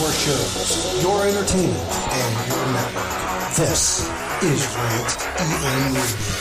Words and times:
your 0.00 0.10
shows, 0.10 1.02
your 1.02 1.22
entertainment, 1.22 1.78
and 1.78 2.32
your 2.50 2.66
network. 2.74 3.54
This 3.54 4.02
is 4.42 4.66
Rant 4.74 5.10
EM 5.38 5.94
Radio. 5.94 6.34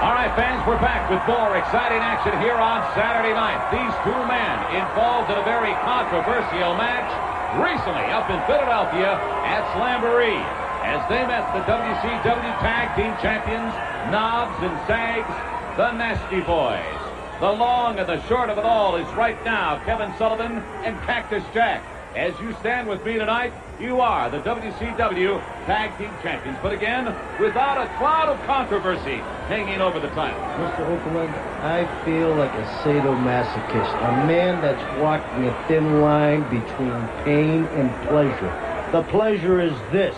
All 0.00 0.16
right, 0.16 0.32
fans, 0.32 0.64
we're 0.66 0.80
back 0.80 1.10
with 1.10 1.20
more 1.28 1.56
exciting 1.58 2.00
action 2.00 2.32
here 2.40 2.56
on 2.56 2.80
Saturday 2.94 3.34
night. 3.34 3.60
These 3.68 3.92
two 4.00 4.16
men 4.24 4.56
involved 4.72 5.30
in 5.30 5.36
a 5.36 5.44
very 5.44 5.76
controversial 5.84 6.72
match 6.80 7.12
recently 7.60 8.08
up 8.16 8.30
in 8.30 8.40
Philadelphia 8.48 9.20
at 9.44 9.60
Slamboree 9.76 10.63
as 10.84 11.08
they 11.08 11.26
met 11.26 11.48
the 11.56 11.64
WCW 11.64 12.60
Tag 12.60 12.94
Team 12.94 13.16
Champions, 13.22 13.72
Knobbs 14.12 14.62
and 14.62 14.76
Sags, 14.86 15.76
the 15.78 15.90
Nasty 15.92 16.40
Boys. 16.42 17.04
The 17.40 17.50
long 17.50 17.98
and 17.98 18.06
the 18.06 18.20
short 18.28 18.50
of 18.50 18.58
it 18.58 18.64
all 18.64 18.96
is 18.96 19.08
right 19.14 19.42
now 19.44 19.82
Kevin 19.84 20.12
Sullivan 20.18 20.58
and 20.84 20.96
Cactus 21.00 21.42
Jack. 21.54 21.82
As 22.14 22.38
you 22.38 22.54
stand 22.60 22.86
with 22.86 23.04
me 23.04 23.14
tonight, 23.14 23.52
you 23.80 24.00
are 24.00 24.30
the 24.30 24.38
WCW 24.40 25.40
Tag 25.66 25.96
Team 25.98 26.10
Champions. 26.22 26.58
But 26.62 26.72
again, 26.72 27.06
without 27.40 27.78
a 27.78 27.88
cloud 27.96 28.28
of 28.28 28.40
controversy 28.46 29.16
hanging 29.48 29.80
over 29.80 29.98
the 29.98 30.08
title. 30.10 30.38
Mr. 30.38 30.86
Okerlund, 30.86 31.34
I 31.64 32.04
feel 32.04 32.32
like 32.36 32.52
a 32.52 32.64
sadomasochist, 32.84 34.22
a 34.22 34.26
man 34.26 34.60
that's 34.60 35.00
walking 35.00 35.46
a 35.46 35.66
thin 35.66 36.02
line 36.02 36.42
between 36.44 37.08
pain 37.24 37.64
and 37.72 37.90
pleasure. 38.08 38.52
The 38.92 39.02
pleasure 39.02 39.60
is 39.60 39.72
this 39.90 40.14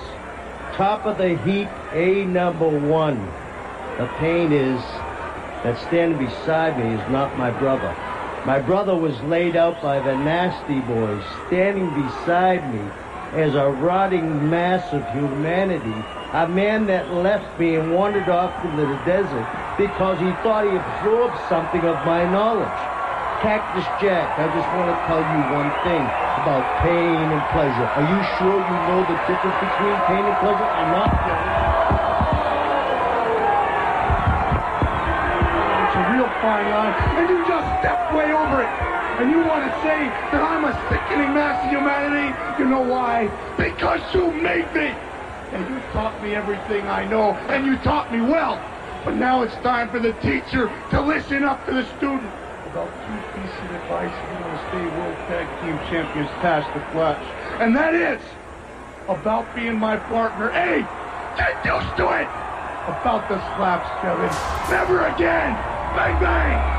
top 0.77 1.07
of 1.07 1.17
the 1.17 1.37
heap, 1.39 1.69
A 1.93 2.27
number 2.27 2.69
one. 2.69 3.19
The 3.97 4.07
pain 4.19 4.53
is 4.53 4.79
that 5.65 5.79
standing 5.89 6.19
beside 6.19 6.79
me 6.79 6.93
is 6.93 7.11
not 7.11 7.39
my 7.39 7.51
brother. 7.51 7.97
My 8.45 8.61
brother 8.61 8.95
was 8.95 9.19
laid 9.23 9.57
out 9.57 9.81
by 9.83 9.99
the 10.01 10.15
nasty 10.19 10.81
boys. 10.81 11.25
Standing 11.49 11.89
beside 11.95 12.63
me 12.75 12.85
is 13.41 13.55
a 13.55 13.71
rotting 13.71 14.51
mass 14.51 14.93
of 14.93 15.03
humanity. 15.13 15.97
A 16.35 16.47
man 16.47 16.87
that 16.89 17.11
left 17.15 17.59
me 17.59 17.77
and 17.77 17.95
wandered 17.95 18.29
off 18.29 18.53
into 18.63 18.85
the 18.85 19.01
desert 19.07 19.49
because 19.79 20.21
he 20.21 20.31
thought 20.45 20.69
he 20.69 20.77
absorbed 20.77 21.39
something 21.49 21.81
of 21.89 21.97
my 22.05 22.31
knowledge. 22.31 22.69
Cactus 23.41 23.89
Jack, 23.99 24.29
I 24.39 24.45
just 24.53 24.69
want 24.77 24.93
to 24.93 25.07
tell 25.09 25.25
you 25.25 25.41
one 25.57 25.73
thing 25.89 26.26
about 26.47 26.63
pain 26.79 27.27
and 27.27 27.43
pleasure. 27.51 27.91
Are 27.99 28.07
you 28.07 28.23
sure 28.39 28.55
you 28.55 28.79
know 28.87 29.03
the 29.03 29.19
difference 29.27 29.59
between 29.67 29.99
pain 30.07 30.23
and 30.23 30.37
pleasure? 30.39 30.63
I'm 30.63 30.95
not. 30.95 31.11
It's 35.83 35.97
a 35.99 36.05
real 36.15 36.31
fine 36.39 36.71
line, 36.71 36.95
and 37.19 37.27
you 37.27 37.39
just 37.51 37.67
stepped 37.83 38.15
way 38.15 38.31
over 38.31 38.63
it. 38.63 38.71
And 39.19 39.27
you 39.33 39.43
want 39.43 39.67
to 39.67 39.73
say 39.83 39.99
that 40.31 40.39
I'm 40.39 40.63
a 40.63 40.73
sickening 40.87 41.35
mass 41.35 41.59
of 41.67 41.71
humanity? 41.75 42.31
You 42.63 42.71
know 42.71 42.83
why? 42.83 43.27
Because 43.59 43.99
you 44.15 44.31
made 44.31 44.71
me. 44.73 44.95
And 45.51 45.67
you 45.67 45.81
taught 45.91 46.15
me 46.23 46.37
everything 46.37 46.87
I 46.87 47.09
know, 47.09 47.33
and 47.51 47.67
you 47.67 47.77
taught 47.79 48.13
me 48.13 48.21
well. 48.21 48.55
But 49.05 49.17
now 49.17 49.43
it's 49.43 49.55
time 49.67 49.91
for 49.91 49.99
the 49.99 50.13
teacher 50.23 50.71
to 50.91 51.01
listen 51.01 51.43
up 51.43 51.67
to 51.67 51.75
the 51.75 51.85
student. 51.99 52.46
About 52.77 52.93
two 53.09 53.41
pieces 53.41 53.57
of 53.65 53.71
advice 53.71 54.13
want 54.35 54.45
to 54.53 54.69
stay 54.69 54.85
World 54.99 55.17
Tag 55.33 55.49
Team 55.63 55.79
Champions 55.89 56.29
past 56.45 56.69
the 56.75 56.81
flash. 56.93 57.25
And 57.59 57.75
that 57.75 57.95
is 57.95 58.21
about 59.09 59.47
being 59.57 59.79
my 59.79 59.97
partner. 59.97 60.51
Hey, 60.51 60.85
get 61.39 61.65
used 61.65 61.97
to 61.97 62.05
it. 62.21 62.29
About 62.85 63.31
the 63.31 63.41
slaps, 63.57 63.89
Kevin. 64.03 64.29
Never 64.71 65.07
again. 65.07 65.55
Bang, 65.97 66.21
bang. 66.21 66.76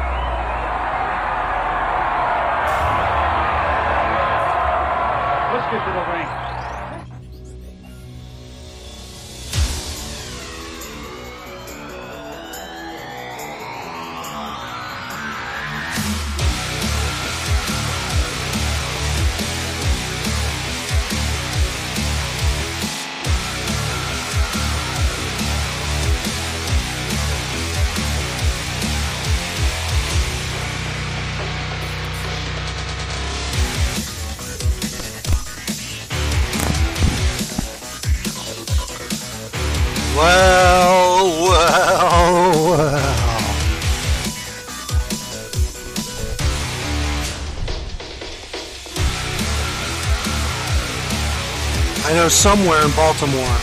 Somewhere 52.48 52.82
in 52.86 52.92
Baltimore 52.92 53.58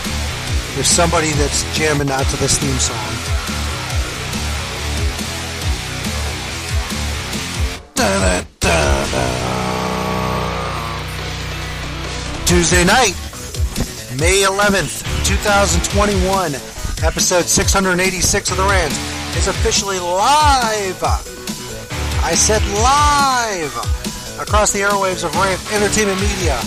there's 0.75 0.89
somebody 0.89 1.31
that's 1.41 1.65
jamming 1.75 2.11
out 2.11 2.27
to 2.27 2.37
this 2.37 2.59
theme 2.59 2.79
song. 2.79 2.99
Tuesday 12.45 12.85
night, 12.85 13.17
May 14.21 14.45
11th, 14.45 15.01
2021, 15.25 16.53
episode 17.03 17.47
686 17.47 18.51
of 18.51 18.57
The 18.59 18.65
Rant 18.65 18.93
is 19.39 19.49
officially 19.49 19.99
live. 19.99 21.03
I 22.23 22.35
said 22.37 22.61
live 22.85 23.75
across 24.39 24.75
the 24.75 24.81
airwaves 24.81 25.25
of 25.25 25.35
Rant 25.37 25.73
Entertainment 25.73 26.21
Media, 26.21 26.61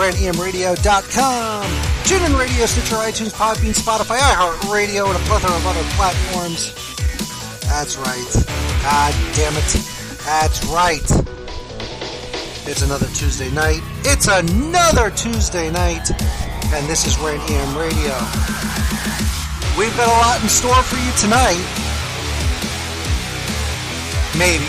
rantemradio.com, 0.00 1.64
TuneIn 2.08 2.38
Radio, 2.38 2.64
Stitcher, 2.64 2.96
iTunes, 2.96 3.34
Podbean, 3.34 3.76
Spotify, 3.76 4.16
iHeartRadio, 4.16 5.06
and 5.08 5.16
a 5.16 5.20
plethora 5.28 5.54
of 5.54 5.66
other 5.66 5.82
platforms. 5.92 6.72
That's 7.68 7.98
right. 7.98 8.32
God 8.82 9.12
damn 9.36 9.52
it. 9.58 9.70
That's 10.24 10.64
right. 10.72 11.04
It's 12.66 12.80
another 12.80 13.08
Tuesday 13.08 13.50
night. 13.50 13.82
It's 14.04 14.26
another 14.26 15.10
Tuesday 15.10 15.70
night. 15.70 16.10
And 16.72 16.86
this 16.88 17.06
is 17.06 17.18
Rant 17.18 17.42
EM 17.50 17.76
Radio. 17.76 18.16
We've 19.76 19.94
got 19.98 20.08
a 20.08 20.16
lot 20.24 20.42
in 20.42 20.48
store 20.48 20.82
for 20.82 20.96
you 20.96 21.12
tonight. 21.20 21.60
Maybe. 24.38 24.64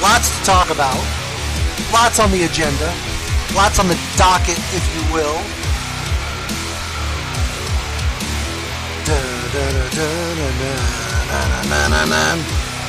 Lots 0.00 0.38
to 0.38 0.44
talk 0.44 0.70
about. 0.70 1.19
Lots 1.92 2.18
on 2.20 2.30
the 2.30 2.44
agenda. 2.44 2.94
Lots 3.54 3.78
on 3.78 3.88
the 3.88 3.98
docket, 4.16 4.58
if 4.72 4.84
you 4.94 5.02
will. 5.12 5.40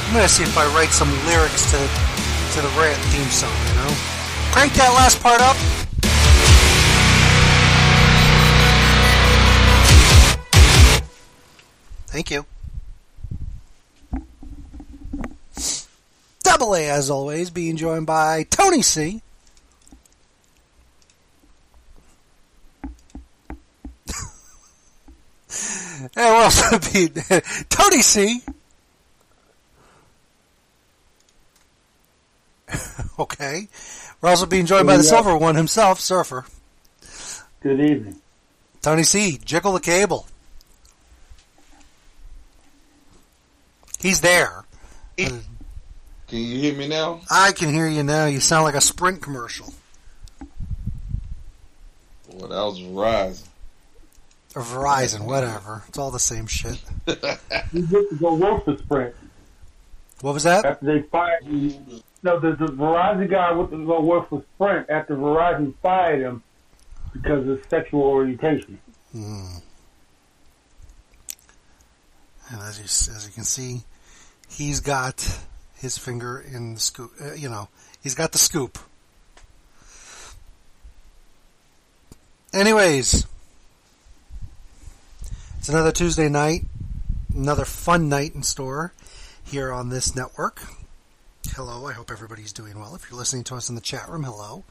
I'm 0.06 0.13
gonna 0.13 0.28
see 0.28 0.44
if 0.44 0.57
I 0.57 0.66
write 0.75 0.91
some 0.91 1.09
lyrics 1.25 1.72
to 1.72 1.78
to 1.78 2.61
the 2.61 2.69
rant 2.79 3.01
theme 3.09 3.29
song. 3.29 3.56
You 3.69 3.75
know, 3.75 3.95
crank 4.51 4.73
that 4.73 4.94
last 4.94 5.22
part 5.22 5.41
up. 5.41 5.56
Thank 12.08 12.29
you. 12.29 12.51
Double 16.61 16.75
A, 16.75 16.90
as 16.91 17.09
always, 17.09 17.49
being 17.49 17.75
joined 17.75 18.05
by 18.05 18.43
Tony 18.43 18.84
C. 18.84 19.23
and 26.16 26.17
we're 26.17 26.23
also 26.23 26.78
being 26.93 27.13
Tony 27.69 28.03
C. 28.03 28.43
okay. 33.17 33.67
We're 34.22 34.29
also 34.29 34.46
being 34.46 34.67
joined 34.67 34.85
by 34.85 34.97
the 34.97 35.03
Silver 35.03 35.35
One 35.35 35.55
himself, 35.55 35.99
Surfer. 35.99 36.46
Good 37.61 37.79
evening. 37.79 38.22
Tony 38.84 39.02
C. 39.02 39.40
Jiggle 39.43 39.73
the 39.73 39.79
cable. 39.79 40.28
He's 43.99 44.22
there. 44.22 44.66
Can 46.31 46.39
you 46.39 46.59
hear 46.59 46.73
me 46.75 46.87
now? 46.87 47.19
I 47.29 47.51
can 47.51 47.73
hear 47.73 47.89
you 47.89 48.03
now. 48.03 48.25
You 48.25 48.39
sound 48.39 48.63
like 48.63 48.75
a 48.75 48.79
Sprint 48.79 49.22
commercial. 49.22 49.73
Boy, 52.29 52.47
that 52.47 52.49
was 52.49 52.81
rising. 52.83 53.49
Or 54.55 54.61
Verizon, 54.61 55.25
whatever. 55.25 55.83
It's 55.89 55.97
all 55.97 56.09
the 56.09 56.19
same 56.19 56.47
shit. 56.47 56.81
You 57.73 57.85
get 57.85 58.09
to 58.09 58.16
go 58.17 58.35
work 58.35 58.63
for 58.63 58.78
Sprint 58.78 59.13
What 60.22 60.33
was 60.33 60.43
that? 60.43 60.63
after 60.63 60.85
they 60.85 61.01
fired 61.09 61.43
you. 61.45 61.78
No, 62.23 62.39
the, 62.39 62.51
the 62.51 62.72
Verizon 62.72 63.29
guy 63.29 63.51
went 63.51 63.72
to 63.72 63.85
go 63.85 63.99
work 63.99 64.29
for 64.29 64.41
Sprint 64.55 64.89
after 64.89 65.17
Verizon 65.17 65.73
fired 65.81 66.22
him 66.22 66.43
because 67.11 67.45
of 67.45 67.61
sexual 67.69 68.03
orientation. 68.03 68.79
Hmm. 69.11 69.57
And 72.51 72.61
as 72.61 72.78
you 72.78 72.85
as 72.85 73.25
you 73.28 73.33
can 73.33 73.43
see, 73.43 73.81
he's 74.49 74.79
got 74.79 75.25
his 75.81 75.97
finger 75.97 76.39
in 76.39 76.75
the 76.75 76.79
scoop. 76.79 77.11
Uh, 77.19 77.33
you 77.33 77.49
know, 77.49 77.67
he's 78.01 78.16
got 78.16 78.31
the 78.31 78.37
scoop. 78.37 78.78
Anyways, 82.53 83.25
it's 85.57 85.69
another 85.69 85.91
Tuesday 85.91 86.29
night, 86.29 86.66
another 87.33 87.66
fun 87.66 88.09
night 88.09 88.35
in 88.35 88.43
store 88.43 88.93
here 89.43 89.72
on 89.72 89.89
this 89.89 90.16
network. 90.16 90.61
Hello, 91.55 91.87
I 91.87 91.93
hope 91.93 92.11
everybody's 92.11 92.53
doing 92.53 92.78
well. 92.78 92.93
If 92.93 93.09
you're 93.09 93.17
listening 93.17 93.43
to 93.45 93.55
us 93.55 93.69
in 93.69 93.75
the 93.75 93.81
chat 93.81 94.07
room, 94.07 94.23
hello. 94.23 94.63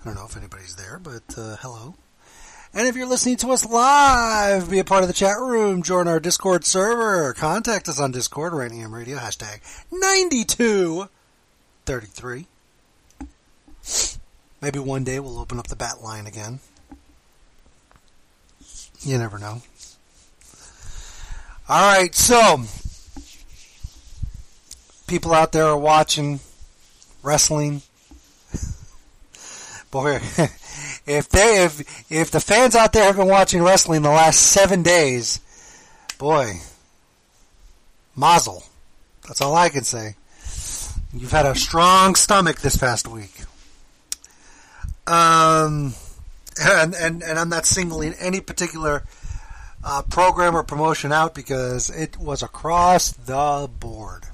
I 0.00 0.04
don't 0.04 0.14
know 0.14 0.26
if 0.26 0.36
anybody's 0.36 0.76
there, 0.76 1.00
but 1.02 1.22
uh, 1.38 1.56
hello. 1.56 1.94
And 2.72 2.86
if 2.86 2.94
you're 2.94 3.08
listening 3.08 3.36
to 3.38 3.50
us 3.50 3.66
live, 3.66 4.70
be 4.70 4.78
a 4.78 4.84
part 4.84 5.02
of 5.02 5.08
the 5.08 5.14
chat 5.14 5.40
room, 5.40 5.82
join 5.82 6.06
our 6.06 6.20
Discord 6.20 6.64
server, 6.64 7.32
contact 7.32 7.88
us 7.88 7.98
on 7.98 8.12
Discord, 8.12 8.52
Rant 8.52 8.72
EM 8.72 8.94
Radio, 8.94 9.18
hashtag 9.18 9.58
9233. 9.90 12.46
Maybe 14.62 14.78
one 14.78 15.02
day 15.02 15.18
we'll 15.18 15.40
open 15.40 15.58
up 15.58 15.66
the 15.66 15.74
bat 15.74 16.00
line 16.00 16.28
again. 16.28 16.60
You 19.00 19.18
never 19.18 19.40
know. 19.40 19.62
Alright, 21.68 22.14
so, 22.14 22.62
people 25.08 25.34
out 25.34 25.50
there 25.50 25.66
are 25.66 25.76
watching 25.76 26.38
wrestling. 27.24 27.82
Boy, 29.90 30.20
if 31.10 31.28
they 31.28 31.64
if 31.64 32.10
if 32.10 32.30
the 32.30 32.40
fans 32.40 32.74
out 32.74 32.92
there 32.92 33.04
have 33.04 33.16
been 33.16 33.28
watching 33.28 33.62
wrestling 33.62 34.02
the 34.02 34.10
last 34.10 34.38
seven 34.38 34.82
days, 34.82 35.40
boy, 36.18 36.54
mazel. 38.16 38.64
That's 39.26 39.40
all 39.40 39.54
I 39.54 39.68
can 39.68 39.84
say. 39.84 40.14
You've 41.12 41.32
had 41.32 41.46
a 41.46 41.54
strong 41.54 42.14
stomach 42.14 42.60
this 42.60 42.76
past 42.76 43.08
week. 43.08 43.42
Um, 45.06 45.94
and 46.60 46.94
and, 46.94 47.22
and 47.22 47.38
I'm 47.38 47.48
not 47.48 47.66
singling 47.66 48.14
any 48.20 48.40
particular 48.40 49.02
uh, 49.82 50.02
program 50.02 50.54
or 50.56 50.62
promotion 50.62 51.10
out 51.12 51.34
because 51.34 51.90
it 51.90 52.16
was 52.18 52.42
across 52.42 53.12
the 53.12 53.68
board. 53.80 54.24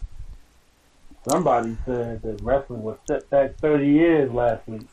Somebody 1.29 1.77
said 1.87 2.23
that 2.23 2.41
wrestling 2.43 2.83
was 2.83 2.99
set 3.09 3.29
back 3.31 3.57
30 3.57 3.87
years 3.87 4.33
last 4.33 4.67
week. 4.69 4.87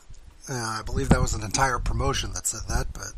Uh, 0.48 0.52
I 0.54 0.82
believe 0.84 1.08
that 1.08 1.20
was 1.20 1.34
an 1.34 1.42
entire 1.42 1.78
promotion 1.78 2.32
that 2.34 2.46
said 2.46 2.62
that, 2.68 2.86
but 2.92 3.12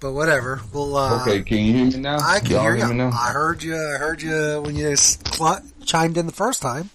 but 0.00 0.12
whatever. 0.12 0.60
We'll. 0.72 0.96
Uh, 0.96 1.20
okay, 1.22 1.42
can 1.42 1.58
you 1.58 1.72
hear 1.72 1.84
me 1.86 1.96
now? 1.98 2.18
I 2.20 2.40
can 2.40 2.50
Y'all 2.50 2.62
hear 2.62 2.76
you. 2.76 2.94
now? 2.94 3.10
I 3.10 3.30
heard 3.30 3.62
you. 3.62 3.76
I 3.76 3.96
heard 3.98 4.20
you 4.22 4.62
when 4.64 4.74
you 4.76 4.96
cl- 4.96 5.62
chimed 5.84 6.16
in 6.16 6.26
the 6.26 6.32
first 6.32 6.62
time. 6.62 6.90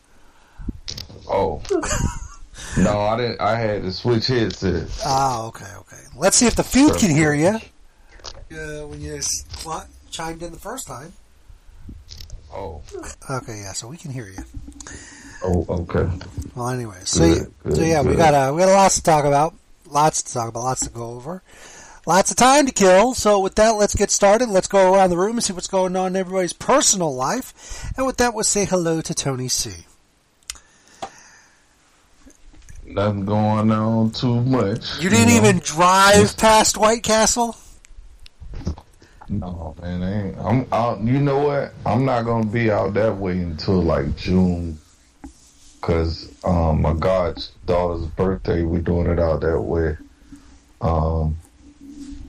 Oh. 1.30 1.62
no, 2.77 3.00
I 3.01 3.18
didn't. 3.18 3.39
I 3.41 3.56
had 3.57 3.83
to 3.83 3.91
switch 3.91 4.27
headsets. 4.27 5.01
Ah, 5.06 5.45
okay, 5.47 5.71
okay. 5.80 6.01
Let's 6.15 6.35
see 6.38 6.45
if 6.47 6.56
the 6.56 6.63
feed 6.63 6.94
can 6.95 7.09
hear 7.09 7.33
you. 7.33 7.59
Uh, 8.53 8.85
when 8.85 9.01
you 9.01 9.19
cl- 9.19 9.88
chimed 10.12 10.44
in 10.44 10.51
the 10.51 10.59
first 10.59 10.85
time. 10.85 11.12
Oh. 12.53 12.83
Okay, 13.27 13.62
yeah, 13.62 13.74
so 13.74 13.88
we 13.88 13.97
can 13.97 14.12
hear 14.12 14.27
you. 14.27 14.44
Oh, 15.44 15.66
okay. 15.69 16.10
Well, 16.56 16.69
anyway, 16.69 16.98
so, 17.04 17.19
Good, 17.19 17.38
so 17.38 17.69
good, 17.69 17.88
yeah, 17.88 18.01
we 18.01 18.10
good. 18.10 18.18
got 18.18 18.34
uh, 18.34 18.54
we 18.54 18.62
got 18.62 18.72
lots 18.72 18.95
to 18.95 19.04
talk 19.04 19.25
about, 19.25 19.54
lots 19.90 20.24
to 20.24 20.34
talk 20.34 20.48
about, 20.48 20.63
lots 20.63 20.81
to 20.81 20.90
go 20.90 21.12
over, 21.12 21.44
lots 22.06 22.31
of 22.31 22.38
time 22.38 22.66
to 22.66 22.72
kill. 22.72 23.13
So 23.13 23.40
with 23.40 23.56
that, 23.56 23.72
let's 23.72 23.95
get 23.95 24.10
started. 24.10 24.50
Let's 24.50 24.68
go 24.68 24.94
around 24.94 25.10
the 25.10 25.18
room 25.18 25.36
and 25.36 25.44
see 25.44 25.51
what's 25.54 25.68
going 25.68 25.95
on 25.95 26.07
in 26.07 26.16
everybody's 26.16 26.54
personal 26.54 27.13
life. 27.13 27.92
And 27.98 28.06
with 28.06 28.18
that, 28.18 28.34
we'll 28.34 28.45
say 28.45 28.66
hello 28.66 29.01
to 29.01 29.13
Tony 29.13 29.50
C. 29.50 29.86
Nothing 32.86 33.25
going 33.25 33.72
on 33.72 34.12
too 34.12 34.42
much. 34.42 35.00
You 35.01 35.10
didn't 35.10 35.30
know? 35.30 35.36
even 35.36 35.60
drive 35.60 36.38
past 36.38 36.78
White 36.78 37.04
Castle. 37.04 37.56
No, 39.30 39.75
man. 39.81 40.04
I 40.04 40.28
ain't, 40.28 40.38
I'm 40.38 40.68
out. 40.72 41.01
You 41.01 41.19
know 41.19 41.40
what? 41.40 41.74
I'm 41.86 42.06
not 42.06 42.24
gonna 42.24 42.45
be 42.45 42.69
out 42.69 42.94
that 42.94 43.18
way 43.18 43.40
until 43.40 43.81
like 43.81 44.16
June, 44.16 44.78
cause 45.83 46.33
um, 46.44 46.81
my 46.81 46.94
god's 46.94 47.51
daughter's 47.68 48.07
birthday. 48.07 48.63
We're 48.63 48.81
doing 48.81 49.07
it 49.07 49.19
out 49.19 49.41
that 49.41 49.59
way. 49.59 49.97
Um, 50.81 51.38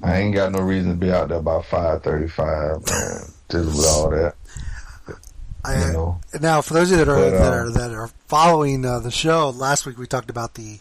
I 0.03 0.19
ain't 0.19 0.35
got 0.35 0.53
no 0.53 0.61
reason 0.61 0.91
to 0.91 0.97
be 0.97 1.11
out 1.11 1.31
there 1.31 1.41
by 1.41 1.63
five 1.63 2.03
thirty-five, 2.03 2.85
man. 2.91 3.21
Just 3.51 3.77
with 3.77 3.87
all 3.87 4.11
that, 4.11 4.35
I, 5.65 5.87
you 5.87 5.93
know. 5.93 6.21
Now, 6.41 6.61
for 6.61 6.75
those 6.75 6.91
of 6.91 6.99
you 6.99 7.05
that 7.05 7.11
are 7.11 7.17
But, 7.17 7.31
that 7.31 7.53
are 7.53 7.71
that 7.71 7.91
are 7.93 8.09
following 8.27 8.85
uh, 8.85 8.99
the 8.99 9.11
show, 9.11 9.51
last 9.51 9.87
week 9.87 9.99
we 9.99 10.07
talked 10.07 10.31
about 10.31 10.55
the 10.55 10.81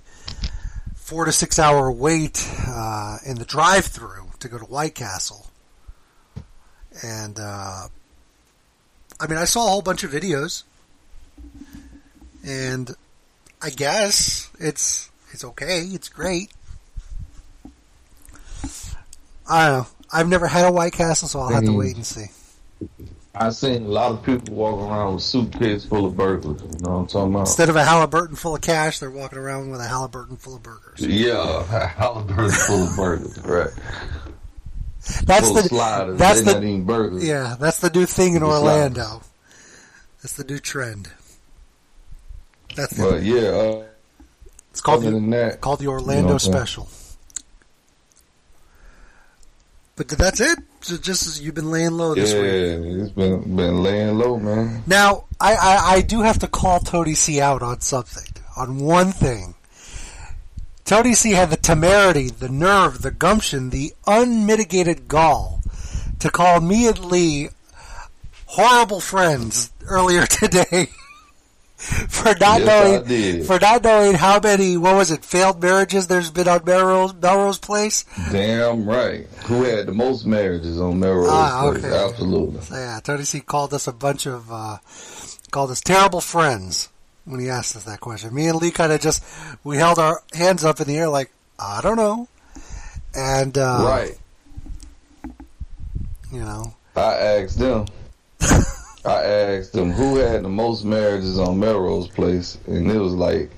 four 0.96 1.26
to 1.26 1.32
six 1.32 1.60
hour 1.60 1.92
wait 1.92 2.46
uh, 2.68 3.18
in 3.26 3.38
the 3.38 3.46
drive-through 3.46 4.32
to 4.40 4.48
go 4.50 4.58
to 4.58 4.66
White 4.66 4.96
Castle, 4.96 5.48
and 7.04 7.40
uh, 7.40 7.88
I 9.20 9.28
mean, 9.28 9.38
I 9.38 9.46
saw 9.46 9.68
a 9.68 9.70
whole 9.70 9.82
bunch 9.82 10.04
of 10.04 10.12
videos, 10.12 10.64
and 12.44 12.92
I 13.62 13.70
guess 13.70 14.50
it's 14.60 15.10
it's 15.32 15.44
okay, 15.44 15.82
it's 15.82 16.10
great. 16.10 16.52
I 19.50 19.68
don't 19.68 19.78
know. 19.80 19.88
I've 20.12 20.28
never 20.30 20.48
had 20.48 20.66
a 20.66 20.72
White 20.72 20.94
Castle, 20.94 21.28
so 21.28 21.40
I'll 21.40 21.50
have 21.50 21.66
to 21.66 21.76
wait 21.76 21.96
and 21.96 22.06
see. 22.06 22.26
I've 23.36 23.56
seen 23.56 23.86
a 23.86 23.88
lot 23.88 24.12
of 24.12 24.24
people 24.24 24.54
walking 24.54 24.86
around 24.86 25.16
with 25.16 25.24
suitcases 25.24 25.86
full 25.88 26.06
of 26.06 26.16
burgers. 26.16 26.62
You 26.62 26.68
know 26.82 26.92
what 26.92 26.96
I'm 27.00 27.08
talking 27.08 27.32
about? 27.34 27.40
Instead 27.42 27.70
of 27.70 27.76
a 27.76 27.84
Halliburton 27.84 28.36
full 28.36 28.56
of 28.56 28.62
cash, 28.62 29.00
they're 29.00 29.10
walking 29.10 29.40
around 29.40 29.72
with 29.72 29.80
a 29.82 29.88
Halliburton 29.88 30.38
full 30.38 30.56
of 30.56 30.62
burgers. 30.64 31.00
Yeah, 31.00 31.64
Halliburton 31.88 32.52
full 32.52 32.84
of 32.88 32.96
burgers, 32.96 33.40
right? 33.44 33.72
That's 35.26 35.48
full 35.48 35.56
the 35.56 35.64
sliders. 35.64 36.20
that's 36.20 36.40
they 36.42 36.46
the 36.46 36.54
not 36.54 36.64
eating 36.64 36.86
burgers. 36.86 37.28
yeah, 37.28 37.56
that's 37.60 37.80
the 37.80 37.90
new 37.90 38.06
thing 38.06 38.36
in 38.36 38.42
The 38.42 38.48
Orlando. 38.48 39.24
That's 40.22 40.34
the 40.34 40.44
new 40.46 40.60
trend. 40.60 41.10
That's 42.76 42.96
the, 42.98 43.04
But 43.04 43.24
yeah, 43.24 43.42
uh, 43.42 43.84
it's 44.72 44.82
called 44.82 45.04
the, 45.04 45.12
that, 45.12 45.62
called 45.62 45.80
the 45.80 45.84
you 45.84 45.92
Orlando 45.92 46.22
know 46.22 46.34
what 46.34 46.34
I'm 46.34 46.40
saying? 46.40 46.54
Special. 46.54 46.90
But 49.96 50.08
that's 50.10 50.42
it. 50.42 50.58
So 50.82 50.98
just 50.98 51.28
as 51.28 51.40
you've 51.40 51.54
been 51.54 51.70
laying 51.70 51.92
low 51.92 52.16
yeah, 52.16 52.24
this 52.24 52.34
week. 52.34 53.02
it's 53.02 53.12
been 53.12 53.56
been 53.56 53.84
laying 53.84 54.18
low, 54.18 54.38
man. 54.38 54.84
Now, 54.88 55.26
I, 55.40 55.54
I, 55.54 55.92
I 55.96 56.02
do 56.02 56.22
have 56.22 56.40
to 56.40 56.48
call 56.48 56.80
Tony 56.80 57.14
C 57.14 57.40
out 57.40 57.62
on 57.62 57.82
something, 57.82 58.34
on 58.58 58.80
one 58.80 59.12
thing. 59.12 59.54
Tony 60.84 61.14
C 61.14 61.32
had 61.32 61.52
the 61.52 61.58
temerity, 61.58 62.30
the 62.30 62.50
nerve, 62.50 63.04
the 63.04 63.12
gumption, 63.12 63.70
the 63.70 63.94
unmitigated 64.08 65.08
gall 65.08 65.62
to 66.20 66.30
call 66.30 66.60
me 66.60 66.88
and 66.88 67.00
Lee 67.06 67.50
horrible 68.48 69.00
friends 69.00 69.72
earlier 69.88 70.26
today 70.28 70.88
for 72.10 72.34
not 72.40 72.62
Yes, 72.62 73.06
knowing 73.08 73.44
for 73.44 73.60
not 73.60 73.84
knowing 73.84 74.14
how 74.14 74.40
many 74.40 74.78
what 74.78 74.96
was 74.96 75.12
it 75.12 75.26
failed 75.26 75.62
marriages 75.62 76.08
there's 76.08 76.32
been 76.32 76.48
on 76.48 76.64
Melrose 76.66 77.14
Melrose 77.14 77.58
Place. 77.60 78.06
Damn 78.32 78.86
right. 78.88 79.28
Who 79.48 79.64
had 79.64 79.86
the 79.88 79.92
most 79.94 80.26
marriages 80.26 80.80
on 80.80 81.00
Melrose 81.00 81.30
Ah, 81.32 81.62
Place? 81.72 81.84
okay. 81.84 82.06
Absolutely. 82.06 82.62
So 82.62 82.76
yeah, 82.76 83.00
Tony 83.04 83.24
C 83.26 83.42
called 83.42 83.74
us 83.74 83.88
a 83.88 83.92
bunch 83.94 84.26
of 84.26 84.50
uh, 84.52 84.78
called 85.52 85.72
us 85.72 85.82
terrible 85.82 86.22
friends 86.22 86.90
when 87.26 87.40
he 87.42 87.50
asked 87.50 87.76
us 87.76 87.84
that 87.84 88.00
question. 88.00 88.34
Me 88.34 88.48
and 88.48 88.62
Lee 88.62 88.72
kind 88.72 88.92
of 88.94 89.02
just 89.02 89.24
we 89.64 89.76
held 89.78 90.00
our 90.00 90.22
hands 90.34 90.64
up 90.64 90.80
in 90.80 90.88
the 90.88 90.98
air 90.98 91.10
like 91.10 91.32
I 91.60 91.82
don't 91.82 91.98
know, 91.98 92.28
and 93.14 93.58
uh, 93.58 93.84
right. 93.86 94.18
you 96.32 96.40
know, 96.40 96.74
I 96.96 97.14
asked 97.42 97.60
them. 97.60 97.86
I 99.06 99.24
asked 99.24 99.74
them 99.74 99.92
who 99.92 100.18
had 100.18 100.44
the 100.44 100.50
most 100.50 100.86
marriages 100.86 101.38
on 101.38 101.60
Melrose 101.60 102.08
Place, 102.08 102.58
and 102.68 102.90
it 102.90 102.98
was 102.98 103.14
like, 103.14 103.50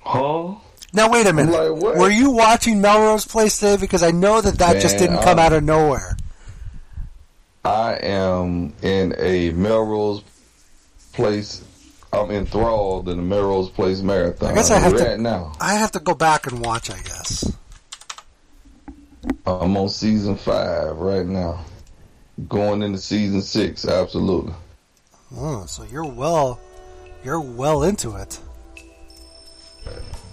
huh? 0.00 0.54
now 0.92 1.10
wait 1.10 1.26
a 1.26 1.32
minute, 1.32 1.52
like, 1.52 1.96
were 1.96 2.10
you 2.10 2.30
watching 2.30 2.80
Melrose 2.80 3.24
Place 3.24 3.58
today? 3.58 3.76
Because 3.76 4.02
I 4.02 4.10
know 4.10 4.40
that 4.40 4.58
that 4.58 4.82
just 4.82 4.98
didn't 4.98 5.22
come 5.22 5.38
I- 5.38 5.46
out 5.46 5.52
of 5.52 5.62
nowhere. 5.62 6.16
I 7.64 7.94
am 8.02 8.72
in 8.82 9.14
a 9.18 9.50
Melrose 9.50 10.22
Place. 11.12 11.62
I'm 12.12 12.30
enthralled 12.32 13.08
in 13.08 13.16
the 13.16 13.22
Melrose 13.22 13.70
Place 13.70 14.00
Marathon. 14.00 14.50
I 14.50 14.54
guess 14.54 14.72
I 14.72 14.80
have 14.80 14.96
to- 14.96 15.18
now. 15.18 15.52
I 15.60 15.74
have 15.74 15.92
to 15.92 16.00
go 16.00 16.14
back 16.14 16.48
and 16.48 16.64
watch. 16.64 16.90
I 16.90 16.96
guess. 16.96 17.52
I'm 19.46 19.76
on 19.76 19.88
season 19.88 20.36
five 20.36 20.96
right 20.96 21.24
now. 21.24 21.64
Going 22.48 22.82
into 22.82 22.98
season 22.98 23.42
six, 23.42 23.84
absolutely. 23.86 24.54
Oh, 25.36 25.64
so 25.66 25.84
you're 25.84 26.04
well, 26.06 26.60
you're 27.24 27.40
well 27.40 27.82
into 27.84 28.16
it. 28.16 28.40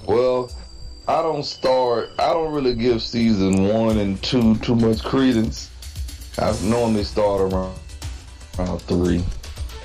Well, 0.08 0.50
I 1.08 1.22
don't 1.22 1.44
start. 1.44 2.10
I 2.18 2.34
don't 2.34 2.54
really 2.54 2.74
give 2.76 3.02
season 3.02 3.68
one 3.68 3.98
and 3.98 4.22
two 4.24 4.56
too 4.58 4.76
much 4.76 5.04
credence. 5.04 5.70
I 6.38 6.56
normally 6.64 7.04
start 7.04 7.42
around 7.42 7.78
around 8.58 8.82
three, 8.84 9.24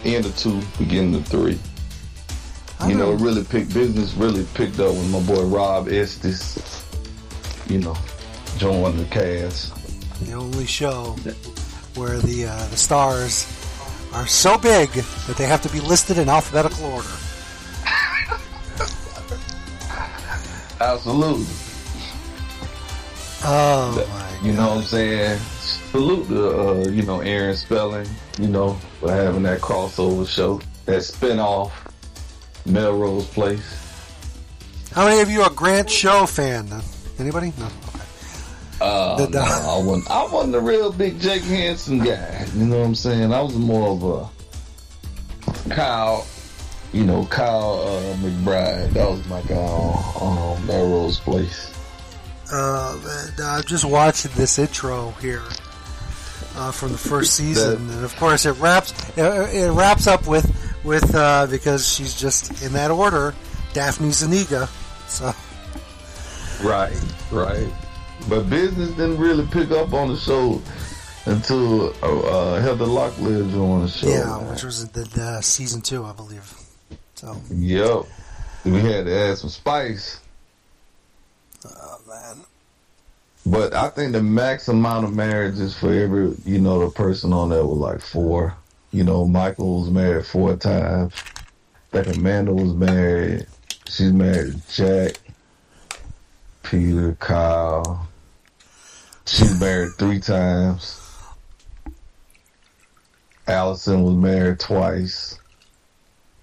end 0.05 0.27
of 0.27 0.37
two, 0.37 0.61
beginning 0.79 1.17
of 1.17 1.27
three. 1.27 1.59
I 2.81 2.89
You 2.91 2.95
know, 2.97 3.07
know. 3.11 3.13
it 3.15 3.21
really 3.21 3.45
picked 3.45 3.75
business. 3.75 4.15
Really 4.15 4.45
picked 4.55 4.79
up 4.81 4.93
when 4.95 5.11
my 5.11 5.21
boy 5.21 5.45
Rob 5.45 5.89
Estes, 5.89 6.85
you 7.67 7.79
know, 7.81 7.97
joined 8.59 8.99
the 8.99 9.05
cast. 9.07 9.73
The 10.27 10.33
only 10.35 10.67
show 10.67 11.17
where 11.97 12.19
the 12.19 12.47
uh, 12.47 12.67
the 12.69 12.77
stars 12.77 13.47
are 14.13 14.27
so 14.27 14.59
big 14.59 14.91
that 14.91 15.37
they 15.37 15.47
have 15.47 15.63
to 15.63 15.69
be 15.71 15.81
listed 15.81 16.19
in 16.19 16.29
alphabetical 16.29 16.85
order. 16.87 17.09
Absolutely. 20.81 21.47
Oh 23.45 24.07
my! 24.09 24.47
You 24.47 24.53
know 24.55 24.69
what 24.69 24.79
I'm 24.79 24.85
saying? 24.85 25.39
Salute 25.39 26.29
to 26.29 26.49
uh, 26.49 26.89
you 26.89 27.03
know 27.03 27.21
Aaron 27.21 27.57
Spelling, 27.57 28.09
you 28.39 28.49
know, 28.49 28.75
for 29.01 29.11
having 29.11 29.43
that 29.45 29.61
crossover 29.61 30.27
show, 30.29 30.61
that 30.87 31.01
spinoff, 31.01 31.73
Melrose 32.67 33.27
Place. 33.29 33.81
How 34.93 35.07
many 35.07 35.21
of 35.21 35.31
you 35.31 35.43
are 35.43 35.51
Grant 35.51 35.91
Show 35.91 36.27
fan? 36.27 36.69
Anybody? 37.19 37.53
No. 37.59 37.69
Uh, 38.81 39.17
The- 39.17 39.29
no, 39.31 39.41
I 39.43 39.79
wasn't. 39.83 40.11
I 40.11 40.25
wasn't 40.27 40.55
a 40.57 40.61
real 40.61 40.93
big 40.93 41.21
Jake 41.21 41.43
Hanson 41.43 41.99
guy. 41.99 42.47
You 42.55 42.65
know 42.67 42.79
what 42.81 42.87
I'm 42.87 42.95
saying? 42.95 43.33
I 43.33 43.41
was 43.41 43.55
more 43.55 43.91
of 43.91 44.03
a 45.71 45.75
Kyle, 45.75 46.27
you 46.93 47.05
know, 47.05 47.25
Kyle 47.27 47.81
uh, 47.87 48.17
McBride. 48.17 48.93
That 48.93 49.09
was 49.11 49.25
my 49.27 49.41
guy 49.43 49.55
on 49.57 50.57
um, 50.59 50.67
Melrose 50.67 51.19
Place. 51.21 51.71
Uh, 52.53 52.99
and, 53.29 53.41
uh, 53.41 53.63
just 53.63 53.85
watching 53.85 54.31
this 54.37 54.59
intro 54.59 55.11
here 55.13 55.43
uh, 56.57 56.71
from 56.71 56.93
the 56.93 56.99
first 56.99 57.35
season, 57.37 57.89
and 57.91 58.05
of 58.05 58.15
course 58.17 58.45
it 58.45 58.53
wraps 58.53 58.93
it, 59.17 59.23
it 59.23 59.71
wraps 59.73 60.07
up 60.07 60.27
with 60.27 60.51
with 60.85 61.15
uh, 61.15 61.47
because 61.47 61.87
she's 61.91 62.15
just 62.15 62.63
in 62.63 62.73
that 62.75 62.91
order, 62.91 63.35
Daphne 63.73 64.11
Zuniga. 64.11 64.69
So 65.09 65.33
Right, 66.63 66.97
right. 67.31 67.69
But 68.29 68.49
business 68.49 68.91
didn't 68.91 69.19
really 69.19 69.47
pick 69.47 69.71
up 69.71 69.93
on 69.93 70.09
the 70.09 70.17
show 70.17 70.61
until 71.27 71.89
uh, 72.03 72.21
uh, 72.21 72.61
Heather 72.61 72.87
Locklear 72.87 73.51
joined 73.51 73.85
the 73.85 73.89
show. 73.89 74.09
yeah, 74.09 74.39
which 74.51 74.63
was 74.63 74.89
the, 74.89 75.05
the 75.05 75.41
season 75.43 75.83
two, 75.83 76.05
I 76.05 76.13
believe. 76.13 76.53
So 77.15 77.41
Yep. 77.51 78.05
We 78.65 78.81
had 78.81 79.05
to 79.05 79.15
add 79.15 79.39
some 79.39 79.51
spice. 79.51 80.21
oh 81.67 82.01
man, 82.09 82.45
But 83.45 83.75
I 83.75 83.91
think 83.91 84.13
the 84.13 84.23
max 84.23 84.69
amount 84.69 85.05
of 85.05 85.15
marriages 85.15 85.77
for 85.77 85.93
every, 85.93 86.35
you 86.47 86.61
know, 86.61 86.81
the 86.81 86.91
person 86.91 87.33
on 87.33 87.51
there 87.51 87.65
was 87.65 87.79
like 87.79 88.01
four. 88.01 88.57
You 88.91 89.05
know, 89.05 89.27
Michael 89.27 89.81
was 89.81 89.91
married 89.91 90.25
four 90.25 90.57
times. 90.57 91.13
I 91.93 92.03
think 92.03 92.17
Amanda 92.17 92.55
was 92.55 92.73
married. 92.73 93.47
She's 93.87 94.13
married 94.13 94.55
to 94.55 94.75
Jack, 94.75 95.21
Peter, 96.63 97.15
Kyle. 97.21 98.09
She's 99.27 99.59
married 99.59 99.93
three 99.99 100.21
times. 100.21 101.01
Allison 103.47 104.03
was 104.03 104.15
married 104.15 104.61
twice. 104.61 105.39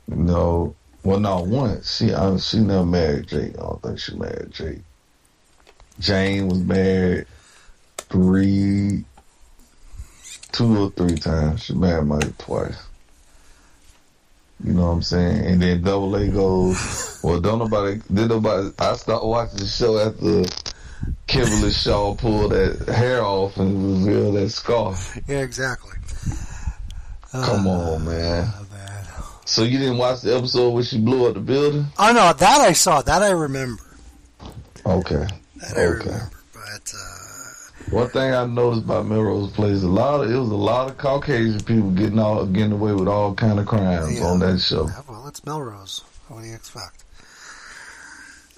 Know, 0.08 0.76
well, 1.04 1.20
no, 1.20 1.42
once. 1.42 1.98
She 1.98 2.14
uh, 2.14 2.38
she 2.38 2.60
never 2.60 2.86
married 2.86 3.28
Jake. 3.28 3.56
I 3.58 3.62
don't 3.62 3.82
think 3.82 4.00
she 4.00 4.16
married 4.16 4.52
Jake. 4.52 4.82
Jane 6.00 6.48
was 6.48 6.60
married 6.60 7.28
three, 7.98 9.06
two 10.52 10.78
or 10.78 10.90
three 10.92 11.18
times. 11.18 11.64
She 11.64 11.74
married 11.74 12.08
Mike 12.08 12.38
twice. 12.38 12.78
You 14.64 14.74
know 14.74 14.88
what 14.88 14.92
I'm 14.92 15.02
saying? 15.02 15.46
And 15.46 15.62
then 15.62 15.82
Double 15.82 16.16
A 16.16 16.28
goes, 16.28 17.20
well, 17.24 17.40
don't 17.40 17.60
nobody, 17.60 18.00
did 18.14 18.30
nobody, 18.30 18.70
I 18.78 18.94
started 18.94 19.26
watching 19.26 19.58
the 19.58 19.66
show 19.66 19.98
after 19.98 20.71
Kimberly 21.27 21.72
Shaw 21.72 22.15
pulled 22.15 22.51
that 22.51 22.88
hair 22.88 23.24
off 23.24 23.58
and 23.58 24.05
revealed 24.05 24.36
that 24.36 24.50
scarf. 24.50 25.17
yeah, 25.27 25.39
exactly. 25.39 25.93
Come 27.31 27.67
on, 27.67 28.05
man. 28.05 28.48
Man. 28.72 29.03
So 29.46 29.63
you 29.63 29.79
didn't 29.79 29.98
watch 29.98 30.22
the 30.22 30.36
episode 30.36 30.72
where 30.72 30.84
she 30.84 31.00
blew 31.00 31.27
up 31.27 31.34
the 31.36 31.39
building? 31.39 31.86
Oh 31.98 32.12
no, 32.12 32.34
that 32.34 32.62
I 32.62 32.74
saw. 32.74 33.01
That 33.01 33.22
I 33.24 33.29
remember. 33.31 33.84
Okay. 34.86 35.25
That 35.58 35.77
I 35.77 35.81
Okay. 35.86 36.05
remember. 36.10 36.31
But 36.53 36.93
uh, 36.96 37.91
One 37.96 38.10
thing 38.10 38.34
I 38.34 38.46
noticed 38.46 38.84
about 38.84 39.05
Melrose 39.08 39.51
Place, 39.51 39.84
a 39.84 39.88
lot 39.88 40.24
of 40.24 40.31
it 40.31 40.36
was 40.38 40.50
a 40.50 40.55
lot 40.55 40.89
of 40.89 40.98
Caucasian 40.98 41.62
people 41.62 41.91
getting 41.91 42.20
all 42.20 42.46
getting 42.46 42.72
away 42.74 42.93
with 42.93 43.08
all 43.08 43.34
kind 43.34 43.60
of 43.60 43.65
crimes 43.65 44.20
Yeah. 44.20 44.25
on 44.25 44.39
that 44.39 44.60
show. 44.60 44.88
yeah, 44.88 45.01
well, 45.10 45.27
it's 45.27 45.46
Melrose. 45.46 46.03
What 46.27 46.41
do 46.43 46.48
you 46.48 46.55
expect? 46.55 47.00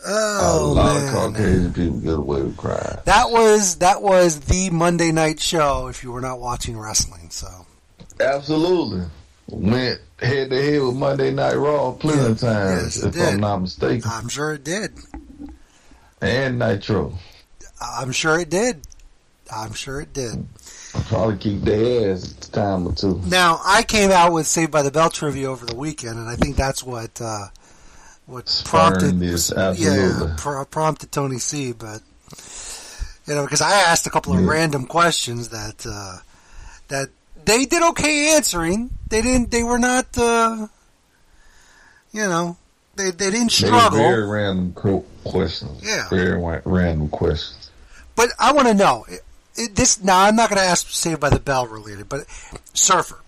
A 0.05 0.39
Oh 0.41 0.73
lot 0.75 0.95
man. 0.95 1.07
of 1.07 1.13
Caucasian 1.13 1.73
people 1.73 1.99
get 1.99 2.13
away 2.15 2.41
with 2.41 2.57
crime. 2.57 2.99
That 3.05 3.31
was 3.31 3.75
that 3.77 4.01
was 4.01 4.39
the 4.41 4.69
Monday 4.69 5.11
night 5.11 5.39
show. 5.39 5.87
If 5.87 6.03
you 6.03 6.11
were 6.11 6.21
not 6.21 6.39
watching 6.39 6.77
wrestling, 6.77 7.29
so 7.29 7.47
Absolutely. 8.19 9.05
Went 9.47 9.99
head 10.19 10.49
to 10.51 10.61
head 10.61 10.81
with 10.81 10.95
Monday 10.95 11.31
Night 11.31 11.55
Raw 11.55 11.91
plenty 11.91 12.21
of 12.31 12.39
times, 12.39 12.97
Yes, 12.97 13.03
if 13.03 13.13
did. 13.13 13.21
I'm 13.33 13.39
not 13.41 13.57
mistaken. 13.57 14.09
I'm 14.09 14.29
sure 14.29 14.53
it 14.53 14.63
did. 14.63 14.93
and 16.21 16.59
Nitro. 16.59 17.13
I'm 17.81 18.11
sure 18.11 18.39
it 18.39 18.49
did. 18.49 18.81
I'm 19.53 19.73
sure 19.73 19.99
it 19.99 20.13
did. 20.13 20.47
Probably 21.07 21.37
keep 21.37 21.61
their 21.61 22.13
ass 22.13 22.31
a 22.31 22.51
time 22.51 22.87
or 22.87 22.93
two. 22.93 23.21
Now 23.25 23.59
I 23.65 23.83
came 23.83 24.11
out 24.11 24.31
with 24.31 24.47
Saved 24.47 24.71
by 24.71 24.81
the 24.83 24.91
Bell 24.91 25.09
trivia 25.09 25.49
over 25.51 25.65
the 25.65 25.75
weekend, 25.75 26.17
and 26.17 26.29
I 26.29 26.35
think 26.37 26.55
that's 26.55 26.83
what 26.83 27.19
uh, 27.21 27.47
what 28.25 28.61
prompted 28.65 29.15
yeah 29.19 30.35
pro- 30.37 30.65
prompted 30.65 31.11
Tony 31.11 31.39
C. 31.39 31.71
But 31.73 32.01
you 33.27 33.35
know, 33.35 33.43
because 33.43 33.61
I 33.61 33.71
asked 33.71 34.05
a 34.07 34.09
couple 34.09 34.33
of 34.33 34.41
Yeah. 34.41 34.49
random 34.49 34.85
questions 34.85 35.49
that 35.49 35.85
uh, 35.89 36.17
that 36.87 37.09
they 37.45 37.65
did 37.65 37.81
okay 37.91 38.35
answering. 38.35 38.91
They 39.09 39.21
didn't. 39.21 39.51
They 39.51 39.63
were 39.63 39.79
not. 39.79 40.17
Uh, 40.17 40.67
you 42.11 42.21
know, 42.27 42.57
they 42.95 43.11
they 43.11 43.31
didn't 43.31 43.51
They 43.51 43.67
struggle. 43.67 43.99
very 43.99 44.25
random 44.27 44.73
questions. 45.23 45.81
Yeah. 45.83 46.07
Very 46.09 46.39
random 46.65 47.09
questions. 47.09 47.69
But 48.15 48.29
I 48.39 48.51
want 48.53 48.67
to 48.67 48.73
know 48.73 49.05
it- 49.09 49.75
this. 49.75 50.01
Now 50.01 50.21
I'm 50.21 50.35
not 50.35 50.49
going 50.49 50.59
to 50.61 50.65
ask 50.67 50.89
Saved 50.89 51.19
by 51.19 51.29
the 51.29 51.39
Bell 51.39 51.67
related, 51.67 52.07
but 52.09 52.25
Surfer, 52.73 53.19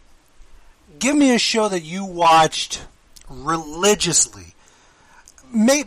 give 1.00 1.16
me 1.16 1.34
a 1.34 1.40
show 1.40 1.68
that 1.70 1.82
you 1.84 2.06
watched 2.06 2.82
religiously. 3.30 4.55
May 5.56 5.86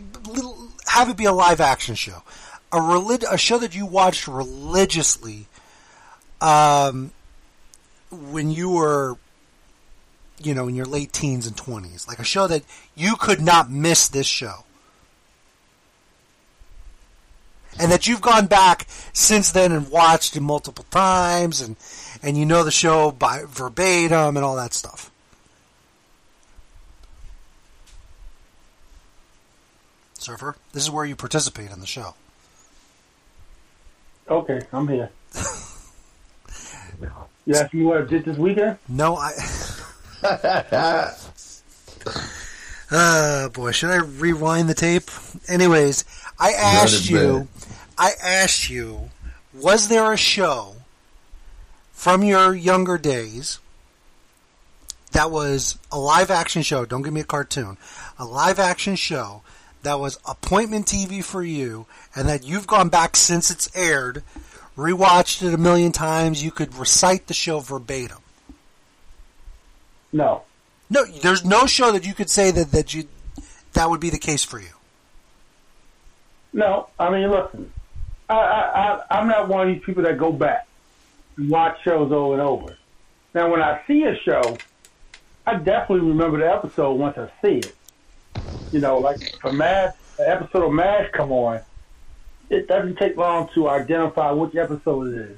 have 0.87 1.09
it 1.09 1.17
be 1.17 1.25
a 1.25 1.31
live 1.31 1.61
action 1.61 1.95
show, 1.95 2.23
a 2.71 2.81
relig- 2.81 3.23
a 3.29 3.37
show 3.37 3.57
that 3.59 3.75
you 3.75 3.85
watched 3.85 4.27
religiously. 4.27 5.47
Um, 6.41 7.11
when 8.11 8.49
you 8.49 8.69
were, 8.71 9.17
you 10.41 10.55
know, 10.55 10.67
in 10.67 10.75
your 10.75 10.85
late 10.85 11.13
teens 11.13 11.45
and 11.45 11.55
twenties, 11.55 12.07
like 12.07 12.19
a 12.19 12.23
show 12.23 12.47
that 12.47 12.63
you 12.95 13.15
could 13.15 13.41
not 13.41 13.69
miss 13.69 14.07
this 14.07 14.27
show. 14.27 14.63
and 17.79 17.91
that 17.91 18.07
you've 18.07 18.21
gone 18.21 18.45
back 18.45 18.87
since 19.13 19.51
then 19.51 19.71
and 19.71 19.89
watched 19.89 20.35
it 20.35 20.41
multiple 20.41 20.85
times 20.91 21.61
and 21.61 21.77
and 22.21 22.37
you 22.37 22.45
know 22.45 22.63
the 22.63 22.71
show 22.71 23.09
by 23.11 23.43
verbatim 23.47 24.35
and 24.35 24.45
all 24.45 24.55
that 24.57 24.73
stuff. 24.73 25.09
Surfer, 30.19 30.55
this 30.73 30.83
is 30.83 30.91
where 30.91 31.05
you 31.05 31.15
participate 31.15 31.71
in 31.71 31.79
the 31.79 31.87
show. 31.87 32.13
Okay, 34.29 34.61
I'm 34.71 34.87
here. 34.87 35.09
You 37.45 37.55
asked 37.55 37.73
me 37.73 37.83
what 37.83 37.97
I 37.97 38.01
did 38.05 38.25
this 38.25 38.37
weekend? 38.37 38.77
No, 38.87 39.15
I. 39.17 39.31
Uh, 42.91 43.49
boy, 43.49 43.69
should 43.71 43.91
I 43.91 43.97
rewind 43.97 44.67
the 44.67 44.73
tape? 44.73 45.11
Anyways, 45.47 46.05
I 46.39 46.53
asked 46.53 47.07
you. 47.07 47.47
I 47.99 48.13
asked 48.19 48.67
you, 48.67 49.11
was 49.53 49.89
there 49.89 50.11
a 50.11 50.17
show 50.17 50.77
from 51.91 52.23
your 52.23 52.55
younger 52.55 52.97
days 52.97 53.59
that 55.11 55.29
was 55.29 55.77
a 55.91 55.99
live 55.99 56.31
action 56.31 56.63
show? 56.63 56.83
Don't 56.83 57.03
give 57.03 57.13
me 57.13 57.21
a 57.21 57.25
cartoon. 57.25 57.77
A 58.17 58.25
live 58.25 58.57
action 58.57 58.95
show 58.95 59.43
that 59.83 59.99
was 59.99 60.19
appointment 60.27 60.85
TV 60.85 61.23
for 61.23 61.43
you 61.43 61.85
and 62.15 62.27
that 62.27 62.43
you've 62.43 62.67
gone 62.67 62.89
back 62.89 63.15
since 63.15 63.49
it's 63.49 63.69
aired 63.75 64.23
rewatched 64.79 65.45
it 65.45 65.53
a 65.53 65.57
million 65.57 65.91
times, 65.91 66.43
you 66.43 66.51
could 66.51 66.73
recite 66.75 67.27
the 67.27 67.33
show 67.33 67.59
verbatim. 67.59 68.19
No. 70.13 70.43
No, 70.89 71.05
there's 71.05 71.45
no 71.45 71.65
show 71.65 71.91
that 71.91 72.05
you 72.05 72.13
could 72.13 72.29
say 72.29 72.49
that 72.49 72.71
that 72.71 72.93
you 72.93 73.07
that 73.73 73.89
would 73.89 73.99
be 73.99 74.09
the 74.09 74.17
case 74.17 74.43
for 74.43 74.59
you. 74.59 74.69
No, 76.51 76.87
I 76.97 77.11
mean, 77.11 77.29
listen, 77.29 77.71
I, 78.27 78.33
I, 78.33 78.39
I, 78.39 79.19
I'm 79.19 79.27
not 79.27 79.47
one 79.47 79.69
of 79.69 79.75
these 79.75 79.83
people 79.83 80.01
that 80.03 80.17
go 80.17 80.31
back 80.31 80.67
and 81.37 81.49
watch 81.49 81.77
shows 81.83 82.11
over 82.11 82.33
and 82.33 82.41
over. 82.41 82.75
Now, 83.35 83.51
when 83.51 83.61
I 83.61 83.81
see 83.85 84.03
a 84.05 84.17
show, 84.17 84.57
I 85.45 85.55
definitely 85.57 86.07
remember 86.07 86.39
the 86.39 86.51
episode 86.51 86.93
once 86.93 87.19
I 87.19 87.29
see 87.43 87.57
it. 87.57 87.75
You 88.71 88.79
know, 88.79 88.97
like 88.99 89.21
if 89.21 89.43
a 89.43 89.51
MASH, 89.53 89.93
an 90.19 90.25
episode 90.27 90.63
of 90.65 90.71
MASH 90.73 91.11
come 91.11 91.31
on, 91.31 91.61
it 92.49 92.67
doesn't 92.67 92.97
take 92.97 93.15
long 93.17 93.49
to 93.55 93.69
identify 93.69 94.31
which 94.31 94.55
episode 94.55 95.13
it 95.13 95.19
is. 95.31 95.37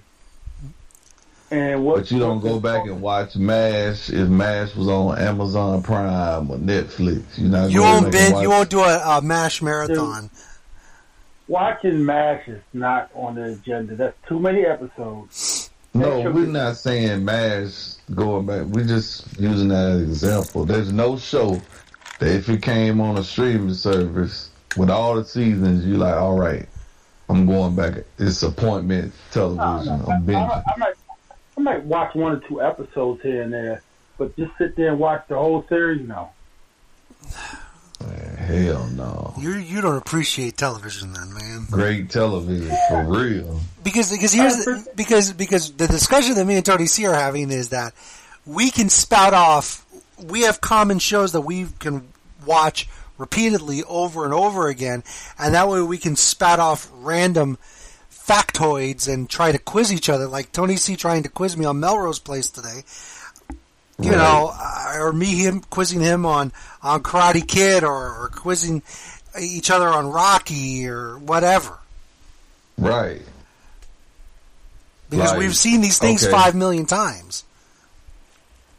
And 1.50 1.84
what, 1.86 1.98
But 1.98 2.12
you 2.12 2.20
don't 2.20 2.40
go 2.40 2.60
back 2.62 2.86
and 2.86 3.02
watch 3.02 3.36
MASH 3.36 4.10
if 4.10 4.30
MASH 4.30 4.74
was 4.76 4.88
on 4.88 5.18
Amazon 5.20 5.84
Prime 5.84 6.50
or 6.50 6.58
Netflix. 6.58 7.24
You're 7.38 7.50
not 7.50 7.70
You 7.72 7.80
going 7.80 7.92
won't 7.92 8.04
back 8.06 8.12
bin, 8.14 8.24
and 8.26 8.34
watch- 8.36 8.44
you 8.44 8.50
won't 8.50 8.70
do 8.70 8.80
a, 8.82 9.18
a 9.18 9.22
MASH 9.22 9.62
marathon. 9.62 10.30
watching 11.50 12.06
MASH 12.06 12.48
is 12.48 12.62
not 12.74 13.10
on 13.14 13.36
the 13.36 13.44
agenda. 13.54 13.96
That's 13.96 14.16
too 14.28 14.40
many 14.40 14.66
episodes. 14.66 15.70
No, 15.94 16.22
we're 16.22 16.32
be- 16.46 16.52
not 16.52 16.78
saying 16.78 17.26
MASH 17.26 17.96
going 18.16 18.46
back. 18.46 18.64
We're 18.68 18.86
just 18.88 19.26
using 19.38 19.68
that 19.70 19.90
as 19.92 20.02
an 20.02 20.10
example. 20.10 20.64
There's 20.64 20.94
no 20.94 21.18
show 21.18 21.62
that 22.22 22.36
if 22.36 22.50
it 22.50 22.62
came 22.62 23.02
on 23.02 23.18
a 23.18 23.24
streaming 23.24 23.74
service 23.74 24.52
with 24.78 24.92
all 24.92 25.16
the 25.16 25.26
seasons, 25.26 25.84
you 25.84 25.98
like, 25.98 26.14
all 26.14 26.38
right, 26.38 26.70
I'm 27.28 27.48
going 27.48 27.76
back. 27.76 28.06
It's 28.20 28.44
appointment 28.44 29.12
television. 29.32 30.02
I'm 30.08 30.30
I. 30.30 30.34
I 30.36 30.78
might, 30.78 30.94
I 31.58 31.62
might 31.62 31.84
watch 31.84 32.14
one 32.14 32.34
or 32.34 32.48
two 32.48 32.62
episodes 32.62 33.24
here 33.24 33.42
and 33.42 33.52
there, 33.52 33.82
but 34.20 34.36
just 34.38 34.56
sit 34.60 34.76
there 34.76 34.90
and 34.90 35.00
watch 35.00 35.28
the 35.30 35.36
whole 35.36 35.66
series, 35.68 36.08
no. 36.08 36.30
Man, 38.02 38.36
hell 38.36 38.88
no. 38.88 39.34
You 39.40 39.54
you 39.56 39.82
don't 39.82 39.98
appreciate 39.98 40.58
television 40.58 41.14
then, 41.14 41.34
man. 41.34 41.66
Great 41.72 42.12
television 42.12 42.76
for 42.88 43.04
real. 43.04 43.60
Because 43.84 44.12
because 44.12 44.32
here's 44.32 44.58
the, 44.58 44.88
because 44.96 45.34
because 45.34 45.72
the 45.74 45.88
discussion 45.88 46.36
that 46.36 46.46
me 46.46 46.56
and 46.56 46.66
Tony 46.66 46.86
C 46.86 47.08
are 47.08 47.16
having 47.16 47.50
is 47.50 47.70
that 47.70 47.94
we 48.46 48.70
can 48.70 48.90
spout 48.90 49.34
off. 49.34 49.86
We 50.28 50.42
have 50.42 50.62
common 50.62 51.00
shows 51.00 51.32
that 51.34 51.42
we 51.42 51.68
can 51.80 52.08
watch 52.46 52.88
repeatedly 53.18 53.84
over 53.84 54.26
and 54.26 54.34
over 54.34 54.68
again, 54.68 55.04
and 55.38 55.54
that 55.54 55.68
way 55.68 55.82
we 55.82 55.98
can 55.98 56.16
spat 56.16 56.60
off 56.60 56.90
random 56.94 57.58
factoids 58.12 59.12
and 59.12 59.30
try 59.30 59.52
to 59.52 59.58
quiz 59.60 59.92
each 59.92 60.10
other, 60.10 60.28
like 60.28 60.52
Tony 60.52 60.76
C 60.76 60.96
trying 60.96 61.24
to 61.24 61.30
quiz 61.30 61.58
me 61.58 61.66
on 61.66 61.80
Melrose 61.80 62.20
Place 62.20 62.50
today. 62.50 62.84
You 64.00 64.10
Right. 64.12 64.18
know, 64.18 64.52
uh, 64.58 64.94
or 64.98 65.14
me 65.14 65.36
him 65.36 65.60
quizzing 65.62 66.00
him 66.02 66.26
on 66.26 66.52
on 66.82 67.04
Karate 67.04 67.48
Kid, 67.48 67.84
or, 67.84 68.24
or 68.24 68.30
quizzing 68.34 68.82
each 69.40 69.70
other 69.70 69.88
on 69.88 70.08
Rocky 70.10 70.88
or 70.88 71.18
whatever. 71.20 71.78
Right. 72.78 73.22
Because 75.10 75.32
Like, 75.32 75.40
we've 75.40 75.56
seen 75.56 75.82
these 75.82 76.00
things 76.00 76.24
okay. 76.24 76.32
five 76.32 76.56
million 76.56 76.86
times. 76.86 77.44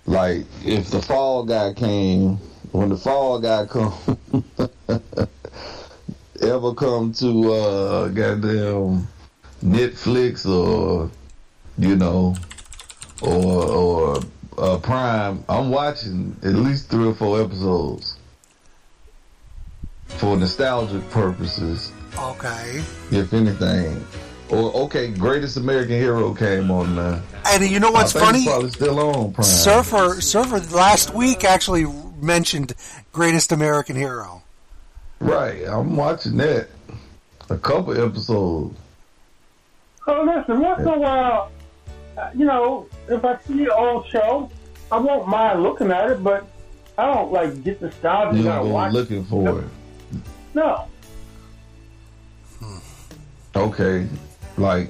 Like 0.07 0.47
if 0.65 0.91
the 0.91 1.01
fall 1.01 1.45
guy 1.45 1.73
came, 1.75 2.37
when 2.73 2.89
the 2.89 2.97
fall 2.97 3.39
guy 3.39 3.67
come, 3.67 3.93
ever 6.41 6.75
come 6.75 7.13
to 7.15 7.53
uh 7.53 8.09
goddamn 8.09 9.07
Netflix 9.65 10.45
or 10.47 11.11
you 11.79 11.97
know 11.97 12.35
or 13.21 13.65
or 13.65 14.21
uh, 14.59 14.79
Prime, 14.79 15.45
I'm 15.49 15.71
watching 15.71 16.37
at 16.43 16.53
least 16.55 16.91
three 16.91 17.07
or 17.07 17.15
four 17.15 17.41
episodes 17.41 18.17
for 20.09 20.37
nostalgic 20.37 21.09
purposes, 21.11 21.91
Okay. 22.19 22.83
if 23.11 23.33
anything. 23.33 24.05
Or 24.53 24.75
okay, 24.85 25.09
Greatest 25.11 25.57
American 25.57 25.95
Hero 25.97 26.35
came 26.35 26.71
on 26.71 26.95
now. 26.95 27.23
And 27.47 27.65
you 27.67 27.81
know 27.81 27.91
what's 27.91 28.15
I 28.15 28.21
think 28.21 28.27
funny? 28.27 28.39
It's 28.41 28.49
probably 28.49 28.71
still 28.71 29.01
on 29.01 29.33
Prime. 29.33 29.45
Surfer 29.47 30.21
Surfer 30.21 30.61
last 30.77 31.15
week 31.15 31.43
actually 31.45 31.87
mentioned 32.21 32.75
Greatest 33.13 33.51
American 33.51 33.97
Hero. 33.97 34.43
Right, 35.21 35.65
I'm 35.67 35.97
watching 35.97 36.37
that. 36.37 36.69
A 37.49 37.57
couple 37.57 37.93
episodes. 37.99 38.79
So 40.05 40.23
listen, 40.23 40.61
once 40.61 40.81
in 40.81 40.89
a 40.89 40.99
while, 40.99 41.51
uh, 42.19 42.31
you 42.35 42.45
know, 42.45 42.87
if 43.09 43.25
I 43.25 43.39
see 43.47 43.63
an 43.63 43.71
old 43.71 44.07
show, 44.09 44.51
I 44.91 44.99
won't 44.99 45.29
mind 45.29 45.63
looking 45.63 45.91
at 45.91 46.11
it, 46.11 46.23
but 46.23 46.47
I 46.99 47.07
don't 47.07 47.33
like 47.33 47.65
get 47.65 47.81
nostalgic 47.81 48.35
You 48.35 48.39
and 48.41 48.59
don't 48.59 48.67
go 48.67 48.73
watch. 48.75 48.93
looking 48.93 49.25
for 49.25 49.61
it. 49.61 49.65
No, 50.55 50.87
Okay, 53.55 54.07
like 54.57 54.89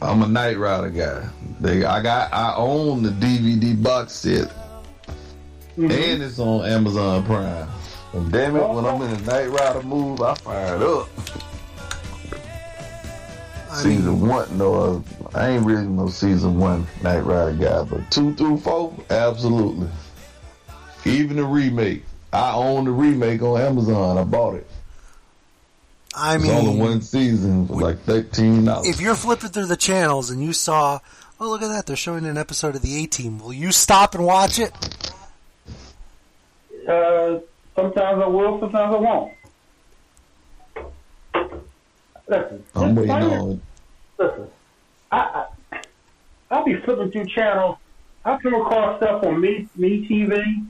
I'm 0.00 0.22
a 0.22 0.28
Knight 0.28 0.58
Rider 0.58 0.90
guy. 0.90 1.28
They, 1.60 1.84
I 1.84 2.00
got, 2.02 2.32
I 2.32 2.54
own 2.56 3.02
the 3.02 3.10
DVD 3.10 3.80
box 3.82 4.12
set, 4.12 4.48
Mm-hmm. 5.76 5.90
and 5.92 6.22
it's 6.22 6.38
on 6.40 6.64
Amazon 6.68 7.24
Prime. 7.24 7.68
And 8.12 8.32
damn 8.32 8.56
it, 8.56 8.68
when 8.68 8.84
I'm 8.84 9.00
in 9.02 9.10
a 9.10 9.20
Knight 9.20 9.48
Rider 9.48 9.82
mood, 9.82 10.20
I 10.20 10.34
fire 10.34 10.74
it 10.76 10.82
up. 10.82 11.08
I 13.70 13.84
mean, 13.84 13.98
Season 13.98 14.26
one, 14.26 14.58
no, 14.58 15.04
I 15.34 15.50
ain't 15.50 15.64
really 15.64 15.86
no 15.86 16.08
season 16.08 16.58
one 16.58 16.86
Knight 17.02 17.20
Rider 17.20 17.52
guy, 17.52 17.82
but 17.84 18.10
two 18.10 18.34
through 18.34 18.58
four, 18.58 18.92
absolutely. 19.10 19.88
Even 21.04 21.36
the 21.36 21.44
remake, 21.44 22.02
I 22.32 22.54
own 22.54 22.84
the 22.86 22.90
remake 22.90 23.40
on 23.42 23.60
Amazon. 23.60 24.18
I 24.18 24.24
bought 24.24 24.54
it. 24.54 24.66
I 26.14 26.38
mean, 26.38 26.50
only 26.50 26.70
mean, 26.72 26.78
one 26.78 27.02
season 27.02 27.66
for 27.68 27.80
like 27.80 28.00
thirteen 28.00 28.64
dollars. 28.64 28.88
if 28.88 29.00
you're 29.00 29.14
flipping 29.14 29.50
through 29.50 29.66
the 29.66 29.76
channels 29.76 30.30
and 30.30 30.42
you 30.42 30.52
saw, 30.52 30.98
oh 31.38 31.48
look 31.50 31.62
at 31.62 31.68
that, 31.68 31.86
they're 31.86 31.96
showing 31.96 32.24
an 32.26 32.38
episode 32.38 32.74
of 32.74 32.82
the 32.82 33.02
A 33.02 33.06
Team. 33.06 33.38
Will 33.38 33.52
you 33.52 33.70
stop 33.72 34.14
and 34.14 34.24
watch 34.24 34.58
it? 34.58 34.72
uh, 36.88 37.38
sometimes 37.76 38.22
I 38.22 38.26
will, 38.26 38.58
sometimes 38.60 38.94
I 38.94 38.98
won't. 38.98 39.32
Listen, 42.26 42.64
I'm 42.74 42.94
just 42.94 42.96
waiting 42.96 43.06
find 43.08 43.24
it- 43.24 43.38
on. 43.38 43.60
Listen, 44.18 44.48
I, 45.12 45.18
I 45.70 45.80
I'll 46.50 46.64
be 46.64 46.76
flipping 46.76 47.10
through 47.10 47.26
channels. 47.26 47.76
I 48.24 48.36
come 48.38 48.54
across 48.54 48.96
stuff 48.98 49.22
on 49.24 49.40
me 49.40 49.68
me 49.76 50.06
TV, 50.08 50.66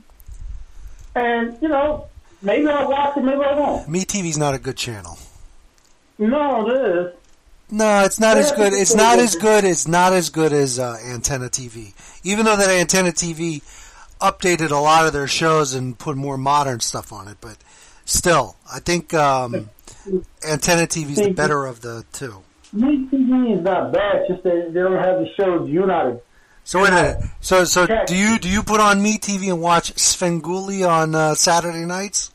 and 1.15 1.57
you 1.61 1.67
know 1.69 2.07
maybe 2.41 2.67
I'll 2.67 2.89
watch 2.89 3.17
it, 3.17 3.21
maybe 3.23 3.41
I 3.41 3.57
won't. 3.57 3.87
Me 3.89 4.01
TV's 4.05 4.37
not 4.37 4.53
a 4.53 4.59
good 4.59 4.77
channel. 4.77 5.17
No, 6.19 6.69
it 6.69 6.73
is. 6.73 7.13
No, 7.71 8.03
it's 8.03 8.19
not 8.19 8.37
as 8.37 8.51
good. 8.51 8.73
It's 8.73 8.93
not 8.93 9.19
as 9.19 9.35
good. 9.35 9.63
It's 9.63 9.87
not 9.87 10.13
as 10.13 10.29
good 10.29 10.51
as 10.53 10.79
uh, 10.79 10.97
Antenna 11.05 11.45
TV. 11.49 11.93
Even 12.23 12.45
though 12.45 12.57
that 12.57 12.69
Antenna 12.69 13.11
TV 13.11 13.61
updated 14.19 14.71
a 14.71 14.75
lot 14.77 15.07
of 15.07 15.13
their 15.13 15.27
shows 15.27 15.73
and 15.73 15.97
put 15.97 16.17
more 16.17 16.37
modern 16.37 16.79
stuff 16.81 17.13
on 17.13 17.27
it, 17.27 17.37
but 17.39 17.57
still, 18.05 18.57
I 18.71 18.79
think 18.79 19.13
um, 19.13 19.69
Antenna 20.47 20.87
TV 20.87 21.11
is 21.11 21.17
the 21.17 21.31
better 21.31 21.65
of 21.65 21.81
the 21.81 22.03
two. 22.11 22.41
Me 22.73 23.07
TV 23.11 23.57
is 23.57 23.63
not 23.63 23.93
bad. 23.93 24.25
Just 24.27 24.43
that 24.43 24.73
they 24.73 24.79
don't 24.79 24.97
have 24.97 25.19
the 25.19 25.29
shows 25.37 25.69
you're 25.69 26.19
So 26.63 26.81
wait 26.81 26.89
a 26.89 26.95
minute. 26.95 27.23
So 27.39 27.63
so 27.63 27.87
do 28.05 28.15
you 28.15 28.37
do 28.39 28.49
you 28.49 28.61
put 28.61 28.79
on 28.79 29.01
Me 29.01 29.17
TV 29.17 29.47
and 29.49 29.61
watch 29.61 29.93
Svengoolie 29.95 30.87
on 30.87 31.15
uh, 31.15 31.33
Saturday 31.33 31.85
nights? 31.85 32.31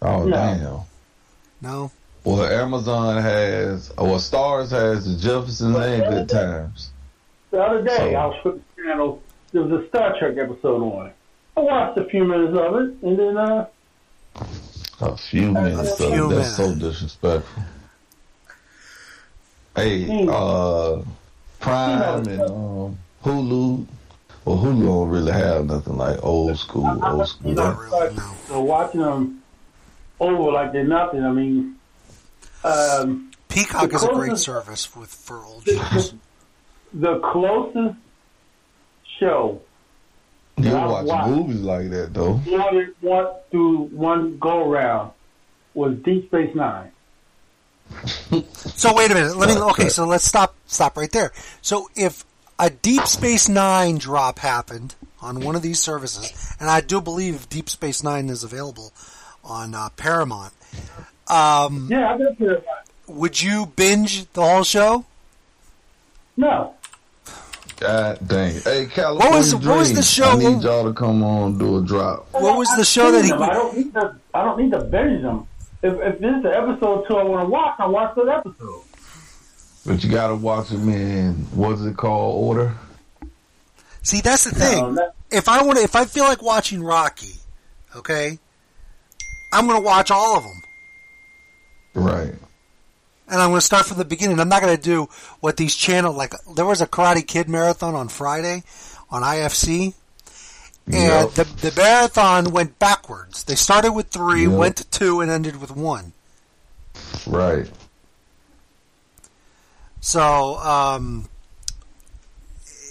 Oh 0.00 0.24
No. 0.24 0.30
damn. 0.30 0.80
No. 1.60 1.90
Well, 2.28 2.44
Amazon 2.44 3.22
has, 3.22 3.90
or 3.96 4.18
Stars 4.20 4.70
has 4.72 5.06
the 5.06 5.18
Jeffersons 5.18 5.74
and 5.74 6.02
Good 6.04 6.28
Times. 6.28 6.90
the 7.50 7.62
other 7.62 7.80
day, 7.82 7.96
So- 7.96 8.14
I 8.16 8.26
was 8.26 8.36
flipping 8.42 8.64
the 8.76 8.82
channel. 8.82 9.22
There 9.52 9.62
was 9.62 9.82
a 9.82 9.88
Star 9.88 10.18
Trek 10.18 10.36
episode 10.36 10.82
on. 10.82 11.10
I 11.56 11.60
watched 11.60 11.96
a 11.98 12.04
few 12.04 12.24
minutes 12.24 12.54
of 12.54 12.74
it, 12.76 12.94
and 13.02 13.18
then 13.18 13.36
uh, 13.38 13.66
A 15.00 15.16
few 15.16 15.52
minutes 15.52 15.96
few 15.96 16.26
of 16.26 16.32
it. 16.32 16.34
That's 16.34 16.54
so 16.54 16.74
disrespectful. 16.74 17.62
Hey, 19.74 20.26
uh, 20.28 21.00
Prime 21.60 22.28
and 22.28 22.40
um, 22.42 22.98
Hulu. 23.24 23.86
Well, 24.44 24.58
Hulu 24.58 24.84
don't 24.84 25.08
really 25.08 25.32
have 25.32 25.64
nothing 25.64 25.96
like 25.96 26.22
old 26.22 26.58
school, 26.58 26.86
old 27.02 27.26
school. 27.26 27.52
Not 27.52 27.78
really. 27.78 28.16
No. 28.16 28.34
so 28.48 28.60
watching 28.60 29.00
them 29.00 29.42
over 30.20 30.52
like 30.52 30.72
they're 30.72 30.84
nothing. 30.84 31.24
I 31.24 31.30
mean, 31.32 31.77
um, 32.68 33.30
Peacock 33.48 33.92
is 33.92 34.04
a 34.04 34.08
great 34.08 34.36
service 34.38 34.94
with 34.94 35.08
for 35.10 35.44
old 35.44 35.64
shows. 35.66 36.14
the 36.92 37.18
closest 37.20 37.96
show 39.18 39.60
You 40.56 40.72
watch 40.72 41.06
watch. 41.06 41.28
movies 41.28 41.60
like 41.60 41.90
that 41.90 42.14
though. 42.14 42.34
one 42.34 42.94
one 43.00 43.26
through 43.50 43.78
one 43.86 44.38
go 44.38 44.70
around 44.70 45.12
was 45.74 45.96
Deep 46.04 46.26
Space 46.26 46.54
Nine. 46.54 46.92
So 48.52 48.94
wait 48.94 49.10
a 49.10 49.14
minute. 49.14 49.36
Let 49.36 49.48
me. 49.48 49.56
Okay, 49.70 49.88
so 49.88 50.04
let's 50.06 50.24
stop 50.24 50.54
stop 50.66 50.96
right 50.96 51.10
there. 51.10 51.32
So 51.62 51.88
if 51.96 52.24
a 52.58 52.70
Deep 52.70 53.06
Space 53.06 53.48
Nine 53.48 53.96
drop 53.98 54.38
happened 54.40 54.94
on 55.20 55.40
one 55.40 55.56
of 55.56 55.62
these 55.62 55.80
services, 55.80 56.54
and 56.60 56.68
I 56.70 56.80
do 56.80 57.00
believe 57.00 57.48
Deep 57.48 57.68
Space 57.68 58.02
Nine 58.04 58.28
is 58.28 58.44
available 58.44 58.92
on 59.42 59.74
uh, 59.74 59.88
Paramount, 59.96 60.52
um, 61.30 61.88
Yeah, 61.90 62.14
I 62.14 62.18
got 62.18 62.38
to. 62.38 62.62
would 63.08 63.40
you 63.40 63.66
binge 63.76 64.30
the 64.32 64.42
whole 64.42 64.64
show? 64.64 65.04
No. 66.36 66.74
God 67.78 68.18
dang. 68.26 68.54
Hey, 68.60 68.86
California 68.86 69.38
was- 69.38 69.54
what 69.54 69.78
was 69.78 69.92
the 69.94 70.02
show- 70.02 70.30
I 70.30 70.36
need 70.36 70.62
y'all 70.62 70.84
to 70.84 70.92
come 70.92 71.22
on 71.22 71.50
and 71.50 71.58
do 71.58 71.78
a 71.78 71.80
drop. 71.82 72.26
What 72.32 72.56
was 72.58 72.68
the 72.76 72.84
show 72.84 73.12
that 73.12 73.22
seen 73.24 73.32
he? 73.34 73.38
them. 73.38 73.42
I 73.42 73.52
don't 73.54 73.76
need 73.76 73.94
to. 73.94 74.14
I 74.34 74.44
don't 74.44 74.58
need 74.58 74.72
to 74.72 74.80
binge 74.80 75.22
them. 75.22 75.46
If, 75.82 75.94
if 75.94 76.18
this 76.18 76.34
is 76.36 76.42
the 76.42 76.56
episode 76.56 77.06
two 77.06 77.16
I 77.16 77.22
want 77.22 77.46
to 77.46 77.50
watch, 77.50 77.74
I 77.78 77.86
watch 77.86 78.14
that 78.16 78.28
episode. 78.28 78.82
But 79.86 80.02
you 80.02 80.10
gotta 80.10 80.34
watch 80.34 80.70
them 80.70 80.88
in, 80.88 81.34
what's 81.54 81.80
it 81.82 81.96
called, 81.96 82.44
order? 82.44 82.74
See, 84.02 84.20
that's 84.22 84.44
the 84.44 84.50
thing. 84.50 84.82
No, 84.82 84.94
that- 84.94 85.14
if 85.30 85.48
I 85.48 85.62
want 85.62 85.78
to, 85.78 85.84
if 85.84 85.94
I 85.94 86.04
feel 86.04 86.24
like 86.24 86.42
watching 86.42 86.82
Rocky, 86.82 87.34
okay, 87.94 88.38
I'm 89.52 89.66
going 89.66 89.78
to 89.78 89.84
watch 89.84 90.10
all 90.10 90.36
of 90.36 90.42
them, 90.42 90.62
Right. 91.94 92.32
and 93.30 93.40
I'm 93.42 93.50
going 93.50 93.60
to 93.60 93.66
start 93.66 93.86
from 93.86 93.98
the 93.98 94.04
beginning. 94.04 94.38
I'm 94.40 94.48
not 94.48 94.62
going 94.62 94.76
to 94.76 94.82
do 94.82 95.08
what 95.40 95.56
these 95.56 95.74
channel 95.74 96.12
like. 96.12 96.32
There 96.54 96.64
was 96.64 96.80
a 96.80 96.86
Karate 96.86 97.26
Kid 97.26 97.48
marathon 97.48 97.94
on 97.94 98.08
Friday 98.08 98.62
on 99.10 99.22
IFC, 99.22 99.94
and 100.86 100.94
Yep. 100.94 101.30
the 101.32 101.44
the 101.70 101.72
marathon 101.76 102.50
went 102.52 102.78
backwards. 102.78 103.44
They 103.44 103.54
started 103.54 103.92
with 103.92 104.08
three, 104.08 104.42
Yep. 104.46 104.52
went 104.52 104.76
to 104.76 104.84
two, 104.84 105.20
and 105.20 105.30
ended 105.30 105.60
with 105.60 105.70
one. 105.72 106.12
Right. 107.26 107.68
So, 110.00 110.56
um, 110.58 111.28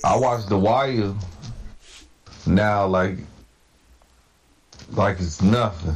I 0.03 0.17
watched 0.17 0.49
The 0.49 0.57
Wire 0.59 1.13
now 2.45 2.85
like 2.87 3.17
like 4.91 5.19
it's 5.19 5.41
nothing. 5.41 5.95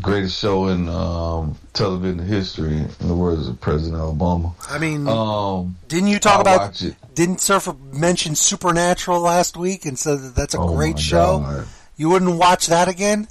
The 0.00 0.06
greatest 0.12 0.38
show 0.40 0.68
in 0.68 0.88
um, 0.88 1.56
television 1.74 2.20
history, 2.20 2.72
in 3.00 3.06
the 3.08 3.14
words 3.14 3.46
of 3.48 3.60
President 3.60 4.00
Obama. 4.00 4.54
I 4.70 4.78
mean, 4.78 5.06
Um, 5.06 5.76
didn't 5.88 6.08
you 6.08 6.18
talk 6.18 6.36
I'll 6.36 6.40
about? 6.40 6.60
watch 6.60 6.80
it. 6.82 6.94
Didn't 7.14 7.42
Surfer 7.42 7.74
mention 7.92 8.34
Supernatural 8.34 9.20
last 9.20 9.58
week 9.58 9.84
and 9.84 9.98
said 9.98 10.20
that 10.20 10.34
that's 10.34 10.54
a 10.54 10.58
Oh 10.58 10.74
great 10.74 10.98
show? 10.98 11.40
God. 11.40 11.66
You 11.98 12.08
wouldn't 12.08 12.38
watch 12.38 12.68
that 12.68 12.88
again? 12.88 13.28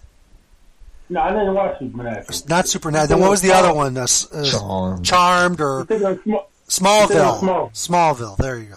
No, 1.09 1.21
I 1.21 1.29
didn't 1.31 1.55
watch 1.55 1.79
Supernatural. 1.79 2.37
Not 2.47 2.67
Supernatural. 2.67 3.07
Then 3.07 3.19
what 3.19 3.31
was 3.31 3.41
the 3.41 3.51
other 3.51 3.73
one? 3.73 3.97
Uh, 3.97 4.05
uh, 4.31 4.43
Charmed. 4.45 5.03
Charmed 5.03 5.61
or 5.61 5.79
I'm 5.79 5.87
thinking 5.87 6.05
of 6.07 6.21
Sm- 6.21 6.83
Smallville? 6.85 7.39
Small. 7.39 7.69
Smallville. 7.73 8.37
There 8.37 8.59
you 8.59 8.65
go. 8.67 8.75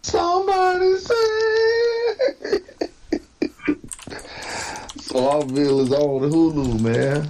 Somebody 0.00 0.96
say. 0.96 1.18
Smallville 5.02 5.80
is 5.80 5.92
on 5.92 6.22
the 6.22 6.28
Hulu, 6.28 6.80
man. 6.80 7.28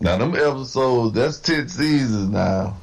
Now 0.00 0.16
them 0.16 0.34
episodes, 0.34 1.14
that's 1.14 1.38
ten 1.38 1.68
seasons 1.68 2.30
now. 2.30 2.76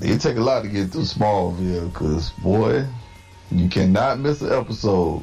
It 0.00 0.20
take 0.20 0.36
a 0.36 0.40
lot 0.40 0.62
to 0.62 0.68
get 0.68 0.90
through 0.90 1.02
Smallville, 1.02 1.92
cause 1.92 2.30
boy, 2.42 2.86
you 3.50 3.68
cannot 3.68 4.20
miss 4.20 4.40
an 4.40 4.52
episode. 4.52 5.22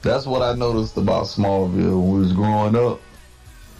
That's 0.00 0.26
what 0.26 0.40
I 0.42 0.54
noticed 0.54 0.96
about 0.96 1.24
Smallville 1.24 2.00
when 2.00 2.12
we 2.14 2.20
was 2.20 2.32
growing 2.32 2.76
up. 2.76 3.00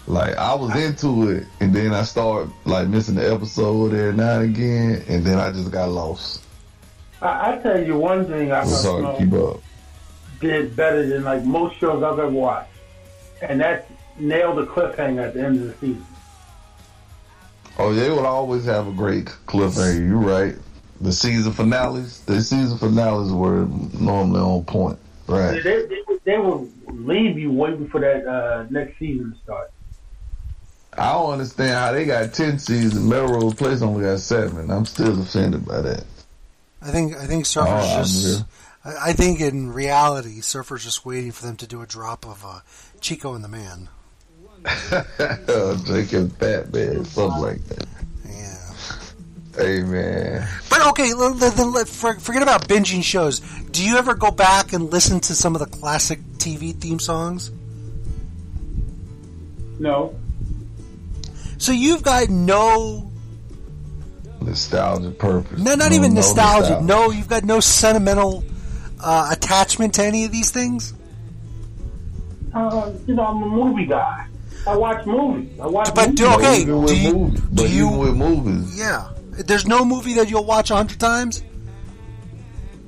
Like 0.07 0.37
I 0.37 0.53
was 0.53 0.75
into 0.75 1.29
it, 1.31 1.47
and 1.59 1.73
then 1.73 1.91
I 1.91 2.03
started 2.03 2.53
like 2.65 2.87
missing 2.87 3.15
the 3.15 3.33
episode 3.33 3.95
every 3.95 4.13
now 4.13 4.41
and 4.41 4.55
again, 4.55 5.03
and 5.07 5.25
then 5.25 5.39
I 5.39 5.51
just 5.51 5.71
got 5.71 5.89
lost. 5.89 6.43
I, 7.19 7.53
I 7.53 7.57
tell 7.57 7.83
you 7.83 7.97
one 7.97 8.25
thing 8.25 8.51
I 8.51 8.61
It 8.61 8.65
was 8.65 8.83
hard 8.83 9.01
to 9.01 9.07
thought 9.07 9.19
keep 9.19 9.33
up. 9.33 9.61
Did 10.39 10.75
better 10.75 11.05
than 11.05 11.23
like 11.23 11.43
most 11.43 11.77
shows 11.79 12.03
I've 12.03 12.19
ever 12.19 12.27
watched, 12.29 12.71
and 13.41 13.59
that 13.61 13.89
nailed 14.17 14.57
the 14.57 14.65
cliffhanger 14.65 15.27
at 15.27 15.33
the 15.33 15.43
end 15.43 15.61
of 15.61 15.67
the 15.67 15.73
season. 15.87 16.05
Oh, 17.77 17.93
they 17.93 18.09
will 18.09 18.25
always 18.25 18.65
have 18.65 18.87
a 18.87 18.91
great 18.91 19.25
cliffhanger. 19.47 20.07
You're 20.07 20.17
right. 20.17 20.55
The 21.01 21.11
season 21.11 21.51
finales, 21.51 22.21
the 22.21 22.41
season 22.41 22.77
finales 22.77 23.31
were 23.33 23.65
normally 23.99 24.39
on 24.39 24.63
point. 24.63 24.97
Right. 25.27 25.61
they, 25.61 25.85
they, 25.85 26.01
they 26.23 26.37
will 26.37 26.69
leave 26.87 27.37
you 27.37 27.51
waiting 27.51 27.87
for 27.89 27.99
that 27.99 28.25
uh, 28.27 28.65
next 28.69 28.97
season 28.99 29.33
to 29.33 29.37
start. 29.39 29.71
I 30.97 31.11
don't 31.11 31.33
understand 31.33 31.71
how 31.73 31.91
they 31.91 32.05
got 32.05 32.33
ten 32.33 32.59
seasons. 32.59 33.03
Melrose 33.03 33.55
Place 33.55 33.81
only 33.81 34.05
got 34.05 34.19
seven. 34.19 34.71
I'm 34.71 34.85
still 34.85 35.19
offended 35.21 35.65
by 35.65 35.81
that. 35.81 36.05
I 36.81 36.91
think 36.91 37.15
I 37.17 37.25
think 37.25 37.45
Surfer's 37.45 37.71
Oh, 37.71 37.97
just. 38.03 38.45
Here. 38.85 38.95
I 38.97 39.09
I 39.09 39.13
think 39.13 39.41
in 39.41 39.71
reality, 39.73 40.41
Surfer's 40.41 40.83
just 40.83 41.05
waiting 41.05 41.31
for 41.31 41.45
them 41.45 41.55
to 41.57 41.67
do 41.67 41.81
a 41.81 41.85
drop 41.85 42.25
of 42.25 42.45
uh, 42.45 42.59
Chico 43.01 43.33
and 43.33 43.43
the 43.43 43.47
Man. 43.49 43.89
Jacob 45.85 46.37
Batman, 46.39 47.05
something 47.05 47.41
like 47.41 47.63
that. 47.65 47.87
Yeah. 48.27 48.57
Hey 49.55 49.81
man, 49.83 50.47
But 50.69 50.85
okay, 50.87 51.11
for- 51.85 52.19
forget 52.19 52.41
about 52.41 52.67
binging 52.67 53.03
shows. 53.03 53.39
Do 53.71 53.85
you 53.85 53.97
ever 53.97 54.13
go 54.15 54.31
back 54.31 54.73
and 54.73 54.91
listen 54.91 55.19
to 55.21 55.35
some 55.35 55.55
of 55.55 55.59
the 55.59 55.67
classic 55.67 56.19
TV 56.39 56.73
theme 56.75 56.99
songs? 56.99 57.51
No, 59.79 60.15
So 61.57 61.71
you've 61.71 62.01
got 62.03 62.29
no, 62.29 63.11
nostalgia 64.41 65.11
purpose. 65.11 65.59
no, 65.59 65.75
not 65.75 65.91
No- 65.91 65.95
even 65.95 66.13
no 66.13 66.21
nostalgia. 66.21 66.81
No, 66.81 67.11
you've 67.11 67.27
got 67.29 67.43
no 67.43 67.59
sentimental 67.59 68.43
uh, 69.05 69.29
attachment 69.31 69.93
to 69.95 70.03
any 70.03 70.25
of 70.25 70.31
these 70.31 70.49
things. 70.51 70.93
uh, 72.53 72.91
you 73.07 73.13
know 73.13 73.25
I'm 73.25 73.43
a 73.43 73.47
movie 73.47 73.85
guy. 73.85 74.27
I 74.67 74.75
watch 74.75 75.05
movies. 75.05 75.59
I 75.59 75.67
watch. 75.67 75.93
But 75.93 76.07
movies. 76.09 76.19
do- 76.19 76.27
okay, 76.33 76.61
Even 76.61 76.81
with 76.81 76.89
do 76.89 76.97
you- 76.97 77.13
movies, 77.13 77.39
do 77.41 77.47
but 77.53 77.69
you- 77.69 77.89
with 77.89 78.15
movies, 78.15 78.79
Yeah, 78.79 79.07
there's 79.45 79.67
no 79.67 79.85
movie 79.85 80.13
that 80.13 80.29
you'll 80.29 80.45
watch 80.45 80.71
a 80.71 80.75
hundred 80.75 80.99
times. 80.99 81.43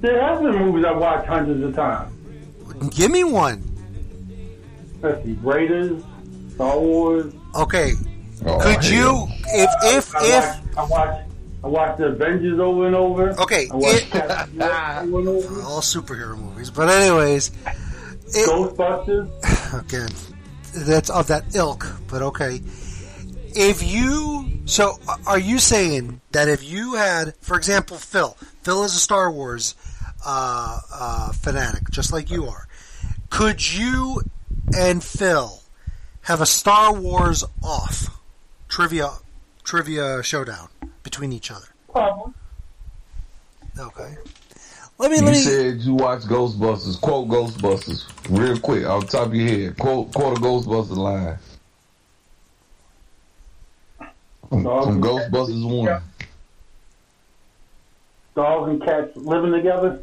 There 0.02 0.22
have 0.22 0.42
been 0.42 0.56
movies 0.58 0.86
I 0.86 0.92
watched 0.94 1.28
hundreds 1.28 1.64
of 1.64 1.76
times. 1.76 2.12
Give 2.96 3.10
me 3.12 3.24
one. 3.24 3.64
Let's 5.02 5.24
see, 5.24 5.38
Raiders, 5.44 6.02
Star 6.56 6.80
Wars. 6.80 7.34
Okay, 7.56 7.94
Oh, 8.46 8.58
could 8.60 8.84
hell. 8.84 8.94
you, 8.94 9.28
if 9.48 9.70
if 9.84 10.16
I 10.16 10.26
if 10.26 10.46
watch, 10.46 10.78
I 10.78 10.84
watch, 10.86 11.22
I 11.68 11.70
watch 11.70 11.98
the 11.98 12.06
Avengers 12.06 12.60
over 12.62 12.88
and 12.88 12.96
over. 12.96 13.32
Okay, 13.42 13.68
I 13.70 13.76
watch 13.76 13.96
it- 13.96 14.16
over 14.16 15.20
and 15.20 15.28
over. 15.28 15.62
all 15.64 15.82
superhero 15.82 16.38
movies, 16.38 16.70
but 16.72 16.88
anyways, 16.90 17.50
it, 18.28 18.50
Ghostbusters. 18.50 19.28
again, 19.86 20.10
that's 20.74 21.10
of 21.10 21.28
that 21.28 21.54
ilk. 21.56 21.86
But 22.08 22.22
okay, 22.22 22.62
if 23.54 23.84
you 23.84 24.62
so 24.66 24.98
are 25.26 25.38
you 25.40 25.60
saying 25.60 26.22
that 26.32 26.48
if 26.48 26.64
you 26.64 26.94
had, 26.94 27.36
for 27.42 27.58
example, 27.58 27.98
Phil, 27.98 28.38
Phil 28.64 28.86
is 28.86 28.96
a 28.96 29.00
Star 29.00 29.30
Wars 29.30 29.76
uh, 30.26 30.80
uh, 30.94 31.32
fanatic, 31.34 31.90
just 31.92 32.14
like 32.14 32.32
you 32.32 32.46
are. 32.46 32.66
Could 33.30 33.74
you 33.76 34.22
and 34.74 35.04
Phil 35.04 35.62
have 36.22 36.40
a 36.40 36.46
Star 36.46 36.94
Wars 36.94 37.44
off 37.62 38.08
trivia 38.70 39.10
trivia 39.66 40.24
showdown 40.24 40.70
between 41.08 41.32
each 41.32 41.52
other? 41.52 41.68
Problem. 41.90 42.36
Okay. 43.80 44.18
Let 44.98 45.10
me 45.12 45.18
You 45.18 45.24
let 45.24 45.32
me. 45.32 45.38
said 45.38 45.78
you 45.80 45.94
watch 45.94 46.24
Ghostbusters. 46.24 47.00
Quote 47.00 47.30
Ghostbusters 47.30 48.04
real 48.30 48.60
quick 48.60 48.86
off 48.86 49.06
the 49.06 49.18
top 49.18 49.28
of 49.28 49.36
your 49.36 49.48
head. 49.48 49.78
Quote 49.78 50.14
quote 50.14 50.38
a 50.38 50.42
Ghostbusters 50.42 50.98
line. 50.98 51.38
From, 54.50 54.64
from 54.64 55.02
Ghostbusters 55.02 55.64
one. 55.84 56.02
Dogs 58.36 58.70
and 58.70 58.84
cats 58.84 59.16
living 59.16 59.52
together. 59.54 60.02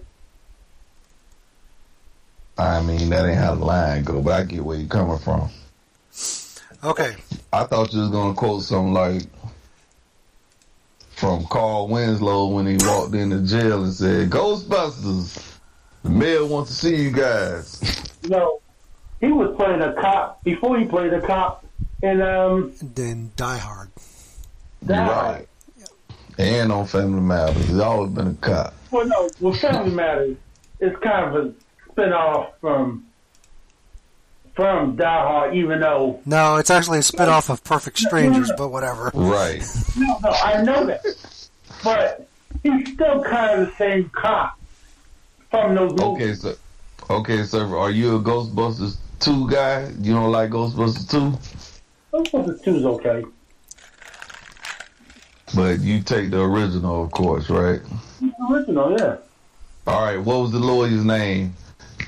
I 2.56 2.80
mean 2.82 3.10
that 3.10 3.26
ain't 3.26 3.36
how 3.38 3.56
the 3.56 3.64
line 3.64 4.04
go, 4.04 4.22
but 4.22 4.32
I 4.32 4.44
get 4.44 4.64
where 4.64 4.78
you're 4.78 4.88
coming 4.88 5.18
from. 5.18 5.50
Okay. 6.82 7.14
I 7.52 7.64
thought 7.64 7.92
you 7.92 8.00
was 8.00 8.10
gonna 8.10 8.34
quote 8.34 8.62
something 8.62 8.94
like 8.94 9.22
from 11.16 11.46
Carl 11.46 11.88
Winslow 11.88 12.48
when 12.48 12.66
he 12.66 12.76
walked 12.86 13.14
into 13.14 13.40
jail 13.40 13.84
and 13.84 13.92
said, 13.92 14.30
"Ghostbusters, 14.30 15.58
the 16.02 16.10
mayor 16.10 16.44
wants 16.44 16.70
to 16.70 16.76
see 16.76 16.96
you 16.96 17.10
guys." 17.10 17.80
You 18.22 18.30
know, 18.30 18.60
he 19.20 19.32
was 19.32 19.54
playing 19.56 19.80
a 19.80 19.92
cop 19.94 20.42
before 20.44 20.78
he 20.78 20.86
played 20.86 21.12
a 21.12 21.20
cop 21.20 21.64
And 22.02 22.22
um. 22.22 22.72
Then 22.82 23.30
Die 23.36 23.58
Hard. 23.58 23.90
You're 24.86 24.98
right. 24.98 25.48
And 26.36 26.72
on 26.72 26.86
Family 26.86 27.20
Matters, 27.20 27.64
he's 27.66 27.78
always 27.78 28.10
been 28.10 28.26
a 28.26 28.34
cop. 28.34 28.74
Well, 28.90 29.06
no, 29.06 29.30
well, 29.40 29.54
Family 29.54 29.92
Matters 29.92 30.36
is 30.80 30.96
kind 31.02 31.34
of 31.34 31.46
a 31.46 31.54
spin-off 31.90 32.58
from 32.60 33.06
from 34.54 34.96
Die 34.96 35.04
Hard, 35.04 35.54
even 35.54 35.80
though 35.80 36.20
No, 36.26 36.56
it's 36.56 36.70
actually 36.70 36.98
a 36.98 37.02
spin-off 37.02 37.50
of 37.50 37.62
Perfect 37.64 37.98
Strangers, 37.98 38.50
but 38.56 38.68
whatever. 38.68 39.10
Right. 39.14 39.62
no, 39.96 40.18
no, 40.22 40.30
I 40.30 40.62
know 40.62 40.86
that, 40.86 41.04
but 41.82 42.26
he's 42.62 42.92
still 42.92 43.22
kind 43.24 43.60
of 43.62 43.68
the 43.68 43.74
same 43.76 44.10
cop 44.10 44.58
from 45.50 45.74
those 45.74 45.92
movies. 45.92 46.44
Okay, 46.44 46.56
so 47.08 47.14
okay, 47.14 47.42
sir. 47.44 47.66
Are 47.76 47.90
you 47.90 48.16
a 48.16 48.20
Ghostbusters 48.20 48.96
two 49.20 49.50
guy? 49.50 49.90
You 50.00 50.14
don't 50.14 50.30
like 50.30 50.50
Ghostbusters 50.50 51.10
two, 51.10 51.38
Ghostbusters 52.12 52.62
Two 52.62 52.76
is 52.76 52.84
okay. 52.86 53.24
but 55.54 55.80
you 55.80 56.00
take 56.00 56.30
the 56.30 56.40
original, 56.40 57.04
of 57.04 57.10
course, 57.10 57.50
right? 57.50 57.80
The 58.20 58.32
Original, 58.50 58.96
yeah. 58.98 59.16
All 59.86 60.02
right. 60.02 60.16
What 60.18 60.40
was 60.40 60.52
the 60.52 60.58
lawyer's 60.60 61.04
name 61.04 61.54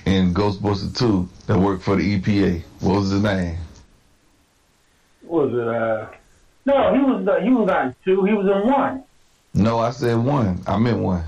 in 0.06 0.32
Ghostbusters 0.32 0.96
two 0.96 1.28
that 1.46 1.58
worked 1.58 1.82
for 1.82 1.96
the 1.96 2.18
EPA? 2.18 2.62
What 2.80 3.00
was 3.00 3.10
his 3.10 3.22
name? 3.22 3.56
What 5.22 5.50
was 5.50 5.54
it? 5.54 5.68
Uh, 5.68 6.06
no, 6.64 6.94
he 6.94 7.00
was 7.00 7.24
the, 7.24 7.40
he 7.42 7.50
was 7.50 7.68
on 7.68 7.94
two. 8.04 8.24
He 8.24 8.32
was 8.32 8.46
in 8.46 8.70
one. 8.70 9.04
No, 9.54 9.78
I 9.78 9.90
said 9.90 10.16
one. 10.16 10.62
I 10.66 10.78
meant 10.78 10.98
one. 10.98 11.24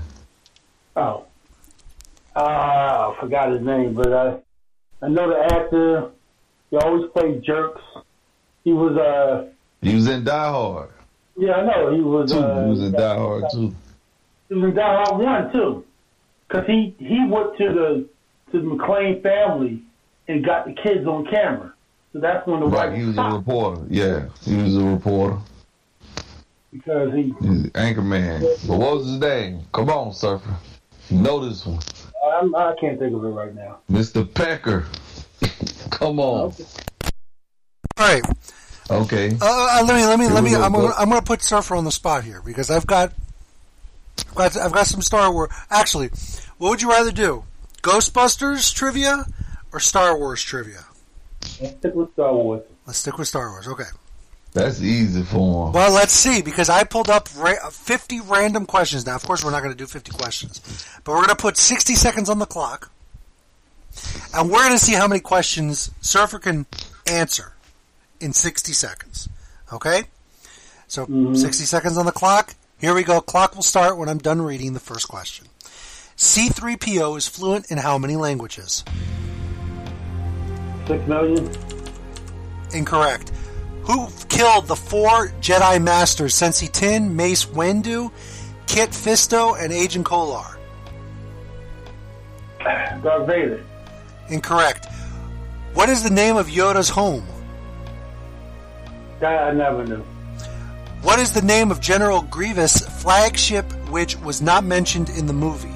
Oh, 0.95 1.25
uh, 2.35 2.39
I 2.39 3.17
forgot 3.19 3.51
his 3.51 3.61
name, 3.61 3.93
but 3.93 4.11
I 4.11 4.39
I 5.01 5.07
know 5.07 5.29
the 5.29 5.53
actor. 5.53 6.11
He 6.71 6.77
always 6.77 7.09
played 7.11 7.43
jerks. 7.43 7.81
He 8.63 8.73
was 8.73 8.97
uh 8.97 9.49
He 9.81 9.95
was 9.95 10.07
in 10.07 10.23
Die 10.23 10.49
Hard 10.49 10.89
yeah 11.39 11.53
I 11.53 11.65
know 11.65 11.93
he 11.95 12.01
was 12.01 12.31
two. 12.31 12.37
uh, 12.37 12.63
he 12.63 12.69
was 12.69 12.83
in 12.83 12.91
Die 12.91 13.15
Hard 13.15 13.43
too. 13.51 13.73
He 14.49 14.55
was 14.55 14.63
in 14.63 14.75
Die 14.75 15.03
Hard 15.03 15.21
one 15.23 15.51
too, 15.53 15.85
because 16.47 16.67
he 16.67 16.95
he 16.99 17.25
went 17.27 17.57
to 17.57 17.73
the 17.73 18.09
to 18.51 18.59
the 18.61 18.65
McClane 18.65 19.21
family 19.23 19.81
and 20.27 20.45
got 20.45 20.65
the 20.65 20.73
kids 20.73 21.05
on 21.07 21.25
camera. 21.25 21.73
So 22.13 22.19
that's 22.19 22.45
when 22.47 22.59
the 22.61 22.65
Right. 22.67 22.89
wife 22.89 22.99
He 22.99 23.05
was 23.05 23.17
a 23.17 23.23
reporter. 23.23 23.81
Yeah, 23.89 24.25
he 24.43 24.55
was 24.55 24.75
a 24.77 24.83
reporter. 24.83 25.37
because 26.71 27.13
he 27.13 27.33
He 27.41 27.49
was 27.49 27.63
Anchorman. 27.73 28.41
But 28.67 28.77
what 28.77 28.97
was 28.97 29.05
his 29.07 29.19
name? 29.19 29.61
Come 29.73 29.89
on, 29.89 30.13
surfer. 30.13 30.55
You 31.09 31.17
know 31.19 31.47
this 31.47 31.65
one. 31.65 31.79
I'm, 32.41 32.53
I 32.55 32.75
can't 32.79 32.99
think 32.99 33.15
of 33.15 33.23
it 33.23 33.27
right 33.29 33.53
now. 33.55 33.79
Mr. 33.91 34.31
Pecker. 34.31 34.85
Come 35.91 36.19
on. 36.19 36.53
All 36.53 36.53
right. 37.97 38.21
Okay. 38.91 39.31
Uh, 39.41 39.45
uh, 39.79 39.83
let 39.85 39.95
me 39.95 40.05
let 40.05 40.19
me 40.19 40.25
Here 40.25 40.33
let 40.33 40.43
me. 40.43 40.51
go, 40.51 40.61
I'm 40.61 40.71
gonna. 40.73 40.93
I'm 40.97 41.09
gonna 41.09 41.21
put 41.21 41.41
Surfer 41.41 41.75
on 41.75 41.85
the 41.85 41.91
spot 41.91 42.23
here 42.23 42.41
because 42.43 42.69
I've 42.71 42.87
got 42.87 43.13
I've 44.29 44.35
got 44.35 44.57
I've 44.57 44.71
got 44.71 44.87
some 44.87 45.01
Star 45.01 45.31
Wars. 45.31 45.49
Actually, 45.69 46.09
what 46.57 46.69
would 46.69 46.81
you 46.81 46.89
rather 46.89 47.11
do? 47.11 47.43
Ghostbusters 47.81 48.73
trivia 48.73 49.25
or 49.71 49.79
Star 49.79 50.17
Wars 50.17 50.43
trivia? 50.43 50.85
Let's 51.61 51.77
stick 51.77 51.95
with 51.95 52.11
Star 52.13 52.33
Wars. 52.33 52.63
Let's 52.85 52.99
stick 52.99 53.17
with 53.17 53.27
Star 53.27 53.49
Wars. 53.49 53.67
Okay. 53.67 53.89
That's 54.53 54.81
easy 54.81 55.23
for 55.23 55.67
him. 55.67 55.73
Well, 55.73 55.91
let's 55.93 56.13
see 56.13 56.41
because 56.41 56.69
I 56.69 56.83
pulled 56.83 57.09
up 57.09 57.29
ra- 57.37 57.53
uh, 57.63 57.69
50 57.69 58.21
random 58.21 58.65
questions. 58.65 59.05
Now, 59.05 59.15
of 59.15 59.23
course, 59.23 59.43
we're 59.43 59.51
not 59.51 59.61
going 59.61 59.73
to 59.73 59.77
do 59.77 59.85
50 59.85 60.11
questions, 60.11 60.59
but 61.03 61.11
we're 61.11 61.19
going 61.19 61.29
to 61.29 61.35
put 61.35 61.55
60 61.55 61.93
seconds 61.93 62.29
on 62.29 62.39
the 62.39 62.47
clock, 62.47 62.91
and 64.33 64.49
we're 64.49 64.63
going 64.63 64.77
to 64.77 64.83
see 64.83 64.95
how 64.95 65.07
many 65.07 65.21
questions 65.21 65.91
Surfer 66.01 66.39
can 66.39 66.65
answer 67.05 67.53
in 68.19 68.33
60 68.33 68.73
seconds. 68.73 69.29
Okay? 69.71 70.05
So, 70.87 71.05
mm-hmm. 71.05 71.35
60 71.35 71.65
seconds 71.65 71.97
on 71.97 72.07
the 72.07 72.11
clock. 72.11 72.55
Here 72.79 72.95
we 72.95 73.03
go. 73.03 73.21
Clock 73.21 73.55
will 73.55 73.61
start 73.61 73.97
when 73.97 74.09
I'm 74.09 74.17
done 74.17 74.41
reading 74.41 74.73
the 74.73 74.79
first 74.79 75.07
question. 75.07 75.48
C3PO 76.19 77.17
is 77.17 77.29
fluent 77.29 77.71
in 77.71 77.77
how 77.77 77.97
many 77.97 78.17
languages? 78.17 78.83
Six 80.85 81.07
million. 81.07 81.49
Incorrect. 82.73 83.31
Who 83.83 84.09
killed 84.27 84.67
the 84.67 84.75
four 84.75 85.29
Jedi 85.39 85.81
Masters 85.81 86.35
Saesee 86.35 86.69
Tiin, 86.69 87.11
Mace 87.11 87.45
Windu, 87.45 88.11
Kit 88.67 88.89
Fisto, 88.89 89.57
and 89.57 89.71
Agen 89.71 90.03
Kolar? 90.03 90.59
Darth 93.01 93.25
Vader. 93.25 93.63
Incorrect. 94.27 94.87
What 95.73 95.87
is 95.87 96.03
the 96.03 96.09
name 96.09 96.35
of 96.35 96.47
Yoda's 96.47 96.89
home? 96.89 97.25
That 99.21 99.41
I 99.41 99.53
never 99.53 99.85
knew. 99.85 100.03
What 101.01 101.17
is 101.19 101.31
the 101.31 101.41
name 101.41 101.71
of 101.71 101.79
General 101.79 102.23
Grievous' 102.23 102.81
flagship 103.01 103.71
which 103.87 104.17
was 104.17 104.41
not 104.41 104.65
mentioned 104.65 105.09
in 105.11 105.25
the 105.25 105.33
movie? 105.33 105.68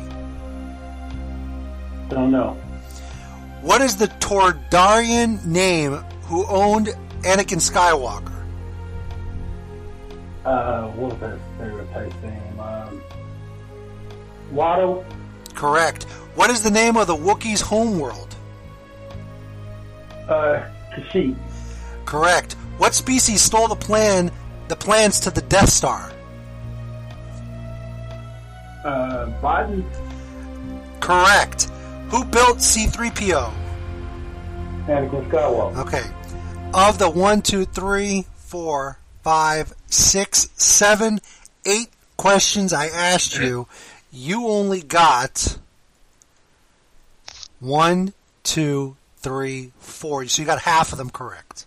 Don't 2.14 2.32
know. 2.32 2.56
What 3.62 3.82
is 3.82 3.98
the 3.98 4.08
Toydarian 4.08 5.44
name 5.46 5.94
who 6.24 6.46
owned 6.46 6.88
Anakin 7.22 7.60
Skywalker? 7.60 8.32
Uh, 10.46 10.90
what 10.90 11.12
was 11.12 11.20
that 11.22 11.40
stereotype 11.56 12.24
name? 12.24 12.60
Um, 12.60 13.02
Watto. 14.54 15.04
Correct. 15.56 16.04
What 16.36 16.50
is 16.50 16.62
the 16.62 16.70
name 16.70 16.98
of 16.98 17.08
the 17.08 17.16
Wookiee's 17.16 17.62
homeworld? 17.62 18.36
Uh, 20.28 20.64
Kashyyyk. 20.94 21.36
Correct. 22.06 22.54
What 22.78 22.94
species 22.94 23.42
stole 23.42 23.68
the 23.68 23.76
plan 23.76 24.32
the 24.68 24.76
plans 24.76 25.20
to 25.22 25.32
the 25.32 25.42
Death 25.42 25.70
Star? 25.70 26.12
Uh, 28.86 29.32
Biden. 29.42 29.84
Correct. 31.00 31.70
Who 32.14 32.24
built 32.26 32.60
C3PO? 32.60 33.52
Anakin 34.86 35.28
Skywalker. 35.32 35.78
Okay. 35.78 36.04
Of 36.72 37.00
the 37.00 37.10
one, 37.10 37.42
two, 37.42 37.66
three, 37.66 38.28
four, 38.36 39.00
five, 39.24 39.74
six, 39.88 40.48
seven, 40.54 41.22
eight 41.66 41.90
questions 42.16 42.72
I 42.72 42.86
asked 42.86 43.40
you, 43.40 43.68
you 44.12 44.46
only 44.48 44.84
got 44.84 45.58
one, 47.60 48.14
two, 48.44 48.96
three, 49.18 49.72
four. 49.80 50.28
So 50.28 50.44
you 50.44 50.46
got 50.46 50.60
half 50.62 50.92
of 50.92 51.00
them 51.00 51.10
correct. 51.10 51.66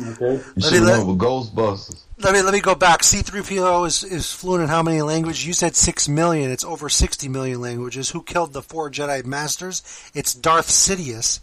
Okay. 0.00 0.42
You 0.56 0.62
should 0.62 0.72
me 0.72 0.78
have 0.78 0.86
let- 0.86 0.96
went 1.06 1.08
with 1.10 1.18
Ghostbusters. 1.18 2.02
Let 2.20 2.34
me 2.34 2.42
let 2.42 2.52
me 2.52 2.60
go 2.60 2.74
back. 2.74 3.02
C3PO 3.02 3.86
is, 3.86 4.02
is 4.02 4.32
fluent 4.32 4.64
in 4.64 4.68
how 4.68 4.82
many 4.82 5.02
languages? 5.02 5.46
You 5.46 5.52
said 5.52 5.76
six 5.76 6.08
million. 6.08 6.50
It's 6.50 6.64
over 6.64 6.88
sixty 6.88 7.28
million 7.28 7.60
languages. 7.60 8.10
Who 8.10 8.22
killed 8.22 8.52
the 8.52 8.62
four 8.62 8.90
Jedi 8.90 9.24
Masters? 9.24 9.82
It's 10.14 10.34
Darth 10.34 10.68
Sidious. 10.68 11.38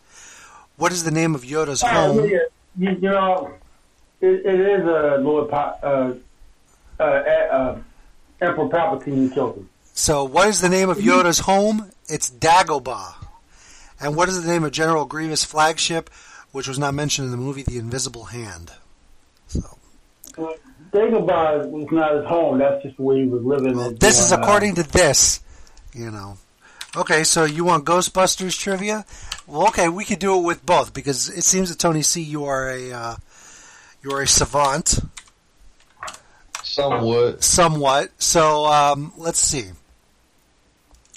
What 0.76 0.92
is 0.92 1.06
the 1.06 1.12
name 1.12 1.34
of 1.34 1.44
Yoda's 1.44 1.82
Uh, 1.82 1.88
home? 1.88 2.26
you, 2.26 2.46
you 2.78 2.92
know, 3.00 3.54
it, 4.20 4.46
it 4.46 4.60
is 4.60 4.84
a 4.86 5.18
Lord 5.22 5.50
pa- 5.50 5.78
uh, 5.82 6.14
uh, 7.00 7.04
uh, 7.04 7.78
Emperor 8.42 8.68
Palpatine 8.68 9.34
killed 9.34 9.56
him. 9.56 9.70
So, 9.94 10.26
what 10.26 10.50
is 10.50 10.60
the 10.60 10.68
name 10.68 10.90
of 10.90 10.98
Yoda's 10.98 11.40
home? 11.40 11.90
It's 12.10 12.30
Dagobah. 12.30 13.14
And 14.02 14.18
what 14.18 14.28
is 14.28 14.44
the 14.44 14.52
name 14.52 14.66
of 14.66 14.74
General 14.74 15.06
Grievous' 15.06 15.46
flagship, 15.46 16.10
which 16.52 16.68
was 16.68 16.78
not 16.78 16.94
mentioned 16.94 17.28
in 17.28 17.32
the 17.32 17.38
movie 17.38 17.64
The 17.64 17.78
Invisible 17.78 18.26
Hand? 18.26 18.74
So, 19.48 19.78
Dagobah 20.36 21.70
was 21.70 21.88
not 21.92 22.16
his 22.16 22.26
home. 22.26 22.60
That's 22.60 22.84
just 22.84 23.00
where 23.00 23.18
he 23.18 23.26
was 23.26 23.44
living. 23.44 23.76
well, 23.76 23.92
this 23.92 24.20
is 24.20 24.30
doing, 24.30 24.42
according 24.42 24.76
to 24.76 24.84
this, 24.84 25.42
you 25.94 26.12
know. 26.12 26.38
Okay, 26.96 27.26
so 27.26 27.44
you 27.44 27.66
want 27.66 27.84
Ghostbusters 27.84 28.58
trivia? 28.58 29.06
Well, 29.48 29.68
okay, 29.68 29.90
we 29.90 30.06
could 30.06 30.20
do 30.20 30.38
it 30.38 30.44
with 30.44 30.66
both 30.66 30.94
because 30.94 31.28
it 31.30 31.44
seems 31.44 31.70
that 31.70 31.78
Tony 31.78 32.02
C, 32.02 32.22
you 32.22 32.46
are 32.46 32.70
a 32.70 32.92
uh, 32.92 33.16
you 34.02 34.12
are 34.12 34.22
a 34.22 34.28
savant, 34.28 35.00
Somewhat. 36.64 37.44
somewhat. 37.44 38.12
So 38.18 38.66
um, 38.66 39.12
let's 39.18 39.40
see. 39.40 39.66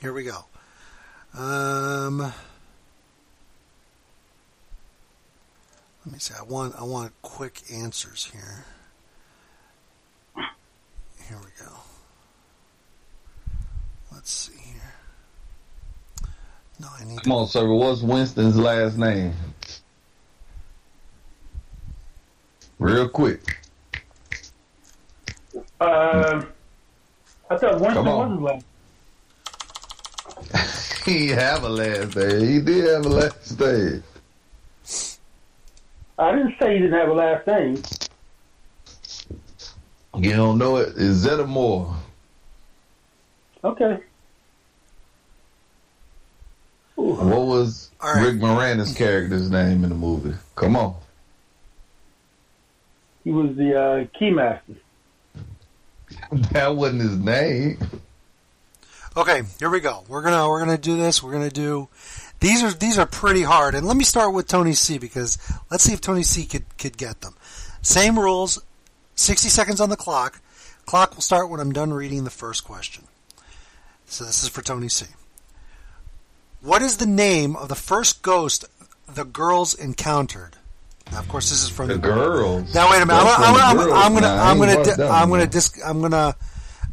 Here 0.00 0.12
we 0.12 0.24
go. 0.24 0.44
Um, 1.34 2.18
let 6.04 6.12
me 6.12 6.18
see. 6.18 6.34
I 6.38 6.42
want 6.42 6.74
I 6.76 6.82
want 6.82 7.12
quick 7.22 7.62
answers 7.72 8.30
here. 8.32 8.64
Here 11.28 11.38
we 11.38 11.64
go. 11.64 11.72
Let's 14.28 14.50
see 14.52 14.60
here. 14.62 16.28
No, 16.78 16.88
I 17.00 17.04
need. 17.04 17.22
Come 17.22 17.32
on, 17.32 17.46
sir. 17.46 17.66
What's 17.66 18.02
Winston's 18.02 18.58
last 18.58 18.98
name? 18.98 19.32
Real 22.78 23.08
quick. 23.08 23.40
Uh, 25.80 26.42
I 27.48 27.56
thought 27.56 27.80
Winston 27.80 28.04
was 28.04 28.30
his 28.32 28.40
last. 30.52 31.04
He 31.06 31.28
have 31.28 31.64
a 31.64 31.68
last 31.70 32.14
name. 32.14 32.40
He 32.46 32.60
did 32.60 32.84
have 32.84 33.06
a 33.06 33.08
last 33.08 33.58
name. 33.58 34.02
I 36.18 36.32
didn't 36.32 36.54
say 36.58 36.74
he 36.74 36.80
didn't 36.80 36.98
have 36.98 37.08
a 37.08 37.14
last 37.14 37.46
name. 37.46 37.82
You 40.18 40.36
don't 40.36 40.58
know 40.58 40.76
it. 40.76 40.90
It's 40.98 41.24
Zeddemore. 41.24 41.94
Okay. 43.64 44.02
Ooh. 46.98 47.14
What 47.14 47.46
was 47.46 47.90
All 48.00 48.12
right. 48.12 48.26
Rick 48.26 48.36
Moranis' 48.36 48.96
character's 48.96 49.50
name 49.50 49.84
in 49.84 49.90
the 49.90 49.96
movie? 49.96 50.34
Come 50.56 50.76
on. 50.76 50.96
He 53.24 53.30
was 53.30 53.56
the 53.56 53.78
uh, 53.78 54.04
keymaster. 54.18 54.76
That 56.52 56.74
wasn't 56.74 57.02
his 57.02 57.18
name. 57.18 57.78
Okay, 59.16 59.42
here 59.58 59.68
we 59.68 59.80
go. 59.80 60.04
We're 60.08 60.22
gonna 60.22 60.48
we're 60.48 60.60
gonna 60.60 60.78
do 60.78 60.96
this. 60.96 61.22
We're 61.22 61.32
gonna 61.32 61.50
do 61.50 61.88
these 62.40 62.62
are 62.62 62.70
these 62.70 62.98
are 62.98 63.06
pretty 63.06 63.42
hard. 63.42 63.74
And 63.74 63.86
let 63.86 63.96
me 63.96 64.04
start 64.04 64.32
with 64.32 64.46
Tony 64.46 64.72
C 64.72 64.98
because 64.98 65.38
let's 65.70 65.84
see 65.84 65.92
if 65.92 66.00
Tony 66.00 66.22
C 66.22 66.44
could 66.44 66.64
could 66.78 66.96
get 66.96 67.20
them. 67.20 67.34
Same 67.82 68.18
rules. 68.18 68.62
Sixty 69.14 69.48
seconds 69.48 69.80
on 69.80 69.90
the 69.90 69.96
clock. 69.96 70.40
Clock 70.86 71.14
will 71.14 71.22
start 71.22 71.50
when 71.50 71.60
I'm 71.60 71.72
done 71.72 71.92
reading 71.92 72.24
the 72.24 72.30
first 72.30 72.64
question. 72.64 73.04
So 74.06 74.24
this 74.24 74.42
is 74.42 74.48
for 74.48 74.62
Tony 74.62 74.88
C. 74.88 75.06
What 76.60 76.82
is 76.82 76.96
the 76.96 77.06
name 77.06 77.56
of 77.56 77.68
the 77.68 77.74
first 77.74 78.22
ghost 78.22 78.64
the 79.06 79.24
girls 79.24 79.74
encountered? 79.74 80.56
Now, 81.12 81.20
of 81.20 81.28
course, 81.28 81.48
this 81.50 81.62
is 81.62 81.68
from 81.70 81.88
The 81.88 81.98
girls. 81.98 82.74
now 82.74 82.90
wait 82.90 83.00
a 83.02 83.06
minute. 83.06 83.22
That's 83.22 83.38
I'm, 83.38 83.54
I'm, 83.54 83.78
I'm. 83.78 83.92
I'm 83.92 84.14
gonna 84.14 84.26
I 84.26 84.50
I'm 84.50 84.58
gonna 84.58 84.84
di- 84.84 85.02
I'm 85.08 85.30
gonna 85.30 85.46
dis- 85.46 85.80
I'm 85.84 86.00
gonna 86.02 86.36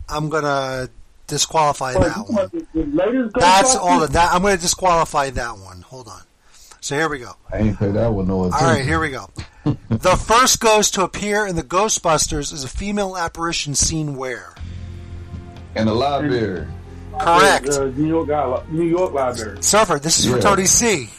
I'm 0.07 0.29
gonna 0.29 0.89
disqualify 1.27 1.93
that 1.93 2.17
one. 2.17 2.33
want 2.35 2.51
the, 2.51 2.65
the 2.73 2.85
latest 2.85 3.35
That's 3.37 3.75
all 3.75 4.01
of 4.03 4.13
that. 4.13 4.33
I'm 4.33 4.41
gonna 4.41 4.57
disqualify 4.57 5.31
that 5.31 5.57
one. 5.57 5.81
Hold 5.81 6.07
on. 6.07 6.21
So 6.79 6.95
here 6.95 7.09
we 7.09 7.19
go. 7.19 7.31
I 7.51 7.57
ain't 7.57 7.79
pay 7.79 7.89
that 7.91 8.13
one 8.13 8.27
no 8.27 8.35
All 8.43 8.47
attention. 8.47 8.67
right, 8.67 8.85
here 8.85 8.99
we 8.99 9.09
go. 9.09 9.29
the 9.89 10.15
first 10.15 10.59
ghost 10.59 10.93
to 10.93 11.03
appear 11.03 11.47
in 11.47 11.55
the 11.55 11.63
Ghostbusters 11.63 12.53
is 12.53 12.63
a 12.63 12.67
female 12.69 13.17
apparition 13.17 13.73
seen 13.73 14.15
where? 14.15 14.53
In 15.75 15.87
the 15.87 15.93
library. 15.95 16.67
Correct. 17.19 17.65
The 17.65 17.93
New 17.95 18.07
York, 18.07 18.27
Li- 18.27 18.77
New 18.77 18.83
York 18.85 19.13
Library. 19.13 19.61
Surfer, 19.63 19.99
this 19.99 20.19
is 20.19 20.25
for 20.29 20.35
Yeah. 20.37 20.41
Tony 20.41 20.65
C. 20.65 21.09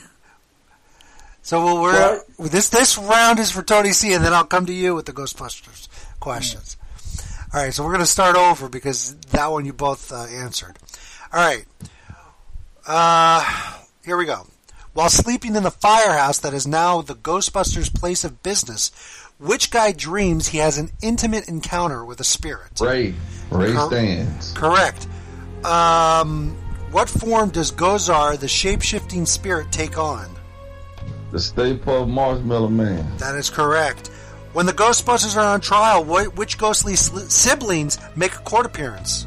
So 1.42 1.64
we'll, 1.64 1.80
we're 1.82 2.22
this 2.38 2.68
this 2.70 2.98
round 2.98 3.38
is 3.38 3.50
for 3.52 3.62
Tony 3.62 3.92
C, 3.92 4.12
and 4.14 4.24
then 4.24 4.32
I'll 4.34 4.44
come 4.44 4.66
to 4.66 4.72
you 4.72 4.94
with 4.96 5.06
the 5.06 5.12
Ghostbusters 5.12 5.88
questions. 6.18 6.76
All 7.54 7.60
right, 7.62 7.72
so 7.72 7.84
we're 7.84 7.92
going 7.92 8.00
to 8.00 8.06
start 8.06 8.36
over 8.36 8.68
because 8.68 9.14
that 9.30 9.46
one 9.52 9.64
you 9.64 9.72
both 9.72 10.10
uh, 10.12 10.24
answered. 10.24 10.76
All 11.32 11.40
right, 11.46 11.64
uh, 12.86 13.78
here 14.04 14.16
we 14.16 14.24
go. 14.24 14.46
While 14.92 15.08
sleeping 15.10 15.54
in 15.56 15.62
the 15.62 15.70
firehouse 15.70 16.38
that 16.40 16.52
is 16.54 16.66
now 16.66 17.02
the 17.02 17.14
Ghostbusters' 17.14 17.94
place 17.94 18.24
of 18.24 18.42
business, 18.42 18.90
which 19.38 19.70
guy 19.70 19.92
dreams 19.92 20.48
he 20.48 20.58
has 20.58 20.78
an 20.78 20.90
intimate 21.02 21.48
encounter 21.48 22.04
with 22.04 22.18
a 22.18 22.24
spirit? 22.24 22.80
Ray. 22.80 23.14
Ray 23.50 23.72
Cor- 23.72 23.90
Stantz. 23.90 24.54
Correct. 24.54 25.06
Um, 25.66 26.56
what 26.92 27.08
form 27.08 27.50
does 27.50 27.72
Gozer, 27.72 28.38
the 28.38 28.48
shape-shifting 28.48 29.26
spirit, 29.26 29.72
take 29.72 29.98
on? 29.98 30.28
The 31.32 31.40
Stay 31.40 31.76
Puft 31.76 32.08
Marshmallow 32.08 32.68
Man. 32.68 33.16
That 33.18 33.34
is 33.34 33.50
correct. 33.50 34.08
When 34.52 34.64
the 34.64 34.72
Ghostbusters 34.72 35.36
are 35.36 35.54
on 35.54 35.60
trial, 35.60 36.04
wh- 36.04 36.34
which 36.38 36.56
ghostly 36.56 36.94
siblings 36.94 37.98
make 38.14 38.34
a 38.34 38.38
court 38.38 38.64
appearance? 38.64 39.26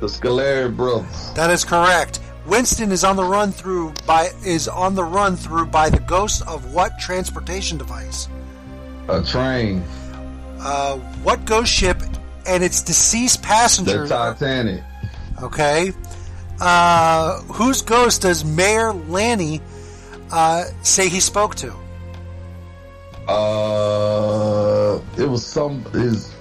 The 0.00 0.06
Scoleri 0.06 0.74
Brothers. 0.74 1.32
That 1.34 1.50
is 1.50 1.64
correct. 1.64 2.20
Winston 2.46 2.90
is 2.90 3.04
on 3.04 3.16
the 3.16 3.24
run 3.24 3.52
through 3.52 3.92
by 4.06 4.30
is 4.44 4.66
on 4.66 4.94
the 4.94 5.04
run 5.04 5.36
through 5.36 5.66
by 5.66 5.90
the 5.90 6.00
ghost 6.00 6.42
of 6.48 6.72
what 6.72 6.98
transportation 6.98 7.78
device? 7.78 8.28
A 9.08 9.22
train. 9.22 9.84
Uh, 10.58 10.96
what 11.22 11.44
ghost 11.44 11.72
ship 11.72 12.02
and 12.46 12.64
its 12.64 12.82
deceased 12.82 13.42
passenger? 13.42 14.06
The 14.06 14.08
Titanic. 14.08 14.82
Okay. 15.42 15.92
Uh, 16.60 17.40
whose 17.42 17.82
ghost 17.82 18.22
does 18.22 18.44
Mayor 18.44 18.92
Lenny 18.92 19.60
uh, 20.30 20.64
say 20.82 21.08
he 21.08 21.20
spoke 21.20 21.54
to? 21.56 21.74
Uh, 23.28 25.00
it 25.16 25.28
was 25.28 25.44
some 25.46 25.84
his 25.92 26.34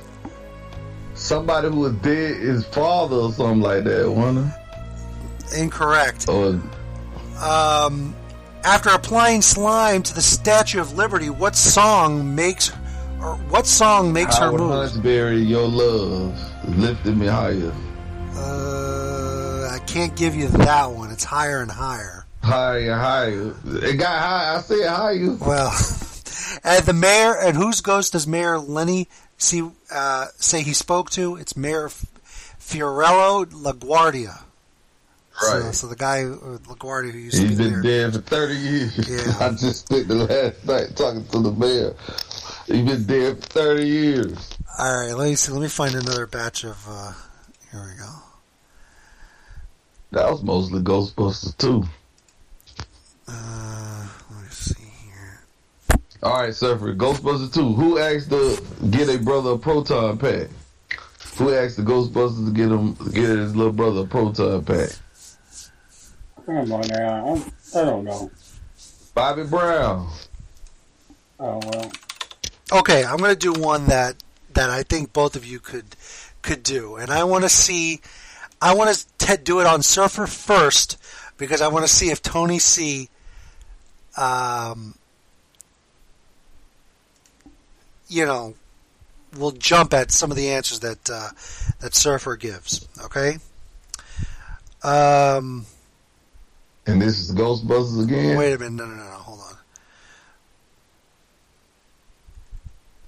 somebody 1.15 1.69
who 1.69 1.79
was 1.81 1.93
dead, 1.95 2.37
his 2.37 2.65
father 2.67 3.15
or 3.15 3.31
something 3.31 3.61
like 3.61 3.83
that, 3.83 4.11
wasn't 4.11 4.51
it? 5.53 5.59
Incorrect. 5.59 6.27
Or 6.29 6.59
Um, 7.41 8.15
after 8.63 8.89
applying 8.89 9.41
slime 9.41 10.03
to 10.03 10.13
the 10.13 10.21
Statue 10.21 10.79
of 10.79 10.93
Liberty, 10.95 11.29
what 11.29 11.55
song 11.55 12.35
makes 12.35 12.71
or 13.21 13.35
what 13.49 13.67
song 13.67 14.11
makes 14.13 14.37
her 14.37 14.45
Howard 14.45 14.61
move? 14.61 14.71
Huntsberry, 14.71 15.47
Your 15.47 15.67
Love 15.67 16.37
lifted 16.77 17.17
me 17.17 17.27
higher, 17.27 17.71
Uh, 18.35 19.69
I 19.71 19.79
can't 19.85 20.15
give 20.15 20.35
you 20.35 20.47
that 20.49 20.91
one. 20.91 21.11
It's 21.11 21.23
higher 21.23 21.61
and 21.61 21.71
higher. 21.71 22.25
higher, 22.43 22.93
higher. 22.95 23.53
It 23.65 23.97
got 23.97 24.19
high. 24.19 24.55
I 24.57 24.61
said 24.61 24.87
higher. 24.89 25.31
Well, 25.35 25.69
and 26.63 26.85
the 26.85 26.93
mayor 26.93 27.35
and 27.37 27.55
whose 27.57 27.81
ghost 27.81 28.13
does 28.13 28.25
Mayor 28.27 28.57
Lenny 28.59 29.07
see 29.37 29.69
uh, 29.93 30.27
say 30.37 30.61
he 30.63 30.73
spoke 30.73 31.09
to? 31.11 31.35
It's 31.35 31.55
Mayor 31.57 31.89
Fiorello 31.89 33.45
LaGuardia. 33.45 34.41
So, 35.39 35.59
Right. 35.59 35.73
so 35.73 35.87
the 35.87 35.95
guy 35.95 36.23
uh, 36.25 36.57
LaGuardia 36.67 37.11
who 37.11 37.17
used 37.17 37.37
to 37.37 37.47
He's 37.47 37.57
be 37.57 37.63
been 37.63 37.81
there. 37.81 38.09
dead 38.09 38.13
for 38.13 38.21
thirty 38.21 38.55
years. 38.55 39.09
Yeah. 39.09 39.37
I 39.45 39.49
just 39.51 39.87
spent 39.87 40.07
the 40.07 40.15
last 40.15 40.65
night 40.67 40.95
talking 40.95 41.25
to 41.27 41.39
the 41.39 41.51
mayor. 41.51 41.95
He's 42.67 42.85
been 42.85 43.05
dead 43.05 43.41
for 43.43 43.49
thirty 43.49 43.87
years. 43.87 44.49
All 44.79 45.05
right, 45.07 45.13
let 45.13 45.29
me 45.29 45.35
see. 45.35 45.51
Let 45.51 45.61
me 45.61 45.67
find 45.67 45.95
another 45.95 46.27
batch 46.27 46.63
of. 46.63 46.77
Uh, 46.87 47.13
here 47.71 47.81
we 47.81 47.99
go. 47.99 48.11
That 50.11 50.29
was 50.29 50.43
mostly 50.43 50.81
Ghostbusters 50.81 51.57
too. 51.57 51.83
Uh, 53.27 54.07
let 54.29 54.43
me 54.43 54.49
see 54.49 54.83
here. 55.05 55.39
All 56.21 56.41
right, 56.41 56.53
Surfer. 56.53 56.93
Ghostbusters 56.93 57.53
2. 57.53 57.73
Who 57.73 57.97
asked 57.97 58.29
to 58.29 58.61
get 58.89 59.09
a 59.09 59.17
brother 59.17 59.51
a 59.51 59.57
proton 59.57 60.17
pack? 60.17 60.49
Who 61.37 61.53
asked 61.53 61.77
the 61.77 61.83
Ghostbusters 61.83 62.45
to 62.45 62.51
get 62.51 62.69
him 62.69 62.93
get 63.13 63.29
his 63.37 63.55
little 63.55 63.71
brother 63.71 64.01
a 64.01 64.05
proton 64.05 64.65
pack? 64.65 64.89
Come 66.45 66.71
on 66.73 66.87
now. 66.87 67.27
I'm, 67.27 67.53
I 67.75 67.85
don't 67.85 68.03
know. 68.03 68.31
Bobby 69.13 69.43
Brown. 69.43 70.09
Oh, 71.39 71.59
well. 71.63 71.91
Okay, 72.73 73.03
I'm 73.03 73.17
going 73.17 73.35
to 73.35 73.53
do 73.53 73.53
one 73.53 73.87
that 73.87 74.15
that 74.53 74.69
I 74.69 74.83
think 74.83 75.13
both 75.13 75.35
of 75.35 75.45
you 75.45 75.59
could 75.59 75.85
could 76.41 76.63
do, 76.63 76.95
and 76.95 77.11
I 77.11 77.23
want 77.23 77.43
to 77.43 77.49
see. 77.49 78.01
I 78.61 78.75
want 78.75 79.05
to 79.19 79.37
do 79.37 79.59
it 79.59 79.65
on 79.67 79.81
Surfer 79.81 80.27
first 80.27 80.97
because 81.37 81.61
I 81.61 81.67
want 81.67 81.85
to 81.85 81.91
see 81.91 82.09
if 82.11 82.21
Tony 82.21 82.59
C. 82.59 83.09
Um, 84.17 84.95
you 88.07 88.25
know, 88.25 88.55
will 89.37 89.51
jump 89.51 89.93
at 89.93 90.11
some 90.11 90.31
of 90.31 90.37
the 90.37 90.49
answers 90.49 90.81
that 90.81 91.09
uh, 91.09 91.29
that 91.79 91.95
Surfer 91.95 92.35
gives. 92.35 92.87
Okay. 93.05 93.37
Um, 94.83 95.65
And 96.85 97.01
this 97.01 97.19
is 97.19 97.31
Ghostbusters 97.33 98.03
again. 98.03 98.37
Wait 98.37 98.53
a 98.53 98.57
minute. 98.57 98.73
No, 98.73 98.85
no, 98.85 98.95
no, 98.95 99.03
no. 99.03 99.09
Hold 99.11 99.39
on. 99.39 99.55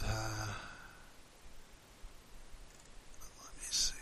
Uh, 0.03 0.47
let 3.43 3.55
me 3.57 3.63
see. 3.69 3.93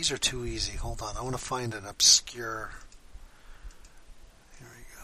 These 0.00 0.12
are 0.12 0.16
too 0.16 0.46
easy. 0.46 0.78
Hold 0.78 1.02
on. 1.02 1.14
I 1.14 1.20
want 1.20 1.36
to 1.36 1.38
find 1.38 1.74
an 1.74 1.84
obscure. 1.84 2.70
Here 4.58 4.66
we 4.74 4.82
go. 4.96 5.02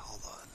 Hold 0.00 0.22
on. 0.24 0.48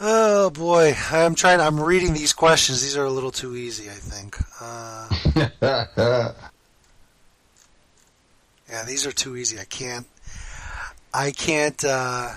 Oh 0.00 0.50
boy, 0.50 0.96
I'm 1.12 1.36
trying. 1.36 1.60
I'm 1.60 1.80
reading 1.80 2.14
these 2.14 2.32
questions. 2.32 2.82
These 2.82 2.96
are 2.96 3.04
a 3.04 3.10
little 3.10 3.30
too 3.30 3.54
easy, 3.54 3.88
I 3.88 3.92
think. 3.92 4.36
Uh, 4.60 5.08
yeah, 8.68 8.84
these 8.84 9.06
are 9.06 9.12
too 9.12 9.36
easy. 9.36 9.58
I 9.58 9.64
can't. 9.64 10.06
I 11.12 11.30
can't. 11.30 11.82
Uh, 11.84 12.32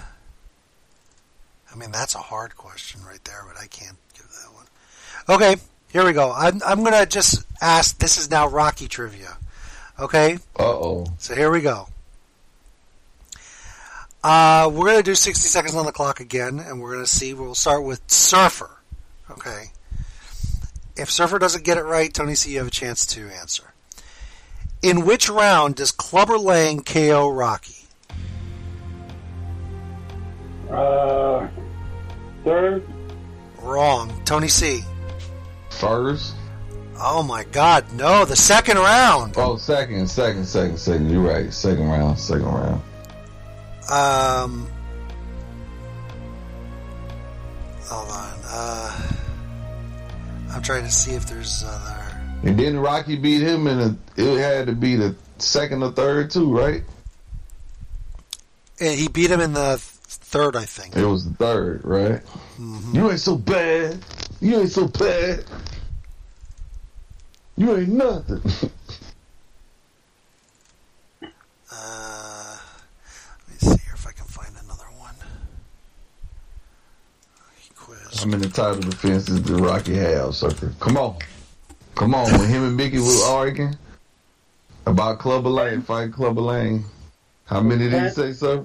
I 1.71 1.75
mean, 1.75 1.91
that's 1.91 2.15
a 2.15 2.19
hard 2.19 2.55
question 2.55 3.01
right 3.05 3.23
there, 3.25 3.43
but 3.47 3.61
I 3.61 3.67
can't 3.67 3.97
give 4.13 4.27
that 4.27 4.53
one. 4.53 4.65
Okay, 5.29 5.61
here 5.91 6.05
we 6.05 6.13
go. 6.13 6.31
I'm 6.31 6.61
I'm 6.65 6.83
gonna 6.83 7.05
just 7.05 7.45
ask. 7.61 7.97
This 7.97 8.17
is 8.17 8.29
now 8.29 8.47
Rocky 8.47 8.87
trivia. 8.87 9.37
Okay, 9.99 10.35
Uh 10.57 10.63
oh. 10.63 11.05
so 11.19 11.35
here 11.35 11.51
we 11.51 11.61
go. 11.61 11.87
Uh, 14.23 14.69
we're 14.71 14.85
going 14.85 14.97
to 14.97 15.03
do 15.03 15.15
60 15.15 15.47
seconds 15.47 15.73
on 15.75 15.85
the 15.85 15.91
clock 15.91 16.19
again, 16.19 16.59
and 16.59 16.79
we're 16.79 16.93
going 16.93 17.03
to 17.03 17.09
see. 17.09 17.33
We'll 17.33 17.55
start 17.55 17.83
with 17.83 18.01
Surfer. 18.05 18.69
Okay. 19.31 19.71
If 20.95 21.09
Surfer 21.09 21.39
doesn't 21.39 21.63
get 21.63 21.77
it 21.79 21.83
right, 21.83 22.13
Tony 22.13 22.35
C, 22.35 22.51
you 22.51 22.59
have 22.59 22.67
a 22.67 22.71
chance 22.71 23.05
to 23.07 23.27
answer. 23.29 23.70
In 24.81 25.05
which 25.05 25.29
round 25.29 25.75
does 25.75 25.91
Clubber 25.91 26.37
Lang 26.37 26.81
KO 26.83 27.29
Rocky? 27.29 27.85
Uh, 30.69 31.47
third. 32.43 32.83
Wrong. 33.61 34.21
Tony 34.25 34.47
C. 34.47 34.83
First. 35.69 36.35
Oh 37.03 37.23
my 37.23 37.43
God, 37.45 37.91
no! 37.93 38.25
The 38.25 38.35
second 38.35 38.77
round. 38.77 39.33
Oh, 39.35 39.57
second, 39.57 40.07
second, 40.07 40.45
second, 40.45 40.77
second. 40.77 41.09
You're 41.09 41.21
right. 41.23 41.51
Second 41.51 41.89
round, 41.89 42.19
second 42.19 42.45
round. 42.45 42.81
Um, 43.89 44.67
hold 47.85 48.11
on. 48.11 48.33
Uh, 48.45 49.01
I'm 50.51 50.61
trying 50.61 50.83
to 50.83 50.91
see 50.91 51.13
if 51.13 51.25
there's 51.25 51.63
other. 51.65 52.10
And 52.43 52.57
then 52.59 52.79
Rocky 52.79 53.17
beat 53.17 53.41
him, 53.41 53.67
and 53.67 53.99
it 54.17 54.37
had 54.39 54.67
to 54.67 54.73
be 54.73 54.95
the 54.95 55.15
second 55.37 55.83
or 55.83 55.91
third 55.91 56.31
too, 56.31 56.55
right? 56.57 56.83
Eh, 58.79 58.95
He 58.95 59.07
beat 59.07 59.29
him 59.29 59.39
in 59.41 59.53
the 59.53 59.77
third, 59.79 60.55
I 60.55 60.65
think. 60.65 60.95
It 60.95 61.05
was 61.05 61.25
the 61.29 61.35
third, 61.35 61.81
right? 61.83 62.21
You 62.57 63.11
ain't 63.11 63.19
so 63.19 63.35
bad. 63.35 64.03
You 64.39 64.59
ain't 64.61 64.71
so 64.71 64.87
bad. 64.87 65.45
You 67.57 67.77
ain't 67.77 67.89
nothing. 67.89 68.41
Uh, 71.73 72.57
let 73.47 73.49
me 73.49 73.55
see 73.77 73.81
if 73.93 74.05
I 74.05 74.11
can 74.11 74.25
find 74.25 74.53
another 74.61 74.83
one. 74.99 75.15
Quiz. 77.77 78.19
How 78.19 78.25
many 78.25 78.49
title 78.49 78.81
defenses 78.81 79.39
did 79.39 79.57
Rocky 79.57 79.95
have, 79.95 80.35
sucker? 80.35 80.73
Come 80.81 80.97
on. 80.97 81.15
Come 81.95 82.15
on. 82.15 82.31
When 82.39 82.49
him 82.49 82.63
and 82.63 82.77
Mickey 82.77 82.97
was 82.97 83.23
arguing 83.23 83.75
about 84.85 85.19
Clubber 85.19 85.49
Lang, 85.49 85.81
fight 85.81 86.11
Clubber 86.11 86.41
Lang, 86.41 86.83
how 87.45 87.61
many 87.61 87.89
did 87.89 88.03
he 88.03 88.09
say, 88.09 88.33
sir? 88.33 88.63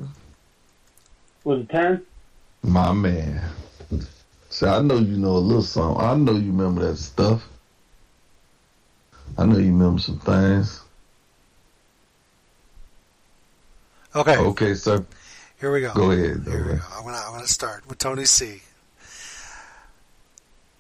Was 1.45 1.61
it 1.61 1.69
ten? 1.69 2.03
My 2.63 2.93
man. 2.93 3.41
See, 4.49 4.67
I 4.67 4.81
know 4.81 4.99
you 4.99 5.17
know 5.19 5.33
a 5.33 5.39
little 5.39 5.63
something. 5.63 6.03
I 6.05 6.15
know 6.17 6.33
you 6.33 6.51
remember 6.53 6.83
that 6.89 6.97
stuff. 6.97 7.47
I 9.37 9.45
know 9.45 9.59
you 9.59 9.67
remember 9.67 10.01
some 10.01 10.19
things. 10.19 10.81
Okay, 14.15 14.37
Okay, 14.39 14.75
sir. 14.75 15.05
here 15.61 15.71
we 15.73 15.83
go. 15.83 15.93
Go 15.93 16.11
ahead. 16.11 16.43
Here 16.47 16.65
we 16.67 16.73
go. 16.75 16.81
I'm 16.97 17.05
gonna 17.05 17.19
I'm 17.19 17.33
gonna 17.35 17.47
start 17.47 17.87
with 17.87 17.99
Tony 17.99 18.25
C. 18.25 18.63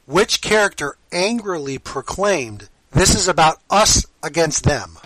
Which 0.06 0.40
character 0.40 0.96
angrily 1.10 1.78
proclaimed, 1.78 2.68
"This 2.92 3.14
is 3.14 3.26
about 3.26 3.60
us 3.68 4.06
against 4.22 4.62
them"? 4.62 4.98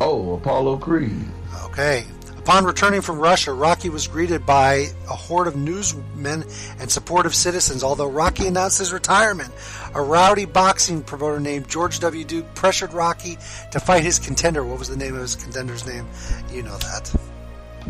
Oh, 0.00 0.34
Apollo 0.34 0.78
Creed. 0.78 1.26
Okay. 1.64 2.04
Upon 2.36 2.66
returning 2.66 3.00
from 3.00 3.18
Russia, 3.20 3.54
Rocky 3.54 3.88
was 3.88 4.06
greeted 4.06 4.44
by 4.44 4.88
a 5.08 5.14
horde 5.14 5.46
of 5.46 5.56
newsmen 5.56 6.44
and 6.78 6.90
supportive 6.90 7.34
citizens. 7.34 7.82
Although 7.82 8.10
Rocky 8.10 8.46
announced 8.46 8.78
his 8.78 8.92
retirement, 8.92 9.50
a 9.94 10.02
rowdy 10.02 10.44
boxing 10.44 11.02
promoter 11.02 11.40
named 11.40 11.68
George 11.68 12.00
W. 12.00 12.22
Duke 12.22 12.54
pressured 12.54 12.92
Rocky 12.92 13.38
to 13.70 13.80
fight 13.80 14.02
his 14.02 14.18
contender. 14.18 14.62
What 14.62 14.78
was 14.78 14.90
the 14.90 14.96
name 14.96 15.14
of 15.14 15.22
his 15.22 15.36
contender's 15.36 15.86
name? 15.86 16.06
You 16.52 16.62
know 16.64 16.76
that. 16.76 17.10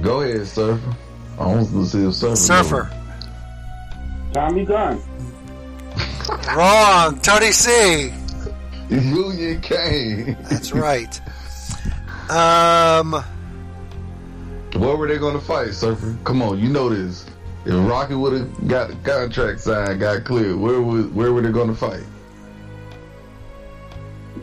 Go 0.00 0.20
ahead, 0.20 0.46
Surfer. 0.46 0.94
I 1.36 1.46
want 1.46 1.68
to 1.68 1.84
see 1.84 2.06
if 2.06 2.14
Surfer. 2.14 2.36
Surfer. 2.36 2.90
Tommy 4.34 4.64
Gunn. 4.64 5.00
Wrong. 6.56 7.20
Tony 7.20 7.52
C. 7.52 8.12
Union 8.90 9.60
Cane. 9.60 10.36
That's 10.50 10.72
right. 10.72 11.20
Um. 12.28 13.12
What 14.74 14.98
were 14.98 15.06
they 15.06 15.18
going 15.18 15.34
to 15.34 15.40
fight, 15.40 15.72
Surfer? 15.72 16.18
Come 16.24 16.42
on, 16.42 16.58
you 16.58 16.68
know 16.68 16.88
this. 16.88 17.26
If 17.64 17.74
Rocky 17.88 18.14
would 18.14 18.32
have 18.32 18.68
got 18.68 18.88
the 18.88 18.96
contract 19.08 19.60
signed, 19.60 20.00
got 20.00 20.24
cleared, 20.24 20.56
where 20.56 20.82
was 20.82 21.06
where 21.06 21.32
were 21.32 21.40
they 21.40 21.52
going 21.52 21.68
to 21.68 21.74
fight? 21.74 22.02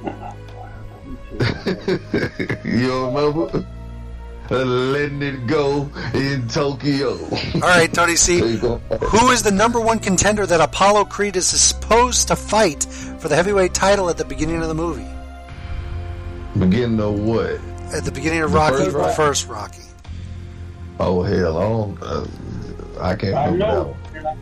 you 2.64 2.88
don't 2.88 3.14
remember? 3.14 3.68
Letting 4.52 5.22
it 5.22 5.47
go 5.47 5.89
in 6.14 6.45
Tokyo. 6.49 7.18
All 7.56 7.60
right, 7.62 7.91
Tony 7.93 8.18
C. 8.18 8.39
Who 8.58 9.30
is 9.32 9.43
the 9.43 9.52
number 9.52 9.80
one 9.80 9.97
contender 9.99 10.45
that 10.45 10.60
Apollo 10.60 11.06
Creed 11.06 11.38
is 11.38 11.47
supposed 11.47 12.28
to 12.28 12.36
fight 12.36 12.84
for 12.84 13.30
the 13.30 13.36
heavyweight 13.36 13.74
title 13.74 14.10
at 14.10 14.18
the 14.18 14.26
beginning 14.26 14.62
of 14.62 14.68
the 14.68 14.74
movie? 14.74 15.08
Beginning 16.60 16.99
of 16.99 17.18
what? 17.20 17.62
At 17.95 18.04
the 18.04 18.12
beginning 18.12 18.41
of 18.41 18.52
The 18.52 18.58
Rocky, 18.58 18.76
first 18.78 18.93
Rocky? 18.95 19.16
first 19.16 19.47
Rocky. 19.47 19.82
Oh 20.99 21.24
hell, 21.24 21.58
I 21.58 21.62
don't. 21.62 22.04
Uh, 22.04 22.28
I 22.99 23.16
can't 23.16 23.36
I 23.36 23.45
remember 23.45 23.66
know. 23.66 23.95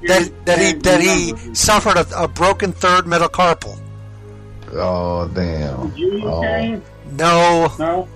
That 0.07 0.45
that 0.45 0.57
he 0.57 0.73
that 0.73 1.01
he 1.01 1.53
suffered 1.53 1.97
a, 1.97 2.23
a 2.23 2.27
broken 2.27 2.71
third 2.71 3.05
metacarpal. 3.05 3.79
Oh 4.73 5.27
damn. 5.35 5.93
Oh. 6.23 6.81
No, 7.11 7.71
No. 7.77 8.07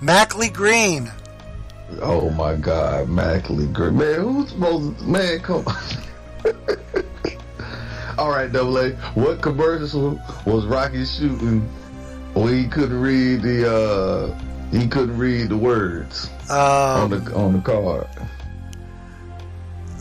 Mac 0.00 0.36
Lee 0.36 0.48
Green. 0.48 1.10
Oh 2.00 2.30
my 2.30 2.54
God, 2.56 3.08
Mac 3.08 3.48
Lee 3.50 3.66
Green. 3.66 3.96
Man, 3.96 4.20
who's 4.20 4.50
supposed 4.50 4.98
to, 4.98 5.04
man, 5.04 5.40
come 5.40 5.64
on. 5.66 5.76
All 8.18 8.30
right, 8.30 8.50
Double 8.50 8.78
A. 8.78 8.90
What 9.14 9.42
commercial 9.42 10.18
was 10.46 10.64
Rocky 10.66 11.04
shooting 11.04 11.60
when 12.34 12.54
he 12.62 12.68
couldn't 12.68 13.00
read 13.00 13.42
the, 13.42 13.70
uh, 13.72 14.38
he 14.70 14.88
couldn't 14.88 15.16
read 15.18 15.48
the 15.50 15.56
words 15.56 16.28
on 16.50 17.12
Um, 17.12 17.24
the, 17.24 17.34
on 17.34 17.52
the 17.54 17.60
card? 17.60 18.06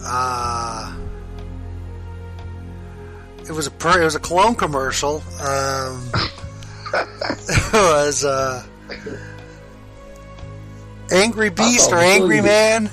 uh, 0.07 0.93
it 3.47 3.51
was 3.51 3.67
a 3.67 3.71
per, 3.71 4.01
it 4.01 4.05
was 4.05 4.15
a 4.15 4.19
cologne 4.19 4.55
commercial. 4.55 5.17
Um, 5.41 6.09
it 6.93 7.73
was 7.73 8.23
uh, 8.23 8.63
Angry 11.11 11.49
Beast 11.49 11.91
or 11.91 11.95
thought 11.95 12.03
it 12.03 12.05
was 12.21 12.21
Angry 12.21 12.37
Angry. 12.37 12.49
Man. 12.49 12.89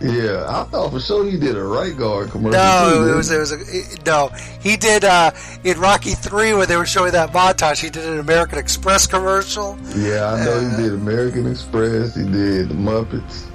Yeah, 0.00 0.44
I 0.48 0.64
thought 0.64 0.90
for 0.90 1.00
sure 1.00 1.24
he 1.24 1.38
did 1.38 1.56
a 1.56 1.62
right 1.62 1.96
guard 1.96 2.30
commercial. 2.30 2.50
too, 2.52 2.56
No, 2.58 3.12
it 3.12 3.16
was 3.16 3.30
he? 3.30 3.36
it 3.36 3.38
was 3.38 3.52
a, 3.52 3.58
it- 3.60 4.04
no. 4.06 4.28
He 4.60 4.76
did 4.76 5.02
uh, 5.04 5.30
in 5.62 5.78
Rocky 5.80 6.10
Three 6.10 6.52
where 6.52 6.66
they 6.66 6.76
were 6.76 6.84
showing 6.84 7.12
that 7.12 7.30
montage. 7.32 7.80
He 7.80 7.88
did 7.90 8.04
an 8.04 8.18
American 8.18 8.58
Express 8.58 9.06
commercial. 9.06 9.78
Yeah, 9.96 10.32
I 10.34 10.44
know 10.44 10.52
Uh, 10.52 10.76
he 10.76 10.82
did 10.82 10.92
American 10.92 11.50
Express. 11.50 12.16
He 12.16 12.24
did 12.24 12.68
the 12.68 12.74
Muppets. 12.74 13.46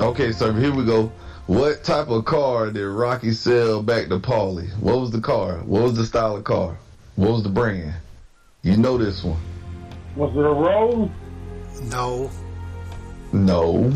Okay, 0.00 0.32
so 0.32 0.52
here 0.52 0.72
we 0.74 0.84
go. 0.84 1.12
What 1.46 1.84
type 1.84 2.08
of 2.08 2.24
car 2.24 2.70
did 2.70 2.86
Rocky 2.86 3.32
sell 3.32 3.82
back 3.82 4.08
to 4.08 4.18
Paulie? 4.18 4.70
What 4.78 4.98
was 4.98 5.10
the 5.10 5.20
car? 5.20 5.58
What 5.58 5.82
was 5.82 5.94
the 5.94 6.06
style 6.06 6.36
of 6.36 6.44
car? 6.44 6.78
What 7.16 7.30
was 7.32 7.42
the 7.42 7.50
brand? 7.50 7.92
You 8.62 8.76
know 8.78 8.96
this 8.96 9.22
one. 9.22 9.38
Was 10.16 10.32
it 10.34 10.38
a 10.38 10.42
Rose? 10.42 11.10
No, 11.82 12.30
No. 13.32 13.92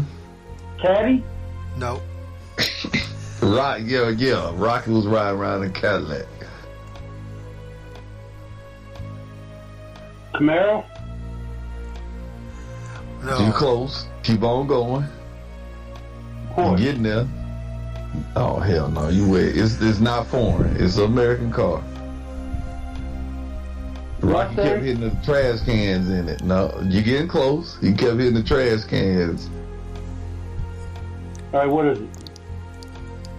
Caddy? 0.81 1.25
no. 1.77 2.01
Rock, 3.43 3.81
yeah, 3.85 4.09
yeah. 4.11 4.53
Rocky 4.55 4.91
was 4.91 5.07
riding 5.07 5.39
around 5.41 5.63
in 5.65 5.73
Cadillac. 5.73 6.27
Camaro? 10.35 10.85
No. 13.25 13.39
You 13.47 13.53
close. 13.53 14.07
Keep 14.23 14.43
on 14.43 14.67
going. 14.67 15.03
You 15.05 16.55
Porsche. 16.55 16.79
getting 16.79 17.03
there. 17.03 17.27
Oh 18.37 18.59
hell 18.59 18.89
no, 18.91 19.09
you 19.09 19.29
wait. 19.31 19.57
It's 19.57 19.81
it's 19.81 20.01
not 20.01 20.27
foreign. 20.27 20.77
It's 20.77 20.97
an 20.97 21.05
American 21.05 21.53
car. 21.53 21.83
Rocky 24.21 24.55
kept 24.57 24.83
hitting 24.83 25.01
the 25.01 25.11
trash 25.25 25.61
cans 25.65 26.09
in 26.11 26.29
it. 26.29 26.43
No, 26.43 26.77
you're 26.85 27.03
getting 27.03 27.29
close. 27.29 27.79
He 27.81 27.93
kept 27.93 28.17
hitting 28.19 28.35
the 28.35 28.43
trash 28.43 28.85
cans. 28.85 29.49
All 31.53 31.61
right, 31.61 31.67
what 31.69 31.87
is 31.87 32.01
it? 32.01 32.09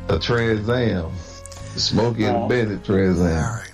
A 0.09 0.17
Trans 0.17 0.67
Am. 0.69 1.11
Smokey 1.75 2.25
and 2.25 2.35
Oh. 2.37 2.47
the 2.47 2.55
Bandit 2.55 2.83
Trans 2.83 3.19
All 3.19 3.27
Am. 3.27 3.43
right. 3.55 3.71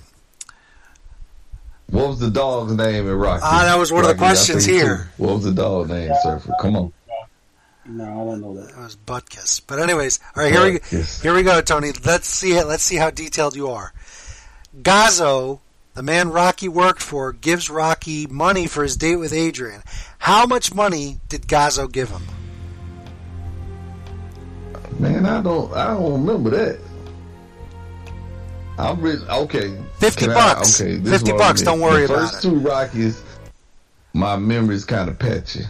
What 1.90 2.08
was 2.08 2.18
the 2.18 2.30
dog's 2.30 2.72
name 2.72 3.06
in 3.08 3.14
Rocky? 3.14 3.42
Ah, 3.44 3.62
that 3.64 3.78
was 3.78 3.92
one 3.92 4.02
of 4.04 4.08
the 4.08 4.16
questions 4.16 4.64
here. 4.64 4.96
too. 5.16 5.22
What 5.24 5.34
was 5.36 5.44
the 5.44 5.52
dog 5.52 5.88
name, 5.88 6.10
Surfer? 6.22 6.52
Come 6.60 6.76
on. 6.76 6.92
No, 7.86 8.04
I 8.04 8.24
don't 8.24 8.40
know 8.40 8.54
that. 8.60 8.70
It 8.70 8.76
was 8.76 8.96
butt 8.96 9.30
kiss. 9.30 9.60
But 9.60 9.78
anyways, 9.78 10.18
all 10.36 10.42
right, 10.42 10.52
here 10.52 10.64
we 10.64 10.78
Butkus. 10.80 11.22
here 11.22 11.32
we 11.34 11.44
go, 11.44 11.60
Tony. 11.60 11.92
Let's 12.04 12.26
see 12.26 12.52
it. 12.54 12.66
Let's 12.66 12.82
see 12.82 12.96
how 12.96 13.10
detailed 13.10 13.54
you 13.54 13.68
are. 13.68 13.92
Gazzo, 14.82 15.60
the 15.96 16.02
man 16.02 16.30
Rocky 16.30 16.68
worked 16.68 17.02
for, 17.02 17.32
gives 17.32 17.68
Rocky 17.68 18.26
money 18.28 18.66
for 18.68 18.82
his 18.84 18.96
date 18.96 19.16
with 19.16 19.32
Adrian. 19.32 19.82
How 20.18 20.46
much 20.46 20.72
money 20.74 21.20
did 21.28 21.42
Gazzo 21.48 21.90
give 21.90 22.10
him? 22.10 22.22
Man, 24.98 25.26
I 25.26 25.42
don't 25.42 25.72
I 25.74 25.88
don't 25.94 26.12
remember 26.12 26.50
that. 26.50 26.78
I'm 28.78 29.00
really 29.00 29.26
okay. 29.26 29.76
50 29.98 30.20
Can 30.20 30.30
I- 30.30 30.34
bucks. 30.34 30.80
okay, 30.80 30.96
this 30.96 31.12
50 31.22 31.32
bucks, 31.32 31.62
don't 31.62 31.80
worry 31.80 32.06
the 32.06 32.12
about 32.14 32.30
first 32.30 32.44
it. 32.44 32.48
two 32.48 32.58
Rockies, 32.58 33.22
my 34.12 34.36
memory's 34.36 34.84
kind 34.84 35.08
of 35.08 35.18
patchy. 35.18 35.60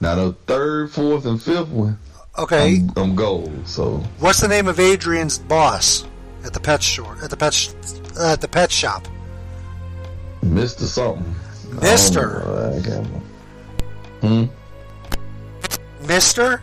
Now 0.00 0.14
the 0.16 0.32
third, 0.46 0.90
fourth, 0.92 1.26
and 1.26 1.40
fifth 1.42 1.68
one, 1.68 1.98
Okay. 2.38 2.76
I'm, 2.76 2.92
I'm 2.96 3.14
gold. 3.16 3.66
So 3.68 3.98
What's 4.20 4.40
the 4.40 4.48
name 4.48 4.68
of 4.68 4.78
Adrian's 4.78 5.38
boss 5.38 6.04
at 6.44 6.52
the 6.52 6.60
pet 6.60 6.82
store? 6.82 7.16
At 7.22 7.30
the 7.30 7.36
pet 7.36 7.54
sh- 7.54 7.70
uh, 8.18 8.32
at 8.32 8.40
the 8.40 8.48
pet 8.48 8.70
shop? 8.70 9.06
Mister 10.48 10.86
something. 10.86 11.34
Mister. 11.80 12.42
don't 12.44 12.54
know. 12.54 12.68
I 12.68 12.82
can't 12.82 13.06
remember. 13.06 14.50
Hmm. 16.00 16.06
Mister. 16.06 16.62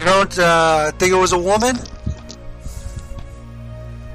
You 0.00 0.06
don't 0.06 0.38
uh, 0.38 0.90
think 0.98 1.12
it 1.12 1.16
was 1.16 1.32
a 1.32 1.38
woman? 1.38 1.76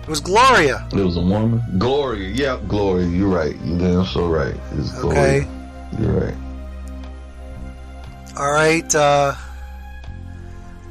It 0.02 0.10
was 0.10 0.20
Gloria. 0.20 0.88
It 0.94 1.04
was 1.04 1.18
a 1.18 1.22
woman. 1.22 1.62
Gloria. 1.78 2.30
Yep, 2.30 2.68
Gloria. 2.68 3.08
You're 3.08 3.30
right. 3.30 3.56
You're 3.64 3.78
damn 3.78 4.06
so 4.06 4.28
right. 4.28 4.56
It's 4.74 4.92
Gloria. 5.00 5.20
Okay. 5.20 5.48
You're 6.00 6.12
right. 6.12 6.36
All 8.38 8.52
right. 8.52 8.96
Uh, 8.96 9.34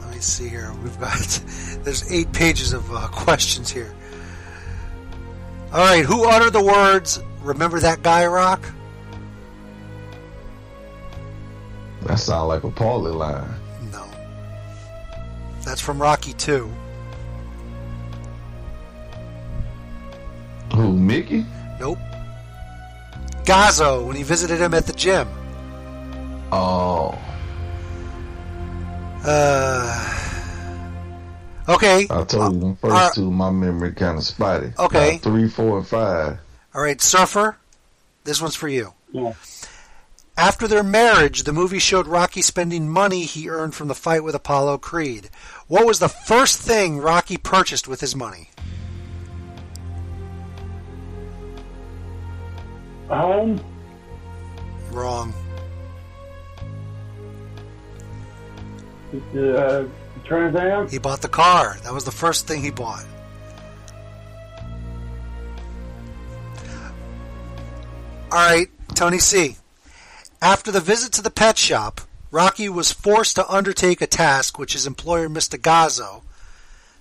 let 0.00 0.14
me 0.14 0.20
see 0.20 0.48
here. 0.48 0.72
We've 0.82 0.98
got 0.98 1.18
there's 1.82 2.10
eight 2.10 2.32
pages 2.32 2.72
of 2.72 2.90
uh, 2.90 3.08
questions 3.08 3.70
here. 3.70 3.94
All 5.76 5.82
right. 5.82 6.06
Who 6.06 6.24
uttered 6.24 6.54
the 6.54 6.62
words? 6.62 7.20
Remember 7.42 7.78
that 7.80 8.02
guy, 8.02 8.24
Rock? 8.24 8.64
That 12.04 12.18
sounds 12.18 12.48
like 12.48 12.64
a 12.64 12.70
Paulie 12.70 13.14
line. 13.14 13.46
No. 13.92 14.06
That's 15.66 15.82
from 15.82 16.00
Rocky 16.00 16.32
Two. 16.32 16.72
Who, 20.74 20.96
Mickey? 20.96 21.44
Nope. 21.78 21.98
Gazzo 23.44 24.06
when 24.06 24.16
he 24.16 24.22
visited 24.22 24.58
him 24.58 24.72
at 24.72 24.86
the 24.86 24.94
gym. 24.94 25.28
Oh, 26.52 27.18
Uh. 29.26 30.25
Okay. 31.68 32.06
I 32.10 32.24
told 32.24 32.54
you 32.54 32.60
the 32.60 32.76
first 32.80 32.94
Uh, 32.94 33.10
two, 33.10 33.30
my 33.30 33.50
memory 33.50 33.92
kind 33.92 34.18
of 34.18 34.24
spotty. 34.24 34.72
Okay. 34.78 35.12
Now, 35.14 35.18
three, 35.18 35.48
four, 35.48 35.78
and 35.78 35.86
five. 35.86 36.38
All 36.74 36.82
right, 36.82 37.00
Surfer. 37.00 37.56
This 38.24 38.40
one's 38.40 38.54
for 38.54 38.68
you. 38.68 38.92
Yeah. 39.12 39.32
After 40.38 40.68
their 40.68 40.82
marriage, 40.82 41.44
the 41.44 41.52
movie 41.52 41.78
showed 41.78 42.06
Rocky 42.06 42.42
spending 42.42 42.88
money 42.90 43.22
he 43.24 43.48
earned 43.48 43.74
from 43.74 43.88
the 43.88 43.94
fight 43.94 44.22
with 44.22 44.34
Apollo 44.34 44.78
Creed. 44.78 45.30
What 45.66 45.86
was 45.86 45.98
the 45.98 46.08
first 46.10 46.58
thing 46.58 46.98
Rocky 46.98 47.36
purchased 47.38 47.88
with 47.88 48.00
his 48.00 48.14
money? 48.14 48.50
Home. 53.08 53.60
Wrong. 54.90 55.32
Uh, 59.34 59.84
Trans 60.26 60.56
Am. 60.56 60.88
He 60.88 60.98
bought 60.98 61.22
the 61.22 61.28
car. 61.28 61.76
That 61.84 61.94
was 61.94 62.04
the 62.04 62.10
first 62.10 62.46
thing 62.46 62.62
he 62.62 62.70
bought. 62.70 63.04
All 68.32 68.38
right, 68.38 68.68
Tony 68.94 69.18
C. 69.18 69.56
After 70.42 70.70
the 70.70 70.80
visit 70.80 71.12
to 71.12 71.22
the 71.22 71.30
pet 71.30 71.56
shop, 71.56 72.00
Rocky 72.30 72.68
was 72.68 72.92
forced 72.92 73.36
to 73.36 73.48
undertake 73.48 74.02
a 74.02 74.06
task 74.06 74.58
which 74.58 74.72
his 74.72 74.86
employer, 74.86 75.28
Mr. 75.28 75.58
Gazzo, 75.58 76.22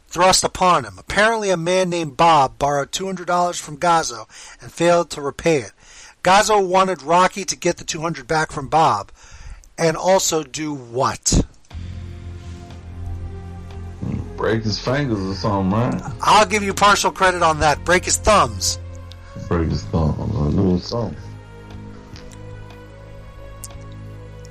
thrust 0.07 0.43
upon 0.43 0.85
him. 0.85 0.97
Apparently, 0.97 1.49
a 1.49 1.57
man 1.57 1.89
named 1.89 2.15
Bob 2.15 2.57
borrowed 2.59 2.91
$200 2.91 3.59
from 3.59 3.77
Gazzo 3.77 4.27
and 4.61 4.71
failed 4.71 5.09
to 5.09 5.21
repay 5.21 5.57
it. 5.57 5.73
Gazzo 6.23 6.65
wanted 6.65 7.03
Rocky 7.03 7.43
to 7.43 7.57
get 7.57 7.77
the 7.77 7.83
200 7.83 8.27
back 8.27 8.51
from 8.51 8.69
Bob 8.69 9.11
and 9.77 9.97
also 9.97 10.43
do 10.43 10.73
what? 10.73 11.45
Break 14.45 14.61
his 14.61 14.77
fingers 14.77 15.17
or 15.19 15.33
something, 15.33 15.71
right? 15.71 16.13
I'll 16.21 16.45
give 16.45 16.61
you 16.61 16.71
partial 16.71 17.09
credit 17.09 17.41
on 17.41 17.61
that. 17.61 17.83
Break 17.83 18.05
his 18.05 18.17
thumbs. 18.17 18.77
Break 19.47 19.69
his 19.69 19.83
thumb 19.85 20.19
or 20.37 20.51
do 20.51 20.77
something. 20.77 21.17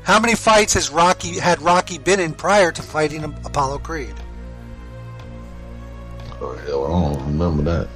How 0.03 0.18
many 0.18 0.34
fights 0.34 0.74
has 0.74 0.90
Rocky 0.90 1.38
had 1.38 1.62
Rocky 1.62 1.99
been 1.99 2.18
in 2.18 2.32
prior 2.32 2.72
to 2.72 2.82
fighting 2.82 3.22
Apollo 3.22 3.78
Creed? 3.78 4.14
Oh, 6.40 6.57
hell, 6.66 6.86
I 6.86 7.14
don't 7.14 7.26
remember 7.26 7.62
that. 7.62 7.88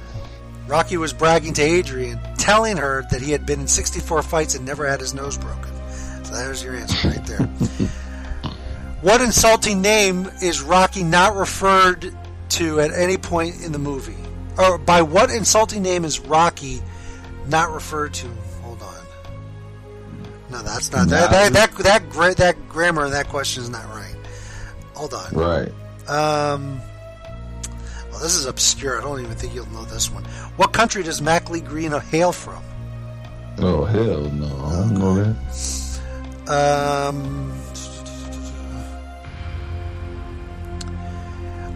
Rocky 0.67 0.95
was 0.95 1.11
bragging 1.11 1.51
to 1.55 1.61
Adrian, 1.61 2.17
telling 2.37 2.77
her 2.77 3.03
that 3.11 3.21
he 3.21 3.33
had 3.33 3.45
been 3.45 3.59
in 3.59 3.67
64 3.67 4.23
fights 4.23 4.55
and 4.55 4.65
never 4.65 4.87
had 4.87 5.01
his 5.01 5.13
nose 5.13 5.37
broken. 5.37 5.73
So 6.23 6.33
there's 6.33 6.63
your 6.63 6.77
answer 6.77 7.09
right 7.09 7.25
there. 7.25 7.49
what 9.01 9.21
insulting 9.21 9.81
name 9.81 10.29
is 10.41 10.61
Rocky 10.61 11.03
not 11.03 11.35
referred 11.35 12.13
to 12.49 12.79
at 12.79 12.91
any 12.91 13.17
point 13.17 13.63
in 13.63 13.71
the 13.71 13.79
movie? 13.79 14.15
Or 14.57 14.77
by 14.77 15.01
what 15.01 15.29
insulting 15.29 15.81
name 15.81 16.03
is 16.03 16.19
Rocky 16.19 16.81
not 17.47 17.71
referred 17.71 18.13
to? 18.15 18.27
Hold 18.61 18.81
on. 18.81 18.95
No, 20.51 20.61
that's 20.61 20.91
not 20.91 21.07
that. 21.09 21.31
That 21.31 21.53
that 21.53 21.71
that, 21.83 22.09
gra- 22.09 22.35
that 22.35 22.67
grammar 22.67 23.05
in 23.05 23.11
that 23.11 23.29
question 23.29 23.63
is 23.63 23.69
not 23.69 23.87
right. 23.89 24.15
Hold 24.95 25.13
on. 25.13 25.31
Right. 25.33 25.69
Um, 26.09 26.81
well, 28.09 28.19
this 28.19 28.35
is 28.35 28.45
obscure. 28.47 28.99
I 28.99 29.03
don't 29.03 29.21
even 29.21 29.35
think 29.35 29.53
you'll 29.53 29.69
know 29.71 29.85
this 29.85 30.11
one. 30.11 30.25
What 30.57 30.73
country 30.73 31.03
does 31.03 31.21
Mac 31.21 31.49
Lee 31.49 31.61
Green 31.61 31.91
hail 31.91 32.33
from? 32.33 32.61
Oh, 33.59 33.85
hell 33.85 34.23
no. 34.31 34.47
I 34.65 34.75
don't 34.75 34.93
know 34.95 35.15
that. 35.15 36.49
Um, 36.51 37.53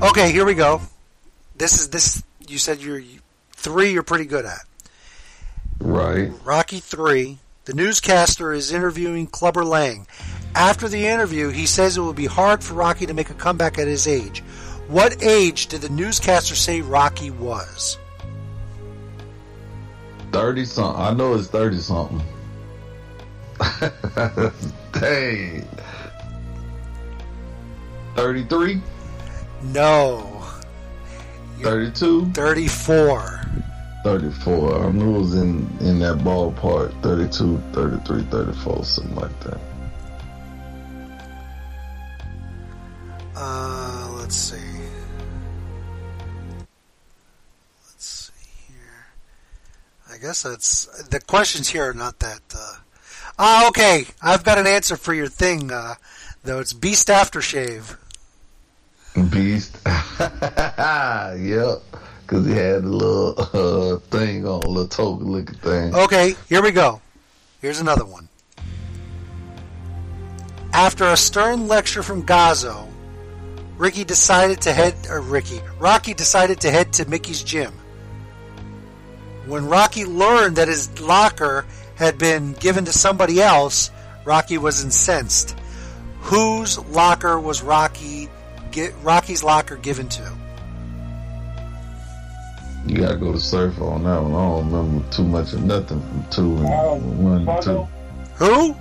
okay, 0.03 0.31
here 0.31 0.45
we 0.45 0.53
go. 0.53 0.81
This 1.55 1.79
is 1.79 1.89
this. 1.89 2.23
You 2.47 2.57
said 2.57 2.81
you're 2.81 3.01
three. 3.53 3.91
You're 3.93 4.03
pretty 4.03 4.25
good 4.25 4.45
at 4.45 4.59
Right. 5.79 6.31
Rocky 6.43 6.79
three. 6.79 7.39
The 7.65 7.73
newscaster 7.73 8.51
is 8.53 8.71
interviewing 8.73 9.27
Clubber 9.27 9.63
Lang. 9.63 10.05
After 10.55 10.87
the 10.87 11.07
interview, 11.07 11.49
he 11.49 11.65
says 11.65 11.97
it 11.97 12.01
will 12.01 12.13
be 12.13 12.25
hard 12.25 12.63
for 12.63 12.73
Rocky 12.73 13.05
to 13.05 13.13
make 13.13 13.29
a 13.29 13.33
comeback 13.33 13.77
at 13.77 13.87
his 13.87 14.07
age. 14.07 14.41
What 14.87 15.23
age 15.23 15.67
did 15.67 15.81
the 15.81 15.89
newscaster 15.89 16.55
say 16.55 16.81
Rocky 16.81 17.31
was? 17.31 17.97
30 20.31 20.65
something. 20.65 21.01
I 21.01 21.13
know 21.13 21.35
it's 21.35 21.47
30 21.47 21.77
something. 21.79 22.21
Dang. 24.91 25.67
33? 28.15 28.81
No, 29.63 30.33
32? 31.63 32.31
34. 32.33 33.41
34. 34.03 34.83
I 34.83 34.91
knew 34.91 35.15
it 35.15 35.19
was 35.19 35.33
in, 35.35 35.65
in 35.79 35.99
that 35.99 36.17
ballpark. 36.17 37.01
32, 37.01 37.57
33, 37.71 38.23
34, 38.23 38.83
something 38.83 39.15
like 39.15 39.39
that. 39.39 39.59
Uh, 43.35 44.09
let's 44.19 44.35
see. 44.35 44.57
Let's 47.87 48.05
see 48.05 48.73
here. 48.73 49.05
I 50.13 50.17
guess 50.17 50.43
that's 50.43 50.85
the 51.07 51.21
questions 51.21 51.69
here 51.69 51.89
are 51.89 51.93
not 51.93 52.19
that. 52.19 52.41
Uh, 52.53 52.75
ah, 53.39 53.67
okay. 53.69 54.05
I've 54.21 54.43
got 54.43 54.57
an 54.57 54.67
answer 54.67 54.97
for 54.97 55.13
your 55.13 55.29
thing. 55.29 55.71
Uh, 55.71 55.95
though 56.43 56.59
it's 56.59 56.73
Beast 56.73 57.07
Aftershave. 57.07 57.95
Beast. 59.29 59.77
yep. 59.85 61.81
Because 62.21 62.47
he 62.47 62.53
had 62.53 62.83
a 62.83 62.87
little 62.87 63.35
uh, 63.37 63.99
thing 64.09 64.45
on, 64.45 64.63
a 64.63 64.67
little 64.67 64.87
token 64.87 65.31
looking 65.31 65.55
thing. 65.55 65.93
Okay, 65.93 66.35
here 66.49 66.63
we 66.63 66.71
go. 66.71 67.01
Here's 67.61 67.79
another 67.79 68.05
one. 68.05 68.27
After 70.73 71.05
a 71.05 71.17
stern 71.17 71.67
lecture 71.67 72.01
from 72.01 72.23
Gazzo, 72.23 72.87
Ricky 73.77 74.03
decided 74.03 74.61
to 74.61 74.73
head. 74.73 74.95
Or 75.09 75.21
Ricky, 75.21 75.61
Rocky 75.79 76.13
decided 76.13 76.61
to 76.61 76.71
head 76.71 76.93
to 76.93 77.07
Mickey's 77.07 77.43
gym. 77.43 77.73
When 79.45 79.67
Rocky 79.67 80.05
learned 80.05 80.55
that 80.55 80.69
his 80.69 80.99
locker 80.99 81.65
had 81.95 82.17
been 82.17 82.53
given 82.53 82.85
to 82.85 82.93
somebody 82.93 83.41
else, 83.41 83.91
Rocky 84.25 84.57
was 84.57 84.83
incensed. 84.83 85.55
Whose 86.21 86.79
locker 86.79 87.39
was 87.39 87.61
Rocky? 87.61 88.29
Get 88.73 88.93
Rocky's 89.03 89.43
locker 89.43 89.75
given 89.77 90.09
to? 90.09 90.33
You 92.87 92.97
gotta 92.97 93.15
go 93.17 93.31
to 93.31 93.39
surf 93.39 93.79
on 93.79 94.03
that 94.03 94.19
one. 94.19 94.31
I 94.33 94.35
don't 94.35 94.71
remember 94.71 95.09
too 95.11 95.23
much 95.23 95.53
of 95.53 95.63
nothing 95.63 96.01
from 96.01 96.25
two 96.31 96.57
and 96.57 96.65
Um, 96.65 97.23
one 97.23 97.47
and 97.47 97.61
two. 97.61 97.87
Who? 98.35 98.75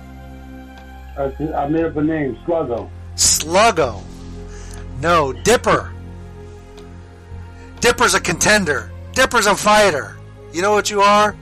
I, 1.17 1.53
I 1.55 1.67
made 1.69 1.85
up 1.85 1.95
a 1.95 2.03
name, 2.03 2.35
Sluggo. 2.45 2.89
Sluggo. 3.15 4.01
No, 4.99 5.31
Dipper. 5.31 5.93
Dipper's 7.79 8.15
a 8.15 8.19
contender. 8.19 8.91
Dipper's 9.13 9.45
a 9.45 9.55
fighter. 9.55 10.17
You 10.51 10.63
know 10.63 10.71
what 10.71 10.89
you 10.89 11.01
are? 11.01 11.35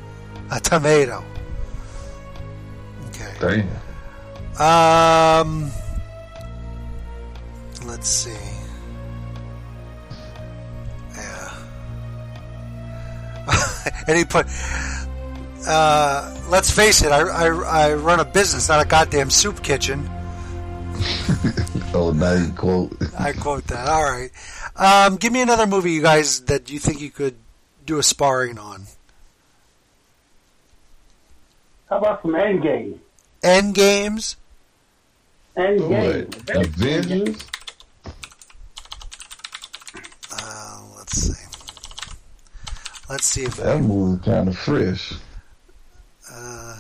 A 0.51 0.59
tomato. 0.59 1.23
Damn. 3.39 3.67
Um, 4.61 5.71
let's 7.91 8.07
see. 8.07 8.31
Yeah. 11.13 11.53
and 14.07 14.17
he 14.17 14.23
put, 14.23 14.47
uh, 15.67 16.33
let's 16.49 16.71
face 16.71 17.03
it, 17.03 17.11
I, 17.11 17.19
I, 17.19 17.47
I 17.47 17.93
run 17.95 18.21
a 18.21 18.25
business, 18.25 18.69
not 18.69 18.83
a 18.83 18.87
goddamn 18.87 19.29
soup 19.29 19.61
kitchen. 19.61 20.09
Oh, 21.93 22.11
now 22.13 22.31
you 22.31 22.53
quote. 22.53 22.95
I 23.19 23.33
quote 23.33 23.67
that. 23.67 23.85
All 23.85 24.03
right. 24.03 24.31
Um, 24.77 25.17
give 25.17 25.33
me 25.33 25.41
another 25.41 25.67
movie, 25.67 25.91
you 25.91 26.01
guys, 26.01 26.39
that 26.45 26.71
you 26.71 26.79
think 26.79 27.01
you 27.01 27.09
could 27.09 27.35
do 27.85 27.99
a 27.99 28.03
sparring 28.03 28.57
on. 28.57 28.83
How 31.89 31.97
about 31.97 32.21
some 32.21 32.31
Endgame? 32.31 32.97
End 33.43 33.75
games. 33.75 34.37
Endgame. 35.57 36.33
What? 36.47 36.65
Avengers? 36.65 37.43
Uh, 40.31 41.01
let's 41.12 41.28
see. 41.28 41.34
Let's 43.09 43.26
see 43.26 43.43
if 43.43 43.57
That 43.57 43.82
movie 43.82 44.24
kind 44.24 44.47
of 44.47 44.57
fresh. 44.57 45.14
uh, 46.32 46.80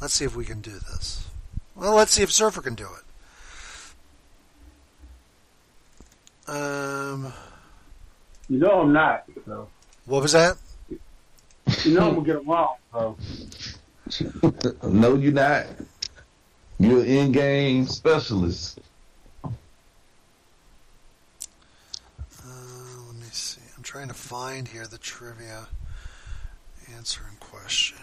let's 0.00 0.14
see 0.14 0.24
if 0.24 0.36
we 0.36 0.44
can 0.44 0.60
do 0.60 0.70
this. 0.70 1.26
Well, 1.74 1.94
let's 1.96 2.12
see 2.12 2.22
if 2.22 2.30
Surfer 2.30 2.62
can 2.62 2.74
do 2.76 2.86
it. 2.86 3.02
Um, 6.50 7.32
You 8.48 8.58
know 8.58 8.80
I'm 8.82 8.92
not. 8.92 9.24
So 9.46 9.68
what 10.06 10.22
was 10.22 10.32
that? 10.32 10.56
you 11.84 11.94
know 11.94 12.08
I'm 12.08 12.14
gonna 12.14 12.26
get 12.26 12.34
them 12.34 12.48
wrong. 12.48 12.76
So 12.92 13.16
no, 14.88 15.14
you're 15.16 15.32
not. 15.32 15.66
You're 16.78 17.00
an 17.00 17.06
Endgame 17.32 17.88
specialist. 17.88 18.78
Uh, 19.44 19.50
let 23.06 23.16
me 23.16 23.26
see. 23.30 23.60
I'm 23.76 23.81
trying 23.92 24.08
to 24.08 24.14
find 24.14 24.68
here 24.68 24.86
the 24.86 24.96
trivia 24.96 25.66
answer 26.96 26.96
answering 26.96 27.36
question. 27.40 27.98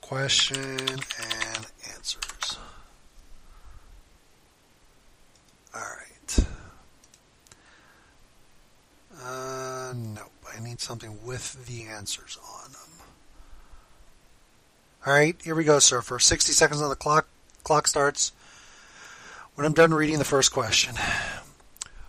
Question 0.00 0.88
and 0.88 1.66
answers. 1.94 2.56
All 5.74 5.82
right. 5.82 6.46
Uh, 9.22 9.92
nope. 9.94 10.32
I 10.56 10.64
need 10.64 10.80
something 10.80 11.18
with 11.26 11.66
the 11.66 11.82
answers 11.90 12.38
on 12.42 12.72
them. 12.72 13.06
All 15.06 15.12
right, 15.12 15.36
here 15.44 15.54
we 15.54 15.64
go, 15.64 15.78
Surfer. 15.78 16.18
60 16.18 16.54
seconds 16.54 16.80
on 16.80 16.88
the 16.88 16.96
clock. 16.96 17.28
Clock 17.64 17.86
starts 17.86 18.32
when 19.54 19.66
I'm 19.66 19.72
done 19.72 19.92
reading 19.92 20.18
the 20.18 20.24
first 20.24 20.52
question. 20.52 20.94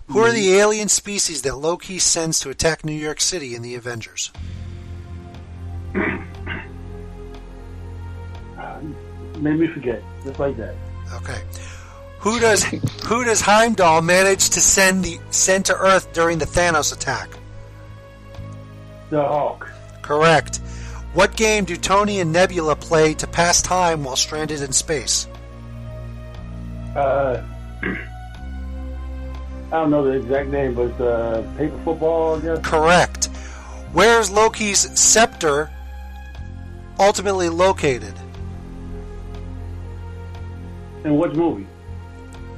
Who 0.08 0.20
are 0.20 0.32
the 0.32 0.54
alien 0.54 0.90
species 0.90 1.42
that 1.44 1.58
Loki 1.58 1.98
sends 2.00 2.40
to 2.42 2.50
attack 2.50 2.84
New 2.84 2.94
York 2.94 3.22
City 3.22 3.56
in 3.56 3.62
the 3.62 3.76
Avengers? 3.76 4.32
made 9.44 9.60
me 9.60 9.68
forget, 9.68 10.02
just 10.24 10.40
like 10.40 10.56
that. 10.58 10.74
Okay. 11.14 11.42
Who 12.20 12.40
does 12.40 12.64
who 12.64 13.26
does 13.26 13.42
Heimdall 13.42 14.02
manage 14.02 14.50
to 14.52 14.62
send 14.62 15.04
the 15.04 15.20
send 15.30 15.66
to 15.66 15.76
Earth 15.76 16.14
during 16.14 16.38
the 16.38 16.46
Thanos 16.46 16.94
attack? 16.94 17.30
The 19.10 19.22
Hulk. 19.22 19.70
Correct. 20.02 20.58
What 21.14 21.36
game 21.36 21.66
do 21.66 21.76
Tony 21.76 22.22
and 22.22 22.32
Nebula 22.32 22.76
play 22.76 23.14
to 23.16 23.28
pass 23.28 23.62
time 23.62 24.04
while 24.04 24.16
stranded 24.16 24.62
in 24.62 24.72
space? 24.72 25.28
Uh, 26.96 27.44
I 27.84 29.78
don't 29.78 29.90
know 29.90 30.04
the 30.04 30.12
exact 30.12 30.50
name, 30.50 30.76
but 30.76 30.92
uh, 31.02 31.42
paper 31.58 31.78
football, 31.84 32.36
I 32.38 32.42
guess. 32.42 32.60
Correct. 32.60 33.26
Where 33.92 34.20
is 34.20 34.30
Loki's 34.30 35.00
scepter 35.00 35.72
ultimately 37.00 37.50
located? 37.50 38.14
In 41.04 41.18
which 41.18 41.34
movie? 41.34 41.68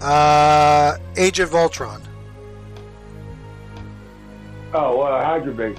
Uh, 0.02 0.98
Age 1.16 1.40
of 1.40 1.56
Ultron. 1.56 2.02
Oh, 4.74 5.02
uh, 5.02 5.24
Hydra 5.24 5.54
Base. 5.54 5.78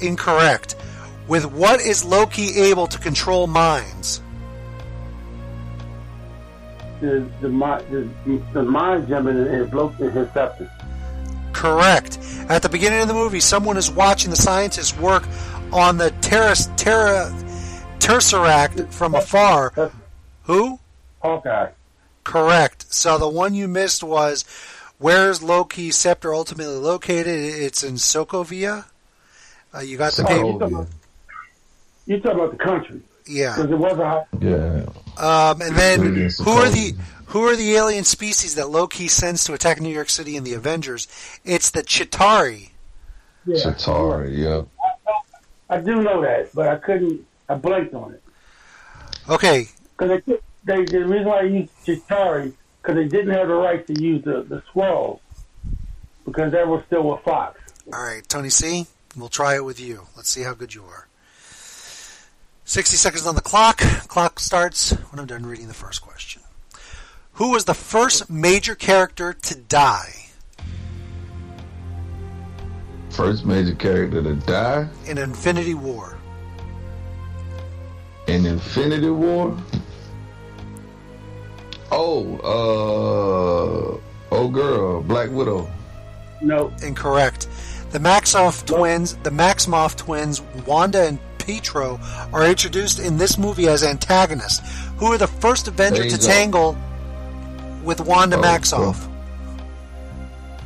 Incorrect. 0.00 0.74
With 1.28 1.46
what 1.46 1.80
is 1.80 2.04
Loki 2.04 2.56
able 2.58 2.86
to 2.88 2.98
control 2.98 3.46
minds? 3.46 4.20
The 7.00 7.28
the 7.40 7.48
mind 7.48 7.84
the, 7.90 8.42
the 8.52 8.62
mind 8.62 9.08
gem 9.08 9.28
in 9.28 9.36
his 9.36 9.72
lo- 9.72 9.94
in 10.00 10.10
his 10.10 10.28
scepter. 10.32 10.70
Correct. 11.52 12.18
At 12.48 12.62
the 12.62 12.68
beginning 12.68 13.00
of 13.00 13.08
the 13.08 13.14
movie, 13.14 13.40
someone 13.40 13.76
is 13.76 13.90
watching 13.90 14.30
the 14.30 14.36
scientists 14.36 14.96
work 14.96 15.26
on 15.72 15.98
the 15.98 16.10
terras, 16.20 16.68
terra, 16.76 17.32
Tesseract 17.98 18.92
from 18.92 19.14
afar. 19.14 19.92
Who? 20.44 20.78
Hawkeye. 21.20 21.70
Correct. 22.24 22.92
So 22.92 23.18
the 23.18 23.28
one 23.28 23.54
you 23.54 23.68
missed 23.68 24.02
was 24.02 24.44
where's 24.98 25.42
Loki's 25.42 25.96
scepter 25.96 26.32
ultimately 26.32 26.76
located? 26.76 27.26
It's 27.26 27.82
in 27.82 27.94
Sokovia. 27.94 28.86
Uh, 29.74 29.80
you 29.80 29.98
got 29.98 30.14
the 30.14 30.24
paper. 30.24 30.42
Sokovia. 30.42 30.88
You 32.06 32.20
talking 32.20 32.40
about 32.40 32.52
the 32.52 32.64
country? 32.64 33.02
Yeah. 33.28 33.56
Because 33.56 33.70
it 33.70 33.78
was 33.78 33.98
a 33.98 34.04
hot. 34.06 34.28
Yeah. 34.40 34.86
Um, 35.18 35.60
and 35.62 35.76
then 35.76 36.00
who 36.38 36.50
are 36.52 36.68
the 36.70 36.94
who 37.26 37.42
are 37.48 37.56
the 37.56 37.74
alien 37.74 38.04
species 38.04 38.54
that 38.54 38.70
Loki 38.70 39.06
sends 39.08 39.44
to 39.44 39.52
attack 39.52 39.80
New 39.80 39.92
York 39.92 40.08
City 40.08 40.36
in 40.36 40.44
the 40.44 40.54
Avengers? 40.54 41.08
It's 41.44 41.70
the 41.70 41.82
Chitauri. 41.82 42.70
Yeah. 43.44 43.56
Chitauri, 43.56 44.36
yeah. 44.36 44.62
I 45.68 45.80
do 45.80 46.02
know 46.02 46.22
that, 46.22 46.50
but 46.54 46.68
I 46.68 46.76
couldn't. 46.76 47.26
I 47.48 47.54
blanked 47.54 47.94
on 47.94 48.12
it 48.12 48.22
Okay, 49.28 49.66
because 49.96 50.20
they, 50.26 50.34
they 50.64 50.84
the 50.84 51.04
reason 51.04 51.26
why 51.26 51.40
I 51.40 51.42
used 51.42 51.70
Chitauri 51.86 52.52
because 52.80 52.94
they 52.96 53.08
didn't 53.08 53.34
have 53.34 53.48
the 53.48 53.54
right 53.54 53.86
to 53.86 54.02
use 54.02 54.24
the 54.24 54.42
the 54.42 54.62
Skrulls 54.72 55.20
because 56.24 56.52
they 56.52 56.64
were 56.64 56.82
still 56.86 57.02
with 57.10 57.20
Fox. 57.22 57.60
all 57.92 58.02
right, 58.02 58.26
Tony 58.28 58.48
C. 58.50 58.86
We'll 59.16 59.28
try 59.28 59.56
it 59.56 59.64
with 59.64 59.80
you. 59.80 60.06
Let's 60.16 60.28
see 60.30 60.42
how 60.42 60.54
good 60.54 60.74
you 60.74 60.84
are. 60.84 61.07
Sixty 62.68 62.98
seconds 62.98 63.26
on 63.26 63.34
the 63.34 63.40
clock. 63.40 63.78
Clock 64.08 64.38
starts 64.38 64.90
when 64.90 65.18
I'm 65.18 65.24
done 65.24 65.46
reading 65.46 65.68
the 65.68 65.74
first 65.74 66.02
question. 66.02 66.42
Who 67.32 67.52
was 67.52 67.64
the 67.64 67.72
first 67.72 68.28
major 68.28 68.74
character 68.74 69.32
to 69.32 69.54
die 69.54 70.26
First 73.08 73.46
major 73.46 73.74
character 73.74 74.22
to 74.22 74.34
die 74.34 74.86
in 75.06 75.16
Infinity 75.16 75.72
War? 75.72 76.18
in 78.26 78.44
Infinity 78.44 79.08
War. 79.08 79.56
Oh, 81.90 82.36
uh, 82.44 84.34
oh 84.34 84.48
girl, 84.48 85.00
Black 85.00 85.30
Widow. 85.30 85.66
No, 86.42 86.70
Incorrect. 86.82 87.48
The 87.92 87.98
Maximoff 87.98 88.66
twins, 88.66 89.16
the 89.22 89.30
Maximoff 89.30 89.96
twins, 89.96 90.42
Wanda 90.66 91.06
and 91.06 91.18
Pietro, 91.48 91.98
are 92.30 92.44
introduced 92.44 92.98
in 93.00 93.16
this 93.16 93.38
movie 93.38 93.68
as 93.68 93.82
antagonists. 93.82 94.60
Who 94.98 95.06
are 95.06 95.16
the 95.16 95.26
first 95.26 95.66
Avenger 95.66 96.04
to 96.04 96.18
go. 96.18 96.26
tangle 96.26 96.76
with 97.82 98.02
Wanda 98.02 98.36
Oh, 98.36 98.42
Maximoff? 98.42 99.08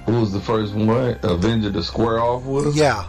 Who 0.07 0.19
was 0.21 0.33
the 0.33 0.41
first 0.41 0.75
one? 0.75 1.17
Avenger 1.23 1.71
to 1.71 1.85
square 1.85 2.19
off 2.19 2.43
with 2.45 2.67
us? 2.67 2.75
Yeah. 2.75 3.05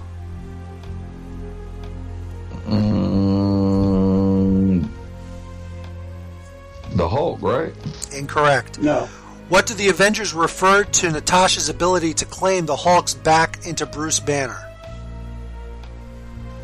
Mm, 3.94 4.88
the 6.96 7.10
Hulk, 7.10 7.42
right? 7.42 7.74
Incorrect. 8.16 8.78
no. 8.80 9.10
What 9.50 9.66
do 9.66 9.74
the 9.74 9.90
Avengers 9.90 10.34
refer 10.34 10.84
to 10.84 11.12
Natasha's 11.12 11.70
ability 11.70 12.14
to 12.16 12.26
claim 12.26 12.66
the 12.68 12.76
Hulk's 12.76 13.14
back 13.16 13.66
into 13.68 13.86
Bruce 13.86 14.20
Banner? 14.20 14.70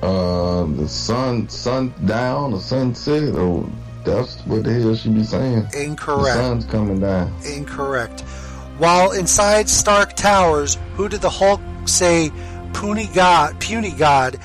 Uh, 0.02 0.64
the 0.78 0.88
sun, 0.88 1.50
sun 1.50 1.93
down, 2.06 2.52
the 2.52 2.60
sunset, 2.60 3.36
or 3.36 3.70
that's 4.06 4.39
what 4.45 4.64
the 4.64 4.74
hell 4.74 4.95
she 4.95 5.10
be 5.10 5.24
saying. 5.24 5.58
Incorrect. 5.58 5.74
The 5.74 5.84
Incorrect. 5.84 6.36
sun's 6.36 6.66
coming 6.66 7.00
down. 7.02 7.34
Incorrect. 7.45 8.22
While 8.78 9.12
inside 9.12 9.68
Stark 9.68 10.16
Towers, 10.16 10.78
who 10.95 11.10
did 11.10 11.20
the 11.22 11.30
Hulk 11.30 11.60
say 11.86 12.32
puny 12.74 13.08
god, 13.14 13.60
puny 13.60 13.91
god 13.91 14.39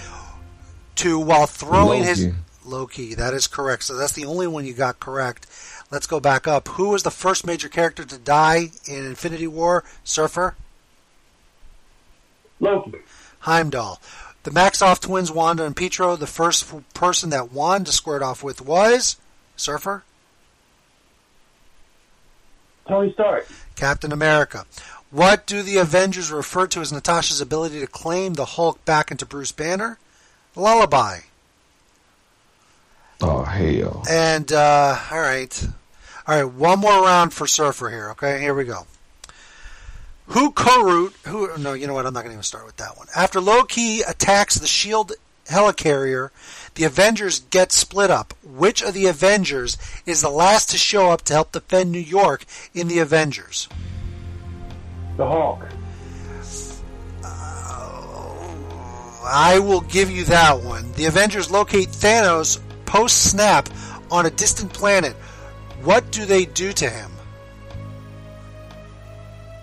to 0.96 1.20
while 1.20 1.46
throwing 1.46 2.02
his 2.02 2.26
Loki. 2.26 2.36
Loki? 2.64 3.14
That 3.14 3.32
is 3.32 3.46
correct. 3.46 3.84
So 3.84 3.94
that's 3.96 4.12
the 4.12 4.24
only 4.24 4.48
one 4.48 4.64
you 4.66 4.74
got 4.74 4.98
correct. 4.98 5.46
Let's 5.92 6.08
go 6.08 6.18
back 6.18 6.48
up. 6.48 6.66
Who 6.68 6.88
was 6.88 7.04
the 7.04 7.10
first 7.12 7.46
major 7.46 7.68
character 7.68 8.04
to 8.04 8.18
die 8.18 8.70
in 8.88 9.06
Infinity 9.06 9.46
War? 9.46 9.84
Surfer 10.02 10.56
Loki. 12.58 12.98
Heimdall. 13.40 14.00
The 14.44 14.50
Maxoff 14.50 15.00
twins, 15.00 15.32
Wanda 15.32 15.64
and 15.64 15.74
Pietro, 15.74 16.16
the 16.16 16.26
first 16.26 16.70
person 16.92 17.30
that 17.30 17.50
Wanda 17.50 17.90
squared 17.92 18.22
off 18.22 18.44
with 18.44 18.60
was 18.60 19.16
Surfer, 19.56 20.04
Tony 22.86 23.12
Stark. 23.14 23.48
Captain 23.74 24.12
America. 24.12 24.66
What 25.10 25.46
do 25.46 25.62
the 25.62 25.78
Avengers 25.78 26.30
refer 26.30 26.66
to 26.68 26.80
as 26.80 26.92
Natasha's 26.92 27.40
ability 27.40 27.80
to 27.80 27.86
claim 27.86 28.34
the 28.34 28.44
Hulk 28.44 28.84
back 28.84 29.10
into 29.10 29.24
Bruce 29.24 29.52
Banner? 29.52 29.98
Lullaby. 30.54 31.20
Oh 33.22 33.44
hell. 33.44 34.02
And 34.10 34.52
uh, 34.52 34.98
all 35.10 35.20
right, 35.20 35.68
all 36.26 36.36
right. 36.36 36.44
One 36.44 36.80
more 36.80 37.02
round 37.02 37.32
for 37.32 37.46
Surfer 37.46 37.88
here. 37.88 38.10
Okay, 38.10 38.40
here 38.40 38.54
we 38.54 38.64
go. 38.64 38.86
Who 40.28 40.52
co-root? 40.52 41.14
Who? 41.26 41.56
No, 41.58 41.74
you 41.74 41.86
know 41.86 41.94
what? 41.94 42.06
I'm 42.06 42.14
not 42.14 42.20
going 42.20 42.30
to 42.30 42.34
even 42.34 42.42
start 42.42 42.64
with 42.64 42.76
that 42.76 42.96
one. 42.96 43.06
After 43.14 43.40
Loki 43.40 44.00
attacks 44.00 44.56
the 44.56 44.66
Shield 44.66 45.12
helicarrier, 45.46 46.30
the 46.74 46.84
Avengers 46.84 47.40
get 47.40 47.72
split 47.72 48.10
up. 48.10 48.32
Which 48.42 48.82
of 48.82 48.94
the 48.94 49.06
Avengers 49.06 49.76
is 50.06 50.22
the 50.22 50.30
last 50.30 50.70
to 50.70 50.78
show 50.78 51.10
up 51.10 51.22
to 51.22 51.34
help 51.34 51.52
defend 51.52 51.92
New 51.92 51.98
York 51.98 52.46
in 52.72 52.88
the 52.88 53.00
Avengers? 53.00 53.68
The 55.16 55.26
Hulk. 55.26 55.62
Uh, 57.22 58.34
I 59.24 59.58
will 59.58 59.82
give 59.82 60.10
you 60.10 60.24
that 60.24 60.62
one. 60.62 60.90
The 60.92 61.04
Avengers 61.04 61.50
locate 61.50 61.88
Thanos 61.88 62.58
post 62.86 63.30
snap 63.30 63.68
on 64.10 64.24
a 64.24 64.30
distant 64.30 64.72
planet. 64.72 65.14
What 65.82 66.10
do 66.10 66.24
they 66.24 66.46
do 66.46 66.72
to 66.72 66.88
him? 66.88 67.10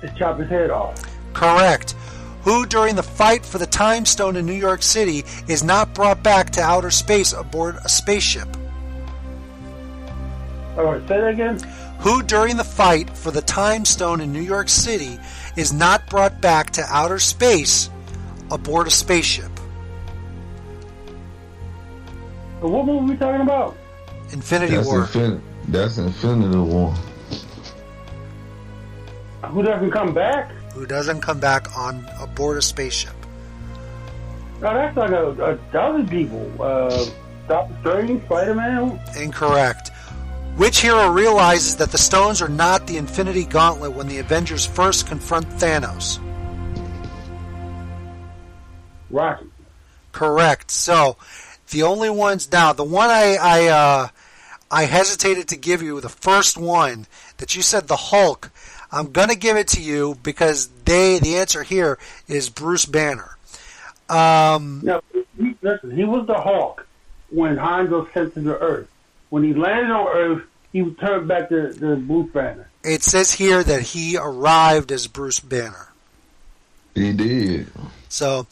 Just 0.02 0.18
chop 0.18 0.40
his 0.40 0.50
head 0.50 0.70
off. 0.70 0.96
Correct. 1.34 1.96
Who, 2.44 2.66
during 2.66 2.96
the 2.96 3.04
fight 3.04 3.46
for 3.46 3.60
the 3.60 3.68
Time 3.68 4.06
Stone 4.06 4.36
in 4.36 4.46
New 4.46 4.54
York 4.54 4.82
City, 4.82 5.24
is 5.48 5.64
not 5.64 5.94
brought 5.94 6.24
back 6.24 6.50
to 6.52 6.62
outer 6.62 6.90
space 6.90 7.34
aboard 7.34 7.76
a 7.84 7.90
spaceship? 7.90 8.48
All 10.76 10.86
right, 10.86 11.02
say 11.08 11.20
that 11.20 11.28
again. 11.28 11.60
Who, 12.00 12.24
during 12.24 12.58
the 12.58 12.64
fight 12.64 13.16
for 13.16 13.30
the 13.30 13.42
Time 13.42 13.86
Stone 13.86 14.22
in 14.22 14.34
New 14.34 14.42
York 14.42 14.70
City, 14.70 15.20
is 15.56 15.72
not 15.72 16.10
brought 16.10 16.42
back 16.42 16.72
to 16.72 16.84
outer 16.90 17.20
space 17.20 17.92
aboard 18.50 18.88
a 18.88 18.92
spaceship? 18.92 19.52
What 22.62 22.86
movie 22.86 23.00
are 23.00 23.10
we 23.10 23.18
talking 23.18 23.42
about? 23.42 23.76
Infinity 24.32 24.76
That's 24.76 24.88
War. 24.88 25.06
Infin- 25.06 25.42
that's 25.68 25.98
Infinity 25.98 26.58
War. 26.58 26.96
Who 29.44 29.64
doesn't 29.64 29.92
come 29.92 30.14
back? 30.14 30.52
Who 30.74 30.86
doesn't 30.86 31.22
come 31.22 31.40
back 31.40 31.78
on 31.78 32.08
aboard 32.20 32.58
a 32.58 32.62
spaceship? 32.62 33.14
No, 34.62 34.74
that's 34.74 34.96
like 34.96 35.12
a, 35.12 35.32
a 35.44 35.56
dozen 35.72 36.08
people. 36.08 36.50
Uh, 36.62 37.06
Doctor 37.48 37.76
Strange, 37.82 38.24
Spider 38.26 38.56
Man. 38.56 39.00
Incorrect. 39.18 39.90
Which 40.58 40.82
hero 40.82 41.10
realizes 41.10 41.78
that 41.78 41.92
the 41.92 41.98
stones 41.98 42.42
are 42.42 42.50
not 42.50 42.86
the 42.86 42.98
Infinity 42.98 43.46
Gauntlet 43.46 43.94
when 43.94 44.08
the 44.08 44.20
Avengers 44.20 44.66
first 44.66 45.08
confront 45.08 45.48
Thanos? 45.50 46.20
Rocket. 49.10 49.48
Correct. 50.12 50.70
So, 50.72 51.18
the 51.70 51.84
only 51.84 52.10
ones 52.10 52.52
now, 52.52 52.74
the 52.74 52.84
one 52.84 53.10
I 53.10 53.38
I 53.42 53.68
uh, 53.68 54.08
I 54.70 54.84
hesitated 54.86 55.48
to 55.50 55.58
give 55.58 55.82
you, 55.82 56.00
the 56.00 56.10
first 56.10 56.58
one 56.58 57.08
that 57.38 57.56
you 57.56 57.62
said, 57.62 57.88
the 57.88 57.96
Hulk. 57.96 58.52
I'm 58.92 59.12
gonna 59.12 59.36
give 59.36 59.58
it 59.58 59.70
to 59.70 59.82
you 59.82 60.18
because 60.22 60.68
they 60.86 61.20
the 61.20 61.38
answer 61.38 61.64
here 61.64 61.98
is 62.28 62.50
Bruce 62.50 62.86
Banner. 62.86 63.38
Um, 64.10 64.82
No, 64.84 65.02
he, 65.38 65.56
listen, 65.62 65.92
he 65.96 66.04
was 66.04 66.28
the 66.28 66.34
Hulk 66.40 66.86
when 67.30 67.56
Hines 67.58 67.90
was 67.90 68.08
sent 68.14 68.34
to 68.34 68.42
the 68.42 68.60
Earth. 68.60 68.90
When 69.30 69.44
he 69.44 69.54
landed 69.54 69.92
on 69.92 70.08
Earth, 70.08 70.44
he 70.74 70.84
turned 70.96 71.28
back 71.30 71.48
to 71.50 71.72
the 71.72 71.96
Bruce 71.96 72.32
Banner. 72.34 72.68
it 72.84 73.04
says 73.04 73.32
here 73.32 73.64
that 73.64 73.82
he 73.82 74.18
arrived 74.18 74.92
as 74.92 75.08
Bruce 75.08 75.40
Banner. 75.40 75.88
He 76.94 77.14
did. 77.14 77.68
So, 78.10 78.46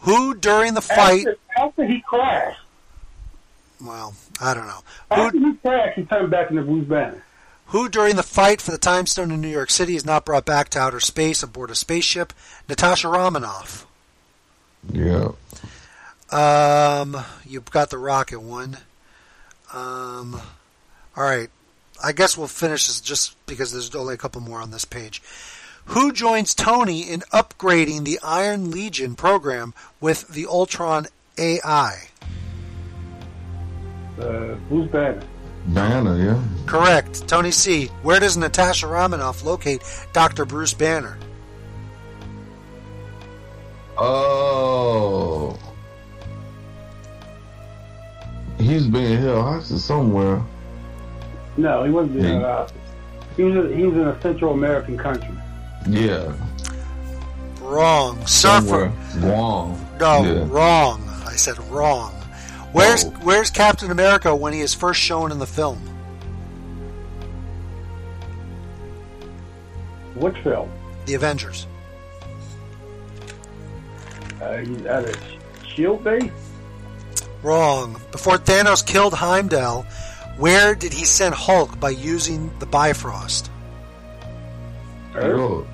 who 0.00 0.34
during 0.34 0.74
the 0.74 0.80
fight? 0.80 1.26
After, 1.26 1.36
after 1.56 1.84
he 1.86 2.00
crashed, 2.02 2.60
Well, 3.84 4.14
I 4.40 4.54
don't 4.54 4.68
know. 4.68 4.80
Who 5.12 5.22
after 5.22 5.38
he 5.38 5.54
crashed, 5.54 5.98
he 5.98 6.04
turned 6.04 6.30
back 6.30 6.50
into 6.50 6.62
Bruce 6.62 6.86
Banner. 6.86 7.24
Who, 7.70 7.88
during 7.88 8.16
the 8.16 8.24
fight 8.24 8.60
for 8.60 8.72
the 8.72 8.78
Time 8.78 9.06
Stone 9.06 9.30
in 9.30 9.40
New 9.40 9.48
York 9.48 9.70
City, 9.70 9.94
is 9.94 10.04
not 10.04 10.24
brought 10.24 10.44
back 10.44 10.70
to 10.70 10.80
outer 10.80 10.98
space 10.98 11.40
aboard 11.40 11.70
a 11.70 11.76
spaceship? 11.76 12.32
Natasha 12.68 13.06
Romanoff. 13.06 13.86
Yeah. 14.92 15.32
Um, 16.32 17.16
you've 17.46 17.70
got 17.70 17.90
the 17.90 17.98
rocket 17.98 18.40
one. 18.40 18.78
Um, 19.72 20.40
all 21.16 21.22
right. 21.22 21.48
I 22.02 22.10
guess 22.10 22.36
we'll 22.36 22.48
finish 22.48 22.88
this 22.88 23.00
just 23.00 23.36
because 23.46 23.70
there's 23.70 23.94
only 23.94 24.14
a 24.14 24.18
couple 24.18 24.40
more 24.40 24.60
on 24.60 24.72
this 24.72 24.84
page. 24.84 25.22
Who 25.86 26.12
joins 26.12 26.56
Tony 26.56 27.02
in 27.02 27.20
upgrading 27.32 28.04
the 28.04 28.18
Iron 28.24 28.72
Legion 28.72 29.14
program 29.14 29.74
with 30.00 30.26
the 30.26 30.46
Ultron 30.46 31.06
AI? 31.38 32.08
Uh, 34.18 34.54
Bruce 34.68 34.90
Banner. 34.90 35.22
Banner, 35.74 36.16
yeah. 36.18 36.42
Correct. 36.66 37.26
Tony 37.28 37.50
C. 37.50 37.86
Where 38.02 38.18
does 38.20 38.36
Natasha 38.36 38.86
Romanoff 38.86 39.44
locate 39.44 39.82
Dr. 40.12 40.44
Bruce 40.44 40.74
Banner? 40.74 41.18
Oh. 43.98 45.58
He's 48.58 48.86
being 48.86 49.18
held 49.18 49.44
hostage 49.44 49.78
somewhere. 49.80 50.42
No, 51.56 51.84
he 51.84 51.90
wasn't 51.90 52.14
being 52.20 52.38
He- 52.40 52.44
uh, 52.44 52.66
He 53.36 53.44
was 53.44 53.56
a, 53.70 53.74
he 53.74 53.84
was 53.84 53.94
in 53.96 54.08
a 54.08 54.20
Central 54.20 54.52
American 54.52 54.98
country. 54.98 55.34
Yeah. 55.88 56.32
Wrong. 57.60 58.24
Surfer. 58.26 58.60
Somewhere. 58.66 58.92
Guam. 59.20 59.86
No, 59.98 60.22
Yeah. 60.24 60.44
wrong. 60.48 61.02
I 61.26 61.36
said 61.36 61.58
wrong. 61.70 62.12
Where's 62.72 63.04
Oh. 63.04 63.10
Where's 63.22 63.50
Captain 63.50 63.90
America 63.90 64.34
when 64.34 64.52
he 64.52 64.60
is 64.60 64.74
first 64.74 65.00
shown 65.00 65.32
in 65.32 65.38
the 65.38 65.46
film? 65.46 65.78
Which 70.14 70.36
film? 70.38 70.70
The 71.06 71.14
Avengers. 71.14 71.66
Uh, 74.40 74.56
he's 74.58 74.84
at 74.86 75.04
a 75.04 75.18
shield 75.74 76.04
base. 76.04 76.30
Wrong. 77.42 78.00
Before 78.12 78.36
Thanos 78.36 78.84
killed 78.86 79.14
Heimdall, 79.14 79.82
where 80.36 80.74
did 80.74 80.92
he 80.92 81.04
send 81.04 81.34
Hulk 81.34 81.78
by 81.80 81.90
using 81.90 82.50
the 82.58 82.66
Bifrost? 82.66 83.50
Earth. 85.14 85.24
New 85.24 85.36
York. 85.36 85.66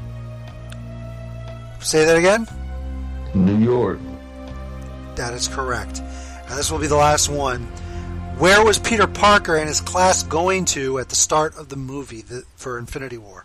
Say 1.81 2.05
that 2.05 2.17
again. 2.17 2.47
New 3.35 3.59
York. 3.59 3.99
That 5.17 5.35
is 5.35 5.49
correct. 5.49 6.03
And 6.49 6.59
this 6.59 6.71
will 6.71 6.79
be 6.79 6.87
the 6.87 6.97
last 6.97 7.29
one. 7.29 7.63
Where 8.39 8.65
was 8.65 8.79
Peter 8.79 9.07
Parker 9.07 9.57
and 9.57 9.67
his 9.69 9.81
class 9.81 10.23
going 10.23 10.65
to 10.67 10.99
at 10.99 11.09
the 11.09 11.15
start 11.17 11.57
of 11.57 11.69
the 11.71 11.77
movie 11.77 12.23
for 12.57 12.79
Infinity 12.79 13.19
War? 13.19 13.45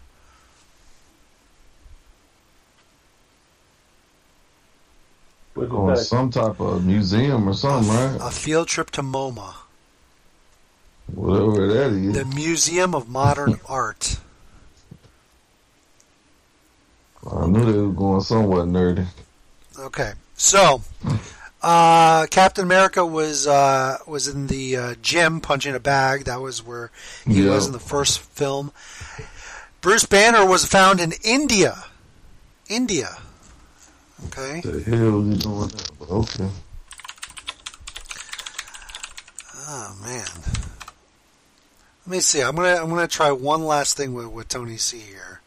Was 5.56 5.66
it 5.68 5.70
Going 5.70 5.96
to 5.96 6.02
some 6.04 6.30
type 6.30 6.60
of 6.60 6.86
museum 6.86 7.48
or 7.48 7.54
something, 7.54 7.92
right? 7.94 8.18
A 8.22 8.32
field 8.32 8.68
trip 8.68 8.90
to 8.92 9.02
MoMA, 9.02 9.54
Whatever 11.14 11.68
that 11.68 11.92
is. 11.92 12.14
the 12.14 12.26
Museum 12.26 12.96
of 12.96 13.10
Modern 13.10 13.60
Art. 13.68 14.18
I 17.30 17.46
knew 17.48 17.66
they 17.72 17.78
were 17.80 17.92
going 17.92 18.22
somewhat 18.22 18.66
nerdy. 18.68 19.06
Okay, 19.78 20.14
so 20.36 20.82
uh, 21.64 22.26
Captain 22.32 22.64
America 22.64 23.06
was 23.06 23.48
uh, 23.48 23.98
was 24.08 24.28
in 24.28 24.48
the 24.48 24.76
uh, 24.78 24.96
gym 25.02 25.40
punching 25.42 25.76
a 25.76 25.80
bag. 25.80 26.26
That 26.26 26.42
was 26.42 26.66
where 26.66 26.92
he 27.26 27.44
Yeah. 27.44 27.52
was 27.52 27.68
in 27.68 27.72
the 27.74 27.80
first 27.80 28.20
film. 28.20 28.72
Bruce 29.82 30.06
Banner 30.06 30.46
was 30.46 30.66
found 30.66 31.00
in 31.00 31.14
India. 31.24 31.86
India. 32.70 33.18
Okay. 34.28 34.62
The 34.62 34.82
hell 34.84 35.22
he 35.24 35.36
doing 35.38 35.68
that? 35.70 35.92
Okay. 36.10 36.50
Oh 39.68 39.98
man. 40.02 40.26
Let 42.06 42.12
me 42.12 42.20
see. 42.20 42.42
I'm 42.42 42.56
gonna 42.56 42.76
I'm 42.82 42.90
gonna 42.90 43.08
try 43.08 43.32
one 43.32 43.64
last 43.66 43.98
thing 43.98 44.14
with, 44.14 44.28
with 44.28 44.48
Tony 44.48 44.78
C 44.78 45.00
here. 45.00 45.42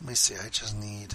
Let 0.00 0.08
me 0.10 0.14
see. 0.14 0.34
I 0.36 0.48
just 0.48 0.76
need. 0.76 1.14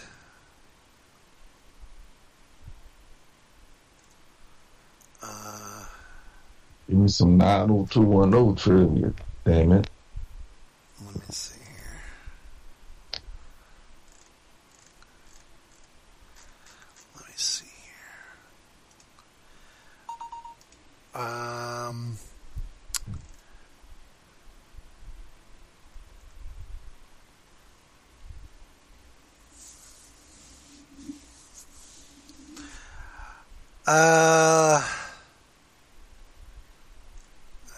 Give 6.89 6.97
me 6.97 7.07
some 7.07 7.37
90210 7.37 8.55
trivia, 8.55 9.13
damn 9.45 9.71
it. 9.71 9.89
Let 11.05 11.15
me 11.15 11.21
see 11.29 11.59
here. 11.59 12.01
Let 17.15 17.25
me 17.25 17.33
see 17.35 17.65
here. 21.15 21.21
Um... 21.21 22.17
Uh 33.87 34.99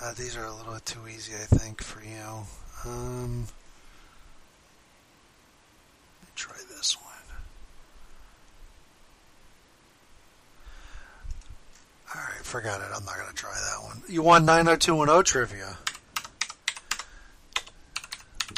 uh, 0.06 0.14
these 0.14 0.38
are 0.38 0.46
a 0.46 0.54
little 0.54 0.80
too 0.82 1.00
easy, 1.08 1.34
I 1.34 1.46
think, 1.46 1.82
for 1.82 2.04
you. 2.04 2.46
Um, 2.86 3.48
let 6.22 6.28
me 6.28 6.34
try 6.36 6.56
this 6.70 6.96
one. 7.02 7.14
All 12.14 12.22
right, 12.22 12.46
forgot 12.46 12.82
it. 12.82 12.88
I'm 12.96 13.04
not 13.04 13.16
going 13.16 13.30
to 13.30 13.36
try 13.36 13.50
that 13.50 13.84
one. 13.84 14.04
You 14.08 14.22
won 14.22 14.46
90210 14.46 15.24
trivia. 15.24 15.78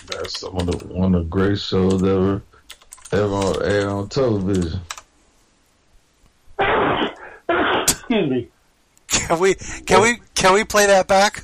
That's 0.07 0.39
some 0.39 0.57
of 0.57 0.65
the 0.67 0.87
one 0.87 1.15
of 1.15 1.23
the 1.23 1.29
great 1.29 1.59
shows 1.59 2.03
ever 2.03 2.41
ever 3.11 3.63
aired 3.63 3.87
on 3.87 4.09
television. 4.09 4.79
Excuse 7.89 8.29
me. 8.29 8.49
Can 9.07 9.39
we 9.39 9.55
can 9.55 10.01
we 10.01 10.19
can 10.35 10.53
we 10.53 10.63
play 10.63 10.85
that 10.87 11.07
back? 11.07 11.43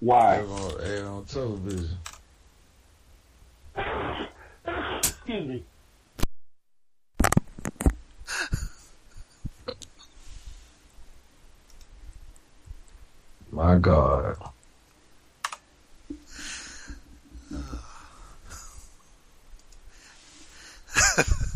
Why? 0.00 0.36
Ever 0.36 0.82
aired 0.82 1.06
on 1.06 1.24
television. 1.24 1.88
Excuse 4.98 5.48
me. 5.48 5.64
My 13.50 13.76
God. 13.76 14.36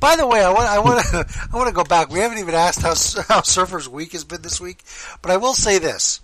By 0.00 0.16
the 0.16 0.26
way, 0.26 0.42
I 0.42 0.52
want 0.52 0.66
I 0.66 0.78
want 0.78 1.04
to 1.06 1.48
I 1.52 1.56
want 1.56 1.68
to 1.68 1.74
go 1.74 1.84
back. 1.84 2.10
We 2.10 2.20
haven't 2.20 2.38
even 2.38 2.54
asked 2.54 2.82
how 2.82 2.94
how 3.28 3.42
Surfer's 3.42 3.88
week 3.88 4.12
has 4.12 4.24
been 4.24 4.42
this 4.42 4.60
week, 4.60 4.82
but 5.22 5.30
I 5.30 5.36
will 5.36 5.54
say 5.54 5.78
this: 5.78 6.20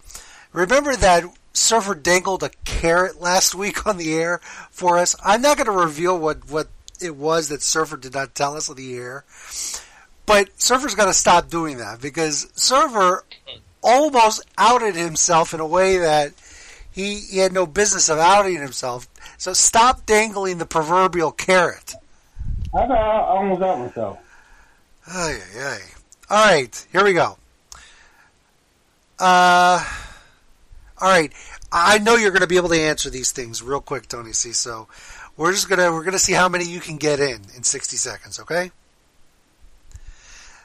remember 0.53 0.95
that 0.97 1.25
Surfer 1.53 1.95
dangled 1.95 2.43
a 2.43 2.51
carrot 2.65 3.21
last 3.21 3.55
week 3.57 3.87
on 3.87 3.97
the 3.97 4.15
air 4.15 4.41
for 4.71 4.99
us. 4.99 5.17
I'm 5.25 5.43
not 5.43 5.57
going 5.57 5.67
to 5.67 5.73
reveal 5.73 6.19
what 6.19 6.51
what 6.51 6.69
it 7.01 7.17
was 7.17 7.49
that 7.49 7.63
Surfer 7.63 7.97
did 7.97 8.15
not 8.15 8.35
tell 8.35 8.57
us 8.57 8.69
on 8.69 8.77
the 8.77 8.97
air, 8.97 9.25
but 10.27 10.61
Surfer's 10.61 10.95
got 10.95 11.07
to 11.07 11.15
stop 11.15 11.49
doing 11.49 11.79
that 11.79 12.01
because 12.01 12.49
Surfer 12.55 13.25
almost 13.83 14.43
outed 14.59 14.95
himself 14.95 15.55
in 15.55 15.61
a 15.61 15.67
way 15.67 15.99
that 15.99 16.33
he, 16.91 17.21
he 17.21 17.39
had 17.39 17.53
no 17.53 17.67
business 17.67 18.09
of 18.09 18.19
outing 18.19 18.61
himself. 18.61 19.09
So 19.39 19.53
stop 19.53 20.07
dangling 20.07 20.59
the 20.59 20.67
proverbial 20.67 21.33
carrot. 21.33 21.95
I 22.75 22.87
thought 22.87 22.91
I 22.93 23.21
almost 23.21 23.63
out 23.63 23.79
myself. 23.79 24.19
Ay, 25.07 25.39
ay, 25.57 25.61
ay. 25.61 25.81
All 26.29 26.45
right, 26.45 26.87
here 26.93 27.05
we 27.05 27.13
go. 27.13 27.37
Uh, 29.19 29.85
all 31.01 31.09
right. 31.09 31.33
I 31.73 31.99
know 31.99 32.17
you're 32.17 32.31
going 32.31 32.41
to 32.41 32.47
be 32.49 32.57
able 32.57 32.69
to 32.71 32.81
answer 32.81 33.11
these 33.11 33.33
things 33.33 33.63
real 33.63 33.81
quick, 33.81 34.09
Tony 34.09 34.33
C. 34.33 34.53
So 34.53 34.89
we're 35.37 35.53
just 35.53 35.69
gonna 35.69 35.93
we're 35.93 36.05
gonna 36.05 36.19
see 36.19 36.33
how 36.33 36.49
many 36.49 36.65
you 36.65 36.81
can 36.81 36.97
get 36.97 37.21
in 37.21 37.43
in 37.57 37.63
60 37.63 37.97
seconds. 37.97 38.41
Okay. 38.41 38.71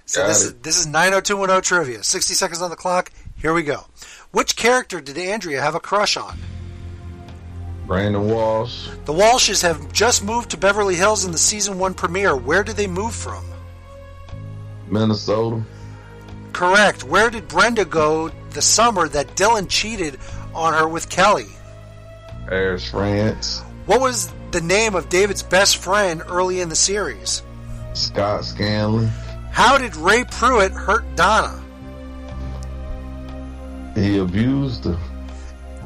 So 0.05 0.21
Got 0.21 0.27
this 0.27 0.43
it. 0.43 0.47
is 0.47 0.53
this 0.61 0.77
is 0.79 0.87
90210 0.87 1.61
trivia. 1.61 2.03
60 2.03 2.33
seconds 2.33 2.61
on 2.61 2.69
the 2.69 2.75
clock. 2.75 3.11
Here 3.37 3.53
we 3.53 3.63
go. 3.63 3.85
Which 4.31 4.55
character 4.55 4.99
did 5.01 5.17
Andrea 5.17 5.61
have 5.61 5.75
a 5.75 5.79
crush 5.79 6.17
on? 6.17 6.37
Brandon 7.85 8.27
Walsh, 8.29 8.89
The 9.05 9.13
Walshes 9.13 9.61
have 9.61 9.91
just 9.93 10.23
moved 10.23 10.49
to 10.51 10.57
Beverly 10.57 10.95
Hills 10.95 11.23
in 11.23 11.31
the 11.31 11.37
season 11.37 11.77
one 11.77 11.93
premiere. 11.93 12.35
Where 12.35 12.63
did 12.63 12.75
they 12.77 12.87
move 12.87 13.13
from? 13.13 13.45
Minnesota, 14.87 15.61
Correct. 16.53 17.03
Where 17.03 17.29
did 17.29 17.47
Brenda 17.49 17.83
go 17.83 18.29
the 18.51 18.61
summer 18.61 19.07
that 19.09 19.35
Dylan 19.35 19.67
cheated 19.69 20.17
on 20.53 20.73
her 20.73 20.87
with 20.87 21.09
Kelly? 21.09 21.47
Paris, 22.47 22.89
France, 22.89 23.61
What 23.87 23.99
was 23.99 24.31
the 24.51 24.61
name 24.61 24.95
of 24.95 25.09
David's 25.09 25.43
best 25.43 25.77
friend 25.77 26.23
early 26.27 26.61
in 26.61 26.69
the 26.69 26.75
series? 26.75 27.43
Scott 27.93 28.45
Scanlon. 28.45 29.07
How 29.51 29.77
did 29.77 29.95
Ray 29.95 30.23
Pruitt 30.23 30.71
hurt 30.71 31.03
Donna? 31.15 31.61
He 33.95 34.17
abused 34.17 34.85
her. 34.85 34.97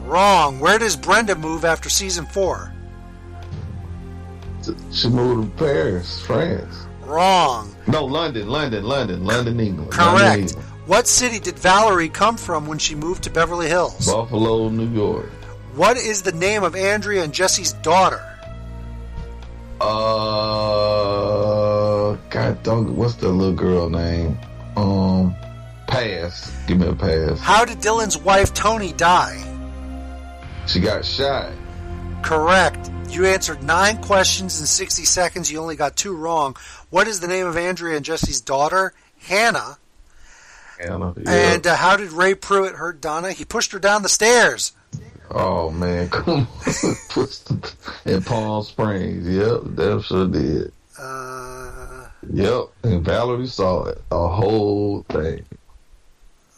Wrong. 0.10 0.60
Where 0.60 0.80
does 0.80 0.96
Brenda 0.96 1.36
move 1.36 1.64
after 1.64 1.88
season 1.88 2.26
four? 2.26 2.74
She 4.92 5.08
moved 5.08 5.58
to 5.58 5.64
Paris, 5.64 6.20
France. 6.26 6.88
Wrong. 7.02 7.76
No, 7.88 8.06
London, 8.06 8.50
London, 8.50 8.84
London, 8.84 9.24
London, 9.24 9.60
England. 9.60 9.96
London, 9.96 10.18
Correct. 10.18 10.40
England. 10.40 10.66
What 10.88 11.08
city 11.08 11.40
did 11.40 11.60
Valerie 11.60 12.10
come 12.10 12.38
from 12.38 12.66
when 12.66 12.80
she 12.80 12.96
moved 12.96 13.24
to 13.26 13.30
Beverly 13.30 13.68
Hills? 13.68 14.08
Buffalo, 14.08 14.70
New 14.70 14.90
York. 14.90 15.30
What 15.76 15.98
is 15.98 16.24
the 16.24 16.32
name 16.32 16.64
of 16.64 16.76
Andrea 16.76 17.24
and 17.24 17.32
Jesse's 17.32 17.74
daughter? 17.74 18.26
Uh, 19.80 19.88
God 22.32 22.64
dog, 22.64 22.90
what's 22.90 23.14
the 23.16 23.30
little 23.30 23.54
girl 23.54 23.90
name? 23.90 24.38
Um, 24.76 25.36
pass. 25.88 26.52
Give 26.66 26.80
me 26.80 26.88
a 26.88 26.96
pass. 26.96 27.40
How 27.40 27.64
did 27.64 27.78
Dylan's 27.78 28.18
wife 28.18 28.56
Toni 28.56 28.92
die? 28.94 29.46
She 30.70 30.80
got 30.80 31.04
shot. 31.04 31.52
Correct. 32.22 32.92
You 33.10 33.26
answered 33.26 33.64
nine 33.64 33.98
questions 34.04 34.60
in 34.60 34.68
60 34.68 35.04
seconds. 35.04 35.52
You 35.52 35.60
only 35.60 35.76
got 35.76 35.96
two 35.96 36.16
wrong. 36.16 36.56
What 36.92 37.08
is 37.08 37.20
the 37.20 37.28
name 37.28 37.48
of 37.48 37.58
Andrea 37.58 37.96
and 37.96 38.06
Jesse's 38.06 38.40
daughter? 38.40 38.94
Hannah. 39.22 39.80
Anna. 40.80 41.14
Yeah. 41.18 41.32
And 41.54 41.66
uh, 41.66 41.76
how 41.76 41.98
did 41.98 42.12
Ray 42.12 42.36
Pruitt 42.36 42.76
hurt 42.76 43.02
Donna? 43.02 43.32
He 43.32 43.46
pushed 43.46 43.72
her 43.72 43.80
down 43.80 44.04
the 44.04 44.10
stairs. 44.10 44.74
oh 45.32 45.72
man, 45.72 46.08
come 46.12 46.48
on. 47.16 47.28
In 48.06 48.22
Palm 48.22 48.64
Springs. 48.64 49.28
Yep, 49.28 49.76
that 49.76 50.04
sure 50.06 50.28
did. 50.28 50.72
Uh, 51.00 52.06
Yep, 52.32 52.66
and 52.84 53.04
Valerie 53.04 53.48
saw 53.48 53.86
it. 53.86 54.02
A 54.12 54.28
whole 54.28 55.04
thing. 55.10 55.44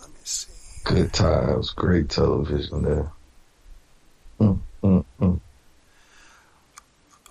let 0.02 0.10
me 0.10 0.16
see. 0.24 0.52
Good 0.84 1.14
times, 1.14 1.70
great 1.70 2.10
television 2.10 2.84
there. 2.84 3.10
Mm, 4.42 4.60
mm, 4.84 5.06
mm. 5.22 5.40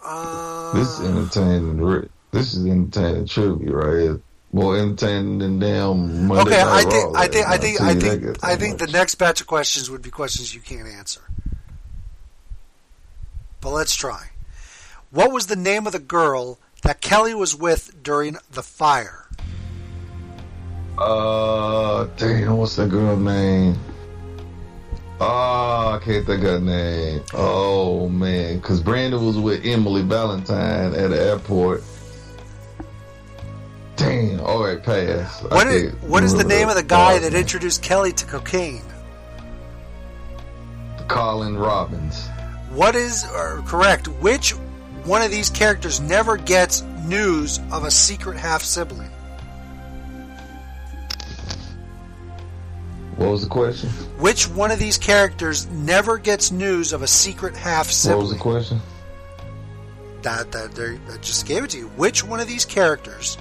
Uh, 0.05 0.73
This 0.75 0.89
is 0.89 1.09
entertaining. 1.09 2.09
This 2.31 2.55
is 2.55 2.67
entertaining 2.67 3.27
trivia 3.27 3.73
right 3.73 4.01
here. 4.01 4.21
More 4.53 4.77
entertaining 4.77 5.39
than 5.39 5.59
damn 5.59 6.27
Monday 6.27 6.43
okay, 6.43 6.63
I 6.63 6.83
think, 6.83 7.17
I 7.17 7.27
think, 7.29 7.47
I 7.47 7.57
think. 7.59 7.81
I 7.81 7.95
tell 7.95 8.15
you 8.15 8.21
think, 8.21 8.45
I 8.45 8.57
think 8.57 8.79
the 8.79 8.87
next 8.89 9.17
batch 9.17 9.41
of 9.41 9.47
questions 9.47 9.91
would 9.91 10.03
be 10.03 10.11
questions 10.11 10.55
you 10.55 10.61
can't 10.61 10.89
answer. 10.89 11.21
But 13.61 13.71
let's 13.71 13.95
try. 13.95 14.31
What 15.11 15.33
was 15.33 15.47
the 15.47 15.57
name 15.57 15.87
of 15.87 15.93
the 15.93 15.99
girl 15.99 16.59
that 16.83 17.01
Kelly 17.01 17.35
was 17.35 17.55
with 17.55 18.03
during 18.03 18.39
the 18.51 18.63
fire? 18.63 19.27
Uh, 20.97 22.05
damn, 22.17 22.57
what's 22.57 22.77
that 22.77 22.89
girl 22.89 23.17
name? 23.17 23.77
Oh, 25.23 25.99
I 26.01 26.01
can't 26.03 26.25
think 26.25 26.43
of 26.45 26.51
her 26.51 26.61
name. 26.61 27.23
Oh 27.35 28.09
man, 28.09 28.57
because 28.57 28.81
Brandon 28.81 29.25
was 29.25 29.37
with 29.37 29.67
Emily 29.67 30.03
Valentine 30.03 30.95
at 30.95 31.11
the 31.11 31.21
airport. 31.21 31.83
Damn. 33.97 34.41
All 34.41 34.65
right, 34.65 34.83
pass. 34.83 35.43
What 35.43 35.67
is, 35.67 35.93
what 35.97 36.25
is 36.25 36.35
the 36.35 36.45
name 36.45 36.71
of 36.71 36.75
the 36.75 36.83
guy 36.83 37.19
that 37.19 37.35
introduced 37.35 37.83
Kelly 37.83 38.13
to 38.13 38.25
cocaine? 38.25 38.83
Colin 41.07 41.59
Robbins? 41.59 42.27
What 42.71 42.97
is 42.97 43.27
or 43.35 43.63
correct? 43.67 44.09
Which 44.09 44.53
one 45.05 45.21
of 45.21 45.31
these 45.31 45.51
characters 45.51 46.01
never 46.01 46.39
gets 46.39 46.81
news 47.05 47.61
of 47.73 47.85
a 47.85 47.91
secret 47.91 48.39
half 48.39 48.63
sibling? 48.63 49.10
What 53.21 53.33
was 53.33 53.43
the 53.43 53.51
question? 53.51 53.91
Which 54.19 54.49
one 54.49 54.71
of 54.71 54.79
these 54.79 54.97
characters 54.97 55.67
never 55.67 56.17
gets 56.17 56.51
news 56.51 56.95
of 56.95 57.03
a 57.03 57.07
secret 57.07 57.55
half 57.55 57.89
What 58.07 58.19
was 58.19 58.31
the 58.31 58.39
question? 58.39 58.81
That 60.23 60.51
that 60.53 60.99
I 61.13 61.17
just 61.19 61.45
gave 61.45 61.65
it 61.65 61.71
to 61.71 61.79
you. 61.79 61.89
Which 61.89 62.25
one 62.25 62.41
of 62.41 62.49
these 62.49 62.65
characters 62.65 63.37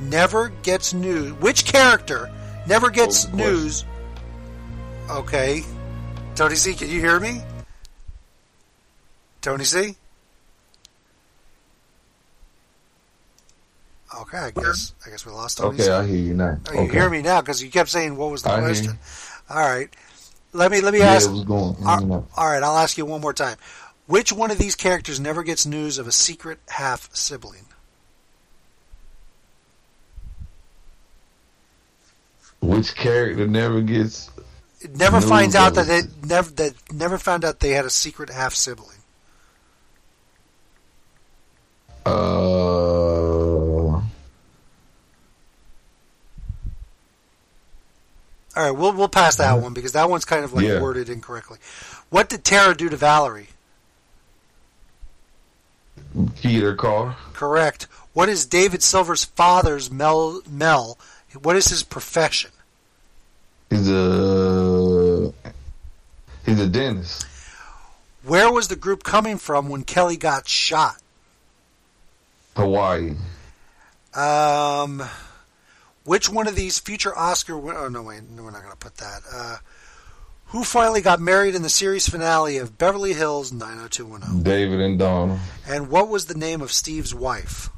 never 0.00 0.48
gets 0.62 0.94
news? 0.94 1.32
Which 1.34 1.64
character 1.64 2.28
never 2.66 2.90
gets 2.90 3.24
oh, 3.24 3.28
question? 3.28 3.46
news? 3.46 3.84
Okay, 5.08 5.62
Tony 6.34 6.56
C, 6.56 6.74
can 6.74 6.90
you 6.90 6.98
hear 6.98 7.20
me? 7.20 7.40
Tony 9.42 9.62
C. 9.62 9.94
Okay, 14.20 14.38
I 14.38 14.50
guess 14.50 14.92
I 15.06 15.10
guess 15.10 15.24
we 15.24 15.32
lost 15.32 15.58
Tony 15.58 15.80
Okay, 15.80 15.90
I 15.92 16.06
hear 16.06 16.16
you 16.16 16.34
now. 16.34 16.58
Oh, 16.68 16.72
you 16.72 16.80
okay. 16.80 16.92
hear 16.92 17.08
me 17.10 17.22
now 17.22 17.40
because 17.40 17.62
you 17.62 17.70
kept 17.70 17.88
saying 17.88 18.16
what 18.16 18.30
was 18.30 18.42
the 18.42 18.50
I 18.50 18.60
question. 18.60 18.98
All 19.48 19.56
right, 19.58 19.88
let 20.52 20.70
me 20.70 20.80
let 20.80 20.92
me 20.92 21.00
Yeah, 21.00 21.12
ask. 21.12 21.30
it 21.30 21.46
going. 21.46 21.76
All- 21.86 22.26
all 22.36 22.46
right, 22.48 22.62
I'll 22.62 22.78
ask 22.78 22.98
you 22.98 23.04
one 23.06 23.20
more 23.20 23.32
time. 23.32 23.56
Which 24.06 24.32
one 24.32 24.50
of 24.50 24.58
these 24.58 24.74
characters 24.74 25.20
never 25.20 25.42
gets 25.42 25.66
news 25.66 25.98
of 25.98 26.06
a 26.06 26.12
secret 26.12 26.58
half 26.68 27.14
sibling? 27.14 27.66
Which 32.60 32.94
character 32.96 33.46
never 33.46 33.80
gets? 33.80 34.30
It 34.80 34.96
never 34.96 35.20
finds 35.20 35.54
out 35.54 35.74
that 35.74 35.88
it 35.88 36.06
never 36.24 36.50
that 36.52 36.74
never 36.92 37.18
found 37.18 37.44
out 37.44 37.60
they 37.60 37.70
had 37.70 37.84
a 37.84 37.90
secret 37.90 38.30
half 38.30 38.54
sibling. 38.54 38.96
Uh, 42.06 42.67
All 48.58 48.64
right, 48.64 48.70
we'll 48.72 48.92
we'll 48.92 49.06
pass 49.08 49.36
that 49.36 49.54
one 49.62 49.72
because 49.72 49.92
that 49.92 50.10
one's 50.10 50.24
kind 50.24 50.44
of 50.44 50.52
like 50.52 50.66
Yeah. 50.66 50.80
worded 50.80 51.08
incorrectly. 51.08 51.58
What 52.10 52.28
did 52.28 52.44
Tara 52.44 52.74
do 52.76 52.88
to 52.88 52.96
Valerie? 52.96 53.50
Peter 56.42 56.74
Carr. 56.74 57.16
Correct. 57.34 57.84
What 58.14 58.28
is 58.28 58.46
David 58.46 58.82
Silver's 58.82 59.22
father's 59.22 59.92
Mel 59.92 60.42
Mel? 60.50 60.98
What 61.40 61.54
is 61.54 61.68
his 61.68 61.84
profession? 61.84 62.50
He's 63.70 63.88
a 63.88 65.32
he's 66.44 66.58
a 66.58 66.66
dentist. 66.68 67.26
Where 68.24 68.50
was 68.52 68.66
the 68.66 68.74
group 68.76 69.04
coming 69.04 69.38
from 69.38 69.68
when 69.68 69.84
Kelly 69.84 70.16
got 70.16 70.48
shot? 70.48 70.96
Hawaii. 72.56 73.14
Um, 74.14 75.04
which 76.08 76.30
one 76.30 76.48
of 76.48 76.56
these 76.56 76.78
future 76.78 77.16
Oscar? 77.16 77.56
Win- 77.56 77.76
oh 77.76 77.88
no, 77.88 78.02
wait, 78.02 78.22
no, 78.30 78.42
we're 78.42 78.50
not 78.50 78.62
going 78.62 78.72
to 78.72 78.78
put 78.78 78.96
that. 78.96 79.20
Uh, 79.30 79.56
who 80.46 80.64
finally 80.64 81.02
got 81.02 81.20
married 81.20 81.54
in 81.54 81.60
the 81.60 81.68
series 81.68 82.08
finale 82.08 82.56
of 82.56 82.78
Beverly 82.78 83.12
Hills 83.12 83.52
90210? 83.52 84.42
David 84.42 84.80
and 84.80 84.98
Donna. 84.98 85.38
And 85.68 85.90
what 85.90 86.08
was 86.08 86.24
the 86.24 86.34
name 86.34 86.62
of 86.62 86.72
Steve's 86.72 87.14
wife? 87.14 87.68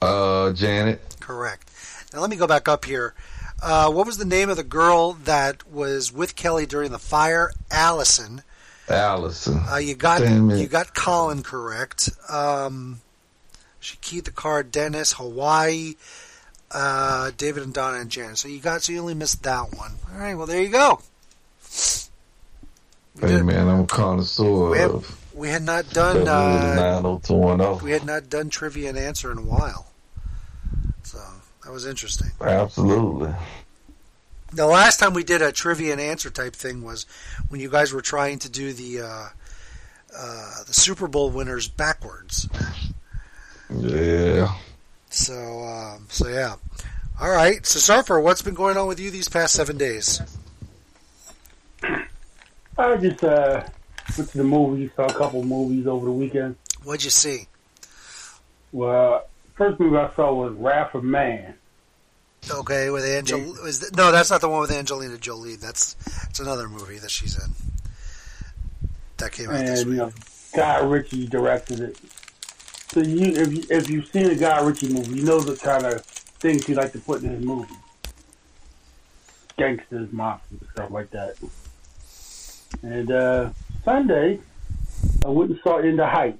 Uh, 0.00 0.52
Janet. 0.52 1.16
Correct. 1.18 1.68
Now 2.14 2.20
let 2.20 2.30
me 2.30 2.36
go 2.36 2.46
back 2.46 2.68
up 2.68 2.84
here. 2.84 3.14
Uh, 3.60 3.90
what 3.90 4.06
was 4.06 4.18
the 4.18 4.24
name 4.24 4.48
of 4.48 4.56
the 4.56 4.62
girl 4.62 5.14
that 5.24 5.68
was 5.68 6.12
with 6.12 6.36
Kelly 6.36 6.66
during 6.66 6.92
the 6.92 6.98
fire? 6.98 7.50
Allison. 7.70 8.42
Allison. 8.88 9.60
Uh, 9.68 9.76
you 9.76 9.94
got 9.94 10.20
you 10.20 10.66
got 10.68 10.94
Colin 10.94 11.42
correct. 11.42 12.10
Um, 12.28 13.00
she 13.80 13.96
keyed 13.96 14.24
the 14.24 14.32
card. 14.32 14.70
Dennis, 14.70 15.14
Hawaii, 15.14 15.94
uh, 16.74 17.30
David 17.36 17.62
and 17.62 17.74
Donna 17.74 17.98
and 17.98 18.10
Jan. 18.10 18.36
So 18.36 18.48
you 18.48 18.60
got 18.60 18.82
so 18.82 18.92
you 18.92 19.00
only 19.00 19.14
missed 19.14 19.42
that 19.42 19.74
one. 19.76 19.92
All 20.12 20.18
right. 20.20 20.34
Well, 20.34 20.46
there 20.46 20.62
you 20.62 20.68
go. 20.70 21.00
We, 23.20 23.28
Hey 23.28 23.42
man, 23.42 23.68
I'm 23.68 23.80
a 23.80 23.86
connoisseur 23.86 24.70
we, 24.70 24.78
had, 24.78 24.90
we 25.34 25.48
had 25.48 25.62
not 25.62 25.90
done 25.90 26.26
uh, 26.26 26.74
90210. 26.74 27.84
we 27.84 27.90
had 27.92 28.06
not 28.06 28.30
done 28.30 28.48
trivia 28.48 28.88
and 28.88 28.96
answer 28.98 29.30
in 29.30 29.38
a 29.38 29.42
while. 29.42 29.86
So 31.02 31.18
that 31.64 31.70
was 31.72 31.86
interesting. 31.86 32.30
Absolutely. 32.40 33.34
The 34.50 34.66
last 34.66 34.98
time 34.98 35.14
we 35.14 35.24
did 35.24 35.40
a 35.42 35.52
trivia 35.52 35.92
and 35.92 36.00
answer 36.00 36.30
type 36.30 36.54
thing 36.54 36.82
was 36.82 37.06
when 37.48 37.60
you 37.60 37.70
guys 37.70 37.92
were 37.92 38.02
trying 38.02 38.38
to 38.40 38.50
do 38.50 38.72
the 38.72 39.00
uh, 39.00 39.28
uh, 40.16 40.64
the 40.66 40.74
Super 40.74 41.08
Bowl 41.08 41.30
winners 41.30 41.68
backwards. 41.68 42.48
Yeah. 43.70 44.54
So 45.12 45.60
um, 45.64 46.06
so 46.08 46.28
yeah. 46.28 46.56
All 47.20 47.30
right. 47.30 47.64
So 47.66 47.78
Surfer, 47.78 48.18
what's 48.20 48.42
been 48.42 48.54
going 48.54 48.76
on 48.76 48.88
with 48.88 48.98
you 48.98 49.10
these 49.10 49.28
past 49.28 49.54
seven 49.54 49.76
days? 49.76 50.20
I 52.78 52.96
just 52.96 53.22
uh, 53.22 53.62
went 54.16 54.30
to 54.30 54.38
the 54.38 54.44
movies, 54.44 54.90
saw 54.96 55.04
a 55.04 55.12
couple 55.12 55.44
movies 55.44 55.86
over 55.86 56.06
the 56.06 56.12
weekend. 56.12 56.56
What'd 56.82 57.04
you 57.04 57.10
see? 57.10 57.46
Well, 58.72 59.26
first 59.54 59.78
movie 59.78 59.96
I 59.96 60.10
saw 60.14 60.32
was 60.32 60.54
Wrath 60.54 60.94
of 60.94 61.04
Man. 61.04 61.54
Okay, 62.50 62.90
with 62.90 63.04
Angel. 63.04 63.38
Is 63.66 63.80
th- 63.80 63.92
no, 63.94 64.10
that's 64.10 64.30
not 64.30 64.40
the 64.40 64.48
one 64.48 64.60
with 64.62 64.72
Angelina 64.72 65.18
Jolie. 65.18 65.56
That's 65.56 65.94
it's 66.28 66.40
another 66.40 66.68
movie 66.68 66.98
that 66.98 67.10
she's 67.10 67.36
in. 67.36 67.50
That 69.18 69.32
came 69.32 69.50
out 69.50 69.60
this 69.60 69.82
and 69.82 69.94
you 69.94 70.04
week. 70.04 70.14
know, 70.16 70.22
Guy 70.56 70.80
Ritchie 70.80 71.28
directed 71.28 71.80
it. 71.80 71.98
So 72.92 73.00
you, 73.00 73.36
if 73.36 73.52
you, 73.52 73.66
if 73.70 73.88
you've 73.88 74.06
seen 74.08 74.26
a 74.26 74.34
Guy 74.34 74.60
Ritchie 74.60 74.92
movie, 74.92 75.20
you 75.20 75.24
know 75.24 75.40
the 75.40 75.56
kind 75.56 75.86
of 75.86 76.04
things 76.04 76.66
he 76.66 76.74
like 76.74 76.92
to 76.92 76.98
put 76.98 77.22
in 77.22 77.30
his 77.30 77.42
movie. 77.42 77.74
Gangsters, 79.56 80.10
mobsters, 80.10 80.70
stuff 80.72 80.90
like 80.90 81.10
that. 81.10 81.36
And 82.82 83.10
uh, 83.10 83.50
Sunday, 83.82 84.40
I 85.24 85.28
went 85.28 85.52
and 85.52 85.60
saw 85.62 85.78
In 85.78 85.96
the 85.96 86.06
Heights. 86.06 86.38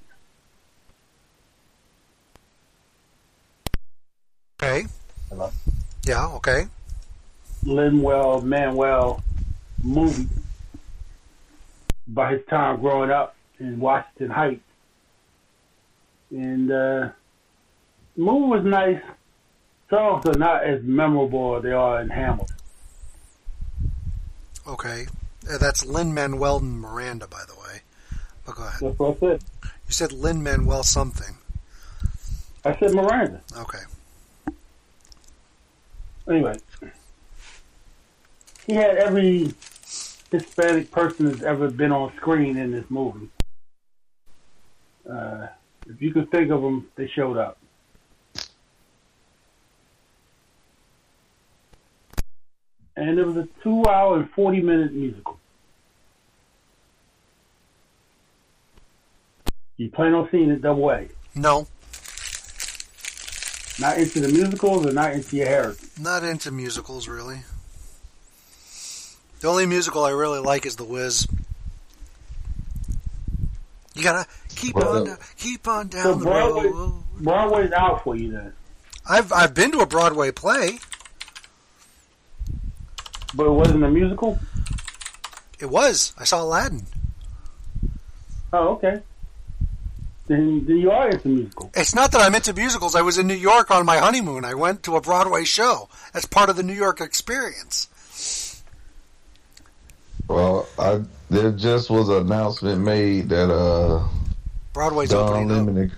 Okay. 4.62 4.86
Hello? 5.30 5.50
Yeah. 6.05 6.26
Okay. 6.34 6.66
Lin 7.64 8.03
Manuel 8.03 9.22
movie 9.82 10.28
by 12.09 12.32
his 12.32 12.44
time 12.46 12.80
growing 12.80 13.11
up 13.11 13.36
in 13.59 13.80
Washington 13.80 14.30
Heights. 14.30 14.62
And 16.33 16.70
uh, 16.70 17.11
the 18.16 18.22
movie 18.22 18.47
was 18.47 18.64
nice. 18.64 19.03
Songs 19.91 20.24
are 20.26 20.39
not 20.39 20.64
as 20.64 20.83
memorable 20.83 21.57
as 21.57 21.62
they 21.62 21.72
are 21.72 22.01
in 22.01 22.09
Hamilton. 22.09 22.57
Okay. 24.66 25.07
Uh, 25.51 25.59
that's 25.59 25.85
Lin 25.85 26.14
Manuel 26.14 26.61
Miranda, 26.61 27.26
by 27.26 27.43
the 27.47 27.55
way. 27.55 27.80
But 28.47 28.57
go 28.57 28.62
ahead. 28.62 28.80
That's 28.80 28.99
what 28.99 29.16
I 29.16 29.20
said. 29.20 29.45
You 29.62 29.93
said 29.93 30.12
Lin 30.12 30.43
Manuel 30.43 30.83
something. 30.83 31.37
I 32.64 32.78
said 32.78 32.95
Miranda. 32.95 33.41
Okay. 33.59 33.80
Anyway, 36.28 36.57
he 38.66 38.74
had 38.74 38.97
every 38.97 39.53
Hispanic 40.30 40.91
person 40.91 41.26
that's 41.26 41.43
ever 41.43 41.68
been 41.68 41.93
on 41.93 42.12
screen 42.16 42.57
in 42.57 42.70
this 42.70 42.85
movie. 42.89 43.28
Uh, 45.09 45.49
if 45.89 46.01
you 46.01 46.12
could 46.12 46.30
think 46.30 46.51
of 46.51 46.62
them, 46.62 46.89
they 46.97 47.09
showed 47.09 47.37
up. 47.37 47.59
And 52.97 53.18
it 53.18 53.26
was 53.26 53.37
a 53.37 53.49
two 53.62 53.83
hour 53.89 54.18
and 54.18 54.30
40 54.30 54.61
minute 54.61 54.93
musical. 54.93 55.39
You 59.78 59.91
plan 59.91 60.12
on 60.14 60.28
seeing 60.30 60.51
it 60.51 60.62
double 60.62 60.91
A. 60.91 61.09
No, 61.35 61.66
Not 63.80 63.97
into 63.99 64.20
the 64.20 64.28
musicals 64.28 64.87
or 64.87 64.93
not 64.93 65.14
into 65.14 65.37
your 65.37 65.47
heritage. 65.49 65.89
not 65.99 66.22
into 66.22 66.51
musicals 66.51 67.09
really. 67.09 67.41
The 69.41 69.49
only 69.49 69.66
musical 69.66 70.05
I 70.05 70.11
really 70.11 70.39
like 70.39 70.66
is 70.66 70.76
The 70.76 70.85
Wiz. 70.85 71.26
You 73.95 74.03
gotta 74.03 74.26
keep 74.55 74.74
Well, 74.74 75.11
on, 75.11 75.18
keep 75.36 75.66
on 75.68 75.90
So 75.90 75.99
down 75.99 76.18
the 76.18 76.24
Broadway, 76.24 76.68
road. 76.68 77.03
Broadway's 77.20 77.72
out 77.72 78.03
for 78.03 78.16
you 78.16 78.32
then. 78.32 78.53
I've 79.09 79.32
I've 79.32 79.55
been 79.55 79.72
to 79.72 79.80
a 79.80 79.86
Broadway 79.86 80.30
play. 80.30 80.78
But 83.34 83.47
it 83.47 83.51
wasn't 83.51 83.84
a 83.84 83.90
musical? 83.90 84.38
It 85.59 85.70
was. 85.70 86.12
I 86.18 86.24
saw 86.24 86.43
Aladdin. 86.43 86.86
Oh, 88.53 88.68
okay. 88.74 89.01
Then, 90.26 90.64
then 90.66 90.76
you 90.78 90.90
are 90.90 91.09
into 91.09 91.28
musicals. 91.28 91.70
It's 91.74 91.95
not 91.95 92.12
that 92.12 92.20
I'm 92.20 92.34
into 92.34 92.53
musicals. 92.53 92.95
I 92.95 93.03
was 93.03 93.18
in 93.18 93.26
New 93.26 93.34
York 93.34 93.70
on 93.70 93.84
my 93.86 93.99
honeymoon. 93.99 94.45
I 94.45 94.55
went 94.55 94.82
to 94.84 94.97
a 94.97 95.01
Broadway 95.01 95.45
show. 95.45 95.88
That's 96.12 96.26
part 96.26 96.51
of 96.51 96.57
the 96.57 96.62
New 96.62 96.74
York 96.74 97.01
experience. 97.01 97.88
Well, 100.28 100.68
I 100.78 101.02
there 101.30 101.50
just 101.52 101.90
was 101.90 102.08
an 102.08 102.26
announcement 102.26 102.80
made 102.80 103.28
that 103.30 103.50
uh 103.50 104.06
Broadway's 104.72 105.10
Don 105.10 105.28
opening 105.50 105.50
up. 105.50 105.92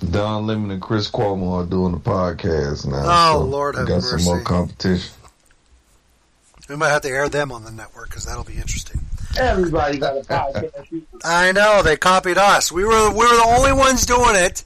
And 0.00 0.12
Don 0.12 0.46
Lemon 0.46 0.70
and 0.70 0.82
Chris 0.82 1.10
Cuomo 1.10 1.62
are 1.62 1.66
doing 1.66 1.94
a 1.94 1.98
podcast 1.98 2.86
now. 2.86 3.02
Oh, 3.04 3.40
so 3.40 3.44
Lord 3.44 3.74
we 3.74 3.80
have 3.80 3.88
got 3.88 4.02
some 4.02 4.22
more 4.22 4.40
competition. 4.42 5.12
We 6.68 6.76
might 6.76 6.88
have 6.90 7.02
to 7.02 7.08
air 7.08 7.28
them 7.28 7.52
on 7.52 7.64
the 7.64 7.70
network 7.70 8.08
because 8.08 8.24
that'll 8.24 8.44
be 8.44 8.56
interesting. 8.56 9.00
Everybody 9.38 9.98
got 9.98 10.16
a 10.16 10.20
podcast. 10.22 11.04
I 11.22 11.52
know 11.52 11.82
they 11.82 11.96
copied 11.96 12.38
us. 12.38 12.72
We 12.72 12.84
were 12.84 13.10
we 13.10 13.18
were 13.18 13.36
the 13.36 13.46
only 13.46 13.72
ones 13.72 14.06
doing 14.06 14.36
it 14.36 14.64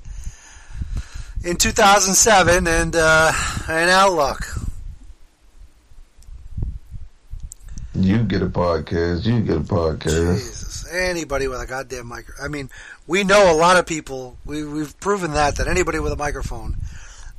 in 1.44 1.56
2007, 1.56 2.66
and 2.66 2.94
uh, 2.96 3.32
and 3.68 3.86
now 3.88 4.10
look. 4.10 4.46
You 8.00 8.22
get 8.22 8.42
a 8.42 8.46
podcast. 8.46 9.26
You 9.26 9.40
get 9.40 9.56
a 9.56 9.60
podcast. 9.60 10.34
Jesus, 10.34 10.86
anybody 10.92 11.48
with 11.48 11.60
a 11.60 11.66
goddamn 11.66 12.06
micro. 12.06 12.32
I 12.40 12.46
mean, 12.46 12.70
we 13.08 13.24
know 13.24 13.52
a 13.52 13.56
lot 13.56 13.76
of 13.76 13.86
people. 13.86 14.38
We 14.44 14.64
we've 14.64 14.98
proven 15.00 15.32
that 15.32 15.56
that 15.56 15.66
anybody 15.66 15.98
with 15.98 16.12
a 16.12 16.16
microphone 16.16 16.76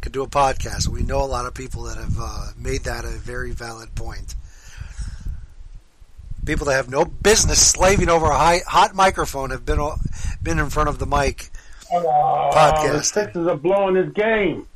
could 0.02 0.12
do 0.12 0.22
a 0.22 0.28
podcast. 0.28 0.90
We 0.90 1.02
know 1.04 1.22
a 1.22 1.26
lot 1.26 1.46
of 1.46 1.54
people 1.54 1.84
that 1.84 1.98
have 1.98 2.16
uh, 2.20 2.48
made 2.58 2.84
that 2.84 3.06
a 3.06 3.10
very 3.10 3.52
valid 3.52 3.96
point. 3.96 4.36
People 6.46 6.66
that 6.66 6.74
have 6.74 6.90
no 6.90 7.06
business 7.06 7.66
slaving 7.66 8.10
over 8.10 8.26
a 8.26 8.38
high, 8.38 8.60
hot 8.68 8.94
microphone 8.94 9.52
have 9.52 9.66
been 9.66 9.80
been 10.44 10.60
in 10.60 10.70
front 10.70 10.90
of 10.90 11.00
the 11.00 11.06
mic. 11.06 11.52
Oh, 11.92 12.50
Podcast. 12.54 12.92
The 12.92 13.04
Sixers 13.04 13.48
are 13.48 13.58
blowing 13.58 13.94
this 13.94 14.12
game. 14.14 14.68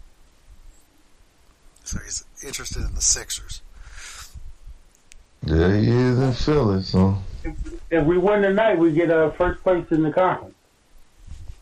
So 1.84 2.00
he's 2.00 2.24
interested 2.46 2.84
in 2.84 2.96
the 2.96 3.02
Sixers. 3.02 3.63
Yeah, 5.46 5.76
he 5.76 5.90
is 5.90 6.20
in 6.20 6.34
Philly, 6.34 6.84
so 6.84 7.18
If 7.90 8.06
we 8.06 8.18
win 8.18 8.42
tonight, 8.42 8.78
we 8.78 8.94
get 8.94 9.12
uh, 9.12 9.32
first 9.32 9.62
place 9.62 9.86
in 9.92 10.04
the 10.04 10.12
conference. 10.12 10.56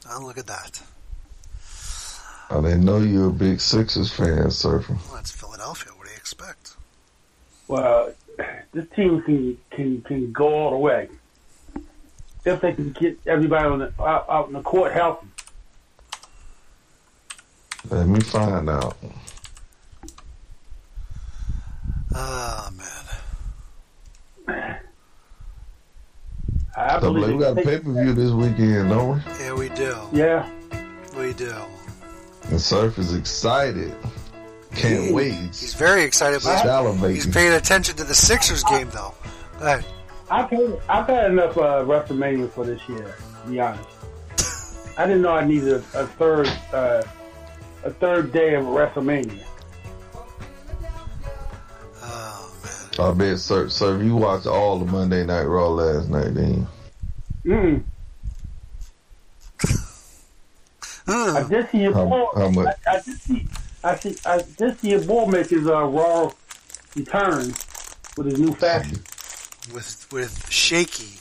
Oh, 0.09 0.23
look 0.23 0.37
at 0.37 0.47
that. 0.47 0.81
I 2.49 2.61
didn't 2.61 2.83
know 2.83 2.99
you're 2.99 3.29
a 3.29 3.31
big 3.31 3.61
Sixers 3.61 4.11
fan, 4.11 4.51
Surfer. 4.51 4.93
Well, 4.93 5.15
that's 5.15 5.31
Philadelphia. 5.31 5.93
What 5.95 6.05
do 6.05 6.11
you 6.11 6.17
expect? 6.17 6.75
Well, 7.67 8.13
this 8.73 8.85
team 8.95 9.21
can 9.21 9.57
can 9.71 10.01
can 10.01 10.31
go 10.31 10.47
all 10.47 10.71
the 10.71 10.77
way 10.77 11.09
if 12.45 12.59
they 12.61 12.73
can 12.73 12.91
get 12.91 13.19
everybody 13.25 13.65
on 13.65 13.79
the, 13.79 13.93
out, 14.01 14.25
out 14.29 14.47
in 14.47 14.53
the 14.53 14.61
court 14.61 14.91
healthy. 14.91 15.27
Let 17.89 18.07
me 18.07 18.19
find 18.19 18.69
out. 18.69 18.97
Oh, 22.13 22.69
man. 22.75 22.87
I 26.75 26.99
So, 26.99 27.13
believe 27.13 27.35
we 27.35 27.39
got 27.43 27.55
they- 27.55 27.63
pay 27.63 27.79
per 27.79 27.91
view 27.91 28.13
this 28.13 28.31
weekend, 28.31 28.89
don't 28.89 29.15
we? 29.15 29.21
Yeah, 29.43 29.53
we 29.53 29.69
do. 29.69 29.97
Yeah, 30.13 30.49
We 31.17 31.33
do. 31.33 31.53
And 32.49 32.59
Surf 32.61 32.97
is 32.97 33.13
excited. 33.13 33.93
Can't 34.75 35.13
wait. 35.13 35.33
He's 35.33 35.73
very 35.73 36.03
excited, 36.03 36.41
but 36.43 36.55
he's, 36.55 36.61
Salivating. 36.71 37.13
he's 37.13 37.27
paying 37.27 37.53
attention 37.53 37.95
to 37.97 38.03
the 38.05 38.13
Sixers 38.15 38.63
game, 38.63 38.89
though. 38.91 39.13
Go 39.59 39.65
ahead. 39.65 39.85
I've 40.29 40.49
had, 40.49 40.79
I've 40.87 41.07
had 41.07 41.31
enough 41.31 41.57
uh, 41.57 41.83
WrestleMania 41.83 42.49
for 42.51 42.65
this 42.65 42.81
year. 42.87 43.15
To 43.43 43.49
be 43.51 43.59
honest, 43.59 43.87
I 44.97 45.05
didn't 45.05 45.21
know 45.23 45.33
I 45.33 45.43
needed 45.45 45.73
a, 45.73 45.75
a 45.93 46.07
third 46.07 46.47
uh, 46.71 47.03
a 47.83 47.91
third 47.91 48.31
day 48.31 48.55
of 48.55 48.63
WrestleMania. 48.65 49.43
I 52.99 53.11
bet 53.13 53.39
Surf, 53.39 53.71
Surf, 53.71 54.03
you 54.03 54.15
watched 54.15 54.47
all 54.47 54.77
the 54.79 54.85
Monday 54.85 55.25
Night 55.25 55.43
Raw 55.43 55.69
last 55.69 56.09
night, 56.09 56.33
didn't? 56.33 56.67
Mm. 57.45 57.83
I 61.07 61.43
just 61.49 61.71
see 61.71 61.79
your 61.83 61.93
How- 61.93 62.05
boy. 62.05 62.27
how 62.35 62.49
much? 62.49 62.75
I, 62.87 62.91
I 62.95 63.01
did 63.01 63.17
see. 63.19 63.47
I 63.83 63.95
see. 63.95 64.15
I 64.25 64.41
did 64.57 64.79
see 64.79 64.89
your 64.91 65.01
boy 65.01 65.25
make 65.25 65.47
his 65.49 65.65
uh, 65.67 65.83
Raw 65.83 66.31
return 66.95 67.53
with 68.17 68.25
his 68.27 68.39
new 68.39 68.53
fashion. 68.53 68.99
With, 69.73 70.07
with 70.11 70.45
Shanky. 70.49 71.17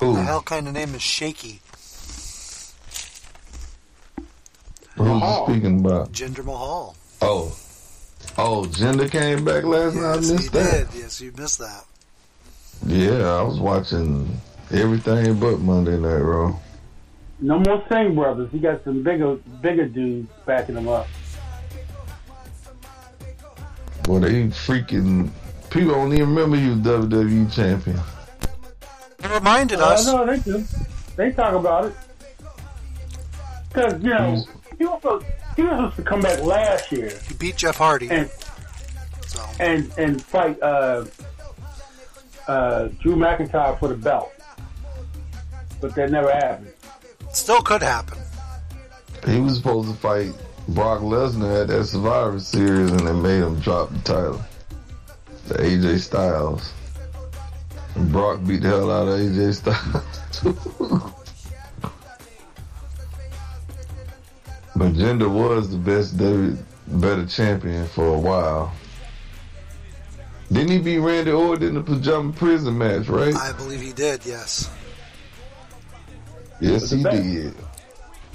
Who? 0.00 0.14
The 0.14 0.22
hell 0.22 0.42
kind 0.42 0.66
of 0.68 0.74
name 0.74 0.94
is 0.94 1.00
Shanky? 1.00 1.60
Who's 4.96 5.22
you 5.22 5.44
speaking 5.46 5.80
about? 5.80 6.12
Jinder 6.12 6.44
Mahal. 6.44 6.96
Oh. 7.22 7.56
Oh, 8.40 8.62
Jinder 8.68 9.10
came 9.10 9.44
back 9.44 9.64
last 9.64 9.96
night. 9.96 10.04
I 10.04 10.14
Yes, 10.14 10.28
he 10.28 10.32
missed 10.36 10.52
that. 10.52 10.90
did. 10.92 11.00
Yes, 11.00 11.20
you 11.20 11.32
missed 11.36 11.58
that. 11.58 11.84
Yeah, 12.86 13.26
I 13.26 13.42
was 13.42 13.58
watching 13.58 14.40
everything 14.70 15.38
but 15.40 15.58
Monday 15.58 15.98
Night 15.98 16.18
Raw. 16.20 16.54
No 17.40 17.58
more 17.60 17.82
Singh 17.88 18.14
brothers. 18.14 18.48
He 18.52 18.58
got 18.60 18.84
some 18.84 19.02
bigger, 19.02 19.34
bigger 19.60 19.86
dudes 19.86 20.28
backing 20.46 20.76
him 20.76 20.88
up. 20.88 21.08
Boy, 24.04 24.20
they 24.20 24.44
freaking 24.46 25.30
people 25.70 25.92
don't 25.92 26.12
even 26.12 26.28
remember 26.28 26.56
you 26.56 26.76
WWE 26.76 27.52
champion. 27.52 27.98
It 29.22 29.30
reminded 29.30 29.80
Uh, 29.80 29.86
us. 29.86 30.06
no, 30.06 30.24
they 30.24 30.38
do. 30.38 30.64
They 31.16 31.32
talk 31.32 31.54
about 31.54 31.86
it 31.86 31.94
because 33.68 33.94
you 34.02 34.10
know 34.10 34.44
he 34.78 34.86
was 34.86 35.22
he 35.58 35.64
was 35.64 35.70
supposed 35.72 35.96
to 35.96 36.02
come 36.02 36.20
back 36.20 36.40
last 36.40 36.92
year 36.92 37.10
He 37.26 37.34
beat 37.34 37.56
Jeff 37.56 37.76
Hardy. 37.76 38.08
and 38.10 38.30
So, 39.26 39.44
and 39.58 39.90
and 39.98 40.22
fight 40.22 40.60
uh, 40.62 41.04
uh, 42.46 42.88
Drew 43.00 43.16
McIntyre 43.16 43.78
for 43.78 43.88
the 43.88 43.94
belt, 43.96 44.30
but 45.80 45.94
that 45.96 46.10
never 46.10 46.30
happened. 46.32 46.72
still 47.32 47.60
could 47.60 47.82
happen. 47.82 48.18
He 49.26 49.40
was 49.40 49.56
supposed 49.56 49.90
to 49.90 49.96
fight 49.96 50.32
Brock 50.68 51.00
Lesnar 51.00 51.62
at 51.62 51.68
that 51.68 51.84
Survivor 51.86 52.38
Series, 52.38 52.90
and 52.92 53.00
they 53.00 53.12
made 53.12 53.42
him 53.42 53.58
drop 53.60 53.90
the 53.90 53.98
title 53.98 54.40
to 55.48 55.54
AJ 55.54 55.98
Styles. 55.98 56.72
And 57.96 58.12
Brock 58.12 58.44
beat 58.46 58.62
the 58.62 58.68
hell 58.68 58.90
out 58.92 59.08
of 59.08 59.18
AJ 59.18 59.54
Styles. 59.56 61.12
but 64.78 64.92
Jinder 64.92 65.28
was 65.30 65.70
the 65.70 65.76
best, 65.76 66.16
W- 66.16 66.56
better 66.86 67.26
champion 67.26 67.86
for 67.88 68.06
a 68.14 68.18
while. 68.18 68.72
Didn't 70.50 70.70
he 70.70 70.78
beat 70.78 70.98
Randy 70.98 71.30
Orton 71.32 71.68
in 71.68 71.74
the 71.74 71.82
Punjabi 71.82 72.32
Prison 72.32 72.78
match, 72.78 73.08
right? 73.08 73.34
I 73.34 73.52
believe 73.52 73.80
he 73.82 73.92
did, 73.92 74.24
yes. 74.24 74.70
yes, 76.60 76.90
he 76.90 77.02
best. 77.02 77.22
did. 77.22 77.54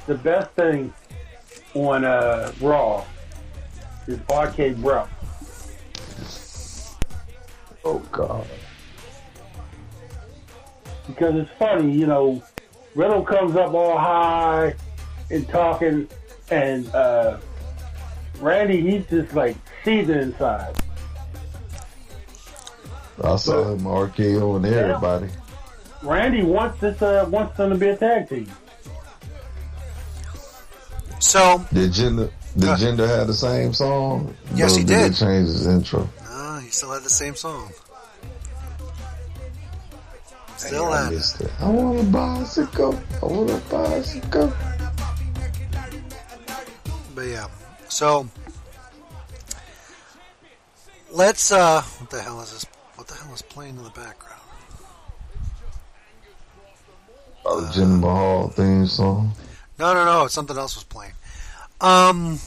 The 0.06 0.16
best 0.16 0.52
thing 0.52 0.94
on 1.74 2.06
uh, 2.06 2.52
Raw 2.62 3.04
is 4.06 4.20
RK 4.30 4.76
Bro. 4.78 5.08
Oh 7.86 8.00
God. 8.12 8.46
because 11.08 11.36
it's 11.36 11.52
funny, 11.58 11.92
you 11.92 12.06
know. 12.06 12.44
Riddle 12.96 13.24
comes 13.24 13.56
up 13.56 13.74
all 13.74 13.98
high 13.98 14.76
and 15.32 15.48
talking, 15.50 16.08
and 16.54 16.94
uh, 16.96 17.38
Randy 18.40 18.82
he's 18.82 19.06
just 19.08 19.34
like 19.34 19.56
seething 19.84 20.10
inside. 20.20 20.76
I 23.24 23.36
saw 23.38 23.72
him 23.72 23.82
RKO 23.82 24.56
and 24.58 24.66
everybody. 24.66 25.30
Randy 26.02 26.44
wants 26.44 26.80
this 26.82 27.02
uh, 27.02 27.26
wants 27.30 27.56
them 27.58 27.70
to 27.72 27.78
be 27.78 27.88
a 27.90 27.96
tag 27.98 28.28
team. 28.30 28.50
So, 31.20 31.64
Did 31.72 31.92
Jinder, 31.92 32.30
did 32.58 32.70
Uh, 32.70 32.76
Jinder 32.76 33.08
have 33.08 33.28
the 33.28 33.34
same 33.34 33.74
song? 33.74 34.36
Yes, 34.56 34.76
Or 34.76 34.80
he 34.80 34.84
They 34.84 35.04
did. 35.10 35.16
change 35.16 35.48
his 35.48 35.66
intro. 35.68 36.10
uh, 36.30 36.60
he 36.60 36.70
still 36.70 36.92
had 36.92 37.04
the 37.04 37.10
same 37.10 37.36
song. 37.36 37.72
Still 40.58 40.86
Dang, 40.86 40.94
I 40.94 41.04
had 41.06 41.14
it. 41.14 41.16
missed 41.16 41.42
it. 41.42 41.52
I 41.62 41.70
want 41.70 42.00
a 42.00 42.04
bicycle. 42.04 43.00
I 43.22 43.26
want 43.26 43.50
a 43.52 43.58
bicycle. 43.70 44.54
But 47.16 47.28
yeah. 47.28 47.48
So, 47.90 48.28
let's, 51.12 51.52
uh, 51.52 51.82
what 51.82 52.10
the 52.10 52.22
hell 52.22 52.42
is 52.42 52.52
this? 52.52 52.66
What 52.96 53.08
the 53.08 53.16
hell 53.16 53.34
is 53.34 53.42
playing 53.42 53.78
in 53.78 53.84
the 53.84 53.90
background? 53.90 54.42
Oh, 57.46 57.62
the 57.62 57.68
Jinder 57.68 58.00
Mahal 58.00 58.48
theme 58.50 58.88
song. 58.88 59.34
No, 59.78 59.94
no, 59.94 60.06
no. 60.06 60.28
Something 60.28 60.58
else 60.58 60.76
was 60.76 60.86
playing. 60.86 61.14
Um, 61.82 62.40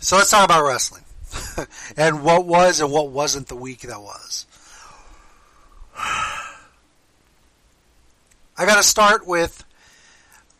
so 0.00 0.16
let's 0.16 0.30
talk 0.30 0.44
about 0.44 0.64
wrestling 0.64 1.02
and 1.96 2.22
what 2.22 2.46
was 2.46 2.80
and 2.80 2.92
what 2.92 3.10
wasn't 3.10 3.48
the 3.48 3.56
week 3.56 3.80
that 3.80 4.00
was. 4.00 4.46
I 5.96 6.46
got 8.58 8.76
to 8.76 8.82
start 8.84 9.26
with 9.26 9.64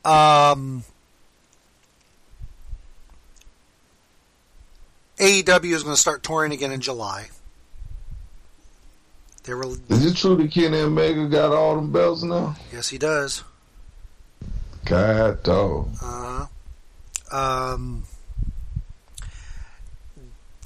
um, 0.04 0.82
AEW 5.18 5.72
is 5.74 5.82
going 5.82 5.94
to 5.94 6.00
start 6.00 6.22
touring 6.22 6.52
again 6.52 6.72
in 6.72 6.80
July. 6.80 7.28
They 9.44 9.54
were 9.54 9.64
Is 9.88 10.04
it 10.04 10.16
true 10.16 10.36
that 10.36 10.50
Kenny 10.50 10.78
Omega 10.78 11.26
got 11.26 11.52
all 11.52 11.76
them 11.76 11.90
belts 11.90 12.22
now? 12.22 12.54
yes, 12.72 12.88
he 12.88 12.98
does. 12.98 13.42
God 14.84 15.42
dog. 15.42 15.88
Uh, 16.02 16.46
um, 17.32 18.04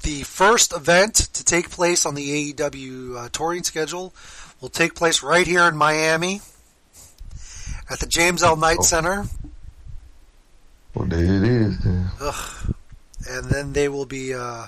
the 0.03 0.23
first 0.23 0.73
event 0.73 1.15
to 1.15 1.43
take 1.45 1.69
place 1.69 2.05
on 2.05 2.15
the 2.15 2.53
AEW 2.53 3.17
uh, 3.17 3.29
touring 3.31 3.63
schedule 3.63 4.13
will 4.61 4.69
take 4.69 4.95
place 4.95 5.23
right 5.23 5.47
here 5.47 5.63
in 5.63 5.75
Miami 5.77 6.41
at 7.89 7.99
the 7.99 8.07
James 8.07 8.43
L. 8.43 8.55
Knight 8.57 8.77
Oh. 8.79 8.83
Center. 8.83 9.25
Well, 10.93 11.07
there 11.07 11.23
it 11.23 11.43
is. 11.43 11.79
Then. 11.79 12.09
Ugh. 12.21 12.75
And 13.29 13.49
then 13.49 13.73
they 13.73 13.87
will 13.89 14.05
be. 14.05 14.33
Uh, 14.33 14.67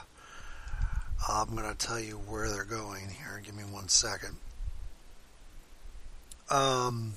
I'm 1.28 1.56
going 1.56 1.68
to 1.68 1.76
tell 1.76 2.00
you 2.00 2.14
where 2.16 2.50
they're 2.50 2.64
going 2.64 3.10
here. 3.10 3.42
Give 3.44 3.56
me 3.56 3.64
one 3.64 3.88
second. 3.90 4.38
Um. 6.50 7.14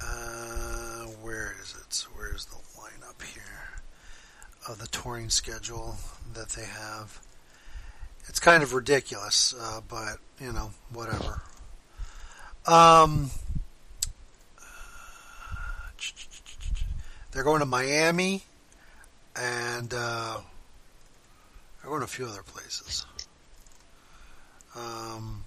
Uh, 0.00 1.06
where 1.22 1.54
is 1.62 1.74
it? 1.80 2.06
Where's 2.14 2.44
the 2.46 2.56
lineup 2.78 3.22
here 3.22 3.42
of 4.68 4.78
the 4.78 4.86
touring 4.88 5.30
schedule 5.30 5.96
that 6.34 6.50
they 6.50 6.64
have? 6.64 7.20
It's 8.28 8.40
kind 8.40 8.62
of 8.62 8.72
ridiculous, 8.74 9.54
uh, 9.58 9.80
but 9.88 10.18
you 10.40 10.52
know, 10.52 10.70
whatever. 10.92 11.42
Um. 12.66 13.30
They're 17.34 17.42
going 17.42 17.60
to 17.60 17.66
Miami, 17.66 18.42
and 19.36 19.92
uh, 19.92 20.38
they're 21.82 21.88
going 21.90 22.00
to 22.00 22.04
a 22.04 22.08
few 22.08 22.26
other 22.26 22.42
places. 22.44 23.04
Um, 24.76 25.44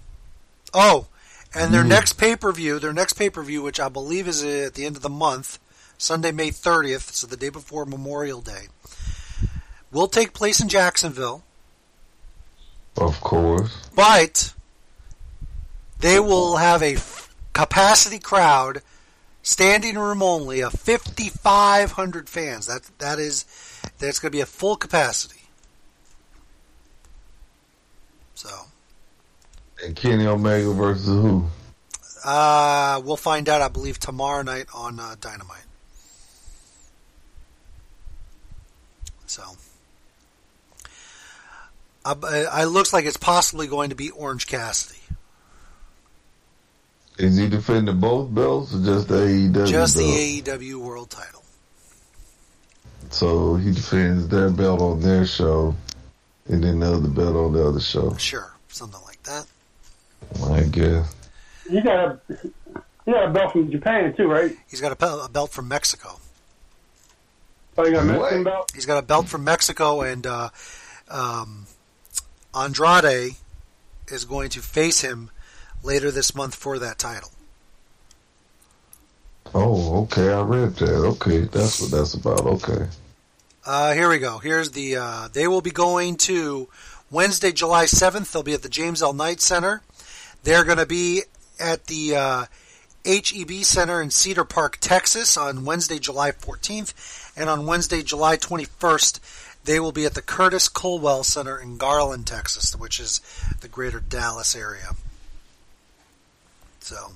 oh, 0.74 1.06
and 1.54 1.72
their 1.72 1.84
next 1.84 2.14
pay 2.14 2.36
per 2.36 2.52
view, 2.52 2.78
their 2.78 2.92
next 2.92 3.14
pay 3.14 3.30
per 3.30 3.42
view, 3.42 3.62
which 3.62 3.80
I 3.80 3.88
believe 3.88 4.28
is 4.28 4.44
at 4.44 4.74
the 4.74 4.84
end 4.84 4.96
of 4.96 5.02
the 5.02 5.08
month, 5.08 5.58
Sunday, 5.96 6.30
May 6.30 6.50
30th, 6.50 7.12
so 7.12 7.26
the 7.26 7.36
day 7.36 7.48
before 7.48 7.84
Memorial 7.86 8.40
Day, 8.42 8.66
will 9.90 10.08
take 10.08 10.32
place 10.34 10.60
in 10.60 10.68
Jacksonville, 10.68 11.42
Of 12.96 13.20
course. 13.22 13.88
but 13.94 14.52
they 16.00 16.20
will 16.20 16.56
have 16.58 16.82
a 16.82 16.94
f- 16.94 17.34
capacity 17.54 18.18
crowd, 18.18 18.82
standing 19.48 19.98
room 19.98 20.22
only, 20.22 20.60
of 20.62 20.72
5,500 20.72 22.28
fans. 22.28 22.66
That 22.66 22.82
that 22.98 23.18
is 23.18 23.44
that's 23.98 24.18
going 24.18 24.30
to 24.30 24.36
be 24.36 24.40
a 24.42 24.46
full 24.46 24.76
capacity. 24.76 25.40
So 28.34 28.50
And 29.84 29.96
Kenny 29.96 30.26
Omega 30.26 30.72
versus 30.72 31.06
who? 31.06 31.46
uh, 32.24 33.00
we'll 33.04 33.16
find 33.16 33.48
out, 33.48 33.62
I 33.62 33.68
believe, 33.68 33.98
tomorrow 33.98 34.42
night 34.42 34.66
on 34.74 35.00
uh, 35.00 35.14
Dynamite. 35.20 35.64
So. 39.26 39.42
Uh, 42.04 42.14
it 42.58 42.66
looks 42.66 42.92
like 42.92 43.04
it's 43.04 43.16
possibly 43.18 43.66
going 43.66 43.90
to 43.90 43.96
be 43.96 44.10
Orange 44.10 44.46
Cassidy. 44.46 44.98
Is 47.18 47.36
he 47.36 47.48
defending 47.48 47.98
both 47.98 48.32
belts 48.32 48.74
or 48.74 48.82
just 48.84 49.08
the 49.08 49.16
AEW? 49.16 49.66
Just 49.66 49.96
belt? 49.96 50.06
the 50.06 50.42
AEW 50.42 50.74
World 50.76 51.10
title. 51.10 51.42
So 53.10 53.56
he 53.56 53.72
defends 53.72 54.28
their 54.28 54.50
belt 54.50 54.80
on 54.80 55.00
their 55.00 55.26
show, 55.26 55.74
and 56.46 56.62
then 56.62 56.80
the 56.80 56.92
other 56.92 57.08
belt 57.08 57.34
on 57.34 57.52
the 57.52 57.66
other 57.66 57.80
show. 57.80 58.14
Sure, 58.16 58.52
something 58.68 59.00
like 59.04 59.22
that. 59.24 59.46
I 60.44 60.62
guess. 60.62 61.14
You 61.68 61.82
got 61.82 62.06
a 62.06 62.20
you 63.06 63.14
got 63.14 63.28
a 63.28 63.30
belt 63.30 63.52
from 63.52 63.70
Japan 63.70 64.14
too, 64.14 64.26
right? 64.28 64.56
He's 64.68 64.80
got 64.80 64.92
a, 64.92 64.96
pel- 64.96 65.22
a 65.22 65.28
belt 65.28 65.50
from 65.50 65.66
Mexico. 65.66 66.20
Oh, 67.76 67.86
you 67.86 67.92
got 67.92 68.02
a 68.02 68.06
Mexican 68.06 68.44
belt. 68.44 68.72
He's 68.74 68.86
got 68.86 68.98
a 68.98 69.06
belt 69.06 69.28
from 69.28 69.44
Mexico, 69.44 70.02
and 70.02 70.26
uh, 70.26 70.50
um, 71.08 71.66
Andrade 72.54 73.36
is 74.08 74.24
going 74.24 74.50
to 74.50 74.60
face 74.60 75.00
him 75.00 75.30
later 75.82 76.10
this 76.10 76.34
month 76.34 76.54
for 76.54 76.78
that 76.78 76.98
title. 76.98 77.30
Oh, 79.54 80.02
okay. 80.02 80.32
I 80.32 80.42
read 80.42 80.76
that. 80.76 80.94
Okay, 80.94 81.40
that's 81.40 81.80
what 81.80 81.90
that's 81.90 82.14
about. 82.14 82.40
Okay. 82.40 82.86
Uh, 83.64 83.94
here 83.94 84.08
we 84.08 84.18
go. 84.18 84.38
Here's 84.38 84.70
the. 84.72 84.96
Uh, 84.96 85.28
they 85.32 85.48
will 85.48 85.60
be 85.60 85.70
going 85.70 86.16
to 86.16 86.68
Wednesday, 87.10 87.52
July 87.52 87.84
7th. 87.84 88.30
They'll 88.32 88.42
be 88.42 88.54
at 88.54 88.62
the 88.62 88.68
James 88.68 89.02
L. 89.02 89.12
Knight 89.12 89.40
Center. 89.40 89.82
They're 90.42 90.64
going 90.64 90.78
to 90.78 90.86
be 90.86 91.22
at 91.58 91.86
the 91.86 92.16
uh, 92.16 92.44
HEB 93.04 93.64
Center 93.64 94.02
in 94.02 94.10
Cedar 94.10 94.44
Park, 94.44 94.78
Texas 94.80 95.36
on 95.36 95.64
Wednesday, 95.64 95.98
July 95.98 96.30
14th. 96.30 97.32
And 97.36 97.48
on 97.48 97.66
Wednesday, 97.66 98.02
July 98.02 98.36
21st, 98.36 99.20
they 99.64 99.80
will 99.80 99.92
be 99.92 100.04
at 100.04 100.14
the 100.14 100.22
Curtis 100.22 100.68
Culwell 100.68 101.24
Center 101.24 101.58
in 101.58 101.76
Garland, 101.78 102.26
Texas, 102.26 102.76
which 102.76 103.00
is 103.00 103.20
the 103.60 103.68
greater 103.68 104.00
Dallas 104.00 104.54
area. 104.54 104.90
So. 106.88 107.12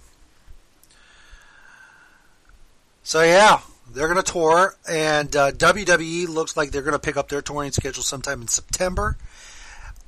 So 3.03 3.23
yeah, 3.23 3.61
they're 3.90 4.07
going 4.07 4.23
to 4.23 4.32
tour, 4.32 4.77
and 4.86 5.35
uh, 5.35 5.53
WWE 5.53 6.28
looks 6.28 6.59
like 6.59 6.70
they're 6.70 6.82
going 6.82 6.93
to 6.93 6.99
pick 6.99 7.16
up 7.16 7.31
their 7.31 7.40
touring 7.40 7.73
schedule 7.73 8.03
sometime 8.03 8.43
in 8.43 8.49
September. 8.49 9.16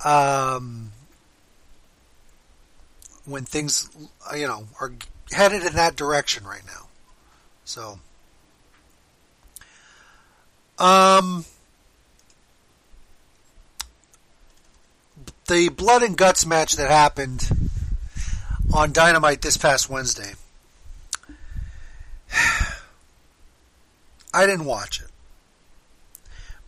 Um, 0.04 0.92
when 3.24 3.44
things, 3.44 3.88
you 4.36 4.46
know, 4.46 4.64
are 4.82 4.92
headed 5.32 5.64
in 5.64 5.72
that 5.72 5.96
direction 5.96 6.44
right 6.44 6.60
now. 6.66 6.86
So, 7.64 7.98
um, 10.78 11.46
the 15.48 15.70
blood 15.70 16.02
and 16.02 16.18
guts 16.18 16.44
match 16.44 16.76
that 16.76 16.90
happened 16.90 17.48
on 18.74 18.92
Dynamite 18.92 19.40
this 19.40 19.56
past 19.56 19.88
Wednesday. 19.88 20.34
I 24.34 24.46
didn't 24.46 24.64
watch 24.64 25.00
it, 25.00 25.10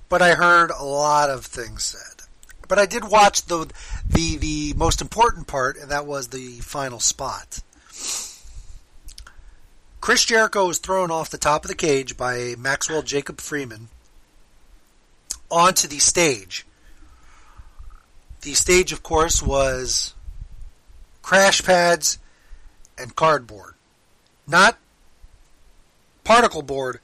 but 0.09 0.23
I 0.23 0.35
heard 0.35 0.70
a 0.70 0.85
lot 0.85 1.28
of 1.31 1.45
things 1.45 1.83
said. 1.83 2.24
But 2.69 2.78
I 2.78 2.87
did 2.87 3.05
watch 3.05 3.43
the 3.43 3.69
the 4.09 4.37
the 4.37 4.74
most 4.77 5.01
important 5.01 5.49
part, 5.49 5.77
and 5.77 5.91
that 5.91 6.07
was 6.07 6.28
the 6.28 6.59
final 6.61 7.01
spot. 7.01 7.61
Chris 10.01 10.24
Jericho 10.24 10.69
was 10.69 10.78
thrown 10.78 11.11
off 11.11 11.31
the 11.31 11.39
top 11.39 11.65
of 11.65 11.69
the 11.69 11.74
cage 11.74 12.16
by 12.16 12.55
Maxwell 12.57 13.03
Jacob 13.03 13.41
Friedman 13.41 13.89
onto 15.51 15.89
the 15.89 15.99
stage. 15.99 16.65
The 18.43 18.55
stage, 18.55 18.93
of 18.93 19.03
course, 19.03 19.43
was 19.43 20.15
crash 21.27 21.61
pads 21.65 22.20
and 22.97 23.16
cardboard, 23.16 23.74
not 24.47 24.78
particle 26.23 26.62
board, 26.62 27.01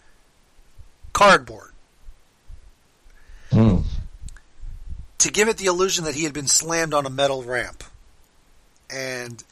cardboard 1.12 1.72
Hmm. 3.50 3.78
to 5.18 5.30
give 5.30 5.48
it 5.48 5.56
the 5.58 5.66
illusion 5.66 6.04
that 6.04 6.14
he 6.14 6.22
had 6.22 6.32
been 6.32 6.46
slammed 6.46 6.94
on 6.94 7.04
a 7.04 7.10
metal 7.10 7.42
ramp. 7.42 7.82
And 8.88 9.42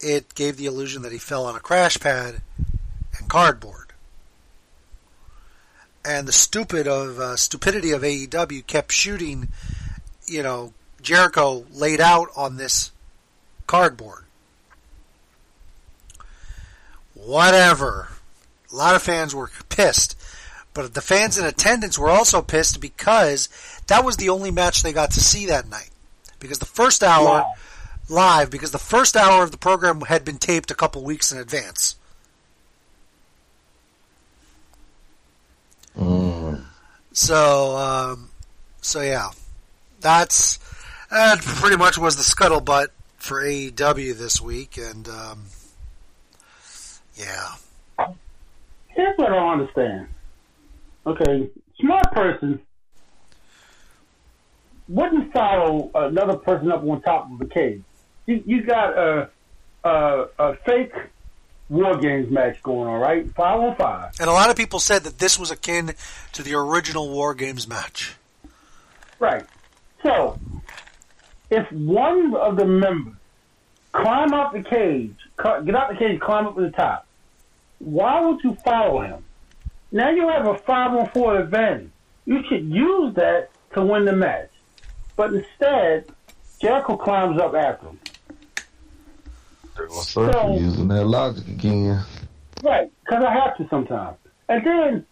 it 0.00 0.34
gave 0.34 0.56
the 0.56 0.64
illusion 0.64 1.02
that 1.02 1.12
he 1.12 1.18
fell 1.18 1.44
on 1.44 1.54
a 1.54 1.60
crash 1.60 2.00
pad 2.00 2.40
and 3.18 3.28
cardboard. 3.28 3.92
And 6.06 6.26
the 6.26 6.32
stupid 6.32 6.88
of 6.88 7.18
uh, 7.20 7.36
stupidity 7.36 7.90
of 7.92 8.00
AEW 8.02 8.66
kept 8.66 8.92
shooting, 8.92 9.50
you 10.26 10.42
know, 10.42 10.72
Jericho 11.02 11.66
laid 11.70 12.00
out 12.00 12.28
on 12.34 12.56
this 12.56 12.90
cardboard. 13.66 14.24
Whatever. 17.14 18.08
A 18.72 18.74
lot 18.76 18.94
of 18.94 19.02
fans 19.02 19.34
were 19.34 19.50
pissed. 19.68 20.18
But 20.74 20.94
the 20.94 21.00
fans 21.00 21.38
in 21.38 21.44
attendance 21.44 21.98
were 21.98 22.10
also 22.10 22.42
pissed 22.42 22.80
because 22.80 23.48
that 23.86 24.04
was 24.04 24.16
the 24.16 24.28
only 24.28 24.50
match 24.50 24.82
they 24.82 24.92
got 24.92 25.12
to 25.12 25.20
see 25.20 25.46
that 25.46 25.68
night. 25.68 25.90
Because 26.40 26.58
the 26.58 26.66
first 26.66 27.02
hour, 27.02 27.24
Wow. 27.24 27.54
live, 28.08 28.50
because 28.50 28.72
the 28.72 28.78
first 28.78 29.16
hour 29.16 29.44
of 29.44 29.52
the 29.52 29.56
program 29.56 30.00
had 30.02 30.24
been 30.24 30.38
taped 30.38 30.70
a 30.70 30.74
couple 30.74 31.04
weeks 31.04 31.30
in 31.30 31.38
advance. 31.38 31.94
Mm. 35.96 36.64
So, 37.12 37.76
um, 37.76 38.30
so 38.80 39.00
yeah, 39.00 39.30
that's 40.00 40.58
that 41.10 41.40
pretty 41.40 41.76
much 41.76 41.96
was 41.96 42.16
the 42.16 42.22
scuttlebutt 42.24 42.88
for 43.24 43.42
AEW 43.42 44.18
this 44.18 44.40
week, 44.40 44.76
and 44.76 45.08
um, 45.08 45.44
yeah, 47.16 47.54
Here's 48.88 49.16
what 49.16 49.32
I 49.32 49.34
don't 49.34 49.60
understand. 49.60 50.08
Okay, 51.06 51.50
smart 51.80 52.12
person 52.12 52.60
wouldn't 54.88 55.32
follow 55.32 55.90
another 55.94 56.36
person 56.36 56.70
up 56.70 56.82
on 56.84 57.00
top 57.02 57.30
of 57.32 57.38
the 57.38 57.46
cage. 57.46 57.82
You, 58.26 58.42
you 58.46 58.62
got 58.62 58.96
a, 58.96 59.30
a 59.84 60.26
a 60.38 60.56
fake 60.66 60.92
war 61.70 61.96
games 61.96 62.30
match 62.30 62.62
going 62.62 62.88
on, 62.88 63.00
right? 63.00 63.26
Five 63.34 63.60
on 63.60 63.76
five. 63.76 64.12
and 64.20 64.28
a 64.28 64.32
lot 64.32 64.50
of 64.50 64.56
people 64.56 64.78
said 64.78 65.04
that 65.04 65.18
this 65.18 65.38
was 65.38 65.50
akin 65.50 65.94
to 66.32 66.42
the 66.42 66.54
original 66.54 67.08
War 67.08 67.34
Games 67.34 67.66
match. 67.66 68.14
Right. 69.18 69.44
So, 70.02 70.38
if 71.54 71.70
one 71.72 72.34
of 72.34 72.56
the 72.56 72.64
members 72.66 73.14
climb 73.92 74.34
up 74.34 74.52
the 74.52 74.62
cage, 74.62 75.14
get 75.38 75.74
out 75.74 75.88
the 75.90 75.96
cage, 75.96 76.20
climb 76.20 76.46
up 76.48 76.56
to 76.56 76.62
the 76.62 76.70
top, 76.70 77.06
why 77.78 78.20
would 78.20 78.42
you 78.42 78.56
follow 78.64 79.00
him? 79.02 79.24
Now 79.92 80.10
you 80.10 80.28
have 80.28 80.46
a 80.48 80.58
five 80.58 80.92
on 80.92 81.08
four 81.10 81.38
advantage. 81.38 81.90
You 82.26 82.42
should 82.48 82.64
use 82.64 83.14
that 83.14 83.50
to 83.74 83.84
win 83.84 84.04
the 84.04 84.16
match. 84.16 84.50
But 85.14 85.32
instead, 85.34 86.06
Jericho 86.60 86.96
climbs 86.96 87.40
up 87.40 87.54
after 87.54 87.86
him. 87.86 87.98
So- 90.02 90.56
Using 90.56 90.88
that 90.88 91.04
logic 91.06 91.46
again. 91.46 92.00
Right, 92.64 92.90
because 93.04 93.22
I 93.24 93.32
have 93.32 93.56
to 93.58 93.68
sometimes. 93.68 94.16
And 94.48 94.66
then 94.66 95.06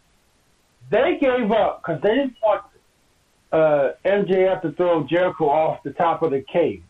they 0.90 1.18
gave 1.20 1.52
up 1.52 1.82
because 1.82 2.02
they 2.02 2.14
didn't 2.16 2.36
want 2.42 2.62
uh, 3.52 3.92
MJF 4.04 4.62
to 4.62 4.72
throw 4.72 5.04
Jericho 5.04 5.48
off 5.48 5.82
the 5.82 5.92
top 5.92 6.22
of 6.22 6.30
the 6.30 6.40
cave. 6.40 6.82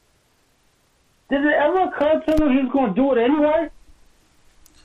Did 1.28 1.44
it 1.44 1.54
ever 1.54 1.82
occur 1.82 2.20
to 2.20 2.36
them 2.36 2.50
he 2.52 2.62
was 2.62 2.72
going 2.72 2.94
to 2.94 3.00
do 3.00 3.12
it 3.12 3.18
anyway? 3.18 3.70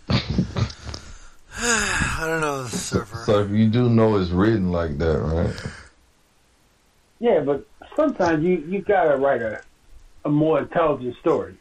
I 1.59 2.23
don't 2.25 2.41
know, 2.41 2.65
Surfer. 2.67 3.23
So 3.25 3.39
if 3.43 3.51
you 3.51 3.67
do 3.69 3.89
know 3.89 4.17
it's 4.17 4.31
written 4.31 4.71
like 4.71 4.97
that, 4.97 5.19
right? 5.19 5.53
Yeah, 7.19 7.39
but 7.41 7.67
sometimes 7.95 8.43
you 8.43 8.63
you 8.67 8.81
gotta 8.81 9.17
write 9.17 9.41
a 9.41 9.61
a 10.23 10.29
more 10.29 10.59
intelligent 10.59 11.17
story. 11.17 11.55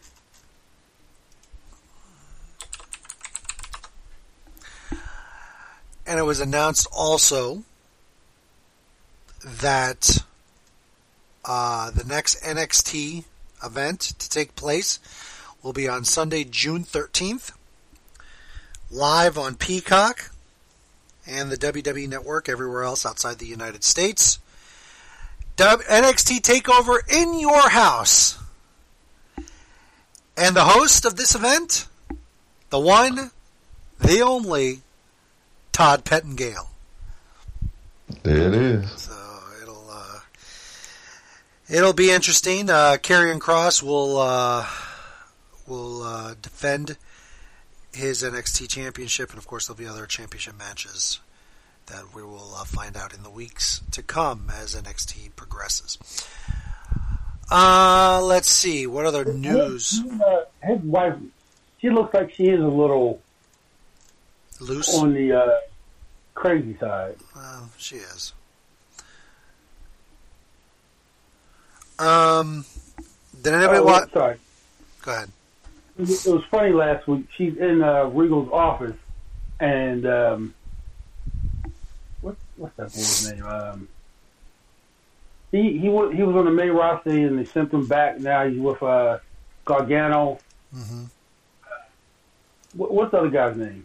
And 6.06 6.20
it 6.20 6.22
was 6.22 6.40
announced 6.40 6.86
also 6.92 7.64
that 9.46 10.24
uh, 11.44 11.90
the 11.92 12.04
next 12.04 12.42
NXT 12.42 13.24
event 13.64 14.00
to 14.00 14.28
take 14.28 14.56
place 14.56 14.98
will 15.62 15.72
be 15.72 15.88
on 15.88 16.04
Sunday, 16.04 16.44
June 16.44 16.82
13th, 16.82 17.52
live 18.90 19.38
on 19.38 19.54
Peacock 19.54 20.30
and 21.26 21.50
the 21.50 21.56
WWE 21.56 22.08
Network 22.08 22.48
everywhere 22.48 22.82
else 22.82 23.06
outside 23.06 23.38
the 23.38 23.46
United 23.46 23.84
States. 23.84 24.38
NXT 25.56 26.40
TakeOver 26.40 26.98
in 27.10 27.38
your 27.38 27.68
house. 27.68 28.38
And 30.36 30.54
the 30.54 30.64
host 30.64 31.06
of 31.06 31.16
this 31.16 31.34
event, 31.34 31.86
the 32.70 32.78
one, 32.78 33.30
the 33.98 34.20
only, 34.20 34.82
Todd 35.72 36.04
Pettengill. 36.04 36.68
There 38.22 38.48
it 38.48 38.54
is. 38.54 39.05
It'll 41.68 41.92
be 41.92 42.12
interesting. 42.12 42.70
Uh, 42.70 42.96
Karrion 43.00 43.40
Kross 43.40 43.82
will 43.82 44.18
uh, 44.18 44.66
will 45.66 46.02
uh, 46.02 46.34
defend 46.40 46.96
his 47.92 48.22
NXT 48.22 48.68
championship, 48.68 49.30
and 49.30 49.38
of 49.38 49.46
course 49.46 49.66
there'll 49.66 49.78
be 49.78 49.86
other 49.86 50.06
championship 50.06 50.56
matches 50.56 51.18
that 51.86 52.14
we 52.14 52.22
will 52.22 52.54
uh, 52.54 52.64
find 52.64 52.96
out 52.96 53.14
in 53.14 53.22
the 53.22 53.30
weeks 53.30 53.82
to 53.92 54.02
come 54.02 54.50
as 54.54 54.74
NXT 54.74 55.34
progresses. 55.34 55.98
Uh, 57.50 58.20
let's 58.22 58.48
see 58.48 58.86
what 58.86 59.06
other 59.06 59.24
news. 59.24 60.02
His, 60.02 60.20
uh, 60.20 60.44
his 60.62 60.80
wife, 60.80 61.14
she 61.78 61.90
looks 61.90 62.12
like 62.12 62.32
she 62.32 62.44
is 62.48 62.60
a 62.60 62.68
little 62.68 63.20
Loose. 64.60 64.96
on 64.96 65.14
the 65.14 65.32
uh, 65.32 65.58
crazy 66.34 66.76
side. 66.78 67.16
Well, 67.34 67.70
she 67.76 67.96
is. 67.96 68.32
Um, 71.98 72.64
did 73.42 73.54
anybody 73.54 73.78
Oh, 73.78 73.84
watch? 73.84 74.12
Sorry. 74.12 74.36
Go 75.02 75.12
ahead. 75.12 75.30
It 75.98 76.08
was- 76.26 76.44
funny 76.50 76.72
last 76.72 77.06
week. 77.08 77.26
She's 77.36 77.56
in 77.56 77.82
uh, 77.82 78.04
Regal's 78.06 78.50
office, 78.52 78.96
and 79.60 80.06
um, 80.06 80.54
what 82.20 82.36
what's 82.56 82.76
that 82.76 82.92
boy's 82.92 83.32
name? 83.32 83.46
Um, 83.46 83.88
he 85.52 85.78
he 85.78 85.88
was 85.88 86.12
he 86.14 86.22
was 86.22 86.36
on 86.36 86.44
the 86.44 86.50
main 86.50 86.70
roster 86.72 87.10
and 87.10 87.38
they 87.38 87.44
sent 87.46 87.72
him 87.72 87.86
back. 87.86 88.18
Now 88.20 88.46
he's 88.46 88.58
with 88.60 88.82
uh, 88.82 89.18
Gargano. 89.64 90.38
hmm 90.74 91.04
What, 92.74 92.92
what's 92.92 93.10
the 93.12 93.18
other 93.18 93.30
guy's 93.30 93.56
name? 93.56 93.84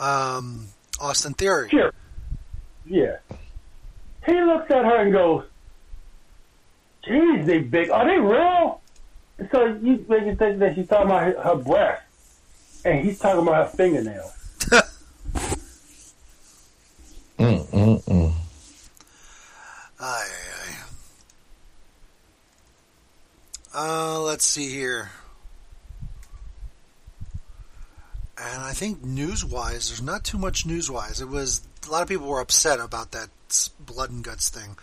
Um, 0.00 0.66
Austin 1.00 1.34
Theory. 1.34 1.68
Sure. 1.68 1.92
Yeah. 2.86 3.18
He 4.26 4.32
looks 4.40 4.70
at 4.70 4.84
her 4.84 4.96
and 5.02 5.12
goes, 5.12 5.44
"Geez, 7.04 7.46
they 7.46 7.58
big. 7.60 7.90
Are 7.90 8.06
they 8.06 8.18
real?" 8.18 8.80
So 9.50 9.64
you 9.66 10.04
make 10.08 10.26
you 10.26 10.36
think 10.36 10.58
that 10.58 10.74
she's 10.74 10.86
talking 10.86 11.06
about 11.06 11.22
her, 11.22 11.40
her 11.40 11.56
breast, 11.56 12.02
and 12.84 13.04
he's 13.04 13.18
talking 13.18 13.42
about 13.42 13.70
her 13.70 13.76
fingernails. 13.76 14.32
Mm 17.40 17.64
mm 17.68 18.04
mm. 18.04 18.32
Aye, 19.98 20.28
aye, 20.28 20.76
aye. 23.74 24.16
Uh, 24.16 24.20
let's 24.20 24.44
see 24.44 24.68
here. 24.68 25.10
And 28.36 28.62
I 28.62 28.72
think 28.72 29.02
news-wise, 29.02 29.88
there's 29.88 30.02
not 30.02 30.22
too 30.22 30.36
much 30.36 30.66
news-wise. 30.66 31.22
It 31.22 31.28
was 31.28 31.62
a 31.88 31.90
lot 31.90 32.02
of 32.02 32.08
people 32.08 32.26
were 32.26 32.40
upset 32.40 32.78
about 32.78 33.12
that 33.12 33.30
blood 33.78 34.10
and 34.10 34.22
guts 34.22 34.50
thing, 34.50 34.76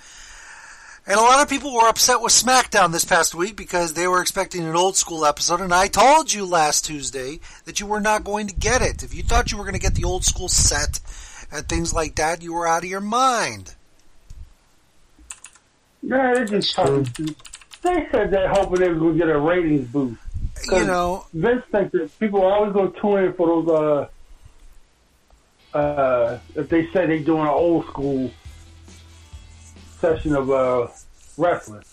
and 1.08 1.18
a 1.18 1.24
lot 1.24 1.42
of 1.42 1.50
people 1.50 1.74
were 1.74 1.88
upset 1.88 2.22
with 2.22 2.34
SmackDown 2.34 2.92
this 2.92 3.06
past 3.06 3.34
week 3.34 3.56
because 3.56 3.94
they 3.94 4.08
were 4.08 4.22
expecting 4.22 4.64
an 4.66 4.76
old 4.76 4.98
school 4.98 5.26
episode. 5.26 5.62
And 5.62 5.74
I 5.74 5.88
told 5.88 6.34
you 6.34 6.46
last 6.46 6.84
Tuesday 6.86 7.40
that 7.64 7.80
you 7.80 7.86
were 7.86 8.02
not 8.02 8.26
going 8.26 8.48
to 8.48 8.54
get 8.54 8.82
it. 8.82 9.04
If 9.04 9.16
you 9.16 9.24
thought 9.24 9.50
you 9.50 9.58
were 9.58 9.64
going 9.64 9.74
to 9.74 9.80
get 9.80 9.96
the 9.96 10.04
old 10.04 10.26
school 10.26 10.50
set 10.50 11.00
and 11.50 11.68
things 11.68 11.94
like 11.94 12.16
that, 12.16 12.42
you 12.42 12.54
were 12.54 12.68
out 12.68 12.84
of 12.84 12.90
your 12.90 13.00
mind. 13.00 13.74
No, 16.04 16.36
they 16.36 16.44
just 16.44 16.76
talking. 16.76 17.08
They 17.82 18.08
said 18.12 18.32
that 18.32 18.50
hoping 18.50 18.82
they 18.82 18.90
were 18.90 18.96
going 18.96 19.14
to 19.14 19.26
get 19.26 19.30
a 19.30 19.40
ratings 19.40 19.88
boost. 19.88 20.20
You 20.70 20.86
know, 20.86 21.26
Vince 21.34 21.64
thinks 21.72 21.94
that 21.94 22.20
people 22.20 22.44
are 22.44 22.52
always 22.52 22.74
going 22.74 22.92
to 22.92 23.00
tune 23.00 23.24
in 23.24 23.34
for 23.34 23.48
those. 23.48 24.10
Uh, 25.74 25.78
uh, 25.78 26.40
if 26.56 26.68
they 26.68 26.86
say 26.88 27.06
they're 27.06 27.20
doing 27.20 27.42
an 27.42 27.48
old 27.48 27.86
school 27.88 28.32
of 30.08 30.50
uh, 30.50 30.88
wrestling, 31.38 31.84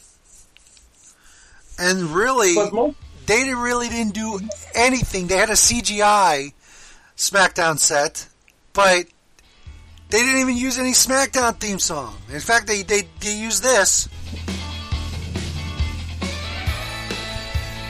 and 1.79 2.03
really, 2.11 2.55
most 2.55 2.97
they 3.27 3.41
didn't- 3.45 3.59
really 3.59 3.89
didn't 3.89 4.15
do 4.15 4.41
anything. 4.75 5.27
They 5.27 5.37
had 5.37 5.51
a 5.51 5.55
CGI 5.57 6.53
SmackDown 7.17 7.79
set, 7.79 8.29
but 8.73 9.07
they 10.11 10.21
didn't 10.23 10.41
even 10.41 10.57
use 10.57 10.79
any 10.79 10.93
SmackDown 10.93 11.59
theme 11.59 11.79
song. 11.79 12.17
In 12.33 12.41
fact, 12.41 12.67
they 12.67 12.83
they, 12.83 13.03
they 13.21 13.35
used 13.37 13.63
this. 13.63 14.09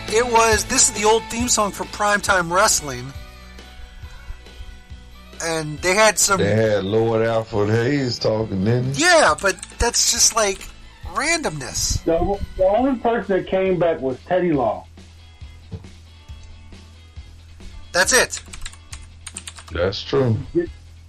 It 0.09 0.25
was 0.27 0.65
this 0.67 0.89
is 0.89 0.95
the 1.01 1.09
old 1.09 1.25
theme 1.25 1.49
song 1.49 1.73
for 1.73 1.85
Primetime 1.85 2.51
Wrestling, 2.51 3.13
and 5.45 5.79
they 5.79 5.95
had 5.95 6.19
some 6.19 6.41
They 6.41 6.55
had 6.55 6.85
Lord 6.85 7.27
Alfred 7.27 7.71
Hayes 7.71 8.19
talking, 8.19 8.65
didn't 8.65 8.95
he? 8.95 9.03
yeah, 9.03 9.35
but 9.41 9.57
that's 9.79 10.13
just 10.13 10.35
like 10.35 10.59
randomness. 11.13 12.03
the, 12.05 12.39
the 12.57 12.65
only 12.65 12.99
person 12.99 13.37
that 13.39 13.47
came 13.47 13.79
back 13.79 14.01
was 14.01 14.19
Teddy 14.27 14.53
Long. 14.53 14.85
That's 17.93 18.13
it. 18.13 18.43
That's 19.73 20.03
true. 20.03 20.37
Get, 20.55 20.69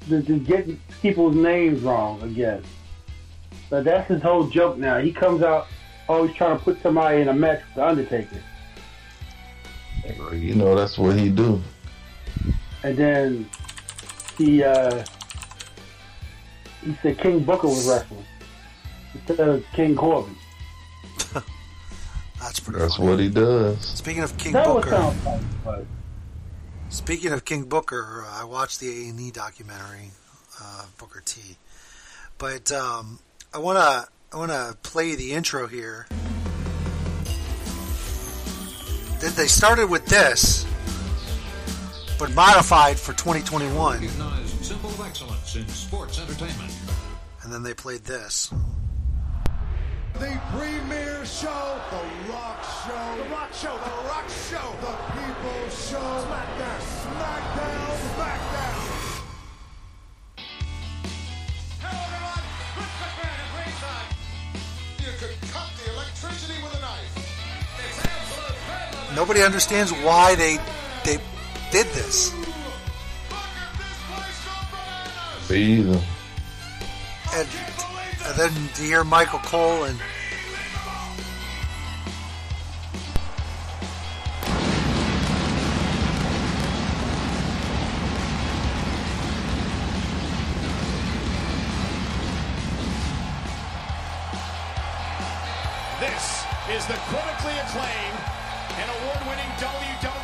to, 0.10 0.22
to 0.22 0.40
get 0.40 0.68
people's 1.02 1.36
names 1.36 1.82
wrong 1.82 2.22
again. 2.22 2.64
But 3.70 3.86
that's 3.86 4.08
his 4.08 4.22
whole 4.22 4.48
joke 4.48 4.78
now. 4.78 5.00
He 5.00 5.12
comes 5.12 5.42
out 5.42 5.68
always 6.08 6.34
trying 6.36 6.58
to 6.58 6.64
put 6.64 6.82
somebody 6.84 7.22
in 7.22 7.28
a 7.28 7.34
match 7.34 7.62
with 7.66 7.76
the 7.76 7.88
Undertaker. 7.88 8.42
You 10.34 10.54
know, 10.54 10.76
that's 10.76 11.00
what 11.00 11.18
he 11.18 11.30
do. 11.30 11.60
And 12.84 12.96
then 12.96 13.50
he 14.38 14.64
uh, 14.64 15.04
he 16.84 16.96
said 17.02 17.18
King 17.18 17.40
Booker 17.44 17.68
was 17.68 17.88
wrestling 17.88 18.26
instead 19.14 19.40
of 19.48 19.64
King 19.74 19.96
Corbin. 19.96 20.36
That's 22.40 22.60
pretty. 22.60 22.80
That's 22.80 22.96
funny. 22.98 23.10
what 23.10 23.20
he 23.20 23.30
does. 23.30 23.80
Speaking 23.80 24.24
of 24.24 24.38
King 24.38 24.54
That 24.54 24.68
Booker, 24.68 24.90
sound 24.92 25.18
funny, 25.20 25.44
but 25.64 25.86
speaking 26.90 27.32
of 27.32 27.46
King 27.46 27.64
Booker, 27.64 28.24
uh, 28.28 28.42
I 28.42 28.44
watched 28.44 28.80
the 28.80 28.90
A 29.06 29.10
and 29.10 29.20
E 29.20 29.32
documentary, 29.32 30.12
uh, 30.62 30.86
Booker 30.98 31.22
T. 31.26 31.58
But 32.38 32.72
um, 32.72 33.20
I 33.54 33.58
wanna 33.60 34.06
I 34.34 34.38
wanna 34.38 34.76
play 34.84 35.16
the 35.16 35.32
intro 35.34 35.68
here. 35.68 36.08
They- 39.22 39.30
They 39.30 39.48
started 39.48 39.90
with 39.90 40.06
this, 40.06 40.66
but 42.18 42.34
modified 42.34 42.98
for 43.00 43.14
2021, 43.14 44.08
symbol 44.62 44.90
of 44.90 45.02
excellence 45.06 45.56
in 45.56 45.68
sports 45.68 46.20
entertainment. 46.20 46.74
and 47.44 47.52
then 47.54 47.64
they 47.64 47.74
played 47.74 48.04
this. 48.04 48.52
The 50.14 50.40
premier 50.56 51.26
show, 51.26 51.80
The 51.92 52.32
Rock 52.32 52.64
Show. 52.86 53.24
The 53.24 53.30
Rock 53.30 53.54
Show, 53.54 53.74
The 53.78 54.08
Rock 54.08 54.30
Show. 54.30 54.76
The 54.80 54.96
People's 55.12 55.90
Show. 55.90 55.98
SmackDown. 56.00 56.80
SmackDown. 57.04 57.98
SmackDown. 58.16 58.80
Hello, 61.82 62.00
everyone. 62.06 62.46
Vince 62.76 62.96
McMahon 63.04 63.38
at 63.44 63.50
ringside. 63.60 64.10
You 65.04 65.12
could 65.20 65.36
cut 65.52 65.70
the 65.84 65.92
electricity 65.94 66.58
with 66.64 66.74
a 66.78 66.82
knife. 66.82 67.12
It's 67.84 68.00
absolute. 68.00 69.16
Nobody 69.18 69.42
understands 69.44 69.92
why 69.92 70.36
they 70.36 70.58
they 71.04 71.20
did 71.76 71.88
this. 71.88 72.34
Be 75.50 75.60
either. 75.60 76.02
And, 77.34 77.48
and 78.26 78.36
then 78.38 78.52
to 78.76 78.82
hear 78.82 79.04
Michael 79.04 79.40
Cole 79.40 79.84
and 79.84 80.00
This 96.00 96.46
is 96.72 96.88
the 96.88 96.94
critically 97.12 97.58
acclaimed 97.60 98.36
and 98.80 98.90
award-winning 98.92 99.50
WWE 99.60 100.15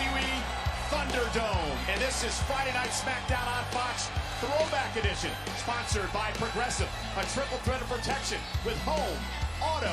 Thunderdome. 1.12 1.76
And 1.92 2.00
this 2.00 2.24
is 2.24 2.32
Friday 2.44 2.72
Night 2.74 2.88
SmackDown 2.90 3.46
on 3.46 3.64
Fox 3.72 4.10
Throwback 4.40 4.96
Edition, 4.96 5.30
sponsored 5.58 6.12
by 6.14 6.32
Progressive, 6.36 6.88
a 7.18 7.24
triple 7.36 7.58
threat 7.60 7.82
of 7.82 7.90
protection 7.90 8.38
with 8.66 8.78
home, 8.84 9.20
auto, 9.62 9.92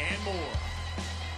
and 0.00 0.16
more. 0.24 0.52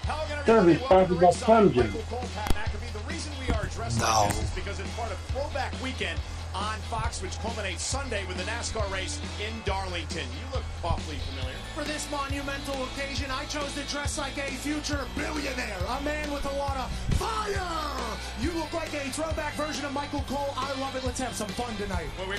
Hello 0.06 0.24
again, 0.26 0.38
Gonna 0.46 0.66
be 0.66 0.76
sponsored 0.78 1.20
by 1.20 1.30
to 1.30 1.38
Plum 1.44 1.64
Ringside. 1.66 1.74
Jam. 1.74 1.86
Michael 1.86 2.02
Cole, 2.08 2.28
Pat 2.36 2.54
McAfee. 2.54 2.92
The 2.92 3.08
reason 3.12 3.32
we 3.44 3.52
are 3.52 3.66
dressed 3.66 3.98
No. 4.00 4.06
like 4.06 4.28
this 4.30 4.42
is 4.44 4.50
because 4.50 4.78
it's 4.78 4.90
part 4.94 5.10
of 5.10 5.18
Throwback 5.34 5.72
Weekend 5.82 6.18
on 6.54 6.78
Fox, 6.90 7.22
which 7.22 7.38
culminates 7.38 7.82
Sunday 7.82 8.24
with 8.26 8.36
the 8.36 8.44
NASCAR 8.44 8.90
race 8.92 9.20
in 9.40 9.52
Darlington. 9.64 10.24
You 10.24 10.54
look 10.54 10.64
awfully 10.82 11.16
familiar. 11.28 11.54
For 11.74 11.84
this 11.84 12.10
monumental 12.10 12.84
occasion, 12.84 13.30
I 13.30 13.44
chose 13.44 13.72
to 13.74 13.82
dress 13.92 14.18
like 14.18 14.36
a 14.38 14.50
future 14.50 15.06
billionaire, 15.16 15.78
a 15.88 16.02
man 16.02 16.30
with 16.32 16.44
a 16.44 16.56
lot 16.56 16.76
of 16.76 16.90
fire. 17.16 18.16
You 18.40 18.50
look 18.58 18.72
like 18.72 18.92
a 18.94 19.10
throwback 19.10 19.54
version 19.54 19.84
of 19.84 19.92
Michael 19.92 20.24
Cole. 20.28 20.54
I 20.56 20.78
love 20.80 20.96
it. 20.96 21.04
Let's 21.04 21.20
have 21.20 21.34
some 21.34 21.48
fun 21.48 21.74
tonight. 21.76 22.06
Well, 22.18 22.38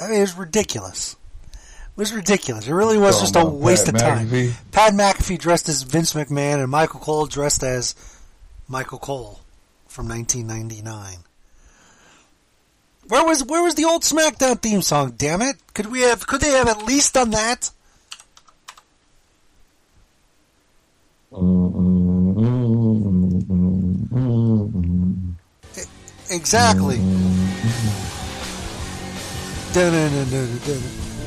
I 0.00 0.08
mean, 0.08 0.18
it 0.18 0.20
was 0.20 0.36
ridiculous. 0.36 1.16
It 1.52 1.96
was 1.96 2.12
ridiculous. 2.12 2.66
It 2.66 2.72
really 2.72 2.98
was 2.98 3.20
just 3.20 3.36
a 3.36 3.44
waste 3.44 3.86
Pat 3.86 3.94
of 3.94 4.00
time. 4.00 4.28
McAfee. 4.28 4.52
Pat 4.72 4.92
McAfee 4.94 5.38
dressed 5.38 5.68
as 5.68 5.82
Vince 5.82 6.14
McMahon 6.14 6.62
and 6.62 6.70
Michael 6.70 7.00
Cole 7.00 7.26
dressed 7.26 7.62
as 7.62 7.94
Michael 8.68 8.98
Cole 8.98 9.40
from 9.88 10.08
1999. 10.08 11.24
Where 13.10 13.24
was 13.24 13.42
where 13.42 13.60
was 13.60 13.74
the 13.74 13.86
old 13.86 14.02
SmackDown 14.02 14.62
theme 14.62 14.82
song? 14.82 15.14
Damn 15.16 15.42
it! 15.42 15.56
Could 15.74 15.86
we 15.86 16.02
have 16.02 16.28
could 16.28 16.40
they 16.40 16.52
have 16.52 16.68
at 16.68 16.84
least 16.84 17.14
done 17.14 17.30
that? 17.30 17.72
Exactly. 26.30 27.00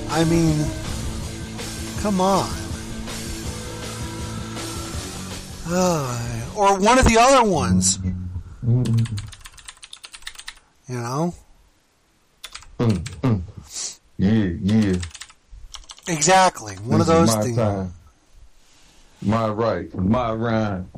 I 0.10 0.24
mean, 0.24 0.66
come 2.00 2.22
on. 2.22 2.50
Uh, 5.68 6.46
or 6.56 6.80
one 6.80 6.98
of 6.98 7.04
the 7.04 7.18
other 7.20 7.44
ones. 7.44 8.00
You 10.88 10.96
know? 10.96 11.34
Yeah, 12.80 14.50
yeah. 14.62 14.96
Exactly. 16.08 16.76
One 16.78 17.02
of 17.02 17.08
This 17.08 17.16
is 17.16 17.26
those 17.28 17.36
my 17.36 17.42
things. 17.44 17.58
time. 17.58 17.94
My 19.22 19.50
right, 19.50 19.94
my 19.96 20.34
rhyme. 20.34 20.90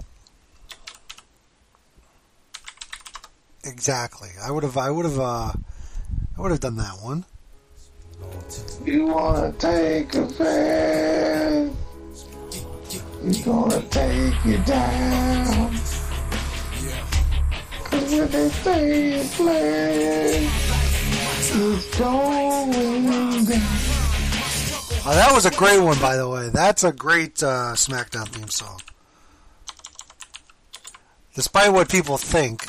Exactly. 3.63 4.29
I 4.43 4.51
would 4.51 4.63
have. 4.63 4.77
I 4.77 4.89
would 4.91 5.05
have. 5.05 5.19
Uh, 5.19 5.51
I 6.37 6.41
would 6.41 6.51
have 6.51 6.59
done 6.59 6.77
that 6.77 6.97
one. 7.01 7.25
You 8.83 9.07
wanna 9.07 9.51
take 9.53 10.13
a 10.15 10.27
fast? 10.27 11.71
You 13.23 13.43
gonna 13.43 13.81
take 13.89 14.45
it 14.45 14.65
down? 14.65 15.73
Yeah. 16.83 17.05
Cause 17.85 18.13
what 18.13 18.31
they 18.31 18.49
say 18.49 19.13
is 19.13 19.35
play 19.35 20.45
is 20.45 20.49
going 20.49 20.53
down. 20.53 20.64
Oh, 25.07 25.11
that 25.13 25.31
was 25.33 25.45
a 25.45 25.51
great 25.51 25.79
one, 25.79 25.97
by 25.99 26.17
the 26.17 26.27
way. 26.27 26.49
That's 26.49 26.83
a 26.83 26.91
great 26.91 27.41
uh, 27.41 27.73
SmackDown 27.75 28.27
theme 28.27 28.49
song. 28.49 28.81
Despite 31.33 31.71
what 31.71 31.89
people 31.89 32.17
think, 32.17 32.67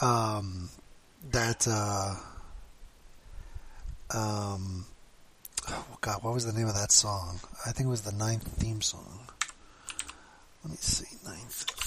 um, 0.00 0.68
that 1.32 1.66
uh, 1.68 2.14
um, 4.14 4.86
oh 5.68 5.96
God, 6.00 6.22
what 6.22 6.32
was 6.32 6.46
the 6.46 6.52
name 6.52 6.68
of 6.68 6.74
that 6.74 6.92
song? 6.92 7.40
I 7.66 7.72
think 7.72 7.88
it 7.88 7.90
was 7.90 8.02
the 8.02 8.12
ninth 8.12 8.46
theme 8.46 8.82
song. 8.82 9.26
Let 10.62 10.70
me 10.70 10.76
see, 10.78 11.16
ninth. 11.24 11.77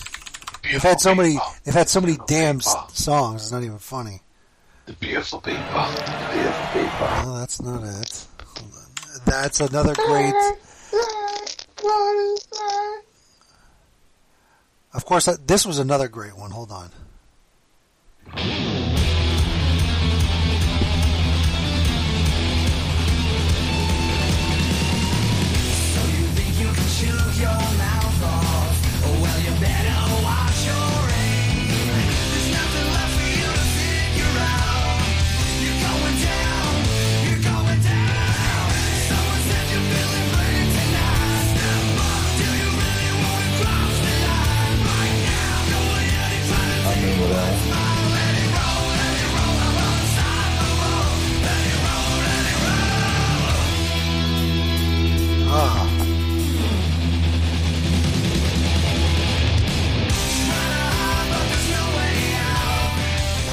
They've 0.64 0.82
had 0.82 1.02
so 1.02 1.16
many. 1.16 1.38
They've 1.64 1.74
had 1.74 1.90
so 1.90 2.02
many 2.02 2.18
damn 2.28 2.62
songs. 2.62 3.44
It's 3.44 3.52
not 3.52 3.64
even 3.64 3.80
funny. 3.80 4.22
The 4.86 4.94
beautiful 4.94 5.42
people. 5.42 5.62
The 5.62 6.30
beautiful 6.34 6.82
people. 6.82 7.08
No, 7.26 7.40
that's 7.40 7.62
not 7.62 7.84
it. 7.84 8.28
Hold 8.58 8.74
on. 8.74 9.22
That's 9.26 9.60
another 9.60 9.94
great. 9.96 10.34
Of 14.94 15.06
course, 15.06 15.28
uh, 15.28 15.38
this 15.46 15.66
was 15.66 15.80
another 15.80 16.08
great 16.08 16.38
one. 16.38 16.52
Hold 16.52 16.72
on. 16.72 16.92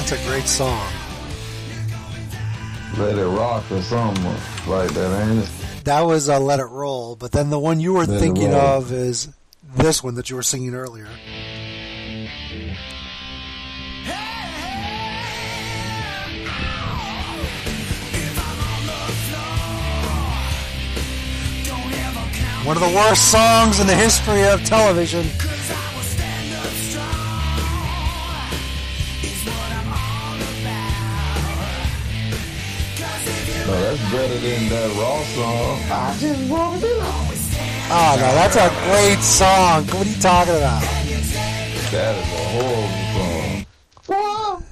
That's 0.09 0.25
a 0.25 0.27
great 0.27 0.47
song. 0.47 0.91
Let 2.97 3.19
it 3.19 3.27
rock 3.27 3.71
or 3.71 3.79
something 3.83 4.23
like 4.65 4.89
that, 4.95 5.29
ain't 5.29 5.43
it? 5.43 5.83
That 5.83 6.01
was 6.01 6.29
uh, 6.29 6.39
"Let 6.39 6.59
It 6.59 6.63
Roll," 6.63 7.15
but 7.15 7.31
then 7.31 7.51
the 7.51 7.59
one 7.59 7.79
you 7.79 7.93
were 7.93 8.07
Let 8.07 8.19
thinking 8.19 8.51
of 8.51 8.91
is 8.91 9.29
this 9.75 10.03
one 10.03 10.15
that 10.15 10.31
you 10.31 10.35
were 10.35 10.41
singing 10.41 10.73
earlier. 10.73 11.05
One 22.65 22.77
of 22.77 22.81
the 22.81 22.95
worst 22.95 23.31
songs 23.31 23.79
in 23.79 23.85
the 23.85 23.95
history 23.95 24.43
of 24.47 24.63
television. 24.63 25.27
No, 33.69 33.81
that's 33.81 34.11
better 34.11 34.37
than 34.39 34.69
that 34.69 34.89
Raw 34.97 35.23
song. 35.25 35.79
I 35.91 36.17
just 36.17 36.49
want 36.49 36.81
to 36.81 36.87
be 36.87 36.93
Oh 37.91 38.15
no, 38.17 38.33
that's 38.33 38.55
a 38.55 38.69
great 38.89 39.19
song. 39.19 39.85
What 39.85 40.07
are 40.07 40.09
you 40.09 40.21
talking 40.21 40.55
about? 40.55 40.81
That 41.91 42.15
is 42.15 42.31
a 42.33 42.47
horrible 42.49 43.05
song. 43.13 43.65
Whoa! 44.07 44.63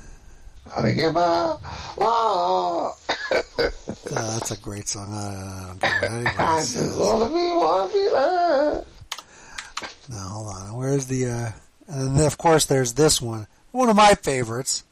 I 0.75 0.91
give 0.93 1.15
up. 1.15 1.61
Whoa! 1.95 2.93
Oh, 3.29 3.71
that's 4.09 4.49
a 4.49 4.57
great 4.57 4.87
song. 4.87 5.13
I 5.13 5.75
don't 5.77 6.25
care 6.25 6.35
I 6.39 6.59
just 6.61 6.97
want 6.97 7.23
to 7.23 7.29
be, 7.29 7.35
want 7.35 7.91
to 7.91 7.97
be 7.97 8.09
loved. 8.09 8.87
No, 10.09 10.17
hold 10.17 10.55
on. 10.55 10.75
Where's 10.75 11.05
the? 11.05 11.27
uh 11.27 11.51
And 11.87 12.17
then 12.17 12.25
of 12.25 12.39
course 12.39 12.65
there's 12.65 12.93
this 12.93 13.21
one. 13.21 13.45
One 13.71 13.89
of 13.89 13.95
my 13.95 14.15
favorites. 14.15 14.83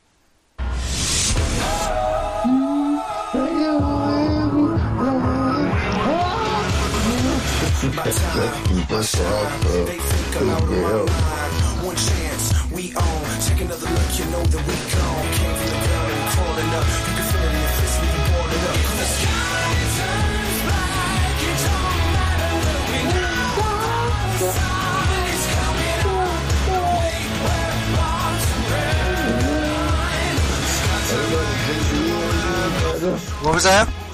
That's 8.06 8.22
One 11.82 11.96
chance, 11.96 12.54
we 12.70 12.94
own. 12.94 13.26
Take 13.42 13.62
another 13.62 13.90
look, 13.90 14.14
you 14.14 14.26
know 14.30 14.46
that 14.46 14.62
we 14.62 14.78
gone. 14.94 15.26
Came 15.34 15.56
from 15.58 15.74
the 15.74 15.82
ground 15.90 16.14
and 16.14 16.30
crawling 16.30 16.70
up. 16.78 16.86
You 16.86 17.18
can 17.18 17.26
feel 17.26 17.42
it 17.42 17.50
in 17.50 17.58
your 17.58 17.74
fist 17.82 17.98
when 17.98 18.14
you're 18.14 18.30
balling 18.30 18.62
up. 18.70 18.78
The 18.94 19.10
sky 19.10 19.74
turns 19.98 20.62
black. 20.70 21.50
It 21.50 21.58
don't 21.66 21.98
matter 22.14 22.54
where 22.62 22.86
we 22.94 23.02
go. 23.18 23.74
The 24.38 24.54
sun 24.54 25.26
is 25.34 25.50
coming 25.50 26.06
up. 26.06 26.46
Wait, 26.78 27.26
where 27.42 27.74
bombs 27.98 28.46
What 33.42 33.54
was 33.56 33.66
that? 33.66 34.05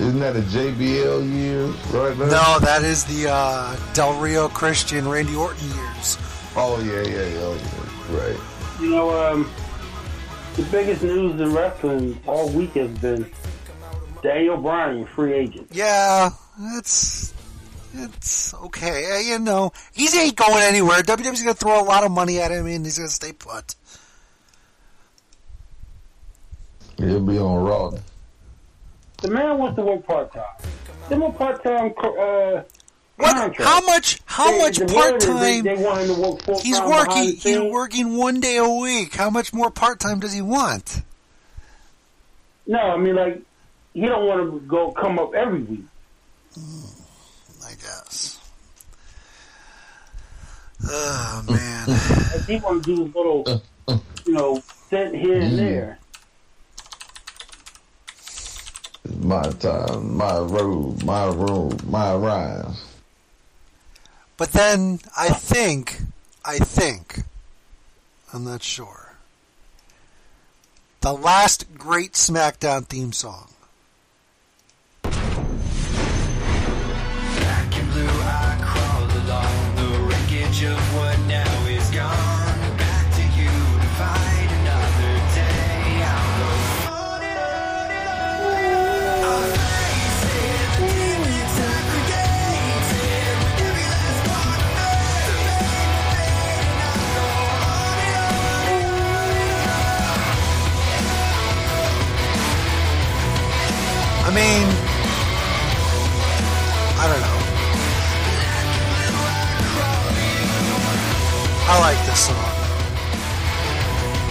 Isn't 0.00 0.18
that 0.20 0.34
a 0.34 0.40
JBL 0.40 1.32
year 1.32 1.66
right 1.92 2.18
now? 2.18 2.24
No, 2.26 2.58
that 2.60 2.82
is 2.82 3.04
the 3.04 3.30
uh, 3.30 3.76
Del 3.94 4.18
Rio 4.20 4.48
Christian 4.48 5.08
Randy 5.08 5.36
Orton 5.36 5.68
years. 5.68 6.18
Oh 6.56 6.80
yeah, 6.84 7.02
yeah, 7.02 7.28
yeah, 7.28 7.38
oh, 7.40 7.54
yeah. 8.10 8.18
Right. 8.18 8.80
You 8.80 8.90
know, 8.90 9.32
um, 9.32 9.50
the 10.56 10.62
biggest 10.64 11.02
news 11.02 11.40
in 11.40 11.52
wrestling 11.54 12.20
all 12.26 12.48
week 12.50 12.72
has 12.74 12.90
been 12.98 13.30
Daniel 14.22 14.56
Bryan, 14.56 15.06
free 15.06 15.32
agent. 15.32 15.68
Yeah, 15.70 16.30
it's 16.76 17.32
it's 17.94 18.52
okay. 18.54 19.16
Uh, 19.16 19.18
You 19.20 19.38
know, 19.38 19.72
he 19.92 20.08
ain't 20.18 20.34
going 20.34 20.62
anywhere. 20.62 21.02
WWE's 21.02 21.42
going 21.42 21.54
to 21.54 21.60
throw 21.60 21.80
a 21.80 21.84
lot 21.84 22.02
of 22.02 22.10
money 22.10 22.40
at 22.40 22.50
him, 22.50 22.66
and 22.66 22.84
he's 22.84 22.98
going 22.98 23.08
to 23.08 23.14
stay 23.14 23.32
put. 23.32 23.76
He'll 26.98 27.24
be 27.24 27.38
on 27.38 27.64
Raw. 27.64 27.92
The 29.24 29.30
man 29.30 29.56
wants 29.56 29.76
to 29.76 29.82
work 29.82 30.06
part 30.06 30.34
time. 30.34 30.44
Them 31.08 31.22
a 31.22 31.32
part 31.32 31.64
time 31.64 31.94
uh, 31.96 32.62
contract. 33.18 33.56
How 33.58 33.80
much? 33.80 34.20
How 34.26 34.50
They- 34.50 34.58
much 34.58 34.78
part 34.80 35.12
word 35.12 35.16
is 35.16 35.26
They, 35.26 35.62
time? 35.62 35.64
they 35.64 35.82
want 35.82 36.00
him 36.02 36.14
to 36.14 36.20
work 36.20 36.42
full 36.42 36.60
He's 36.60 36.78
working. 36.78 37.22
He's 37.22 37.42
scenes. 37.42 37.72
working 37.72 38.16
one 38.18 38.40
day 38.40 38.58
a 38.58 38.68
week. 38.68 39.14
How 39.14 39.30
much 39.30 39.54
more 39.54 39.70
part 39.70 39.98
time 39.98 40.20
does 40.20 40.34
he 40.34 40.42
want? 40.42 41.00
No, 42.66 42.78
I 42.78 42.98
mean 42.98 43.14
like 43.16 43.40
he 43.94 44.02
don't 44.02 44.26
want 44.26 44.42
to 44.42 44.60
go 44.68 44.92
come 44.92 45.18
up 45.18 45.32
every 45.32 45.62
week. 45.62 45.86
Hmm, 46.54 47.64
I 47.66 47.70
guess. 47.80 48.38
Oh 50.86 51.44
man. 51.48 51.88
Like, 51.88 52.46
he 52.46 52.56
want 52.56 52.84
to 52.84 52.94
do 52.94 53.04
his 53.04 53.14
little, 53.14 53.62
you 54.26 54.32
know, 54.34 54.62
stint 54.86 55.14
here 55.14 55.40
and 55.40 55.54
mm. 55.54 55.56
there. 55.56 55.98
My 59.20 59.42
time, 59.42 60.16
my 60.16 60.38
road, 60.38 61.04
my 61.04 61.26
road, 61.26 61.82
my 61.84 62.14
rhymes. 62.14 62.84
But 64.36 64.52
then 64.52 65.00
I 65.16 65.28
think, 65.28 66.00
I 66.44 66.58
think, 66.58 67.20
I'm 68.32 68.44
not 68.44 68.62
sure. 68.62 69.14
The 71.00 71.12
last 71.12 71.72
great 71.78 72.14
SmackDown 72.14 72.86
theme 72.86 73.12
song. 73.12 73.53
Mean, 104.34 104.66
I 106.98 107.06
don't 107.06 107.20
know. 107.20 107.38
I 111.70 111.78
like 111.78 112.00
this 112.04 112.26
song. 112.26 112.50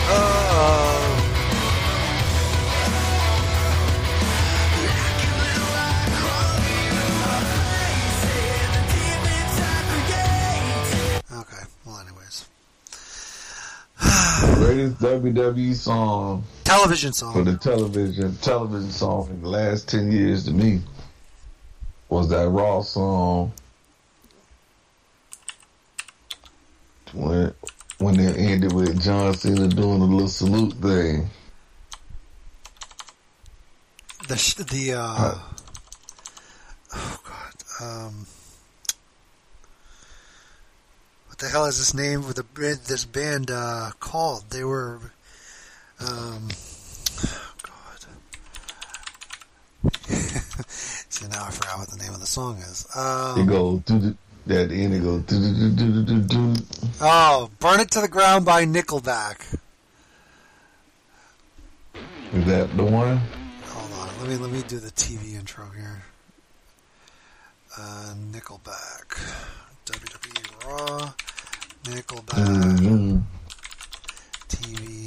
Uh, 0.10 0.20
okay, 11.40 11.64
well, 11.86 12.00
anyways. 12.00 12.46
Greatest 14.60 14.98
WWE 15.00 15.74
song 15.74 16.44
Television 16.64 17.14
song. 17.14 17.34
for 17.34 17.44
the 17.44 17.58
television 17.58 18.36
television 18.38 18.92
song 18.92 19.30
in 19.30 19.42
the 19.42 19.50
last 19.50 19.88
ten 19.88 20.12
years 20.12 20.46
to 20.46 20.52
me 20.52 20.82
was 22.10 22.30
that 22.30 22.48
Raw 22.50 22.82
song 22.82 23.52
when 27.14 27.54
when 28.00 28.20
it 28.20 28.38
ended 28.38 28.74
with 28.74 29.02
John 29.02 29.34
Cena 29.34 29.68
doing 29.68 30.02
a 30.02 30.06
little 30.06 30.28
salute 30.28 30.74
thing. 30.74 31.30
The, 34.28 34.38
sh- 34.38 34.56
the, 34.56 34.94
uh, 34.94 35.36
oh 36.96 37.20
god, 37.26 37.54
um, 37.82 38.26
what 41.28 41.38
the 41.38 41.50
hell 41.50 41.66
is 41.66 41.78
this 41.78 41.94
name 41.94 42.24
for 42.24 42.34
the 42.34 42.46
this 42.88 43.06
band, 43.06 43.52
uh, 43.52 43.92
called? 44.00 44.50
They 44.50 44.64
were, 44.64 45.13
um, 46.00 46.48
god. 47.64 48.06
See, 50.68 51.28
now 51.28 51.46
I 51.46 51.52
forgot 51.52 51.80
what 51.80 51.90
the 51.90 51.98
name 51.98 52.14
of 52.14 52.20
the 52.20 52.26
song 52.26 52.58
is. 52.58 52.86
It 52.96 52.98
Um, 53.00 53.46
goes 53.48 53.82
do 53.82 54.00
the 54.00 54.16
at 54.62 54.70
the 54.70 54.76
end 54.84 54.94
it 54.96 55.02
do. 56.28 56.54
oh, 57.02 57.50
Burn 57.60 57.80
It 57.80 57.92
to 57.92 58.02
the 58.02 58.08
Ground 58.10 58.44
by 58.46 58.66
Nickelback. 58.66 59.56
Is 62.34 62.46
that 62.46 62.76
the 62.76 62.84
one? 62.84 63.18
Hold 63.68 63.92
on, 63.94 64.10
let 64.20 64.28
me, 64.30 64.36
let 64.38 64.52
me 64.52 64.64
do 64.68 64.80
the 64.80 64.90
TV 64.92 65.36
intro 65.36 65.66
here. 65.76 66.04
Uh, 67.78 68.14
Nickelback. 68.32 69.18
WWE 69.86 70.68
Raw. 70.68 71.12
Nickelback. 71.86 72.80
Mm-hmm. 72.80 73.20
TV 74.50 75.03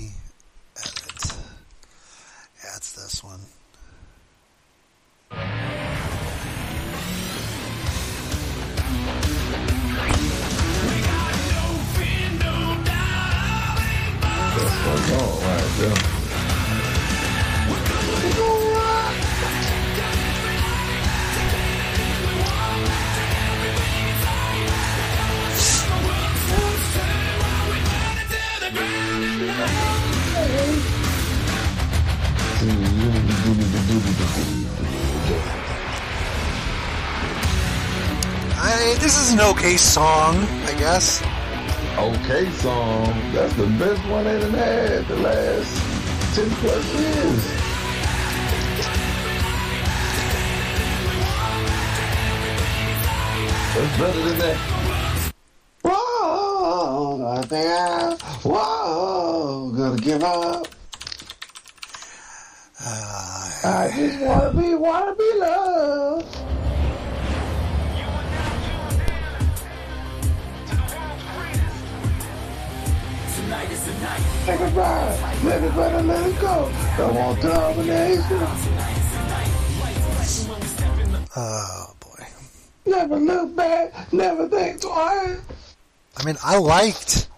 I, 38.59 38.97
this 38.99 39.19
is 39.19 39.35
an 39.35 39.41
okay 39.41 39.77
song, 39.77 40.37
I 40.65 40.75
guess. 40.79 41.23
Okay 41.99 42.51
song. 42.51 43.07
That's 43.33 43.55
the 43.55 43.67
best 43.79 44.07
one 44.11 44.25
they 44.25 44.39
done 44.39 44.53
had 44.53 45.09
the 45.09 45.17
last 45.17 46.37
10 46.37 46.51
plus 46.51 46.95
years. 46.95 47.67
That's 53.75 53.99
better 53.99 54.23
than 54.29 54.39
that. 54.41 55.33
Whoa, 55.83 57.35
I 57.39 57.43
think 57.47 57.67
I, 57.67 58.17
whoa, 58.43 59.73
gonna 59.75 59.97
give 59.97 60.23
up. 60.23 60.69
I 62.79 63.91
just 63.97 64.21
wanna 64.21 64.53
be, 64.53 64.75
wanna 64.75 65.15
be 65.15 65.33
loved. 65.37 66.37
Take 73.47 74.59
a 74.61 74.67
ride, 74.71 75.45
let 75.45 75.63
it 75.63 75.75
better 75.77 76.03
let 76.03 76.27
it 76.27 76.41
go. 76.41 76.69
Don't 76.97 77.15
want 77.15 77.41
domination. 77.41 78.43
Oh 81.37 81.95
boy. 82.01 82.27
Never 82.87 83.17
look 83.21 83.55
back, 83.55 84.13
never 84.13 84.49
think 84.49 84.81
twice. 84.81 85.39
I 86.17 86.25
mean, 86.25 86.37
I 86.43 86.59
liked 86.59 87.29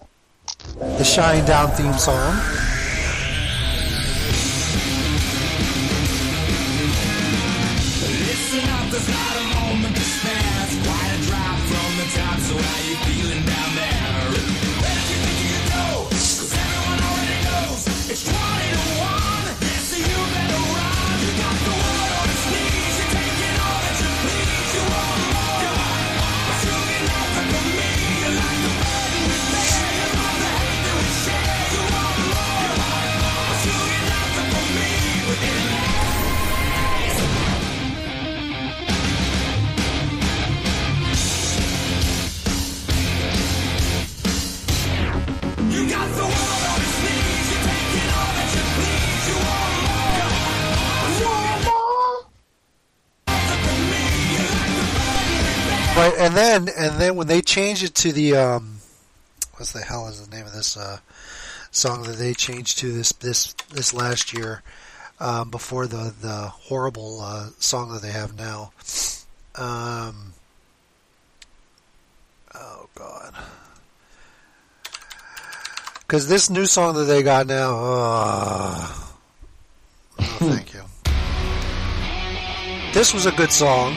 the 0.79 1.03
Shinedown 1.03 1.75
theme 1.77 1.93
song. 1.93 2.35
Listen 8.25 8.69
up, 8.69 9.28
then 56.39 56.69
and 56.77 57.01
then 57.01 57.15
when 57.15 57.27
they 57.27 57.41
changed 57.41 57.83
it 57.83 57.93
to 57.95 58.11
the 58.11 58.35
um, 58.35 58.77
what's 59.55 59.73
the 59.73 59.81
hell 59.81 60.07
is 60.07 60.25
the 60.25 60.35
name 60.35 60.45
of 60.45 60.53
this 60.53 60.77
uh, 60.77 60.99
song 61.71 62.03
that 62.03 62.17
they 62.17 62.33
changed 62.33 62.79
to 62.79 62.91
this 62.91 63.11
this 63.13 63.53
this 63.71 63.93
last 63.93 64.33
year 64.33 64.63
um, 65.19 65.49
before 65.49 65.85
the 65.87 66.13
the 66.21 66.47
horrible 66.47 67.21
uh, 67.21 67.49
song 67.59 67.91
that 67.91 68.01
they 68.01 68.11
have 68.11 68.37
now. 68.37 68.71
Um, 69.55 70.33
oh 72.55 72.87
God. 72.95 73.33
Because 75.99 76.27
this 76.27 76.49
new 76.49 76.65
song 76.65 76.95
that 76.95 77.03
they 77.03 77.21
got 77.21 77.45
now, 77.45 77.77
uh, 77.77 78.87
oh, 80.19 80.37
thank 80.39 80.73
you. 80.73 80.81
This 82.93 83.13
was 83.13 83.27
a 83.27 83.31
good 83.31 83.51
song. 83.51 83.95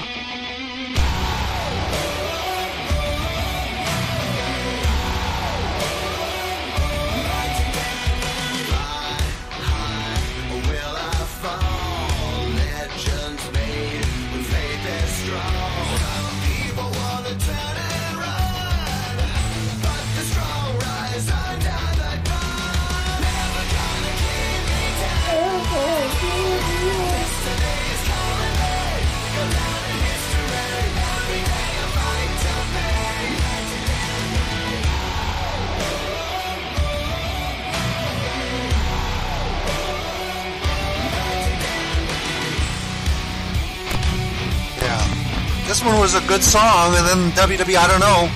One 45.84 45.98
was 45.98 46.14
a 46.14 46.20
good 46.28 46.44
song, 46.44 46.94
and 46.94 47.06
then 47.08 47.30
WWE, 47.32 47.76
I 47.76 47.88
don't 47.88 47.98
know, 47.98 48.26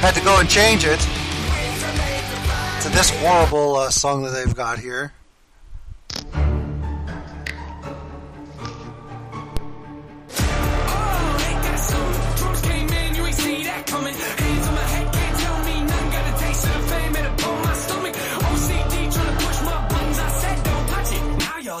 had 0.00 0.14
to 0.16 0.20
go 0.24 0.40
and 0.40 0.48
change 0.48 0.84
it 0.84 0.98
to 2.82 2.88
this 2.88 3.10
horrible 3.20 3.76
uh, 3.76 3.90
song 3.90 4.24
that 4.24 4.30
they've 4.30 4.54
got 4.54 4.80
here. 4.80 5.12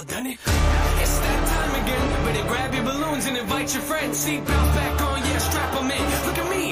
Done 0.06 0.26
it. 0.26 0.38
It's 0.38 1.18
that 1.18 1.48
time 1.48 1.82
again. 1.82 2.46
Grab 2.46 2.72
your 2.72 2.84
balloons 2.84 3.26
and 3.26 3.36
invite 3.36 3.74
your 3.74 3.82
friends. 3.82 4.24
Seatbelts 4.24 4.46
back 4.46 4.97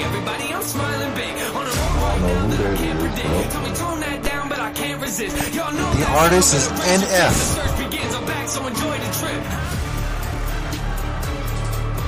everybody, 0.06 0.46
I'm 0.54 0.62
smiling 0.62 1.14
big. 1.14 1.34
On 1.56 1.66
a 1.66 1.74
roll 1.78 1.96
right 2.06 2.20
now 2.22 2.46
that 2.52 2.60
I 2.66 2.76
can't 2.76 2.98
predict. 3.00 3.52
Tell 3.52 3.62
me 3.62 3.72
tone 3.74 4.00
that 4.00 4.22
down, 4.22 4.48
but 4.48 4.60
I 4.60 4.72
can't 4.72 5.00
resist. 5.00 5.34
Y'all 5.54 5.72
know 5.72 5.90
The 5.92 5.98
that 6.00 6.16
artist 6.22 6.54
is 6.54 6.68
The 6.68 6.74
NF. 6.98 7.32
search 7.32 7.76
begins. 7.84 8.14
I'm 8.14 8.24
back, 8.26 8.48
so 8.48 8.66
enjoy 8.66 8.96
the 8.98 9.10
trip. 9.20 9.42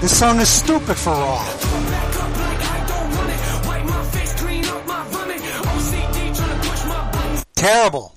This 0.00 0.16
song 0.18 0.38
is 0.40 0.48
stupid 0.48 0.96
for 0.96 1.10
Raw. 1.10 1.44
Wipe 3.68 3.84
my 3.84 4.04
face, 4.14 4.32
clean 4.40 4.64
up 4.66 4.86
my 4.86 5.02
vomit. 5.08 5.40
OCD 5.40 6.36
trying 6.36 6.60
to 6.60 6.68
push 6.68 6.84
my 6.84 7.10
buttons. 7.12 7.44
Terrible. 7.56 8.14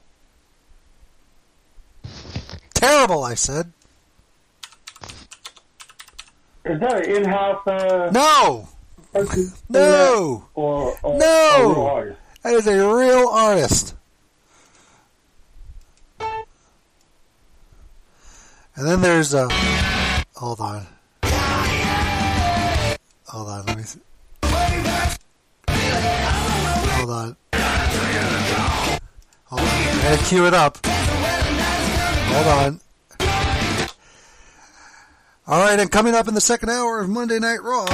Terrible, 2.75 3.23
I 3.23 3.33
said. 3.33 3.71
Is 6.65 6.79
that 6.79 6.93
an 7.07 7.15
in-house? 7.15 7.65
Uh, 7.65 8.09
No. 8.13 8.67
No. 9.69 10.47
Or, 10.53 10.97
or 11.03 11.17
No. 11.17 11.55
a 11.57 11.67
real 11.67 11.81
artist? 11.85 12.19
That 12.43 12.53
is 12.53 12.67
a 12.67 12.95
real 12.95 13.27
artist. 13.27 13.95
And 18.75 18.87
then 18.87 19.01
there's 19.01 19.33
a. 19.33 19.47
Hold 20.35 20.59
on. 20.61 20.87
Hold 23.27 23.49
on. 23.49 23.65
Let 23.65 23.77
me. 23.77 23.83
See. 23.83 23.99
Hold 26.95 27.09
on. 27.09 27.35
Hold 29.45 29.61
on. 29.61 29.67
I 29.67 29.99
gotta 30.03 30.23
cue 30.25 30.47
it 30.47 30.53
up. 30.53 30.77
Hold 30.85 32.47
on. 32.47 32.79
All 35.47 35.59
right, 35.65 35.79
and 35.79 35.91
coming 35.91 36.15
up 36.15 36.27
in 36.29 36.33
the 36.33 36.39
second 36.41 36.69
hour 36.69 36.99
of 37.01 37.09
Monday 37.09 37.37
Night 37.39 37.61
Raw. 37.61 37.85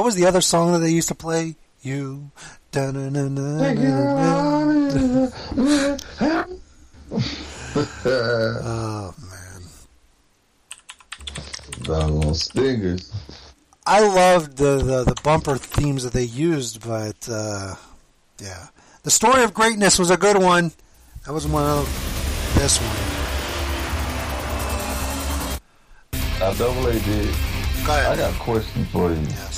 What 0.00 0.06
was 0.06 0.14
the 0.14 0.24
other 0.24 0.40
song 0.40 0.72
that 0.72 0.78
they 0.78 0.92
used 0.92 1.08
to 1.08 1.14
play? 1.14 1.56
You. 1.82 2.32
Oh 2.74 2.90
man, 9.30 9.62
Doggone 11.82 12.34
stingers. 12.34 13.12
I 13.86 14.00
loved 14.00 14.56
the, 14.56 14.78
the 14.78 15.04
the 15.04 15.20
bumper 15.22 15.58
themes 15.58 16.04
that 16.04 16.14
they 16.14 16.24
used, 16.24 16.80
but 16.80 17.28
uh, 17.30 17.74
yeah, 18.40 18.68
the 19.02 19.10
story 19.10 19.42
of 19.42 19.52
greatness 19.52 19.98
was 19.98 20.08
a 20.08 20.16
good 20.16 20.38
one. 20.38 20.72
That 21.26 21.34
was 21.34 21.46
one 21.46 21.64
of 21.64 21.84
this 22.54 22.78
one. 22.78 22.96
I 26.40 26.54
Double 26.56 26.86
A 26.86 26.98
did. 27.00 27.34
I 27.82 28.16
got 28.16 28.34
a 28.34 28.38
question 28.38 28.86
for 28.86 29.10
you. 29.10 29.20
Yes. 29.20 29.49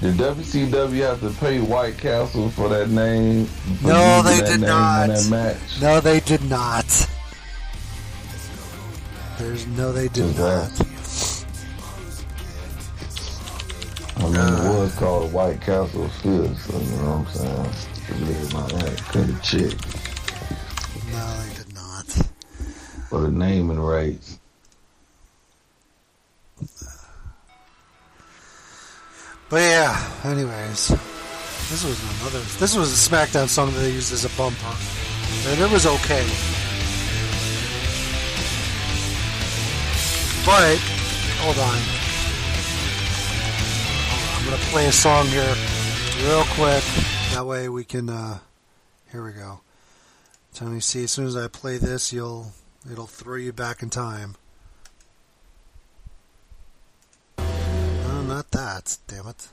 Did 0.00 0.16
WCW 0.16 1.00
have 1.08 1.20
to 1.20 1.30
pay 1.40 1.58
White 1.58 1.96
Castle 1.96 2.50
for 2.50 2.68
that 2.68 2.90
name? 2.90 3.46
For 3.46 3.88
No, 3.88 4.22
they 4.22 4.40
did 4.42 4.60
not. 4.60 5.08
That 5.08 5.28
match? 5.30 5.80
No, 5.80 6.00
they 6.00 6.20
did 6.20 6.44
not. 6.50 6.84
There's 9.38 9.66
no, 9.68 9.92
they 9.92 10.08
did 10.08 10.36
not. 10.38 10.70
I 14.18 14.22
mean, 14.22 14.36
it 14.36 14.68
was 14.70 14.94
called 14.96 15.32
White 15.32 15.60
Castle 15.60 16.08
still, 16.10 16.54
so 16.56 16.78
you 16.78 16.96
know 17.02 17.18
what 17.18 17.28
I'm 17.28 17.34
saying? 17.34 18.18
Believe 18.18 18.52
my 18.52 18.66
that 18.68 19.02
could 19.08 19.26
have 19.26 19.42
checked 19.42 19.84
No, 21.12 21.40
they 21.42 21.54
did 21.54 21.74
not. 21.74 22.06
for 23.08 23.20
the 23.20 23.30
naming 23.30 23.80
rights. 23.80 24.35
But 29.48 29.60
yeah, 29.60 30.10
anyways, 30.24 30.88
this 30.88 31.84
was 31.84 32.20
another. 32.20 32.40
This 32.58 32.76
was 32.76 32.92
a 32.92 33.10
SmackDown 33.10 33.46
song 33.48 33.72
that 33.72 33.78
they 33.78 33.92
used 33.92 34.12
as 34.12 34.24
a 34.24 34.28
bumper, 34.36 34.74
and 35.46 35.60
it 35.60 35.70
was 35.70 35.86
okay. 35.86 36.26
But 40.44 40.78
hold 41.38 41.58
on, 41.58 41.78
I'm 44.34 44.44
gonna 44.44 44.62
play 44.72 44.86
a 44.86 44.92
song 44.92 45.26
here, 45.26 45.54
real 46.26 46.44
quick. 46.54 46.82
That 47.32 47.46
way 47.46 47.68
we 47.68 47.84
can. 47.84 48.10
uh 48.10 48.38
Here 49.12 49.24
we 49.24 49.32
go. 49.32 49.60
Tony, 50.54 50.80
see, 50.80 51.04
as 51.04 51.12
soon 51.12 51.26
as 51.26 51.36
I 51.36 51.46
play 51.46 51.78
this, 51.78 52.12
you'll 52.12 52.52
it'll 52.90 53.06
throw 53.06 53.36
you 53.36 53.52
back 53.52 53.80
in 53.82 53.90
time. 53.90 54.34
That. 58.56 58.96
Damn 59.06 59.28
it. 59.28 59.48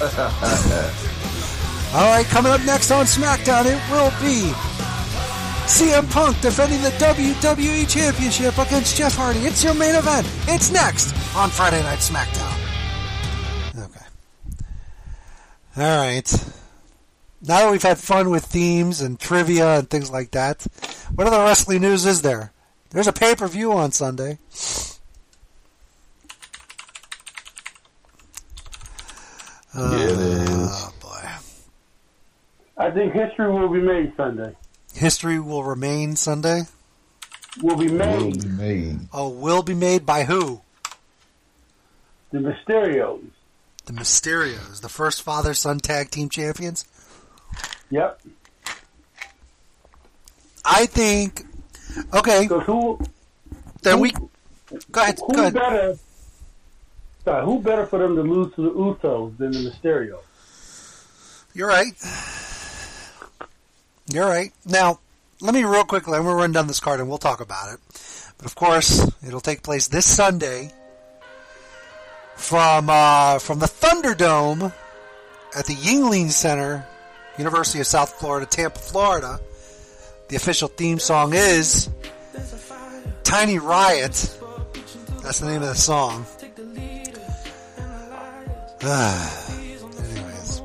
All 1.94 2.04
right, 2.04 2.24
coming 2.26 2.52
up 2.52 2.64
next 2.64 2.90
on 2.90 3.04
SmackDown, 3.04 3.66
it 3.66 3.80
will 3.90 4.10
be 4.20 4.52
CM 5.66 6.10
Punk 6.10 6.40
defending 6.40 6.80
the 6.82 6.90
WWE 6.90 7.88
Championship 7.88 8.56
against 8.58 8.96
Jeff 8.96 9.14
Hardy. 9.14 9.40
It's 9.40 9.62
your 9.62 9.74
main 9.74 9.96
event. 9.96 10.26
It's 10.46 10.70
next 10.70 11.12
on 11.36 11.50
Friday 11.50 11.82
Night 11.82 11.98
SmackDown. 11.98 12.56
Okay. 13.76 14.06
All 15.76 15.98
right. 15.98 16.57
Now 17.40 17.60
that 17.60 17.70
we've 17.70 17.82
had 17.82 17.98
fun 17.98 18.30
with 18.30 18.44
themes 18.44 19.00
and 19.00 19.18
trivia 19.18 19.78
and 19.78 19.88
things 19.88 20.10
like 20.10 20.32
that, 20.32 20.66
what 21.14 21.26
other 21.26 21.38
wrestling 21.38 21.82
news 21.82 22.04
is 22.04 22.22
there? 22.22 22.52
There's 22.90 23.06
a 23.06 23.12
pay 23.12 23.36
per 23.36 23.46
view 23.46 23.72
on 23.72 23.92
Sunday. 23.92 24.38
Yeah, 29.74 29.82
it 29.82 30.16
ah, 30.16 30.32
is. 30.42 30.70
Oh 30.72 30.92
boy. 31.00 31.30
I 32.76 32.90
think 32.90 33.12
history 33.12 33.52
will 33.52 33.68
be 33.68 33.80
made 33.80 34.12
Sunday. 34.16 34.56
History 34.94 35.38
will 35.38 35.62
remain 35.62 36.16
Sunday. 36.16 36.62
Will 37.62 37.76
be 37.76 37.88
made. 37.88 38.20
Will 38.20 38.32
be 38.32 38.48
made. 38.48 38.98
Oh, 39.12 39.28
will 39.28 39.62
be 39.62 39.74
made 39.74 40.04
by 40.04 40.24
who? 40.24 40.62
The 42.32 42.38
Mysterios. 42.38 43.24
The 43.86 43.92
Mysterios, 43.92 44.80
the 44.80 44.88
first 44.88 45.22
father-son 45.22 45.78
tag 45.80 46.10
team 46.10 46.28
champions. 46.28 46.84
Yep. 47.90 48.20
I 50.64 50.86
think. 50.86 51.44
Okay, 52.14 52.42
Because 52.42 52.64
who 52.64 53.00
then 53.82 54.00
we. 54.00 54.12
Go 54.90 55.02
ahead. 55.02 55.18
who 55.26 55.32
Go 55.34 55.40
ahead. 55.40 55.54
better? 55.54 55.98
Sorry, 57.24 57.44
who 57.44 57.60
better 57.60 57.86
for 57.86 57.98
them 57.98 58.14
to 58.16 58.22
lose 58.22 58.54
to 58.54 58.62
the 58.62 58.70
Usos 58.70 59.36
than 59.38 59.52
the 59.52 59.70
Mysterios? 59.70 60.20
You're 61.54 61.68
right. 61.68 61.92
You're 64.10 64.26
right. 64.26 64.52
Now, 64.66 65.00
let 65.40 65.54
me 65.54 65.64
real 65.64 65.84
quickly. 65.84 66.16
I'm 66.16 66.24
going 66.24 66.34
to 66.36 66.40
run 66.40 66.52
down 66.52 66.66
this 66.66 66.80
card 66.80 67.00
and 67.00 67.08
we'll 67.08 67.18
talk 67.18 67.40
about 67.40 67.72
it. 67.74 67.80
But 68.36 68.46
of 68.46 68.54
course, 68.54 69.10
it'll 69.26 69.40
take 69.40 69.62
place 69.62 69.88
this 69.88 70.06
Sunday 70.06 70.72
from 72.36 72.88
uh, 72.88 73.38
from 73.40 73.58
the 73.58 73.66
Thunderdome 73.66 74.72
at 75.56 75.66
the 75.66 75.74
Yuengling 75.74 76.30
Center, 76.30 76.86
University 77.38 77.80
of 77.80 77.86
South 77.86 78.10
Florida, 78.18 78.46
Tampa, 78.46 78.78
Florida. 78.78 79.40
The 80.28 80.36
official 80.36 80.68
theme 80.68 80.98
song 80.98 81.32
is 81.32 81.88
Tiny 83.24 83.58
Riot. 83.58 84.38
That's 85.22 85.40
the 85.40 85.46
name 85.46 85.62
of 85.62 85.68
the 85.68 85.74
song. 85.74 86.26
Anyways. 89.98 90.62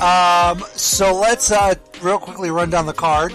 Um, 0.00 0.64
so 0.74 1.14
let's 1.14 1.52
uh, 1.52 1.74
real 2.02 2.18
quickly 2.18 2.50
run 2.50 2.70
down 2.70 2.86
the 2.86 2.92
card. 2.92 3.34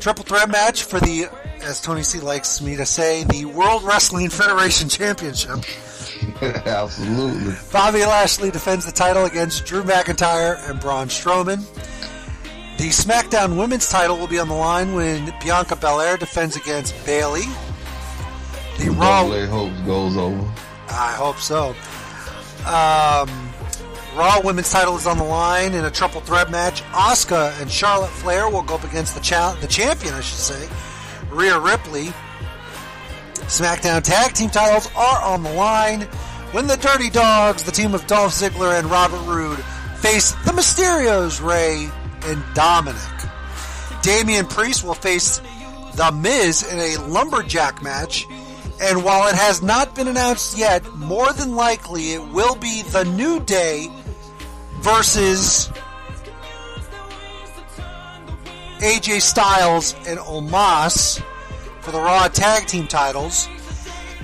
Triple 0.00 0.24
threat 0.24 0.50
match 0.50 0.82
for 0.82 0.98
the, 0.98 1.26
as 1.62 1.80
Tony 1.80 2.02
C 2.02 2.18
likes 2.18 2.60
me 2.60 2.76
to 2.76 2.84
say, 2.84 3.22
the 3.24 3.44
World 3.44 3.84
Wrestling 3.84 4.30
Federation 4.30 4.88
Championship. 4.88 5.60
Absolutely. 6.42 7.54
Bobby 7.72 8.00
Lashley 8.00 8.50
defends 8.50 8.86
the 8.86 8.92
title 8.92 9.24
against 9.24 9.64
Drew 9.64 9.82
McIntyre 9.82 10.68
and 10.68 10.80
Braun 10.80 11.08
Strowman. 11.08 11.64
The 12.78 12.88
SmackDown 12.88 13.58
Women's 13.58 13.88
title 13.88 14.16
will 14.18 14.26
be 14.26 14.38
on 14.38 14.48
the 14.48 14.54
line 14.54 14.94
when 14.94 15.32
Bianca 15.42 15.76
Belair 15.76 16.16
defends 16.16 16.56
against 16.56 16.94
Bayley. 17.06 17.44
The 18.78 18.90
Raw. 18.90 19.24
Hopes 19.46 19.80
goes 19.82 20.16
over. 20.16 20.52
I 20.88 21.12
hope 21.12 21.36
so. 21.38 21.74
Um, 22.66 23.52
Raw 24.16 24.40
Women's 24.42 24.70
title 24.70 24.96
is 24.96 25.06
on 25.06 25.18
the 25.18 25.24
line 25.24 25.74
in 25.74 25.84
a 25.84 25.90
triple 25.90 26.20
threat 26.20 26.50
match. 26.50 26.82
Asuka 26.92 27.60
and 27.60 27.70
Charlotte 27.70 28.10
Flair 28.10 28.48
will 28.48 28.62
go 28.62 28.74
up 28.74 28.84
against 28.84 29.14
the 29.14 29.20
cha- 29.20 29.56
the 29.60 29.66
champion, 29.66 30.14
I 30.14 30.20
should 30.20 30.38
say, 30.38 30.68
Rhea 31.30 31.58
Ripley. 31.58 32.12
SmackDown 33.46 34.02
Tag 34.02 34.32
Team 34.32 34.50
titles 34.50 34.88
are 34.96 35.22
on 35.22 35.42
the 35.42 35.52
line 35.52 36.02
when 36.52 36.66
the 36.66 36.76
Dirty 36.76 37.10
Dogs, 37.10 37.62
the 37.64 37.72
team 37.72 37.94
of 37.94 38.06
Dolph 38.06 38.32
Ziggler 38.32 38.78
and 38.78 38.90
Robert 38.90 39.22
Roode, 39.22 39.58
face 39.98 40.32
the 40.44 40.52
Mysterios, 40.52 41.42
Rey 41.42 41.88
and 42.24 42.42
Dominik. 42.54 44.02
Damian 44.02 44.46
Priest 44.46 44.84
will 44.84 44.94
face 44.94 45.40
The 45.94 46.12
Miz 46.12 46.62
in 46.62 46.78
a 46.78 47.06
lumberjack 47.08 47.82
match. 47.82 48.26
And 48.80 49.04
while 49.04 49.28
it 49.28 49.34
has 49.34 49.62
not 49.62 49.94
been 49.94 50.08
announced 50.08 50.58
yet, 50.58 50.84
more 50.94 51.32
than 51.32 51.54
likely 51.54 52.12
it 52.12 52.28
will 52.28 52.56
be 52.56 52.82
The 52.82 53.04
New 53.04 53.40
Day 53.40 53.88
versus 54.80 55.70
AJ 58.78 59.22
Styles 59.22 59.94
and 60.06 60.18
Omos 60.18 61.22
for 61.82 61.90
the 61.90 61.98
Raw 61.98 62.28
Tag 62.28 62.66
Team 62.66 62.86
titles. 62.86 63.48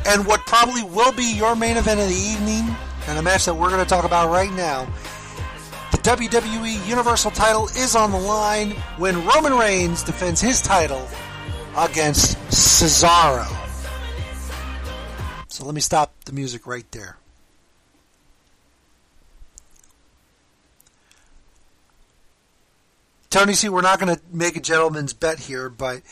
And 0.07 0.27
what 0.27 0.47
probably 0.47 0.85
will 0.85 1.13
be 1.13 1.35
your 1.37 1.55
main 1.55 1.77
event 1.77 2.01
of 2.01 2.09
the 2.09 2.15
evening, 2.15 2.75
and 3.09 3.19
a 3.19 3.23
match 3.23 3.45
that 3.45 3.55
we're 3.55 3.69
going 3.69 3.85
to 3.85 3.89
talk 3.89 4.05
about 4.05 4.31
right 4.31 4.53
now. 4.53 4.87
The 5.91 5.99
WWE 5.99 6.89
Universal 6.89 7.33
title 7.33 7.67
is 7.77 7.97
on 7.97 8.13
the 8.13 8.19
line 8.19 8.71
when 8.97 9.27
Roman 9.27 9.55
Reigns 9.55 10.03
defends 10.03 10.41
his 10.41 10.63
title 10.63 11.07
against 11.77 12.39
Cesaro. 12.49 13.47
So 15.49 15.65
let 15.65 15.75
me 15.75 15.81
stop 15.81 16.15
the 16.25 16.33
music 16.33 16.67
right 16.67 16.91
there. 16.93 17.17
Tony 23.31 23.53
see, 23.53 23.69
we're 23.69 23.83
not 23.83 24.01
going 24.01 24.15
to 24.15 24.23
make 24.33 24.57
a 24.57 24.61
gentleman's 24.61 25.13
bet 25.13 25.39
here, 25.39 25.69
but 25.69 26.03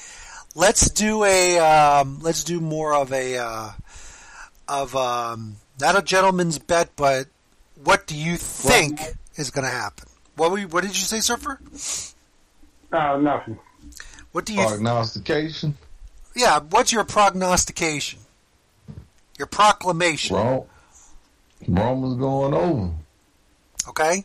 let's 0.56 0.90
do 0.90 1.22
a 1.22 1.58
um, 1.58 2.18
let's 2.22 2.42
do 2.42 2.60
more 2.60 2.92
of 2.94 3.12
a 3.12 3.36
uh, 3.38 3.70
of 4.66 4.96
um, 4.96 5.56
not 5.80 5.96
a 5.96 6.02
gentleman's 6.02 6.58
bet, 6.58 6.90
but 6.96 7.28
what 7.84 8.06
do 8.08 8.16
you 8.16 8.36
think 8.36 9.00
is 9.36 9.50
going 9.50 9.64
to 9.64 9.70
happen? 9.70 10.08
What 10.34 10.50
were 10.50 10.58
you, 10.58 10.68
what 10.68 10.82
did 10.82 10.90
you 10.90 11.04
say, 11.04 11.20
Surfer? 11.20 11.60
Uh, 12.92 13.16
nothing. 13.18 13.58
What 14.32 14.44
do 14.44 14.54
you? 14.54 14.66
Prognostication. 14.66 15.76
Yeah, 16.34 16.60
what's 16.70 16.92
your 16.92 17.04
prognostication? 17.04 18.18
Your 19.38 19.46
proclamation. 19.46 20.36
Rom- 20.36 20.64
Roman's 21.68 22.18
going 22.18 22.54
over. 22.54 22.90
Okay. 23.88 24.24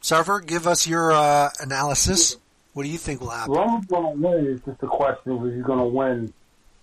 Surfer, 0.00 0.40
give 0.40 0.66
us 0.66 0.86
your 0.86 1.12
uh, 1.12 1.50
analysis. 1.60 2.36
What 2.76 2.82
do 2.82 2.90
you 2.90 2.98
think 2.98 3.22
will 3.22 3.30
happen? 3.30 3.54
Roman's 3.54 3.86
going 3.86 4.02
to 4.02 4.20
win. 4.20 4.46
It's 4.48 4.62
just 4.66 4.82
a 4.82 4.86
question 4.86 5.32
of 5.32 5.46
if 5.46 5.54
he's 5.54 5.64
going 5.64 5.78
to 5.78 5.86
win 5.86 6.30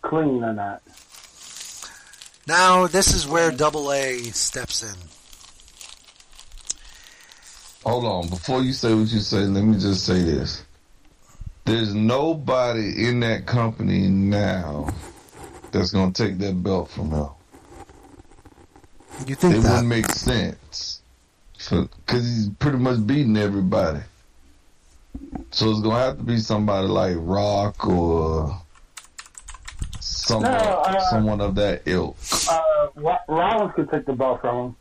clean 0.02 0.44
or 0.44 0.52
not. 0.52 0.82
Now, 2.48 2.88
this 2.88 3.14
is 3.14 3.28
where 3.28 3.52
Double 3.52 3.94
A 3.94 4.18
steps 4.32 4.82
in. 4.82 4.96
Hold 7.88 8.06
on. 8.06 8.28
Before 8.28 8.64
you 8.64 8.74
say 8.74 8.96
what 8.96 9.08
you 9.10 9.20
say, 9.20 9.42
let 9.42 9.64
me 9.64 9.78
just 9.78 10.04
say 10.04 10.20
this. 10.24 10.64
There's 11.66 11.94
nobody 11.94 13.08
in 13.08 13.20
that 13.20 13.46
company 13.46 14.08
now 14.08 14.92
that's 15.72 15.92
going 15.92 16.12
to 16.12 16.24
take 16.28 16.40
that 16.40 16.64
belt 16.64 16.90
from 16.90 17.12
him. 17.12 17.28
You 19.28 19.36
think 19.36 19.58
it 19.58 19.60
that? 19.60 19.70
wouldn't 19.70 19.90
make 19.90 20.08
sense. 20.08 21.02
Because 21.54 22.26
he's 22.26 22.50
pretty 22.58 22.80
much 22.80 23.06
beating 23.06 23.38
everybody. 23.38 24.00
So 25.52 25.70
it's 25.70 25.82
to 25.82 25.90
have 25.92 26.18
to 26.18 26.24
be 26.24 26.38
somebody 26.38 26.88
like 26.88 27.16
Rock 27.20 27.88
or 27.88 28.60
someone, 30.00 30.52
No, 30.52 30.58
uh, 30.58 31.00
someone 31.10 31.42
of 31.42 31.56
that 31.56 31.84
ilk. 31.86 32.18
Uh, 32.50 32.88
Ro- 32.96 33.18
Rollins 33.28 33.74
could 33.76 33.92
take 33.92 34.06
the 34.06 34.14
belt 34.14 34.42
from 34.42 34.66
him. 34.66 34.76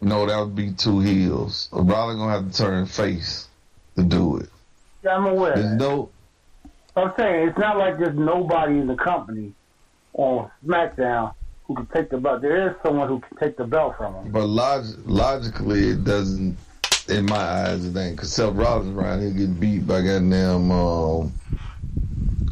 No, 0.00 0.26
that 0.26 0.38
would 0.38 0.54
be 0.54 0.72
two 0.72 1.00
heels. 1.00 1.68
Rollins 1.72 2.20
to 2.20 2.28
have 2.28 2.50
to 2.52 2.56
turn 2.56 2.86
face 2.86 3.48
to 3.96 4.02
do 4.02 4.36
it. 4.36 4.48
Yeah, 5.02 5.16
I'm 5.16 5.26
aware. 5.26 5.54
There's 5.56 5.74
no, 5.76 6.10
I'm 6.94 7.12
saying 7.16 7.48
it's 7.48 7.58
not 7.58 7.78
like 7.78 7.98
there's 7.98 8.16
nobody 8.16 8.78
in 8.78 8.86
the 8.86 8.94
company 8.96 9.54
on 10.12 10.50
SmackDown 10.64 11.34
who 11.68 11.74
can 11.74 11.86
take 11.86 12.08
the 12.10 12.16
belt. 12.16 12.40
There 12.40 12.70
is 12.70 12.76
someone 12.82 13.08
who 13.08 13.20
can 13.20 13.36
take 13.36 13.56
the 13.56 13.64
belt 13.64 13.96
from 13.98 14.14
him. 14.14 14.32
But 14.32 14.46
log- 14.46 15.06
logically, 15.06 15.90
it 15.90 16.02
doesn't. 16.04 16.56
In 17.08 17.24
my 17.24 17.36
eyes, 17.36 17.86
it 17.86 17.96
ain't. 17.96 18.18
Cause 18.18 18.32
Seth 18.32 18.54
Rollins 18.54 18.94
around 18.94 19.20
here 19.20 19.30
getting 19.30 19.54
beat 19.54 19.86
by 19.86 20.02
goddamn 20.02 20.70
um, 20.70 21.32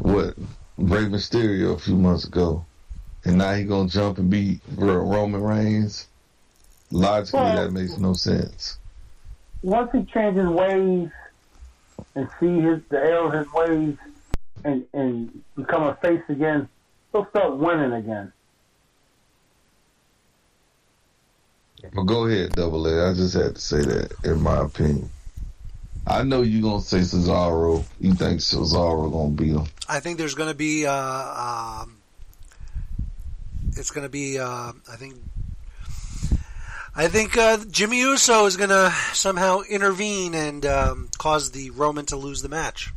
what 0.01 0.35
Rey 0.77 1.05
Mysterio 1.05 1.75
a 1.75 1.79
few 1.79 1.95
months 1.95 2.25
ago, 2.25 2.65
and 3.25 3.37
now 3.37 3.53
he 3.53 3.65
gonna 3.65 3.89
jump 3.89 4.17
and 4.17 4.29
beat 4.31 4.61
Roman 4.75 5.43
Reigns. 5.43 6.07
Logically, 6.91 7.39
Well- 7.41 7.55
that 7.55 7.71
makes 7.71 7.97
no 7.97 8.13
sense. 8.13 8.77
Once 9.63 9.91
he 9.91 10.03
changes 10.05 10.47
ways 10.47 11.09
and 12.15 12.29
see 12.39 12.59
his 12.59 12.79
the 12.89 12.97
error 12.97 13.25
of 13.27 13.33
his 13.33 13.51
ways 13.53 13.97
and 14.63 14.85
and 14.93 15.43
become 15.55 15.83
a 15.83 15.95
face 15.95 16.21
again, 16.29 16.67
he'll 17.11 17.27
start 17.29 17.57
winning 17.57 17.91
again. 17.93 18.31
But 21.93 22.03
go 22.03 22.25
ahead, 22.25 22.53
Double 22.53 22.87
A. 22.87 23.09
I 23.09 23.13
just 23.13 23.33
had 23.35 23.55
to 23.55 23.61
say 23.61 23.81
that, 23.81 24.13
in 24.23 24.41
my 24.41 24.61
opinion. 24.61 25.09
I 26.05 26.23
know 26.23 26.41
you're 26.41 26.61
gonna 26.61 26.81
say 26.81 26.99
Cesaro. 26.99 27.83
You 27.99 28.13
think 28.13 28.39
Cesaro 28.39 29.11
gonna 29.11 29.29
beat 29.29 29.55
him? 29.55 29.67
I 29.89 29.99
think 29.99 30.17
there's 30.17 30.35
going 30.35 30.49
to 30.49 30.55
be. 30.55 30.85
Uh, 30.85 30.93
um, 30.93 31.97
it's 33.69 33.91
going 33.91 34.05
to 34.05 34.09
be. 34.09 34.37
Uh, 34.37 34.73
I 34.91 34.95
think. 34.97 35.15
I 36.95 37.07
think 37.07 37.37
uh, 37.37 37.57
Jimmy 37.69 37.99
Uso 37.99 38.47
is 38.47 38.57
going 38.57 38.71
to 38.71 38.91
somehow 39.13 39.61
intervene 39.61 40.33
and 40.33 40.65
um, 40.65 41.09
cause 41.19 41.51
the 41.51 41.69
Roman 41.69 42.07
to 42.07 42.15
lose 42.15 42.41
the 42.41 42.49
match, 42.49 42.91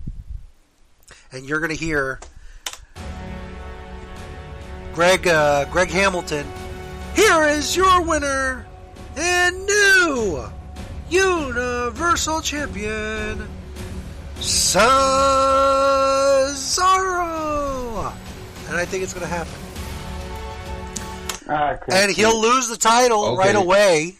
and 1.30 1.44
you're 1.44 1.60
going 1.60 1.70
to 1.70 1.76
hear 1.76 2.18
Greg 4.94 5.28
uh, 5.28 5.66
Greg 5.66 5.90
Hamilton. 5.90 6.46
Here 7.14 7.44
is 7.44 7.76
your 7.76 8.02
winner, 8.02 8.66
and 9.16 9.66
new 9.66 10.44
Universal 11.08 12.42
Champion 12.42 13.48
Cesaro. 16.80 18.12
And 18.68 18.76
I 18.76 18.84
think 18.84 19.02
it's 19.02 19.12
going 19.12 19.26
to 19.26 19.32
happen. 19.32 19.52
Ah, 21.48 21.76
I 21.76 21.78
And 21.92 22.12
he'll 22.12 22.40
lose 22.40 22.68
the 22.68 22.76
title 22.76 23.24
Okay. 23.24 23.36
right 23.38 23.56
away 23.56 24.16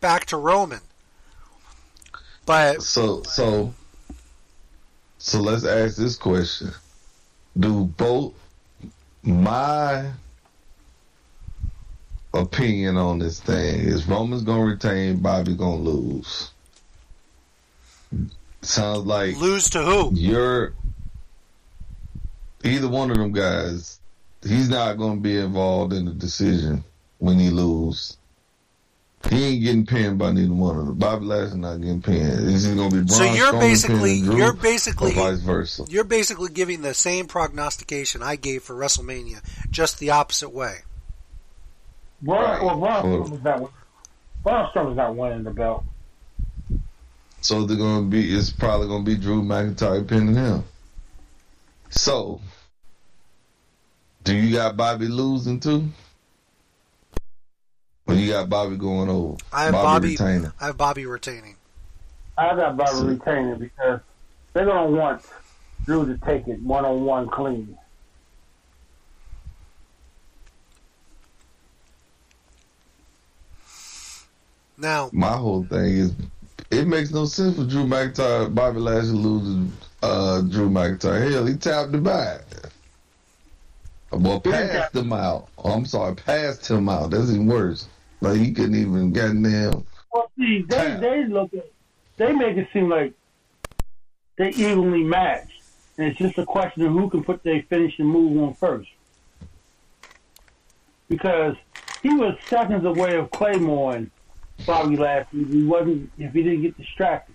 back 0.00 0.24
to 0.26 0.36
Roman. 0.36 0.80
But 2.46 2.82
So 2.82 3.22
so 3.22 3.72
so 5.18 5.40
let's 5.40 5.64
ask 5.64 5.96
this 5.96 6.16
question. 6.16 6.72
Do 7.58 7.84
both 7.84 8.34
my 9.22 10.10
opinion 12.34 12.96
on 12.96 13.18
this 13.18 13.40
thing 13.40 13.80
is 13.80 14.06
Roman's 14.06 14.42
gonna 14.42 14.64
retain, 14.64 15.18
Bobby 15.18 15.54
gonna 15.54 15.76
lose. 15.76 16.50
Sounds 18.62 19.06
like 19.06 19.36
lose 19.36 19.70
to 19.70 19.82
who? 19.82 20.10
you're 20.14 20.74
either 22.64 22.88
one 22.88 23.10
of 23.10 23.16
them 23.18 23.32
guys. 23.32 24.00
He's 24.42 24.68
not 24.68 24.98
gonna 24.98 25.20
be 25.20 25.38
involved 25.38 25.92
in 25.92 26.04
the 26.04 26.12
decision 26.12 26.84
when 27.18 27.38
he 27.38 27.50
lose. 27.50 28.16
He 29.30 29.42
ain't 29.42 29.62
getting 29.62 29.86
pinned 29.86 30.18
by 30.18 30.32
neither 30.32 30.52
one 30.52 30.78
of 30.78 30.86
them. 30.86 30.98
Bobby 30.98 31.24
Lashley 31.24 31.58
not 31.58 31.80
getting 31.80 32.02
pinned. 32.02 32.46
Is 32.46 32.64
he 32.64 32.74
gonna 32.74 32.90
be 32.90 33.02
Braun 33.02 33.08
So 33.08 33.24
you're 33.24 33.52
Strowman 33.52 33.60
basically 33.60 34.20
Drew, 34.20 34.36
you're 34.36 34.52
basically 34.52 35.12
vice 35.12 35.38
versa? 35.40 35.84
you're 35.88 36.04
basically 36.04 36.50
giving 36.50 36.82
the 36.82 36.92
same 36.92 37.26
prognostication 37.26 38.22
I 38.22 38.36
gave 38.36 38.62
for 38.62 38.74
WrestleMania, 38.74 39.40
just 39.70 39.98
the 39.98 40.10
opposite 40.10 40.50
way. 40.50 40.80
Braun, 42.24 42.42
Right. 42.42 42.62
well, 42.62 42.76
Braun 42.78 42.80
Well- 43.10 43.28
Strowman's 43.28 43.44
not, 43.44 43.70
Braun 44.42 44.70
Strowman's 44.72 44.96
not 44.96 45.16
winning 45.16 45.44
the 45.44 45.50
belt. 45.50 45.84
So 47.40 47.66
they're 47.66 47.76
gonna 47.76 48.06
be. 48.06 48.34
It's 48.34 48.50
probably 48.50 48.88
gonna 48.88 49.04
be 49.04 49.16
Drew 49.16 49.42
McIntyre 49.42 50.06
pinning 50.06 50.34
him. 50.34 50.64
So, 51.90 52.40
do 54.24 54.34
you 54.34 54.56
got 54.56 54.76
Bobby 54.78 55.08
losing 55.08 55.60
too? 55.60 55.88
Or 58.06 58.14
you 58.14 58.32
got 58.32 58.48
Bobby 58.48 58.76
going 58.76 59.10
over? 59.10 59.36
I 59.52 59.64
have 59.64 59.72
Bobby. 59.72 60.08
retaining. 60.12 60.52
I 60.58 60.66
have 60.66 60.76
Bobby 60.78 61.04
retaining. 61.04 61.56
I 62.38 62.54
got 62.56 62.76
Bobby 62.78 63.06
retaining 63.08 63.58
because 63.58 64.00
they're 64.54 64.64
gonna 64.66 64.90
want 64.90 65.22
Drew 65.84 66.06
to 66.06 66.16
take 66.24 66.48
it 66.48 66.60
one 66.62 66.84
on 66.86 67.04
one 67.04 67.28
clean. 67.28 67.76
Now, 74.76 75.10
My 75.12 75.36
whole 75.36 75.64
thing 75.64 75.96
is, 75.96 76.12
it 76.70 76.86
makes 76.86 77.10
no 77.12 77.26
sense 77.26 77.56
for 77.56 77.64
Drew 77.64 77.84
McIntyre, 77.84 78.52
Bobby 78.54 78.80
Lashley 78.80 79.10
losing 79.12 79.72
uh, 80.02 80.40
Drew 80.42 80.68
McIntyre. 80.68 81.30
Hell, 81.30 81.46
he 81.46 81.54
tapped 81.54 81.94
him 81.94 82.06
out. 82.08 82.40
Well, 84.10 84.40
passed 84.40 84.94
him 84.94 85.12
out. 85.12 85.48
Oh, 85.58 85.72
I'm 85.72 85.86
sorry, 85.86 86.14
passed 86.14 86.70
him 86.70 86.88
out. 86.88 87.10
That's 87.10 87.30
even 87.30 87.46
worse. 87.46 87.88
Like 88.20 88.38
he 88.38 88.52
couldn't 88.52 88.74
even 88.76 89.12
goddamn. 89.12 89.84
Well, 90.12 90.30
see, 90.38 90.62
they 90.62 90.76
Tap. 90.76 91.00
they 91.00 91.24
look 91.26 91.52
at 91.54 91.70
they 92.16 92.32
make 92.32 92.56
it 92.56 92.68
seem 92.72 92.88
like 92.88 93.12
they 94.36 94.50
evenly 94.50 95.02
matched, 95.02 95.62
and 95.98 96.06
it's 96.08 96.18
just 96.18 96.38
a 96.38 96.46
question 96.46 96.82
of 96.86 96.92
who 96.92 97.10
can 97.10 97.24
put 97.24 97.42
their 97.42 97.62
finishing 97.68 98.06
move 98.06 98.40
on 98.40 98.54
first. 98.54 98.88
Because 101.08 101.56
he 102.02 102.14
was 102.14 102.36
seconds 102.46 102.84
away 102.84 103.16
of 103.16 103.30
Claymore 103.32 103.96
and 103.96 104.10
Bobby 104.66 104.96
Lashley 104.96 105.42
if 105.42 105.48
he 105.48 105.62
wasn't 105.64 106.10
if 106.18 106.32
he 106.32 106.42
didn't 106.42 106.62
get 106.62 106.76
distracted. 106.78 107.34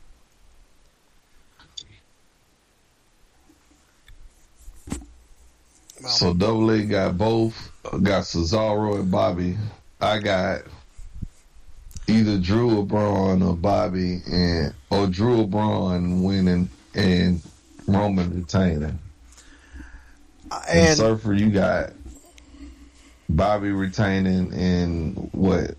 So 6.07 6.33
Double 6.33 6.69
A 6.71 6.83
got 6.83 7.17
both. 7.17 7.71
uh, 7.85 7.97
Got 7.97 8.23
Cesaro 8.23 8.99
and 8.99 9.11
Bobby. 9.11 9.57
I 9.99 10.19
got 10.19 10.61
either 12.07 12.37
Drew 12.37 12.79
or 12.79 12.85
Braun 12.85 13.43
or 13.43 13.55
Bobby 13.55 14.21
and 14.25 14.73
or 14.89 15.07
Drew 15.07 15.41
or 15.41 15.47
Braun 15.47 16.23
winning 16.23 16.69
and 16.95 17.41
Roman 17.85 18.33
retaining. 18.33 18.97
And, 20.51 20.79
and 20.87 20.97
Surfer, 20.97 21.33
you 21.33 21.51
got 21.51 21.91
Bobby 23.27 23.71
retaining 23.71 24.53
and 24.53 25.29
what? 25.33 25.75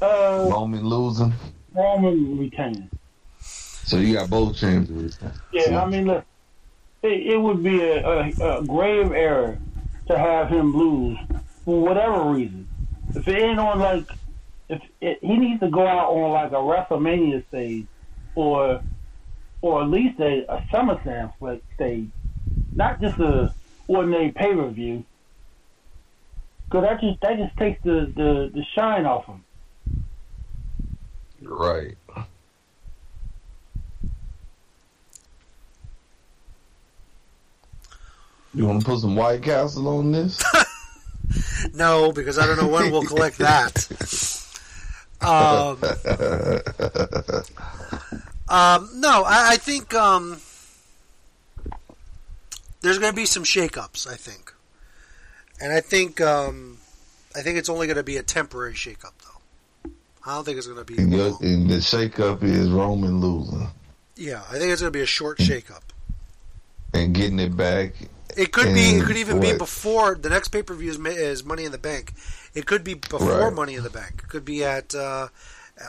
Uh, 0.00 0.48
Roman 0.50 0.84
losing. 0.84 1.32
Roman 1.74 2.38
retaining. 2.38 2.90
So 3.40 3.98
you 3.98 4.14
got 4.14 4.30
both 4.30 4.56
champions. 4.56 5.18
Yeah, 5.52 5.82
I 5.82 5.86
mean, 5.86 6.06
look, 6.06 6.24
it, 7.02 7.34
it 7.34 7.40
would 7.40 7.62
be 7.62 7.80
a, 7.80 8.04
a, 8.04 8.58
a 8.58 8.64
grave 8.64 9.12
error 9.12 9.58
to 10.08 10.18
have 10.18 10.48
him 10.48 10.76
lose 10.76 11.18
for 11.64 11.80
whatever 11.80 12.24
reason. 12.24 12.68
If 13.14 13.28
it 13.28 13.36
ain't 13.40 13.58
on 13.58 13.78
like, 13.78 14.08
if 14.68 14.82
it, 15.00 15.18
he 15.22 15.36
needs 15.36 15.60
to 15.60 15.70
go 15.70 15.86
out 15.86 16.10
on 16.10 16.32
like 16.32 16.52
a 16.52 16.56
WrestleMania 16.56 17.46
stage, 17.48 17.86
or 18.34 18.82
or 19.62 19.82
at 19.82 19.88
least 19.88 20.20
a, 20.20 20.44
a 20.52 20.64
SummerSlam 20.72 21.32
stage, 21.74 22.08
not 22.74 23.00
just 23.00 23.18
a 23.20 23.52
ordinary 23.88 24.32
pay 24.32 24.54
per 24.54 24.68
view. 24.68 25.04
Cause 26.70 26.82
that 26.82 27.00
just 27.00 27.20
that 27.20 27.38
just 27.38 27.56
takes 27.56 27.82
the, 27.84 28.12
the, 28.16 28.50
the 28.52 28.64
shine 28.74 29.06
off 29.06 29.26
him. 29.26 29.44
Right. 31.48 31.96
You 38.54 38.66
want 38.66 38.80
to 38.80 38.86
put 38.86 39.00
some 39.00 39.14
White 39.14 39.42
Castle 39.42 39.86
on 39.86 40.12
this? 40.12 40.42
no, 41.74 42.10
because 42.10 42.38
I 42.38 42.46
don't 42.46 42.56
know 42.56 42.68
when 42.68 42.90
we'll 42.90 43.02
collect 43.02 43.36
that. 43.38 43.86
Um, 45.20 45.78
um, 48.48 48.90
no, 49.00 49.24
I, 49.24 49.52
I 49.52 49.56
think 49.56 49.92
um, 49.94 50.40
there's 52.80 52.98
going 52.98 53.12
to 53.12 53.16
be 53.16 53.26
some 53.26 53.44
shakeups. 53.44 54.06
I 54.06 54.16
think, 54.16 54.54
and 55.60 55.72
I 55.72 55.80
think 55.80 56.20
um, 56.20 56.78
I 57.34 57.42
think 57.42 57.58
it's 57.58 57.68
only 57.68 57.86
going 57.86 57.96
to 57.96 58.02
be 58.02 58.16
a 58.16 58.22
temporary 58.22 58.74
shakeup. 58.74 59.15
I 60.26 60.34
don't 60.34 60.44
think 60.44 60.58
it's 60.58 60.66
going 60.66 60.78
to 60.78 60.84
be. 60.84 61.00
and, 61.00 61.12
your- 61.12 61.38
and 61.40 61.70
the 61.70 61.76
shakeup 61.76 62.42
is 62.42 62.68
Roman 62.68 63.20
losing 63.20 63.68
Yeah, 64.16 64.42
I 64.50 64.58
think 64.58 64.72
it's 64.72 64.80
going 64.82 64.92
to 64.92 64.96
be 64.98 65.02
a 65.02 65.06
short 65.06 65.38
shakeup. 65.38 65.82
and 66.92 67.14
getting 67.14 67.38
it 67.38 67.56
back. 67.56 67.92
It 68.36 68.52
could 68.52 68.74
be. 68.74 68.80
It 68.96 69.04
could 69.04 69.16
even 69.16 69.40
be 69.40 69.54
before 69.56 70.14
the 70.14 70.28
next 70.28 70.48
pay 70.48 70.62
per 70.62 70.74
view 70.74 70.90
is, 70.90 70.98
is 70.98 71.44
Money 71.44 71.64
in 71.64 71.72
the 71.72 71.78
Bank. 71.78 72.12
It 72.54 72.66
could 72.66 72.84
be 72.84 72.94
before 72.94 73.20
Right. 73.44 73.52
Money 73.52 73.74
in 73.76 73.82
the 73.82 73.88
Bank. 73.90 74.22
It 74.24 74.28
could 74.28 74.44
be 74.44 74.62
at 74.64 74.94
uh, 74.94 75.28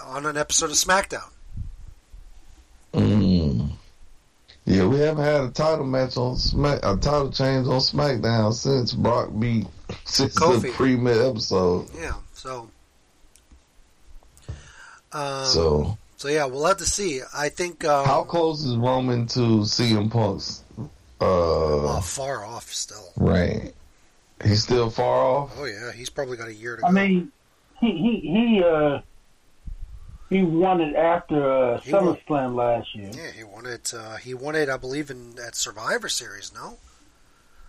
on 0.06 0.26
an 0.26 0.38
episode 0.38 0.68
of 0.70 0.76
SmackDown. 0.78 1.28
Mm. 2.94 3.70
Yeah, 4.66 4.86
we 4.86 5.00
haven't 5.00 5.24
had 5.24 5.42
a 5.42 5.50
title 5.50 5.86
match 5.86 6.16
on 6.18 6.36
Smack, 6.38 6.80
a 6.84 6.96
title 6.98 7.32
change 7.32 7.68
on 7.68 7.80
SmackDown 7.80 8.54
since 8.54 8.94
Brock 8.94 9.30
beat 9.38 9.66
since 10.06 10.34
the 10.36 10.40
Kofi. 10.42 10.72
pre-mid 10.74 11.18
episode. 11.22 11.90
Yeah. 11.98 12.14
So. 12.34 12.70
Um, 15.14 15.46
so 15.46 15.98
So 16.18 16.28
yeah, 16.28 16.46
we'll 16.46 16.66
have 16.66 16.78
to 16.78 16.86
see. 16.86 17.22
I 17.36 17.50
think 17.50 17.86
um, 17.86 18.06
how 18.06 18.24
close 18.24 18.64
is 18.64 18.76
Roman 18.76 19.28
to 19.28 19.40
CM 19.64 20.12
Punk's 20.12 20.64
uh, 21.22 22.02
far 22.02 22.46
off 22.46 22.72
still. 22.72 23.12
reign? 23.18 23.72
He's 24.44 24.64
still 24.64 24.90
far 24.90 25.24
off. 25.24 25.54
Oh 25.58 25.66
yeah, 25.66 25.92
he's 25.92 26.10
probably 26.10 26.38
got 26.38 26.48
a 26.48 26.54
year 26.54 26.76
to 26.76 26.82
go. 26.84 26.88
I 26.88 26.92
mean, 26.92 27.32
he 27.80 27.92
he 27.92 28.20
he 28.22 28.64
uh 28.64 29.00
he 30.30 30.44
won 30.44 30.82
it 30.82 30.96
after 30.96 31.42
uh, 31.74 31.80
He 31.80 31.92
won- 31.94 32.16
SummerSlam 32.18 32.56
last 32.56 32.94
year. 32.94 33.10
yeah, 33.16 33.32
he 33.32 33.44
won 33.44 33.66
it. 33.66 33.94
Uh, 33.98 34.18
he 34.18 34.34
won 34.34 34.56
it, 34.56 34.70
I 34.70 34.78
believe, 34.78 35.10
in 35.10 35.36
at 35.44 35.56
Survivor 35.56 36.10
Series. 36.10 36.52
No. 36.54 36.78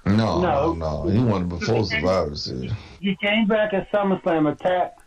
No, 0.04 0.40
No. 0.40 0.72
no, 0.72 1.04
no. 1.04 1.08
He 1.10 1.18
won 1.20 1.42
it 1.42 1.48
before 1.48 1.84
Survivor 1.84 2.34
Series. 2.34 2.72
He 3.00 3.16
came 3.22 3.46
back 3.46 3.72
at 3.74 3.90
SummerSlam, 3.92 4.50
attacked 4.52 4.97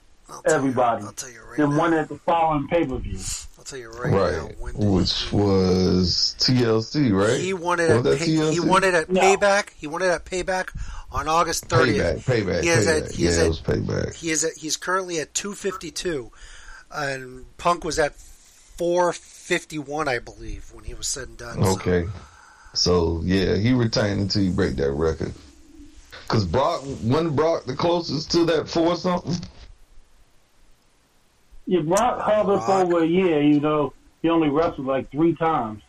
everybody, 0.45 1.03
i'll 1.05 1.11
tell 1.13 1.29
you 1.29 1.41
right 1.41 1.57
then 1.57 1.75
one 1.75 1.93
at 1.93 2.09
the 2.09 2.17
following 2.17 2.67
pay 2.67 2.85
per 2.85 2.97
view. 2.97 3.17
I'll 3.57 3.63
tell 3.65 3.77
you 3.79 3.91
right, 3.91 4.11
now. 4.11 4.17
Right, 4.17 4.75
which 4.75 5.31
was 5.31 6.35
TLC, 6.39 7.11
right? 7.13 7.39
He 7.39 7.53
wanted 7.53 7.91
it. 7.91 8.03
Was 8.03 8.17
pay, 8.19 8.25
he 8.53 8.59
wanted 8.59 8.87
it 8.95 8.95
at 8.95 9.07
Payback. 9.09 9.69
He 9.77 9.85
wanted 9.87 10.05
it 10.05 10.11
at 10.13 10.25
Payback 10.25 10.69
on 11.11 11.27
August 11.27 11.65
thirtieth. 11.65 12.25
Payback, 12.25 12.43
payback, 12.45 12.63
He 12.63 12.69
is 12.69 12.87
payback. 12.87 13.05
at. 13.05 13.11
He 13.11 13.25
is 13.25 13.35
yeah, 13.37 13.41
at, 13.41 13.45
it 13.45 13.49
was 13.49 13.61
payback. 13.61 14.15
He 14.15 14.29
is 14.31 14.43
at. 14.43 14.53
He's 14.57 14.77
currently 14.77 15.19
at 15.19 15.33
two 15.35 15.53
fifty 15.53 15.91
two, 15.91 16.31
and 16.91 17.45
Punk 17.57 17.83
was 17.83 17.99
at 17.99 18.15
four 18.15 19.13
fifty 19.13 19.77
one, 19.77 20.07
I 20.07 20.17
believe, 20.19 20.71
when 20.73 20.83
he 20.85 20.93
was 20.95 21.05
said 21.07 21.27
and 21.27 21.37
done. 21.37 21.63
so- 21.63 21.71
Okay. 21.73 22.07
So 22.73 23.21
yeah, 23.23 23.57
he 23.57 23.73
retained 23.73 24.21
until 24.21 24.41
you 24.43 24.51
break 24.51 24.75
that 24.77 24.91
record. 24.91 25.33
Cause 26.29 26.45
Brock, 26.45 26.81
when 27.03 27.35
Brock 27.35 27.65
the 27.65 27.75
closest 27.75 28.31
to 28.31 28.45
that 28.45 28.69
four 28.69 28.95
something, 28.95 29.35
Yeah, 31.65 31.81
Brock 31.81 32.29
held 32.29 32.49
it 32.49 32.59
for 32.59 32.71
over 32.71 33.03
a 33.03 33.07
year. 33.07 33.41
You 33.41 33.59
know, 33.59 33.93
he 34.21 34.29
only 34.29 34.49
wrestled 34.49 34.87
like 34.87 35.11
three 35.11 35.35
times. 35.35 35.81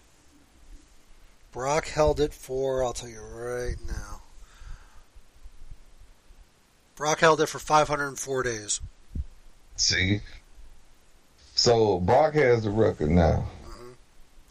Brock 1.53 1.87
held 1.87 2.21
it 2.21 2.33
for, 2.33 2.83
I'll 2.83 2.93
tell 2.93 3.09
you 3.09 3.21
right 3.21 3.77
now. 3.87 4.23
Brock 6.97 7.21
held 7.21 7.41
it 7.41 7.49
for 7.49 7.59
504 7.59 8.43
days. 8.43 8.81
See? 9.77 10.21
So 11.55 12.01
Brock 12.01 12.35
has 12.35 12.63
the 12.63 12.71
record 12.71 13.11
now. 13.11 13.49
Mm-hmm. 13.67 13.91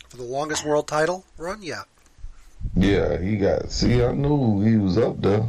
For 0.10 0.18
the 0.18 0.24
longest 0.24 0.66
world 0.66 0.88
title 0.88 1.26
run, 1.38 1.64
yeah. 1.64 1.84
Yeah, 2.76 3.18
he 3.18 3.38
got. 3.38 3.72
See, 3.72 4.04
I 4.04 4.12
knew 4.12 4.62
he 4.62 4.78
was 4.78 4.98
up 4.98 5.22
there. 5.22 5.46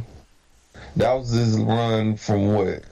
That 0.95 1.13
was 1.13 1.29
his 1.29 1.57
run 1.57 2.17
from 2.17 2.53
what? 2.53 2.83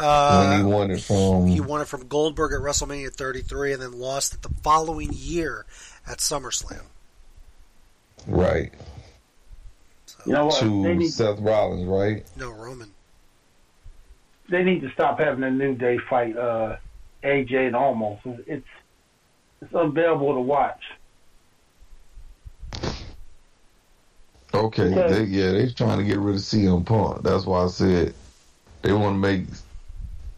When 0.00 0.08
Uh, 0.08 0.56
he 0.56 0.62
won 0.64 0.90
it 0.90 1.00
from. 1.02 1.46
he 1.46 1.60
won 1.60 1.80
it 1.82 1.88
from 1.88 2.06
Goldberg 2.08 2.52
at 2.52 2.60
WrestleMania 2.60 3.12
33 3.12 3.74
and 3.74 3.82
then 3.82 3.92
lost 3.92 4.32
it 4.34 4.40
the 4.42 4.48
following 4.62 5.10
year 5.12 5.66
at 6.06 6.18
SummerSlam. 6.18 6.82
Right. 8.26 8.72
You 10.24 10.32
know 10.32 10.46
what? 10.46 10.58
To 10.60 10.94
need, 10.94 11.08
Seth 11.08 11.38
Rollins, 11.40 11.84
right? 11.84 12.24
No, 12.36 12.50
Roman. 12.50 12.92
they 14.48 14.62
need 14.62 14.80
to 14.82 14.90
stop 14.92 15.18
having 15.18 15.44
a 15.44 15.50
New 15.50 15.74
Day 15.74 15.98
fight 16.08 16.36
uh, 16.36 16.76
AJ 17.22 17.66
and 17.68 17.74
Omos. 17.74 18.20
It's 18.46 18.66
it's 19.62 19.74
unbearable 19.74 20.32
to 20.34 20.40
watch. 20.40 20.80
Okay, 24.52 24.92
Okay. 24.94 25.08
They, 25.12 25.24
yeah, 25.24 25.52
they 25.52 25.68
trying 25.70 25.98
to 25.98 26.04
get 26.04 26.18
rid 26.18 26.34
of 26.34 26.40
CM 26.40 26.84
Punk. 26.84 27.22
That's 27.22 27.44
why 27.46 27.64
I 27.64 27.68
said 27.68 28.14
they 28.82 28.92
want 28.92 29.14
to 29.14 29.18
make 29.18 29.44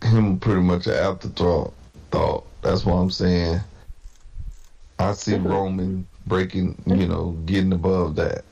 him 0.02 0.38
pretty 0.38 0.62
much 0.62 0.86
an 0.86 0.94
afterthought. 0.94 1.72
Thought. 2.10 2.46
That's 2.62 2.84
what 2.84 2.94
I'm 2.94 3.10
saying 3.10 3.60
I 5.02 5.12
see 5.14 5.34
Roman 5.34 6.06
breaking, 6.26 6.80
you 6.86 7.08
know, 7.08 7.32
getting 7.44 7.72
above 7.72 8.14
that. 8.16 8.44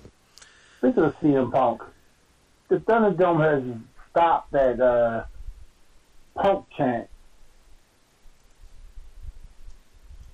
Speaking 0.78 1.04
of 1.04 1.16
CM 1.20 1.52
Punk, 1.52 1.82
the 2.68 2.76
Thunderdome 2.78 3.40
has 3.40 3.62
stopped 4.10 4.50
that 4.52 4.80
uh, 4.80 5.24
Punk 6.34 6.66
chant. 6.76 7.08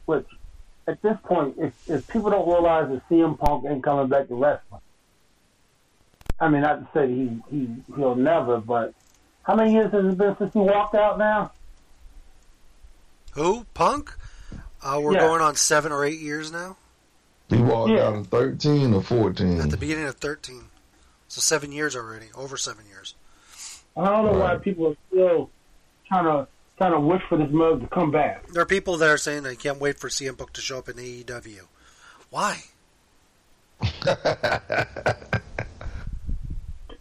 Which, 0.07 0.27
at 0.87 1.03
this 1.03 1.19
point, 1.25 1.57
if, 1.59 1.75
if 1.87 2.09
people 2.09 2.31
don't 2.31 2.49
realize 2.49 2.89
that 2.89 3.09
CM 3.11 3.39
Punk 3.39 3.67
ain't 3.69 3.83
coming 3.83 4.09
back 4.09 4.29
to 4.29 4.35
wrestling, 4.35 4.81
I 6.41 6.49
mean, 6.49 6.63
not 6.63 6.81
to 6.81 6.99
say 6.99 7.09
he, 7.13 7.43
he, 7.51 7.69
he'll 7.97 8.15
never, 8.15 8.59
but 8.59 8.95
how 9.47 9.55
many 9.55 9.73
years 9.73 9.93
has 9.93 10.05
it 10.05 10.18
been 10.18 10.36
since 10.39 10.52
he 10.52 10.59
walked 10.59 10.94
out 10.97 11.18
now? 11.18 11.52
Who? 13.35 13.64
Punk? 13.74 14.16
Uh, 14.82 14.98
we're 15.01 15.12
Yeah. 15.14 15.20
going 15.20 15.40
on 15.40 15.55
seven 15.55 15.93
or 15.93 16.05
eight 16.05 16.18
years 16.18 16.51
now. 16.51 16.77
He 17.48 17.59
walked 17.62 17.90
Yeah. 17.93 18.09
out 18.09 18.14
in 18.14 18.24
13 18.24 18.93
or 18.93 19.02
14. 19.02 19.60
At 19.60 19.70
the 19.70 19.77
beginning 19.77 20.06
of 20.06 20.16
13. 20.16 20.70
So 21.28 21.40
seven 21.40 21.70
years 21.70 21.94
already. 21.94 22.27
Over 22.35 22.56
seven 22.56 22.86
years. 22.86 23.14
I 23.97 24.05
don't 24.06 24.24
know 24.27 24.32
why 24.39 24.56
people 24.56 24.89
are 24.89 24.97
still 25.10 25.51
trying 26.09 26.24
to 26.24 26.48
trying 26.77 26.93
to 26.93 27.01
wish 27.01 27.23
for 27.31 27.39
this 27.39 27.51
mug 27.51 27.81
to 27.81 27.86
come 27.86 28.10
back. 28.10 28.47
There 28.48 28.60
are 28.62 28.66
people 28.66 28.98
that 28.98 29.09
are 29.09 29.16
saying 29.16 29.44
they 29.44 29.56
can't 29.56 29.78
wait 29.81 29.98
for 29.98 30.10
CM 30.10 30.36
Punk 30.36 30.52
to 30.52 30.60
show 30.60 30.77
up 30.78 30.90
in 30.90 30.97
AEW. 30.98 31.68
Why? 32.28 32.64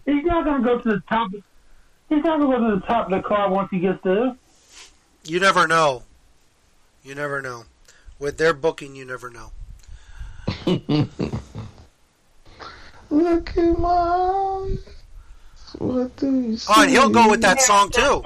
He's 0.06 0.24
not 0.24 0.46
going 0.46 0.62
to 0.62 0.68
go 0.68 0.80
to 0.80 0.90
the 0.90 1.02
top. 1.10 1.30
He's 2.16 2.24
not 2.24 2.40
going 2.40 2.52
to 2.52 2.58
go 2.58 2.70
to 2.70 2.76
the 2.80 2.86
top 2.86 3.12
of 3.12 3.12
the 3.12 3.28
card 3.28 3.52
once 3.52 3.68
he 3.72 3.80
gets 3.80 4.02
there. 4.02 4.34
You 5.26 5.42
never 5.42 5.68
know. 5.68 6.04
You 7.04 7.14
never 7.14 7.42
know. 7.42 7.66
With 8.20 8.38
their 8.38 8.54
booking, 8.54 8.96
you 8.96 9.04
never 9.04 9.30
know. 9.30 9.52
Look 13.10 13.58
at 13.58 13.80
my 13.80 13.90
eyes. 13.90 14.80
What 15.78 16.16
do 16.16 16.40
you 16.40 16.56
see? 16.56 16.74
Oh, 16.74 16.84
and 16.84 16.90
he'll 16.90 17.10
go 17.10 17.30
with 17.30 17.42
that 17.42 17.60
song 17.60 17.90
too. 17.90 18.22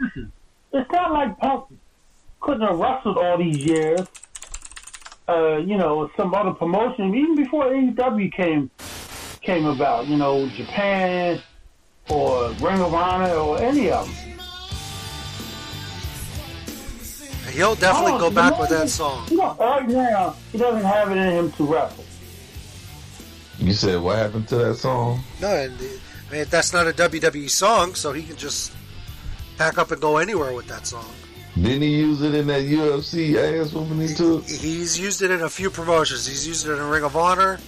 Listen, 0.00 0.32
it's 0.72 0.90
not 0.90 1.12
like 1.12 1.38
Punk 1.38 1.66
couldn't 2.40 2.66
have 2.66 2.76
wrestled 2.76 3.18
all 3.18 3.38
these 3.38 3.58
years. 3.58 4.00
Uh, 5.28 5.58
you 5.58 5.76
know, 5.76 6.10
some 6.16 6.34
other 6.34 6.52
promotion, 6.52 7.14
even 7.14 7.36
before 7.36 7.66
AEW 7.66 8.32
came 8.32 8.68
came 9.42 9.66
about. 9.66 10.08
You 10.08 10.16
know, 10.16 10.48
Japan 10.48 11.40
or 12.08 12.50
Ring 12.52 12.80
of 12.80 12.94
Honor 12.94 13.34
or 13.34 13.60
any 13.60 13.90
of 13.90 14.06
them. 14.06 14.14
He'll 17.52 17.74
definitely 17.74 18.12
Oh, 18.12 18.18
go 18.18 18.30
back 18.30 18.58
with 18.58 18.68
that 18.70 18.88
song. 18.90 19.26
You 19.30 19.38
know, 19.38 19.56
right 19.58 19.88
now, 19.88 20.34
he 20.52 20.58
doesn't 20.58 20.84
have 20.84 21.10
it 21.10 21.16
in 21.16 21.32
him 21.32 21.52
to 21.52 21.64
wrestle. 21.64 22.04
You 23.58 23.72
said 23.72 24.00
what 24.02 24.16
happened 24.16 24.48
to 24.48 24.56
that 24.56 24.74
song? 24.76 25.20
No, 25.40 25.48
and 25.48 25.72
I 26.28 26.32
mean 26.32 26.44
that's 26.50 26.72
not 26.74 26.86
a 26.86 26.90
WWE 26.92 27.48
song, 27.48 27.94
so 27.94 28.12
he 28.12 28.22
can 28.24 28.36
just 28.36 28.72
pack 29.56 29.78
up 29.78 29.90
and 29.92 30.00
go 30.00 30.18
anywhere 30.18 30.52
with 30.52 30.66
that 30.66 30.86
song. 30.86 31.06
Didn't 31.54 31.80
he 31.80 31.96
use 31.96 32.20
it 32.20 32.34
in 32.34 32.46
that 32.48 32.64
UFC 32.64 33.36
ass 33.36 33.72
whooping 33.72 34.00
he 34.06 34.12
took? 34.14 34.44
He's 34.46 34.98
used 35.00 35.22
it 35.22 35.30
in 35.30 35.40
a 35.40 35.48
few 35.48 35.70
promotions. 35.70 36.26
He's 36.26 36.46
used 36.46 36.66
it 36.66 36.72
in 36.72 36.82
Ring 36.82 37.04
of 37.04 37.16
Honor. 37.16 37.58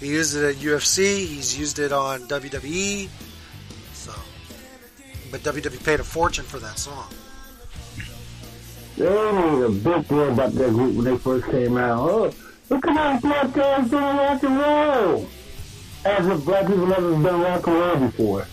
He 0.00 0.06
used 0.06 0.34
it 0.34 0.44
at 0.48 0.54
UFC. 0.56 1.26
He's 1.26 1.58
used 1.58 1.78
it 1.78 1.92
on 1.92 2.20
WWE. 2.28 3.10
So, 5.30 5.38
but 5.44 5.54
WWE 5.54 5.84
paid 5.84 6.00
a 6.00 6.04
fortune 6.04 6.44
for 6.44 6.58
that 6.58 6.78
song. 6.78 7.08
They 8.96 9.04
made 9.04 9.62
a 9.62 9.68
big 9.70 10.08
deal 10.08 10.32
about 10.32 10.52
that 10.54 10.70
group 10.70 10.94
when 10.96 11.04
they 11.04 11.16
first 11.18 11.46
came 11.46 11.76
out. 11.76 12.00
Oh, 12.08 12.32
look 12.68 12.86
at 12.86 13.20
those 13.22 13.22
black 13.22 13.52
guys 13.52 13.90
doing 13.90 14.02
rock 14.02 14.42
and 14.42 14.58
roll. 14.58 15.28
As 16.04 16.26
if 16.26 16.44
black 16.44 16.66
people 16.66 16.86
never 16.86 17.10
done 17.22 17.40
rock 17.40 17.66
and 17.66 17.76
roll 17.76 17.96
before. 18.08 18.46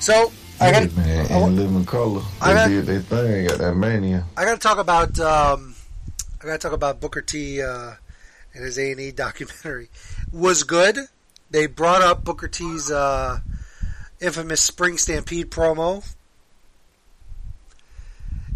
So 0.00 0.32
I 0.60 0.70
got 0.72 0.82
Hey, 0.84 0.88
man, 0.96 1.42
in 1.42 1.56
living 1.56 1.84
color. 1.84 2.20
They 2.20 2.26
I 2.40 2.54
got- 2.54 2.68
did 2.68 2.86
their 2.86 3.00
thing 3.00 3.46
at 3.46 3.58
that 3.58 3.74
mania. 3.74 4.24
I 4.36 4.44
got 4.44 4.54
to 4.54 4.58
talk 4.60 4.78
about 4.78 5.18
um, 5.20 5.74
I 6.42 6.46
got 6.46 6.52
to 6.52 6.58
talk 6.58 6.72
about 6.72 7.00
Booker 7.00 7.22
T 7.22 7.62
uh, 7.62 7.92
and 8.54 8.64
his 8.64 8.78
A 8.78 8.90
and 8.92 9.00
E 9.00 9.10
documentary 9.12 9.88
was 10.32 10.62
good. 10.64 10.98
They 11.50 11.66
brought 11.66 12.02
up 12.02 12.24
Booker 12.24 12.48
T's 12.48 12.90
uh, 12.90 13.38
infamous 14.20 14.60
Spring 14.60 14.98
Stampede 14.98 15.50
promo, 15.50 16.06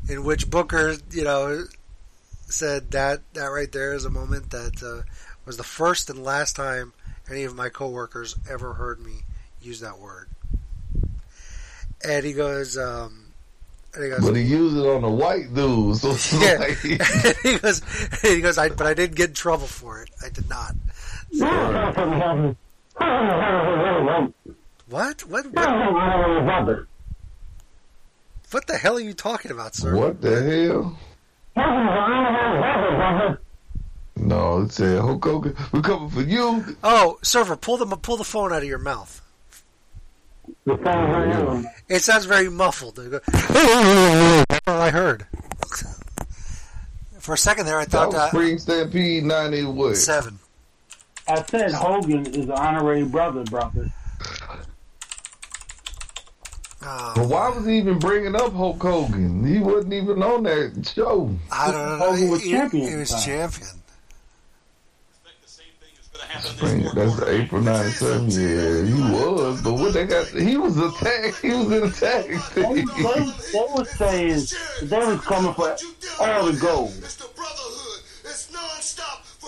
in 0.08 0.24
which 0.24 0.50
Booker, 0.50 0.96
you 1.10 1.24
know, 1.24 1.64
said 2.46 2.90
that 2.90 3.20
that 3.34 3.46
right 3.46 3.70
there 3.70 3.94
is 3.94 4.04
a 4.04 4.10
moment 4.10 4.50
that 4.50 4.82
uh, 4.82 5.02
was 5.44 5.56
the 5.56 5.64
first 5.64 6.10
and 6.10 6.22
last 6.24 6.56
time 6.56 6.92
any 7.30 7.44
of 7.44 7.54
my 7.54 7.68
coworkers 7.68 8.36
ever 8.50 8.74
heard 8.74 9.00
me 9.00 9.20
use 9.62 9.80
that 9.80 9.98
word. 9.98 10.28
And 12.02 12.24
he 12.24 12.32
goes, 12.32 12.78
um, 12.78 13.26
and 13.94 14.04
he 14.04 14.10
goes, 14.10 14.20
But 14.20 14.36
he 14.36 14.42
used 14.42 14.76
it 14.76 14.86
on 14.86 15.02
the 15.02 15.10
white 15.10 15.52
dudes. 15.54 16.00
So 16.02 16.10
yeah. 16.40 16.58
like, 16.58 16.78
he 17.42 17.58
goes, 17.58 17.82
he 18.22 18.40
goes, 18.40 18.58
I, 18.58 18.70
but 18.70 18.86
I 18.86 18.94
didn't 18.94 19.16
get 19.16 19.30
in 19.30 19.34
trouble 19.34 19.66
for 19.66 20.02
it. 20.02 20.10
I 20.24 20.28
did 20.28 20.48
not. 20.48 20.74
What? 24.90 25.24
What? 25.26 25.46
What, 25.52 25.68
oh, 25.68 26.84
what 28.50 28.66
the 28.66 28.76
hell 28.76 28.96
are 28.96 29.00
you 29.00 29.14
talking 29.14 29.52
about, 29.52 29.76
sir? 29.76 29.94
what 29.94 30.20
the 30.20 30.42
hell? 30.42 30.98
No, 34.16 34.62
it 34.62 34.72
said 34.72 35.00
Hulk 35.00 35.24
Hogan, 35.24 35.56
we're 35.72 35.80
coming 35.80 36.10
for 36.10 36.22
you. 36.22 36.76
Oh, 36.82 37.18
server, 37.22 37.56
pull 37.56 37.76
the 37.76 37.86
pull 37.96 38.16
the 38.16 38.24
phone 38.24 38.52
out 38.52 38.62
of 38.62 38.68
your 38.68 38.78
mouth. 38.78 39.22
It 40.66 42.02
sounds 42.02 42.24
very 42.26 42.50
muffled. 42.50 42.96
That's 42.96 43.28
all 44.66 44.80
I 44.80 44.90
heard. 44.90 45.26
For 47.20 47.34
a 47.34 47.38
second 47.38 47.66
there, 47.66 47.78
I 47.78 47.84
That 47.84 47.90
thought 47.90 48.06
was 48.08 48.16
that 48.16 48.28
Spring 48.30 48.58
Stampede 48.58 49.24
90 49.24 49.64
what? 49.66 49.96
seven. 49.96 50.38
I 51.28 51.42
said 51.44 51.70
Hogan 51.72 52.26
is 52.26 52.46
an 52.46 52.50
honorary 52.52 53.04
brother, 53.04 53.44
brother. 53.44 53.88
Oh, 56.82 57.12
But 57.15 57.28
why 57.28 57.48
was 57.51 57.66
he 57.66 57.77
even 57.78 57.98
bringing 57.98 58.35
up 58.35 58.52
Hulk 58.55 58.82
Hogan? 58.82 59.44
He 59.47 59.59
wasn't 59.59 59.93
even 59.93 60.23
on 60.23 60.44
that 60.44 60.90
show. 60.94 61.35
I 61.52 61.70
don't 61.70 61.98
know. 61.98 62.07
Hogan 62.11 62.31
was 62.31 62.43
He- 62.43 62.51
champion 62.52 62.89
He 62.89 62.97
was 62.97 63.24
champion. 63.24 63.69
Spring, 66.43 66.86
that's 66.94 67.16
the 67.16 67.28
April 67.43 67.61
97. 67.61 68.31
Yeah, 68.31 68.85
he 68.85 69.12
was. 69.12 69.61
But 69.62 69.74
what 69.74 69.93
they 69.93 70.07
got, 70.07 70.27
he 70.28 70.57
was 70.57 70.77
attacked. 70.78 71.39
He 71.43 71.51
was 71.51 71.70
in 71.73 71.82
a 71.82 71.90
tag 71.90 72.40
They, 72.55 72.62
team. 72.62 72.86
they, 72.86 73.31
they 73.52 73.66
were 73.77 73.85
saying 73.85 74.36
that 74.39 74.81
they 74.85 74.98
was 74.98 75.20
coming 75.23 75.52
for 75.55 75.77
all 76.20 76.47
the 76.47 76.59
gold. 76.59 76.94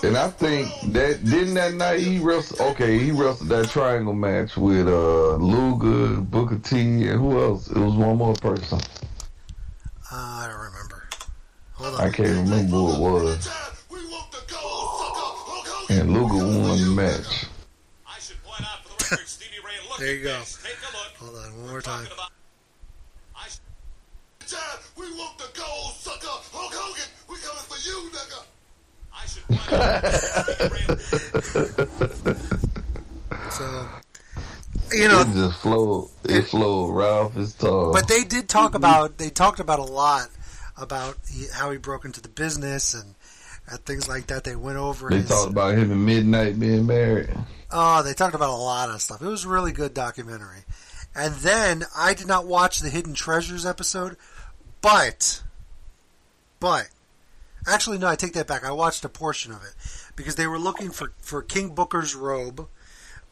And 0.04 0.16
I 0.16 0.28
think 0.28 0.68
that 0.92 1.24
didn't 1.24 1.54
that 1.54 1.74
night 1.74 2.00
he 2.00 2.18
wrestled. 2.18 2.60
Okay, 2.72 2.98
he 2.98 3.12
wrestled 3.12 3.48
that 3.50 3.68
triangle 3.68 4.12
match 4.12 4.56
with 4.56 4.88
uh 4.88 5.36
Luger, 5.36 6.20
Booker 6.20 6.58
T, 6.58 7.08
and 7.08 7.20
who 7.20 7.40
else? 7.40 7.68
It 7.68 7.78
was 7.78 7.94
one 7.94 8.18
more 8.18 8.34
person. 8.34 8.80
Uh, 10.10 10.14
I 10.14 10.48
don't 10.50 10.58
remember. 10.58 11.08
Hold 11.74 11.94
on. 11.94 12.00
I 12.00 12.10
can't 12.10 12.28
remember 12.30 12.76
who 12.76 12.92
it 12.94 13.00
was. 13.00 13.48
And 15.90 16.12
Luger 16.12 16.44
won 16.46 16.78
the 16.80 16.92
match. 16.94 17.46
There 19.98 20.14
you 20.14 20.24
go. 20.24 20.42
Hold 21.18 21.36
on, 21.36 21.60
one 21.60 21.68
more 21.68 21.80
time. 21.82 22.06
We 24.96 25.06
want 25.12 25.38
the 25.38 25.48
gold 25.54 25.94
sucker. 25.94 26.26
Hulk 26.26 26.72
Hogan, 26.74 27.08
we 27.28 27.36
coming 27.36 27.62
for 27.62 27.78
you, 27.78 28.10
nigga. 28.10 28.44
So, 33.50 33.88
you 34.92 35.08
know, 35.08 35.20
it 35.20 35.32
just 35.34 35.60
flowed. 35.60 36.10
It 36.24 36.42
flowed 36.42 36.94
right 36.94 37.08
off 37.08 37.34
his 37.34 37.54
tongue. 37.54 37.92
But 37.92 38.08
they 38.08 38.24
did 38.24 38.48
talk 38.48 38.74
about 38.74 39.18
they 39.18 39.30
talked 39.30 39.60
about 39.60 39.78
a 39.78 39.84
lot 39.84 40.28
about 40.76 41.18
he, 41.30 41.46
how 41.52 41.70
he 41.70 41.78
broke 41.78 42.04
into 42.04 42.20
the 42.20 42.28
business 42.28 42.94
and, 42.94 43.14
and 43.68 43.78
things 43.84 44.08
like 44.08 44.28
that. 44.28 44.44
They 44.44 44.56
went 44.56 44.78
over. 44.78 45.10
They 45.10 45.18
his, 45.18 45.28
talked 45.28 45.50
about 45.50 45.76
him 45.76 45.90
and 45.90 46.06
Midnight 46.06 46.58
being 46.58 46.86
married. 46.86 47.30
Oh, 47.70 48.02
they 48.02 48.14
talked 48.14 48.34
about 48.34 48.50
a 48.50 48.56
lot 48.56 48.90
of 48.90 49.00
stuff. 49.00 49.22
It 49.22 49.26
was 49.26 49.44
a 49.44 49.48
really 49.48 49.72
good 49.72 49.94
documentary. 49.94 50.64
And 51.14 51.34
then 51.36 51.84
I 51.96 52.14
did 52.14 52.26
not 52.26 52.46
watch 52.46 52.80
the 52.80 52.88
Hidden 52.88 53.14
Treasures 53.14 53.66
episode, 53.66 54.16
but 54.80 55.42
but 56.58 56.88
actually 57.66 57.98
no, 57.98 58.08
I 58.08 58.16
take 58.16 58.32
that 58.34 58.46
back. 58.46 58.64
I 58.64 58.72
watched 58.72 59.04
a 59.04 59.08
portion 59.08 59.52
of 59.52 59.62
it 59.62 59.74
because 60.16 60.36
they 60.36 60.46
were 60.46 60.58
looking 60.58 60.90
for 60.90 61.12
for 61.18 61.42
King 61.42 61.74
Booker's 61.74 62.14
robe, 62.14 62.68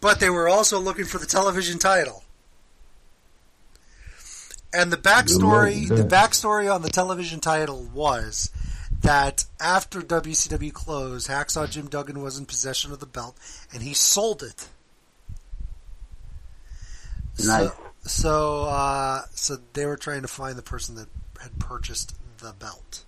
but 0.01 0.21
they 0.21 0.31
were 0.31 0.49
also 0.49 0.79
looking 0.79 1.05
for 1.05 1.19
the 1.19 1.27
television 1.27 1.79
title. 1.79 2.25
And 4.73 4.93
the 4.93 4.97
backstory, 4.97 5.89
the 5.89 6.05
backstory 6.05 6.73
on 6.73 6.83
the 6.83 6.91
television 6.91 7.41
title 7.41 7.89
was 7.93 8.51
that 9.03 9.45
after 9.59 10.01
WCW 10.01 10.73
closed, 10.73 11.29
Hacksaw 11.29 11.69
Jim 11.69 11.89
Duggan 11.89 12.23
was 12.23 12.39
in 12.39 12.47
possession 12.47 12.93
of 12.93 13.01
the 13.01 13.07
belt, 13.07 13.37
and 13.73 13.83
he 13.83 13.95
sold 13.95 14.43
it. 14.43 14.69
Nice. 17.39 17.71
So, 17.71 17.73
so, 18.03 18.65
uh, 18.65 19.23
so 19.33 19.57
they 19.73 19.87
were 19.87 19.97
trying 19.97 20.23
to 20.23 20.29
find 20.29 20.57
the 20.57 20.63
person 20.63 20.95
that 20.97 21.09
had 21.41 21.59
purchased 21.59 22.15
the 22.39 22.53
belt. 22.53 23.05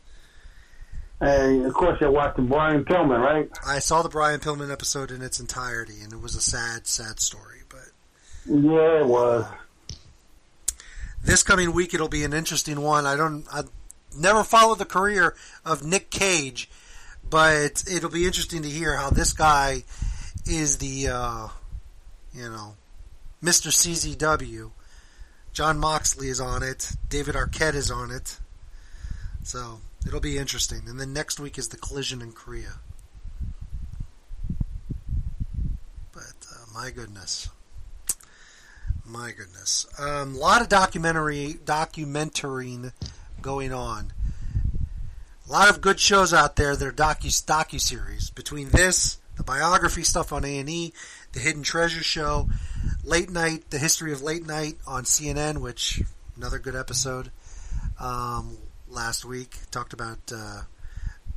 And 1.22 1.66
of 1.66 1.74
course, 1.74 2.00
you 2.00 2.10
watched 2.10 2.36
the 2.36 2.42
Brian 2.42 2.84
Pillman, 2.84 3.20
right? 3.20 3.48
I 3.64 3.78
saw 3.78 4.02
the 4.02 4.08
Brian 4.08 4.40
Pillman 4.40 4.72
episode 4.72 5.12
in 5.12 5.22
its 5.22 5.38
entirety, 5.38 6.00
and 6.02 6.12
it 6.12 6.20
was 6.20 6.34
a 6.34 6.40
sad, 6.40 6.88
sad 6.88 7.20
story. 7.20 7.60
But 7.68 7.92
Yeah, 8.44 9.00
it 9.00 9.06
was. 9.06 9.46
this 11.22 11.44
coming 11.44 11.72
week, 11.72 11.94
it'll 11.94 12.08
be 12.08 12.24
an 12.24 12.32
interesting 12.32 12.80
one. 12.80 13.06
I 13.06 13.14
don't, 13.16 13.46
I 13.52 13.62
never 14.18 14.42
followed 14.42 14.78
the 14.78 14.84
career 14.84 15.36
of 15.64 15.84
Nick 15.84 16.10
Gage, 16.10 16.68
but 17.30 17.84
it'll 17.88 18.10
be 18.10 18.26
interesting 18.26 18.62
to 18.62 18.68
hear 18.68 18.96
how 18.96 19.10
this 19.10 19.32
guy 19.32 19.84
is 20.44 20.78
the, 20.78 21.06
uh, 21.08 21.48
you 22.34 22.48
know, 22.48 22.74
Mr. 23.40 23.68
CZW. 23.70 24.72
Jon 25.52 25.78
Moxley 25.78 26.28
is 26.28 26.40
on 26.40 26.64
it. 26.64 26.90
David 27.08 27.36
Arquette 27.36 27.74
is 27.74 27.92
on 27.92 28.10
it. 28.10 28.38
So 29.44 29.78
it'll 30.06 30.20
be 30.20 30.38
interesting. 30.38 30.82
And 30.86 30.98
then 31.00 31.12
next 31.12 31.40
week 31.40 31.58
is 31.58 31.68
the 31.68 31.76
collision 31.76 32.22
in 32.22 32.32
Korea. 32.32 32.80
But 36.12 36.46
uh, 36.50 36.64
my 36.74 36.90
goodness, 36.90 37.48
my 39.04 39.32
goodness, 39.32 39.86
a 39.98 40.22
um, 40.22 40.34
lot 40.34 40.62
of 40.62 40.68
documentary 40.68 41.56
documenting 41.64 42.92
going 43.40 43.72
on. 43.72 44.12
A 45.48 45.52
lot 45.52 45.68
of 45.68 45.80
good 45.80 45.98
shows 45.98 46.32
out 46.32 46.56
there 46.56 46.76
that 46.76 46.86
are 46.86 46.92
docu 46.92 47.26
docu 47.44 47.80
series. 47.80 48.30
Between 48.30 48.70
this, 48.70 49.18
the 49.36 49.42
biography 49.42 50.02
stuff 50.02 50.32
on 50.32 50.44
A 50.44 50.58
and 50.58 50.68
E, 50.70 50.92
the 51.32 51.40
Hidden 51.40 51.62
Treasure 51.62 52.02
Show, 52.02 52.48
late 53.04 53.30
night, 53.30 53.70
the 53.70 53.78
history 53.78 54.12
of 54.12 54.22
late 54.22 54.46
night 54.46 54.76
on 54.86 55.04
CNN, 55.04 55.58
which 55.58 56.02
another 56.36 56.58
good 56.58 56.76
episode. 56.76 57.30
Um, 57.98 58.56
last 58.92 59.24
week 59.24 59.56
talked 59.70 59.92
about 59.92 60.18
uh, 60.34 60.62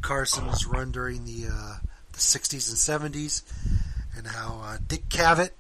Carson's 0.02 0.66
run 0.66 0.92
during 0.92 1.26
the 1.26 1.48
uh, 1.52 1.76
the 2.12 2.20
60s 2.20 2.70
and 2.70 3.14
70s, 3.14 3.42
and 4.18 4.28
how 4.28 4.62
uh, 4.64 4.78
Dick 4.88 5.10
Cavett 5.10 5.52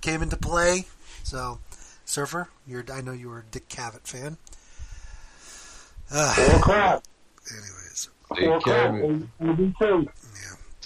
came 0.00 0.22
into 0.22 0.36
play. 0.36 0.86
So, 1.22 1.60
Surfer, 2.04 2.48
you're 2.66 2.84
I 2.92 3.00
know 3.00 3.12
you 3.12 3.28
were 3.28 3.40
a 3.40 3.44
Dick 3.50 3.68
Cavett 3.68 4.06
fan. 4.06 4.36
Uh, 6.10 6.34
Four 6.34 6.56
o'clock. 6.58 7.04
anyways, 7.50 8.08
Dick 8.34 8.44
Four. 8.44 8.60
Cavett. 8.60 9.28
And 9.38 9.58
me 9.58 9.74
too. 9.80 10.08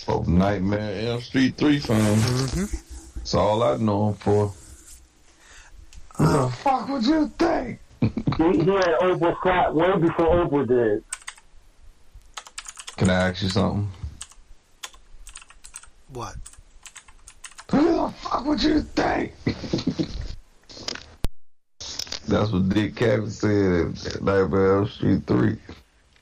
Oh, 0.09 0.23
Nightmare 0.23 1.09
Elm 1.09 1.21
Street 1.21 1.57
3 1.57 1.79
fan. 1.81 2.17
Mm-hmm. 2.19 3.19
That's 3.19 3.35
all 3.35 3.61
I 3.65 3.77
know 3.79 4.11
him 4.11 4.15
for. 4.15 4.53
Who 6.17 6.33
the 6.33 6.49
fuck 6.63 6.89
would 6.89 7.05
you 7.05 7.27
think? 7.39 7.81
He, 8.37 8.45
he 8.45 8.71
had 8.71 8.99
Oprah 9.01 9.37
Scott 9.39 9.75
way 9.75 9.97
before 9.99 10.47
Oprah 10.47 10.67
did. 10.69 11.05
Can 12.97 13.11
I 13.11 13.29
ask 13.29 13.43
you 13.43 13.49
something? 13.49 13.89
what? 16.17 16.35
Who 17.71 17.83
the 17.83 18.13
fuck 18.13 18.45
would 18.47 18.63
you 18.63 18.81
think? 18.81 19.33
That's 22.29 22.51
what 22.51 22.69
Dick 22.71 22.95
Cavett 22.95 23.31
said 23.31 24.15
at 24.15 24.23
Nightmare 24.23 24.79
Elm 24.79 24.89
Street 24.89 25.27
3. 25.27 25.57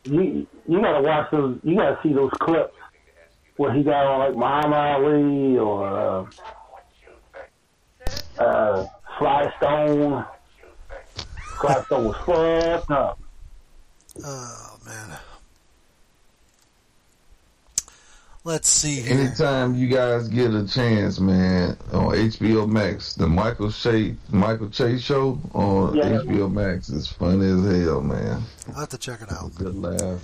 You 0.05 0.47
you 0.69 0.81
gotta 0.81 1.02
watch 1.02 1.31
those. 1.31 1.59
You 1.62 1.77
gotta 1.77 1.98
see 2.02 2.12
those 2.12 2.31
clips 2.40 2.74
where 3.56 3.73
he 3.73 3.82
got 3.82 4.05
on 4.06 4.19
like 4.19 4.36
Muhammad 4.36 4.74
Ali 4.74 5.59
or 5.59 6.28
uh, 8.39 8.43
uh, 8.43 8.86
Sly 9.19 9.52
Stone. 9.56 10.27
Sly 11.61 11.83
Stone 11.85 12.05
was 12.05 12.17
fucked 12.17 12.91
up. 12.91 13.19
Oh 14.25 14.77
man. 14.87 15.19
Let's 18.47 18.69
see 18.69 19.01
here. 19.01 19.19
Anytime 19.19 19.75
you 19.75 19.89
guys 19.89 20.29
get 20.29 20.53
a 20.53 20.67
chance, 20.69 21.19
man, 21.19 21.79
on 21.93 22.13
HBO 22.15 22.69
Max, 22.69 23.15
the 23.15 23.27
Michael 23.27 23.71
Che 23.73 24.15
Michael 24.31 24.69
Chase 24.69 25.01
show 25.03 25.41
on 25.55 25.95
Yeah. 25.97 26.21
HBO 26.21 26.53
Max 26.53 26.91
is 26.91 27.09
funny 27.09 27.47
as 27.47 27.85
hell, 27.87 28.03
man. 28.03 28.43
I'll 28.69 28.81
have 28.81 28.91
to 28.91 28.99
check 28.99 29.23
it 29.23 29.33
out. 29.33 29.55
Good 29.55 29.75
laugh. 29.75 30.21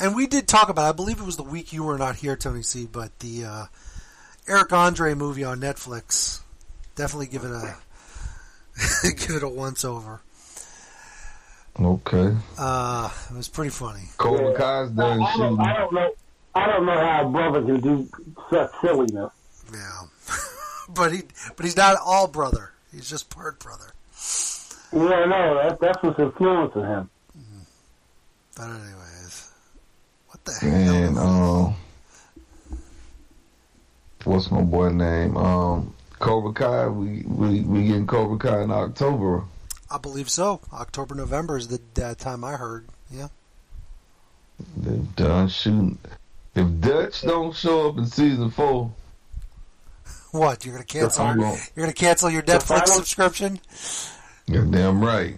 And 0.00 0.16
we 0.16 0.26
did 0.26 0.48
talk 0.48 0.68
about. 0.68 0.88
I 0.88 0.92
believe 0.92 1.20
it 1.20 1.26
was 1.26 1.36
the 1.36 1.42
week 1.44 1.72
you 1.72 1.84
were 1.84 1.96
not 1.98 2.16
here, 2.16 2.36
Tony 2.36 2.62
C. 2.62 2.86
But 2.90 3.16
the 3.20 3.44
uh, 3.44 3.64
Eric 4.48 4.72
Andre 4.72 5.14
movie 5.14 5.44
on 5.44 5.60
Netflix. 5.60 6.40
Definitely 6.96 7.28
give 7.28 7.44
it 7.44 7.50
a 7.52 7.76
give 9.02 9.36
it 9.36 9.42
a 9.42 9.48
once 9.48 9.84
over. 9.84 10.20
Okay. 11.80 12.34
Uh, 12.58 13.10
it 13.30 13.36
was 13.36 13.48
pretty 13.48 13.70
funny. 13.70 14.04
Cobra 14.16 14.54
Kai's 14.54 14.90
I, 14.90 14.94
done 14.94 15.22
I, 15.22 15.36
don't. 15.36 15.60
I 15.60 15.72
don't 15.74 15.92
know. 15.92 16.10
I 16.54 16.66
don't 16.66 16.86
know 16.86 16.98
how 16.98 17.26
a 17.26 17.30
brother 17.30 17.62
can 17.62 17.80
do 17.80 18.08
such 18.50 18.70
silliness. 18.80 19.30
Yeah, 19.72 20.02
but 20.88 21.12
he 21.12 21.22
but 21.56 21.64
he's 21.64 21.76
not 21.76 21.96
all 22.04 22.26
brother. 22.26 22.72
He's 22.92 23.08
just 23.08 23.30
part 23.30 23.60
brother. 23.60 23.92
Yeah, 24.92 25.26
no, 25.26 25.54
that, 25.62 25.78
that's 25.80 26.02
what's 26.02 26.18
influencing 26.18 26.82
him. 26.82 27.10
But 28.56 28.70
anyways, 28.70 29.52
what 30.28 30.44
the 30.44 30.52
hell? 30.52 30.94
And 30.94 31.18
um, 31.18 31.74
what's 34.24 34.50
my 34.50 34.62
boy 34.62 34.88
name? 34.88 35.36
Um, 35.36 35.94
Cobra 36.18 36.52
Kai. 36.52 36.86
We 36.88 37.22
we 37.26 37.60
we 37.62 37.86
getting 37.86 38.06
Cobra 38.06 38.38
Kai 38.38 38.62
in 38.62 38.70
October. 38.70 39.44
I 39.90 39.98
believe 39.98 40.28
so. 40.30 40.60
October 40.72 41.14
November 41.14 41.56
is 41.56 41.68
the 41.68 41.80
uh, 42.04 42.14
time 42.14 42.44
I 42.44 42.52
heard. 42.56 42.86
Yeah. 43.10 43.28
They're 44.76 44.96
done 45.16 45.48
shooting. 45.48 45.98
If 46.54 46.80
Dutch 46.80 47.22
don't 47.22 47.54
show 47.54 47.88
up 47.88 47.98
in 47.98 48.06
season 48.06 48.50
four, 48.50 48.92
What 50.32 50.64
you're 50.64 50.74
gonna 50.74 50.84
cancel? 50.84 51.24
Final- 51.24 51.56
You're 51.76 51.84
gonna 51.86 51.92
cancel 51.92 52.28
your 52.30 52.42
The 52.42 52.52
Netflix 52.52 52.66
final- 52.66 52.86
subscription? 52.96 53.60
you're 54.46 54.64
damn 54.66 55.02
right. 55.04 55.36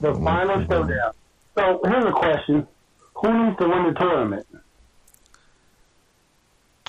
The 0.00 0.14
final 0.14 0.66
showdown. 0.66 1.12
So 1.56 1.80
here's 1.84 2.04
a 2.04 2.12
question: 2.12 2.66
Who 3.14 3.44
needs 3.46 3.58
to 3.58 3.68
win 3.68 3.84
the 3.92 3.98
tournament? 3.98 4.46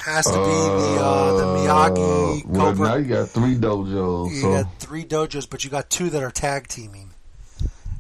Has 0.06 0.26
to 0.26 0.34
be 0.34 0.38
the 0.38 1.02
uh, 1.04 1.38
the 1.38 1.44
Miyagi 1.46 2.44
Uh, 2.46 2.48
well, 2.48 2.74
Cobra. 2.74 2.88
now 2.90 2.96
you 2.96 3.06
got 3.06 3.30
three 3.30 3.56
dojos. 3.56 4.30
You 4.30 4.36
so 4.42 4.52
got 4.64 4.80
three 4.80 5.04
dojos, 5.04 5.50
but 5.50 5.64
you 5.64 5.72
got 5.72 5.90
two 5.90 6.12
that 6.12 6.22
are 6.22 6.30
tag 6.30 6.68
teaming. 6.68 7.10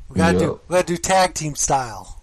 We 0.09 0.17
gotta 0.17 0.37
do 0.37 0.59
we 0.67 0.73
gotta 0.75 0.85
do 0.85 0.97
tag 0.97 1.33
team 1.33 1.55
style. 1.55 2.21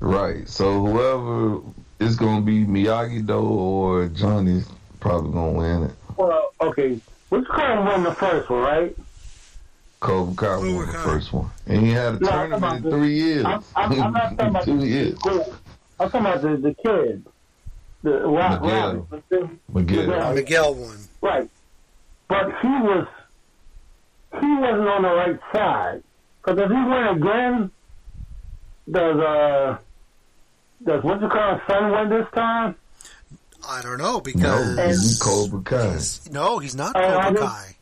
right. 0.00 0.48
So 0.48 0.84
whoever 0.84 1.60
is 2.00 2.16
gonna 2.16 2.40
be 2.40 2.64
Miyagi 2.64 3.24
Do 3.24 3.38
or 3.38 4.08
Johnny's 4.08 4.68
probably 4.98 5.32
gonna 5.32 5.52
win 5.52 5.82
it. 5.84 5.94
Well, 6.16 6.52
okay, 6.60 6.98
let's 7.30 7.46
call 7.46 7.78
him 7.78 7.86
win 7.86 8.02
the 8.02 8.14
first 8.14 8.50
one, 8.50 8.60
right? 8.62 8.96
Cobra 10.00 10.34
Kai 10.34 10.56
won 10.56 10.86
the 10.86 10.92
first 10.98 11.32
one, 11.32 11.50
and 11.68 11.82
he 11.86 11.92
had 11.92 12.14
a 12.14 12.18
No, 12.18 12.30
tournament 12.30 12.84
in 12.84 12.90
three 12.90 13.14
years. 13.14 13.44
I'm, 13.46 13.62
I'm, 13.76 13.92
I'm 14.02 14.12
not 14.12 14.30
talking 14.38 14.48
about 14.48 14.64
Two 14.64 14.78
the 14.80 14.86
years. 14.88 15.18
I'm 15.24 16.10
talking 16.10 16.20
about 16.20 16.42
the, 16.42 16.56
the 16.56 16.74
kid. 16.74 17.24
The 18.02 18.10
Rob, 18.20 18.62
Miguel. 18.62 19.08
Robbie. 19.10 19.58
Miguel. 19.72 20.34
Miguel 20.34 20.74
won. 20.74 20.96
Right. 21.20 21.50
But 22.28 22.46
he 22.62 22.68
was 22.68 23.06
he 24.40 24.54
wasn't 24.56 24.88
on 24.88 25.02
the 25.02 25.08
right 25.08 25.40
side. 25.52 26.02
Because 26.44 26.60
if 26.60 26.68
he 26.68 26.74
win 26.74 27.08
again, 27.08 27.70
does 28.90 29.18
uh 29.20 29.78
does 30.84 31.02
what's 31.02 31.22
it 31.22 31.30
called 31.30 31.60
son 31.68 31.90
win 31.90 32.08
this 32.10 32.26
time? 32.34 32.74
I 33.68 33.82
don't 33.82 33.98
know 33.98 34.20
because 34.20 34.42
No, 34.42 34.76
because 34.76 35.02
he's 35.02 35.18
Cobra 35.20 35.60
Kai. 35.62 35.98
no, 36.30 36.58
he's 36.60 36.76
not 36.76 36.96
I 36.96 37.08
Cobra 37.24 37.30
know. 37.32 37.46
Kai. 37.46 37.74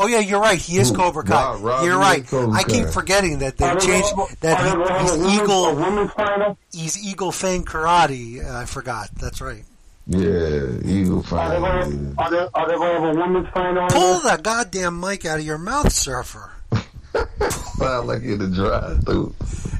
Oh 0.00 0.06
yeah, 0.06 0.20
you're 0.20 0.40
right. 0.40 0.58
He 0.58 0.78
is 0.78 0.90
Who? 0.90 0.96
Cobra 0.96 1.24
Kai. 1.24 1.34
Rob- 1.54 1.60
Robbie 1.62 1.86
you're 1.86 1.98
right. 1.98 2.32
I 2.32 2.62
keep 2.62 2.86
forgetting 2.86 3.40
that 3.40 3.56
they 3.58 3.66
Are 3.66 3.76
changed 3.80 4.14
that 4.40 4.60
are 4.60 4.64
they 4.64 4.70
gonna 4.84 4.92
have 4.92 5.20
he, 5.20 5.28
he's 5.30 5.40
Eagle. 5.40 5.74
women's 5.74 6.12
final? 6.12 6.58
He's 6.72 7.04
Eagle 7.04 7.32
Fang 7.32 7.64
Karate. 7.64 8.44
Uh, 8.48 8.58
I 8.60 8.64
forgot. 8.64 9.08
That's 9.20 9.40
right. 9.40 9.64
Yeah, 10.06 10.62
Eagle 10.84 11.18
Are 11.18 11.50
they 11.50 11.56
Fine. 11.56 11.60
gonna 11.60 12.14
are 12.16 12.30
they, 12.30 12.48
are 12.54 12.68
they 12.68 12.74
gonna 12.76 13.00
have 13.08 13.16
a 13.16 13.20
women's 13.20 13.48
final? 13.52 13.88
Pull 13.88 14.14
this? 14.14 14.22
that 14.22 14.42
goddamn 14.44 15.00
mic 15.00 15.24
out 15.26 15.40
of 15.40 15.44
your 15.44 15.58
mouth, 15.58 15.92
surfer. 15.92 16.52
Sound 17.50 18.06
like 18.08 18.22
in 18.22 18.38
the 18.38 18.48
drive 18.48 19.04
through. 19.04 19.34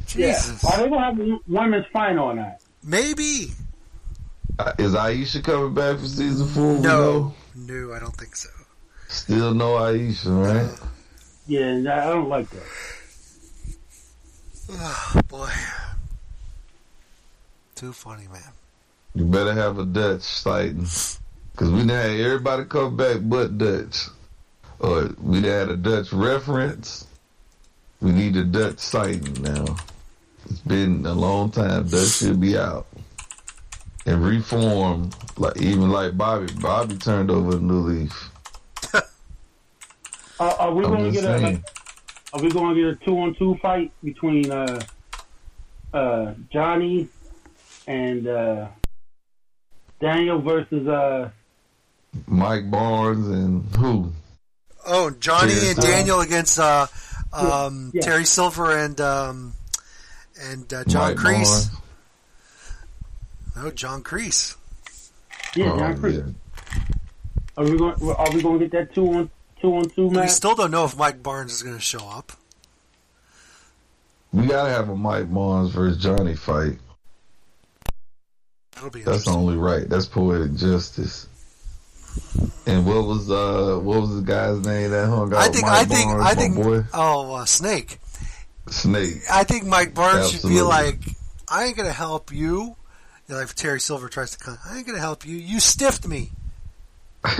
Jesus. 0.06 0.62
Yeah. 0.64 0.70
Are 0.70 0.82
they 0.82 0.88
gonna 0.90 1.04
have 1.04 1.18
a 1.20 1.38
women's 1.46 1.86
final 1.92 2.26
on 2.26 2.36
that? 2.36 2.60
Maybe. 2.82 3.52
Uh, 4.58 4.72
Is 4.78 4.94
Aisha 4.94 5.44
coming 5.44 5.74
back 5.74 5.98
for 5.98 6.06
season 6.06 6.48
four? 6.48 6.78
No. 6.80 7.34
No, 7.54 7.92
I 7.92 8.00
don't 8.00 8.16
think 8.16 8.34
so. 8.34 8.48
Still 9.08 9.54
no 9.54 9.76
Aisha, 9.76 10.28
right? 10.28 10.70
Yeah, 11.46 11.70
I 11.70 12.06
don't 12.08 12.28
like 12.28 12.48
that. 12.50 12.62
Oh, 14.70 15.20
boy. 15.28 15.50
Too 17.74 17.92
funny, 17.92 18.28
man. 18.30 18.42
You 19.14 19.24
better 19.24 19.54
have 19.54 19.78
a 19.78 19.86
Dutch 19.86 20.22
sighting. 20.22 20.86
Because 21.52 21.70
we 21.70 21.78
done 21.78 21.88
had 21.88 22.20
everybody 22.20 22.64
come 22.66 22.96
back 22.96 23.18
but 23.22 23.56
Dutch. 23.56 24.08
Or 24.78 25.08
we 25.22 25.40
done 25.40 25.50
had 25.50 25.68
a 25.70 25.76
Dutch 25.76 26.12
reference. 26.12 27.06
We 28.00 28.12
need 28.12 28.36
a 28.36 28.44
Dutch 28.44 28.78
sighting 28.78 29.42
now. 29.42 29.76
It's 30.50 30.60
been 30.60 31.06
a 31.06 31.14
long 31.14 31.50
time. 31.50 31.88
Dutch 31.88 32.08
should 32.08 32.40
be 32.40 32.58
out. 32.58 32.86
And 34.06 34.24
reform, 34.24 35.10
like 35.36 35.56
even 35.56 35.90
like 35.90 36.16
Bobby. 36.16 36.52
Bobby 36.60 36.96
turned 36.96 37.30
over 37.30 37.56
a 37.56 37.60
new 37.60 37.80
leaf. 37.80 38.30
Uh, 40.40 40.54
are 40.58 40.72
we 40.72 40.84
I'm 40.84 40.90
gonna 40.92 41.10
just 41.10 41.22
get 41.22 41.34
a 41.34 41.38
saying. 41.40 41.64
are 42.32 42.40
we 42.42 42.50
gonna 42.50 42.74
get 42.74 42.84
a 42.86 42.96
two 43.04 43.18
on 43.18 43.34
two 43.34 43.56
fight 43.60 43.90
between 44.04 44.50
uh 44.50 44.80
uh 45.92 46.34
Johnny 46.52 47.08
and 47.86 48.26
uh 48.28 48.68
Daniel 50.00 50.40
versus 50.40 50.86
uh 50.86 51.30
Mike 52.26 52.70
Barnes 52.70 53.26
and 53.28 53.64
who? 53.76 54.12
Oh, 54.86 55.10
Johnny 55.10 55.52
Terry 55.52 55.66
and 55.68 55.76
Silver. 55.76 55.90
Daniel 55.90 56.20
against 56.20 56.58
uh, 56.58 56.86
um, 57.34 57.90
Yeah. 57.92 58.00
Terry 58.02 58.24
Silver 58.24 58.74
and 58.78 58.98
um, 59.00 59.52
and 60.40 60.72
uh, 60.72 60.84
John 60.84 61.08
Mike 61.14 61.16
Kreese. 61.16 61.44
Barnes. 61.44 61.70
No, 63.56 63.70
John 63.72 64.02
Kreese. 64.02 64.56
yeah, 65.54 65.72
Oh, 65.72 65.78
John 65.78 65.96
Kreese. 65.98 66.34
yeah. 66.34 66.82
Are 67.58 67.64
we 67.64 67.76
going 67.76 67.94
are 68.16 68.32
we 68.32 68.40
gonna 68.42 68.58
get 68.60 68.70
that 68.72 68.94
two 68.94 69.12
on 69.12 69.30
two 69.60 69.74
on 69.74 69.88
two 69.90 70.08
We 70.08 70.28
still 70.28 70.54
don't 70.54 70.70
know 70.70 70.84
if 70.84 70.96
Mike 70.96 71.22
Barnes 71.22 71.52
is 71.52 71.62
going 71.62 71.76
to 71.76 71.80
show 71.82 72.06
up. 72.08 72.32
We 74.32 74.46
gotta 74.46 74.68
have 74.70 74.88
a 74.90 74.96
Mike 74.96 75.32
Barnes 75.32 75.70
versus 75.70 76.02
Johnny 76.02 76.34
fight. 76.36 76.78
That'll 78.72 78.90
be 78.90 79.00
That's 79.02 79.26
only 79.26 79.56
right. 79.56 79.88
That's 79.88 80.06
poetic 80.06 80.54
justice. 80.54 81.26
And 82.66 82.84
what 82.86 83.04
was 83.06 83.30
uh 83.30 83.78
what 83.82 84.00
was 84.02 84.14
the 84.16 84.22
guy's 84.22 84.60
name 84.64 84.90
that 84.90 85.08
hung 85.08 85.32
out? 85.32 85.38
I 85.38 85.46
with 85.48 85.56
think. 85.56 85.66
Mike 85.66 85.74
I 85.76 85.84
think. 85.84 86.10
Barnes, 86.10 86.26
I 86.26 86.34
think. 86.34 86.54
boy 86.56 86.84
Oh, 86.92 87.34
uh, 87.34 87.44
Snake. 87.46 87.98
Snake. 88.68 89.14
I 89.30 89.44
think 89.44 89.64
Mike 89.64 89.94
Barnes 89.94 90.30
should 90.30 90.42
be 90.48 90.60
like, 90.60 91.00
"I 91.48 91.64
ain't 91.64 91.76
going 91.76 91.88
to 91.88 91.92
help 91.94 92.30
you." 92.32 92.76
You 93.26 93.34
know, 93.34 93.36
like 93.36 93.54
Terry 93.54 93.80
Silver 93.80 94.08
tries 94.08 94.32
to 94.32 94.38
come. 94.38 94.58
I 94.64 94.76
ain't 94.76 94.86
going 94.86 94.96
to 94.96 95.02
help 95.02 95.26
you. 95.26 95.36
You 95.36 95.58
stiffed 95.60 96.06
me. 96.06 96.32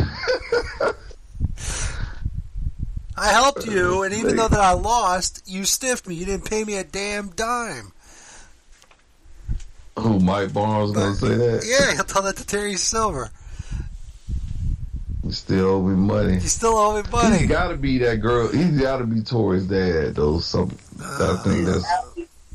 I 3.18 3.32
helped 3.32 3.66
you, 3.66 4.02
and 4.02 4.14
even 4.14 4.36
though 4.36 4.48
that 4.48 4.60
I 4.60 4.72
lost, 4.72 5.42
you 5.46 5.64
stiffed 5.64 6.06
me. 6.06 6.14
You 6.14 6.24
didn't 6.24 6.48
pay 6.48 6.64
me 6.64 6.76
a 6.76 6.84
damn 6.84 7.28
dime. 7.30 7.92
Who 9.98 10.20
Mike 10.20 10.52
Barnes 10.52 10.92
gonna 10.92 11.14
say 11.14 11.34
that? 11.34 11.64
Yeah, 11.66 11.94
he'll 11.94 12.04
tell 12.04 12.22
that 12.22 12.36
to 12.36 12.46
Terry 12.46 12.76
Silver. 12.76 13.30
You 15.24 15.32
still 15.32 15.66
owe 15.66 15.82
me 15.82 15.96
money. 15.96 16.34
You 16.34 16.40
still 16.40 16.76
owe 16.76 17.02
me 17.02 17.08
money. 17.10 17.38
He's 17.38 17.48
gotta 17.48 17.76
be 17.76 17.98
that 17.98 18.16
girl. 18.16 18.48
He's 18.48 18.80
gotta 18.80 19.04
be 19.04 19.20
Tori's 19.20 19.66
dad 19.66 20.14
though. 20.14 20.38
Some 20.38 20.70
I 21.02 21.36
think 21.44 21.66
that's 21.66 21.84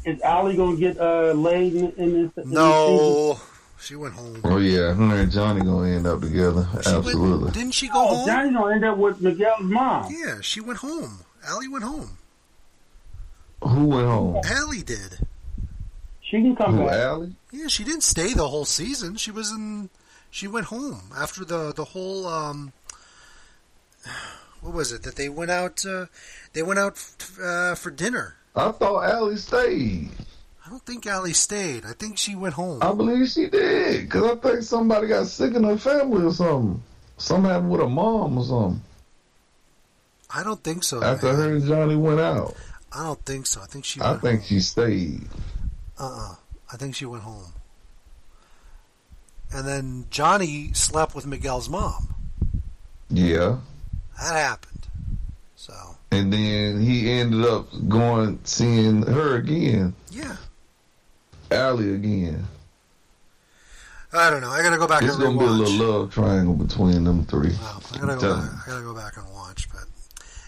Is 0.05 0.21
Ali 0.23 0.55
gonna 0.55 0.77
get 0.77 0.97
uh 0.99 1.33
laid 1.33 1.75
in, 1.75 1.91
in 1.97 2.13
this? 2.13 2.31
in 2.43 2.49
this? 2.49 2.53
No, 2.53 3.39
she 3.83 3.95
went 3.95 4.13
home. 4.13 4.39
oh 4.43 4.57
yeah, 4.57 4.93
her 4.93 5.15
and 5.21 5.31
Johnny 5.31 5.61
gonna 5.61 5.89
end 5.89 6.07
up 6.07 6.21
together. 6.21 6.67
She 6.71 6.75
went- 6.91 7.05
Absolutely. 7.05 7.51
didn't 7.51 7.73
she 7.73 7.87
go 7.87 7.93
Oh, 7.95 8.15
home? 8.15 8.27
Johnny's 8.27 8.53
gonna 8.55 8.75
end 8.75 8.85
up 8.85 8.97
with 8.97 9.21
Miguel's 9.21 9.61
mom. 9.61 10.11
Yeah, 10.11 10.37
she 10.41 10.61
went 10.61 10.79
home. 10.79 11.19
Ali 11.49 11.67
went 11.67 11.83
home. 11.83 12.17
Who 13.61 13.85
went 13.85 14.07
home? 14.07 14.41
Ali 14.59 14.81
did. 14.83 15.19
She 16.21 16.41
can 16.41 16.55
come 16.55 16.77
Who 16.77 16.85
back. 16.85 17.07
Ali? 17.07 17.35
Yeah, 17.51 17.67
she 17.67 17.83
didn't 17.83 18.01
stay 18.03 18.33
the 18.33 18.47
whole 18.47 18.65
season. 18.65 19.15
She 19.17 19.31
was 19.31 19.51
in. 19.51 19.89
She 20.31 20.47
went 20.47 20.67
home 20.67 21.11
after 21.15 21.45
the 21.45 21.73
the 21.73 21.85
whole. 21.85 22.25
Um, 22.27 22.73
what 24.61 24.73
was 24.73 24.91
it 24.91 25.03
that 25.03 25.15
they 25.15 25.29
went 25.29 25.51
out? 25.51 25.85
Uh, 25.85 26.05
they 26.53 26.63
went 26.63 26.79
out 26.79 26.97
uh, 27.41 27.75
for 27.75 27.91
dinner. 27.91 28.35
I 28.55 28.71
thought 28.71 29.03
Ali 29.13 29.37
stayed. 29.37 30.09
I 30.65 30.69
don't 30.69 30.85
think 30.85 31.05
Ali 31.07 31.33
stayed. 31.33 31.85
I 31.85 31.93
think 31.93 32.17
she 32.17 32.35
went 32.35 32.53
home. 32.53 32.79
I 32.81 32.93
believe 32.93 33.27
she 33.29 33.47
did. 33.47 34.09
Cause 34.09 34.23
I 34.23 34.35
think 34.35 34.63
somebody 34.63 35.07
got 35.07 35.27
sick 35.27 35.53
in 35.55 35.63
her 35.63 35.77
family 35.77 36.25
or 36.25 36.31
something. 36.31 36.81
Something 37.17 37.51
happened 37.51 37.71
with 37.71 37.81
her 37.81 37.89
mom 37.89 38.37
or 38.37 38.45
something. 38.45 38.81
I 40.29 40.43
don't 40.43 40.63
think 40.63 40.83
so. 40.83 41.03
After 41.03 41.27
man. 41.27 41.35
her 41.35 41.55
and 41.55 41.65
Johnny 41.65 41.95
went 41.95 42.19
out. 42.19 42.55
I 42.91 43.03
don't 43.03 43.23
think 43.25 43.45
so. 43.45 43.61
I 43.61 43.65
think 43.65 43.85
she. 43.85 44.01
I 44.01 44.15
think 44.17 44.43
she 44.43 44.59
stayed. 44.59 45.27
Uh. 45.99 46.31
uh 46.31 46.35
I 46.71 46.77
think 46.77 46.95
she 46.95 47.05
went 47.05 47.21
home. 47.21 47.53
And 49.53 49.67
then 49.67 50.05
Johnny 50.09 50.73
slept 50.73 51.13
with 51.13 51.27
Miguel's 51.27 51.69
mom. 51.69 52.15
Yeah. 53.09 53.57
That 54.19 54.33
happened. 54.35 54.87
So 55.55 55.73
And 56.09 56.33
then 56.33 56.81
he 56.81 57.11
ended 57.11 57.45
up 57.45 57.67
going 57.87 58.39
seeing 58.43 59.03
her 59.03 59.35
again. 59.35 59.93
yeah, 60.09 60.37
Ali 61.55 61.93
again. 61.93 62.45
I 64.15 64.29
don't 64.29 64.41
know. 64.41 64.49
I 64.51 64.61
gotta 64.61 64.77
go 64.77 64.87
back 64.87 65.01
It's 65.03 65.15
and 65.15 65.23
gonna 65.23 65.37
be 65.39 65.45
a 65.45 65.47
little 65.47 65.87
love 66.01 66.13
triangle 66.13 66.53
between 66.53 67.03
them 67.03 67.25
three. 67.25 67.49
Wow, 67.53 67.79
I 67.93 67.97
gotta 67.97 68.15
go. 68.17 68.35
Back, 68.35 68.51
I 68.67 68.69
gotta 68.69 68.83
go 68.83 68.93
back 68.93 69.17
and 69.17 69.25
watch, 69.33 69.67
but 69.71 69.85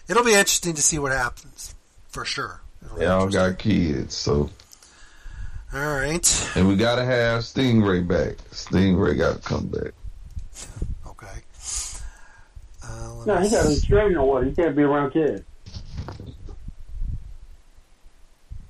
it'll 0.07 0.23
be 0.23 0.33
interesting 0.33 0.75
to 0.75 0.81
see 0.83 0.99
what 0.99 1.11
happens 1.11 1.73
for 2.09 2.25
sure. 2.25 2.61
It'll 2.83 2.93
you. 2.95 2.99
be 2.99 3.05
Y'all 3.05 3.27
got 3.29 3.57
kids, 3.57 4.13
so 4.13 4.51
All 5.73 5.79
right. 5.95 6.51
and 6.55 6.67
we 6.67 6.75
gotta 6.75 7.03
have 7.03 7.41
Stingray 7.41 8.07
back. 8.07 8.37
Stingray 8.51 9.17
gotta 9.17 9.39
come 9.39 9.65
back. 9.67 9.93
Okay. 11.07 11.41
Uh, 12.83 13.23
No, 13.25 13.39
me 13.39 13.47
he 13.47 13.51
got 13.55 13.65
a 13.65 13.69
s- 13.69 13.75
restraining 13.81 14.17
order. 14.17 14.45
He 14.47 14.53
can't 14.53 14.75
be 14.75 14.83
around 14.83 15.09
kids. 15.11 15.41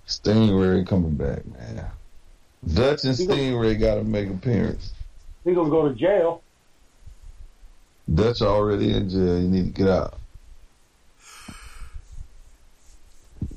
Stingray 0.07 0.87
coming 0.87 1.15
back, 1.15 1.45
man. 1.45 1.85
Dutch 2.73 3.03
and 3.03 3.15
Stingray 3.15 3.79
gotta 3.79 4.03
make 4.03 4.29
appearance. 4.29 4.93
He 5.43 5.53
gonna 5.53 5.69
go 5.69 5.87
to 5.87 5.95
jail. 5.95 6.41
Dutch 8.13 8.41
already 8.41 8.93
in 8.93 9.09
jail. 9.09 9.41
You 9.41 9.47
need 9.47 9.65
to 9.65 9.71
get 9.71 9.87
out. 9.87 10.19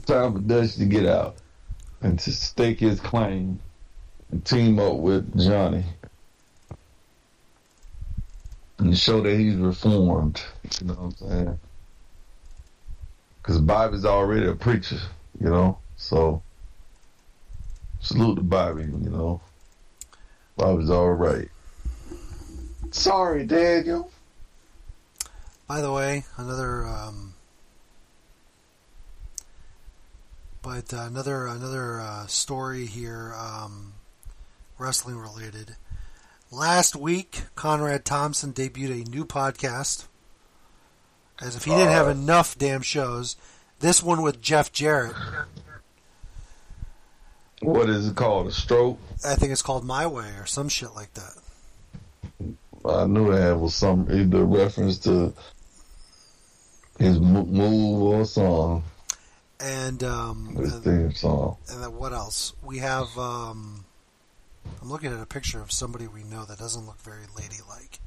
Time 0.07 0.35
for 0.35 0.41
Dutch 0.41 0.77
to 0.77 0.85
get 0.85 1.07
out 1.07 1.37
and 2.01 2.19
to 2.19 2.33
stake 2.33 2.81
his 2.81 3.01
claim 3.01 3.61
and 4.31 4.45
team 4.45 4.79
up 4.79 4.97
with 4.97 5.39
Johnny 5.39 5.85
and 8.79 8.97
show 8.97 9.21
that 9.23 9.37
he's 9.37 9.57
reformed. 9.57 10.43
You 10.81 10.89
know 10.89 10.95
what 10.95 11.03
I'm 11.03 11.29
saying? 11.29 11.59
Because 13.43 13.61
Bobby's 13.61 14.05
already 14.05 14.47
a 14.47 14.55
preacher, 14.55 14.99
you 15.41 15.49
know? 15.49 15.79
So, 15.97 16.43
salute 18.01 18.37
to 18.37 18.43
Bobby, 18.43 18.83
you 18.83 19.11
know? 19.11 19.41
Bobby's 20.57 20.91
all 20.91 21.13
right. 21.13 21.49
Sorry, 22.91 23.45
Daniel. 23.45 24.11
By 25.67 25.81
the 25.81 25.93
way, 25.93 26.25
another 26.37 26.87
um, 26.87 27.35
But 30.69 30.93
uh, 30.93 31.07
another 31.07 31.47
another 31.47 32.01
uh, 32.01 32.27
story 32.27 32.85
here, 32.85 33.33
um, 33.39 33.95
wrestling 34.77 35.17
related. 35.17 35.77
Last 36.51 36.95
week, 36.95 37.43
Conrad 37.55 38.05
Thompson 38.05 38.53
debuted 38.53 39.07
a 39.07 39.11
new 39.11 39.25
podcast. 39.25 40.07
As 41.41 41.57
if 41.57 41.65
he 41.65 41.71
didn't 41.71 41.93
have 41.93 42.09
enough 42.09 42.59
damn 42.59 42.83
shows. 42.83 43.37
This 43.79 44.03
one 44.03 44.21
with 44.21 44.43
Jeff 44.43 44.71
Jarrett. 44.71 45.15
What 47.61 47.89
is 47.91 48.09
it 48.09 48.17
called? 48.17 48.47
A 48.47 48.53
stroke? 48.53 48.99
I 49.25 49.35
think 49.35 49.53
it's 49.53 49.63
called 49.63 49.85
My 49.85 50.07
Way 50.07 50.29
or 50.39 50.47
some 50.47 50.69
shit 50.69 50.95
like 50.95 51.13
that. 51.15 51.33
I 52.89 53.07
knew 53.07 53.33
that 53.33 53.59
was 53.59 53.75
some 53.75 54.07
either 54.11 54.45
reference 54.45 54.99
to 55.01 55.33
his 56.99 57.19
move 57.19 58.03
or 58.03 58.25
song, 58.25 58.85
And 59.61 60.03
um, 60.05 60.55
his 60.57 60.75
and, 60.75 60.85
theme 60.85 61.13
song. 61.15 61.57
and 61.71 61.83
then 61.83 61.93
what 61.97 62.13
else? 62.13 62.53
We 62.63 62.79
have. 62.79 63.07
Um, 63.19 63.85
I'm 64.81 64.91
looking 64.91 65.13
at 65.13 65.21
a 65.21 65.27
picture 65.27 65.61
of 65.61 65.73
somebody 65.73 66.07
we 66.07 66.23
know 66.25 66.45
that 66.45 66.59
doesn't 66.59 66.87
look 66.87 67.01
very 67.03 67.25
ladylike. 67.37 67.99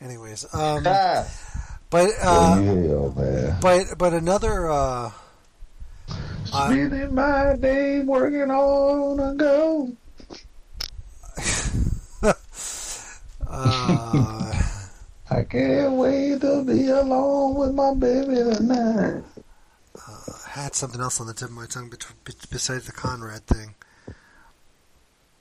Anyways, 0.00 0.44
um, 0.54 0.82
but 0.84 2.10
uh, 2.22 2.60
yeah, 2.62 3.08
man. 3.20 3.56
but 3.60 3.86
but 3.98 4.12
another. 4.14 4.70
Uh, 4.70 5.10
Spending 6.44 7.14
my 7.14 7.56
day 7.56 8.00
working 8.00 8.50
on 8.50 9.20
a 9.20 9.34
go. 9.34 9.92
uh, 13.48 14.62
I 15.30 15.42
can't 15.44 15.92
wait 15.94 16.40
to 16.42 16.64
be 16.64 16.88
alone 16.88 17.54
with 17.56 17.74
my 17.74 17.94
baby 17.94 18.34
tonight. 18.36 19.22
I 19.96 20.50
had 20.50 20.74
something 20.74 21.00
else 21.00 21.20
on 21.20 21.26
the 21.26 21.34
tip 21.34 21.48
of 21.48 21.54
my 21.54 21.66
tongue 21.66 21.90
bet- 21.90 22.06
bet- 22.24 22.50
besides 22.50 22.86
the 22.86 22.92
Conrad 22.92 23.46
thing. 23.46 23.74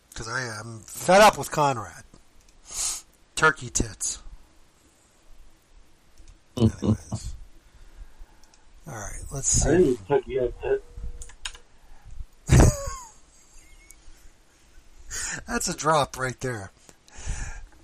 Because 0.10 0.28
I 0.28 0.42
am 0.60 0.82
fed 0.86 1.22
up 1.22 1.38
with 1.38 1.52
Conrad. 1.52 2.04
Turkey 3.36 3.70
tits. 3.70 4.22
Anyways. 6.58 7.33
All 8.88 8.94
right, 8.94 9.22
let's 9.32 9.66
I 9.66 9.70
see. 9.70 9.78
didn't 9.78 10.08
took 10.08 10.28
you 10.28 10.42
up 10.44 10.62
to 10.62 10.82
That's 15.48 15.68
a 15.70 15.76
drop 15.78 16.18
right 16.18 16.40
there. 16.42 16.72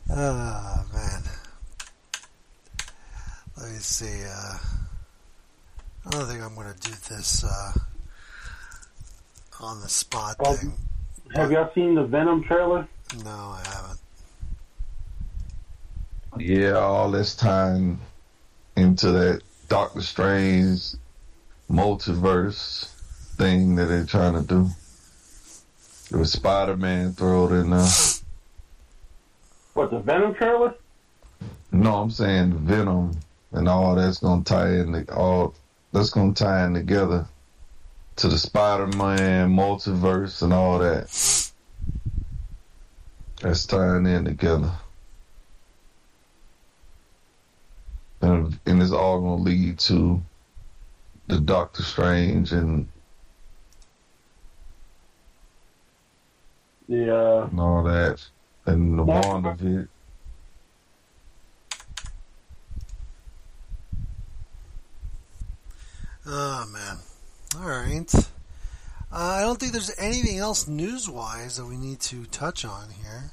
Oh, 0.10 0.86
man. 0.94 1.22
Let 3.58 3.72
me 3.72 3.78
see. 3.78 4.24
Uh, 4.26 4.58
I 6.06 6.10
don't 6.12 6.26
think 6.28 6.42
I'm 6.42 6.56
going 6.56 6.74
to 6.74 6.80
do 6.80 6.94
this 7.10 7.44
uh, 7.44 7.72
on 9.62 9.82
the 9.82 9.90
spot 9.90 10.38
Well, 10.40 10.54
thing. 10.54 10.74
Have 11.36 11.52
y'all 11.52 11.72
seen 11.76 11.96
the 11.96 12.04
Venom 12.06 12.44
trailer? 12.44 12.88
No, 13.24 13.30
I 13.30 13.64
haven't. 13.68 14.00
Yeah, 16.40 16.78
all 16.78 17.12
this 17.12 17.36
time 17.36 18.00
into 18.76 19.12
that 19.12 19.42
Doctor 19.70 20.02
Strange 20.02 20.96
multiverse 21.70 22.92
thing 23.38 23.76
that 23.76 23.86
they're 23.86 24.04
trying 24.04 24.34
to 24.34 24.42
do. 24.42 24.68
It 26.12 26.18
was 26.18 26.32
Spider 26.32 26.76
Man 26.76 27.14
thrown 27.14 27.54
in 27.54 27.70
there. 27.70 27.88
What 29.76 29.92
the 29.92 30.00
Venom 30.00 30.34
trailer? 30.34 30.74
No, 31.72 31.98
I'm 31.98 32.10
saying 32.10 32.52
Venom 32.54 33.12
and 33.52 33.70
all 33.70 33.94
that's 33.94 34.18
gonna 34.18 34.44
tie 34.44 34.70
in 34.70 34.92
the, 34.92 35.14
all 35.14 35.54
that's 35.92 36.10
gonna 36.10 36.34
tie 36.34 36.66
in 36.66 36.74
together 36.74 37.28
to 38.16 38.28
the 38.28 38.40
Spider 38.40 38.88
Man 38.88 39.56
multiverse 39.56 40.42
and 40.42 40.52
all 40.52 40.80
that. 40.80 41.52
That's 43.42 43.68
tying 43.68 44.08
in 44.08 44.26
together. 44.26 44.72
And, 48.22 48.60
and 48.66 48.82
it's 48.82 48.92
all 48.92 49.20
gonna 49.22 49.42
lead 49.44 49.80
to 49.80 50.22
the 51.28 51.40
Doctor 51.40 51.84
Strange 51.84 52.52
and, 52.52 52.88
The 56.88 57.16
uh, 57.16 57.46
and 57.46 57.60
all 57.60 57.84
that. 57.84 58.26
And 58.66 58.98
the 59.00 59.06
Yeah. 59.06 59.22
WandaVision. 59.22 59.88
Oh, 66.26 66.66
man. 66.72 66.98
All 67.58 67.68
right. 67.70 68.14
Uh, 68.16 68.22
I 69.12 69.42
don't 69.42 69.60
think 69.60 69.72
there's 69.72 69.92
anything 69.98 70.38
else 70.38 70.68
news 70.68 71.10
wise 71.10 71.58
that 71.58 71.66
we 71.66 71.78
need 71.78 72.00
to 72.02 72.26
touch 72.26 72.64
on 72.66 72.90
here. 72.92 73.32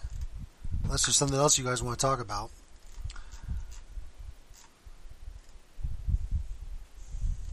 Unless 0.85 1.07
there's 1.07 1.17
something 1.17 1.37
else 1.37 1.59
you 1.59 1.65
guys 1.65 1.83
want 1.83 1.99
to 1.99 2.07
talk 2.07 2.21
about. 2.21 2.51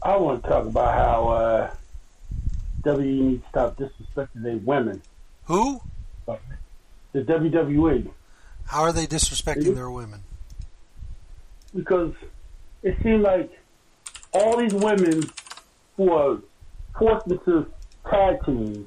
I 0.04 0.16
want 0.16 0.42
to 0.42 0.48
talk 0.48 0.66
about 0.66 0.94
how 0.94 1.28
uh, 1.28 1.74
WWE 2.82 3.20
needs 3.20 3.42
to 3.42 3.48
stop 3.48 3.76
disrespecting 3.76 4.42
their 4.42 4.58
women. 4.58 5.02
Who? 5.46 5.80
The 6.26 7.20
WWE. 7.22 8.10
How 8.66 8.82
are 8.82 8.92
they 8.92 9.06
disrespecting 9.06 9.74
their 9.74 9.90
women? 9.90 10.20
because 11.74 12.12
it 12.82 12.96
seemed 13.02 13.22
like 13.22 13.50
all 14.32 14.56
these 14.56 14.74
women 14.74 15.22
who 15.96 16.12
are 16.12 16.38
forced 16.98 17.26
into 17.26 17.66
tag 18.08 18.44
teams 18.44 18.86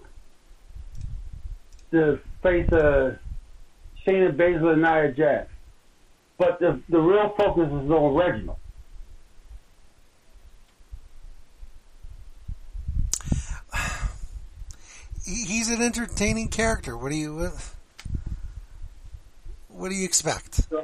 to 1.92 2.20
face 2.42 2.72
uh, 2.72 3.16
Shayna 4.06 4.36
Baszler 4.36 4.74
and 4.74 4.82
Nia 4.82 5.12
Jax. 5.12 5.50
But 6.38 6.60
the, 6.60 6.80
the 6.90 7.00
real 7.00 7.34
focus 7.38 7.68
is 7.68 7.90
on 7.90 8.14
Reginald. 8.14 8.58
He's 15.28 15.70
an 15.70 15.82
entertaining 15.82 16.48
character. 16.48 16.98
What 16.98 17.12
do 17.12 17.18
you 17.18 17.36
what, 17.36 17.72
what 19.68 19.90
do 19.90 19.96
you 19.96 20.06
expect? 20.06 20.70
So 20.70 20.84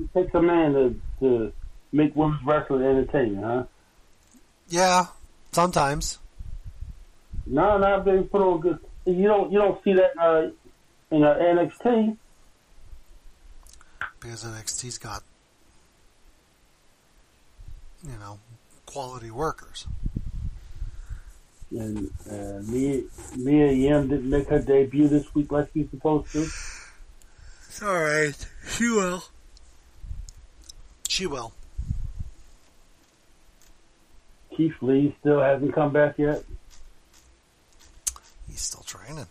it 0.00 0.12
takes 0.14 0.34
a 0.34 0.40
man 0.40 0.72
to, 0.72 1.00
to 1.20 1.52
make 1.92 2.16
women's 2.16 2.42
wrestling 2.44 2.82
entertaining, 2.82 3.42
huh? 3.42 3.64
Yeah, 4.68 5.06
sometimes. 5.52 6.18
No, 7.46 7.76
not 7.76 8.06
they 8.06 8.22
put 8.22 8.40
on 8.40 8.60
good. 8.60 8.78
You 9.04 9.28
don't 9.28 9.52
you 9.52 9.58
don't 9.58 9.82
see 9.84 9.92
that 9.92 10.12
uh, 10.18 10.48
in 11.14 11.22
uh, 11.22 11.34
NXT. 11.34 12.16
because 14.20 14.44
NXT's 14.44 14.96
got 14.96 15.22
you 18.02 18.16
know 18.18 18.38
quality 18.86 19.30
workers. 19.30 19.86
And 21.78 22.10
uh, 22.30 22.60
Mia, 22.70 23.02
Mia 23.36 23.72
Yim 23.72 24.08
didn't 24.08 24.28
make 24.28 24.48
her 24.48 24.58
debut 24.58 25.08
this 25.08 25.34
week 25.34 25.50
like 25.50 25.68
she's 25.72 25.88
supposed 25.90 26.30
to. 26.32 26.42
It's 26.42 27.82
all 27.82 27.94
right. 27.94 28.46
She 28.68 28.88
will. 28.88 29.24
She 31.08 31.26
will. 31.26 31.52
Keith 34.54 34.74
Lee 34.82 35.16
still 35.20 35.40
hasn't 35.40 35.74
come 35.74 35.92
back 35.92 36.18
yet. 36.18 36.44
He's 38.48 38.60
still 38.60 38.82
training. 38.82 39.26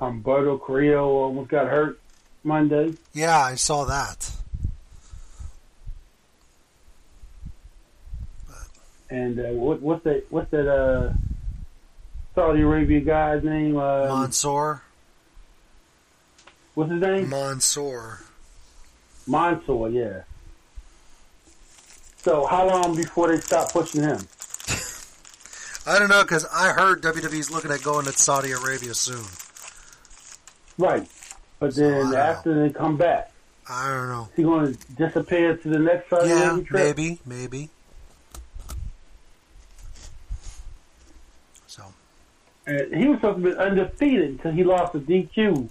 Humberto 0.00 0.58
Carrillo 0.64 1.08
almost 1.08 1.50
got 1.50 1.68
hurt 1.68 2.00
Monday. 2.44 2.94
Yeah, 3.12 3.38
I 3.38 3.56
saw 3.56 3.84
that. 3.84 4.32
And 9.10 9.38
uh, 9.38 9.42
what, 9.52 9.80
what's 9.80 10.04
that? 10.04 10.24
What's 10.30 10.50
that? 10.50 10.68
Uh, 10.70 11.12
Saudi 12.34 12.60
Arabia 12.60 13.00
guy's 13.00 13.42
name? 13.42 13.76
Um, 13.76 14.08
Mansoor. 14.08 14.82
what's 16.74 16.90
his 16.92 17.00
name? 17.00 17.28
Mansoor. 17.28 18.20
Mansoor. 19.26 19.88
Yeah. 19.88 20.22
So 22.18 22.46
how 22.46 22.66
long 22.68 22.94
before 22.94 23.28
they 23.28 23.40
stop 23.40 23.72
pushing 23.72 24.02
him? 24.02 24.18
I 25.86 25.98
don't 25.98 26.08
know 26.10 26.22
because 26.22 26.46
I 26.52 26.72
heard 26.72 27.02
WWE's 27.02 27.50
looking 27.50 27.70
at 27.70 27.82
going 27.82 28.04
to 28.04 28.12
Saudi 28.12 28.52
Arabia 28.52 28.92
soon. 28.94 29.24
Right. 30.76 31.08
But 31.58 31.74
then 31.74 32.14
after 32.14 32.54
they 32.62 32.72
come 32.72 32.96
back, 32.96 33.32
I 33.68 33.88
don't 33.88 34.08
know. 34.08 34.28
is 34.30 34.36
he 34.36 34.42
going 34.44 34.74
to 34.74 34.78
disappear 34.94 35.56
to 35.56 35.68
the 35.68 35.78
next 35.78 36.08
Saudi 36.10 36.28
Yeah, 36.28 36.50
Arabia 36.52 36.64
trip? 36.64 36.96
maybe, 36.96 37.20
maybe. 37.26 37.70
So 41.66 41.82
He 42.68 43.08
was 43.08 43.16
supposed 43.16 43.42
to 43.42 43.50
be 43.50 43.56
undefeated 43.56 44.30
until 44.30 44.52
he 44.52 44.62
lost 44.62 44.92
to 44.92 45.00
DQ. 45.00 45.70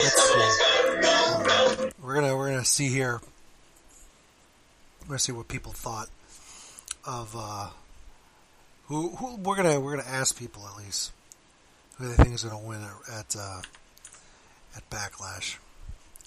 see. 0.00 1.90
We're 2.02 2.20
going 2.20 2.58
to 2.58 2.64
see 2.64 2.88
here. 2.88 3.20
Let's 5.08 5.24
see 5.24 5.32
what 5.32 5.48
people 5.48 5.72
thought 5.72 6.08
of 7.06 7.34
uh, 7.36 7.68
who, 8.86 9.10
who 9.10 9.36
we're 9.36 9.56
gonna 9.56 9.78
we're 9.78 9.96
gonna 9.96 10.08
ask 10.08 10.38
people 10.38 10.66
at 10.66 10.82
least 10.82 11.12
who 11.98 12.08
they 12.08 12.14
think 12.14 12.34
is 12.34 12.44
gonna 12.44 12.58
win 12.66 12.82
at 12.82 13.14
at, 13.14 13.36
uh, 13.38 13.60
at 14.76 14.88
Backlash. 14.88 15.58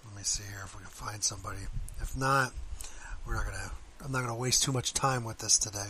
Let 0.05 0.15
me 0.15 0.21
see 0.23 0.43
here 0.43 0.61
if 0.63 0.75
we 0.75 0.81
can 0.81 0.91
find 0.91 1.23
somebody. 1.23 1.57
If 2.01 2.15
not, 2.15 2.51
we're 3.27 3.35
not 3.35 3.45
gonna. 3.45 3.71
I'm 4.03 4.11
not 4.11 4.21
gonna 4.21 4.35
waste 4.35 4.63
too 4.63 4.71
much 4.71 4.93
time 4.93 5.23
with 5.23 5.39
this 5.39 5.57
today, 5.57 5.89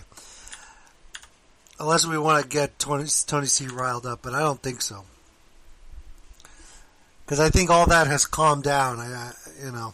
unless 1.80 2.06
we 2.06 2.18
want 2.18 2.42
to 2.42 2.50
get 2.50 2.80
Tony 2.80 3.06
Tony 3.28 3.46
C 3.46 3.68
riled 3.68 4.06
up. 4.06 4.22
But 4.24 4.34
I 4.34 4.40
don't 4.40 4.62
think 4.62 4.82
so, 4.82 5.04
because 7.26 7.40
I 7.40 7.50
think 7.50 7.70
all 7.70 7.86
that 7.86 8.08
has 8.08 8.26
calmed 8.26 8.64
down. 8.64 9.00
I, 9.00 9.32
you 9.64 9.72
know. 9.72 9.94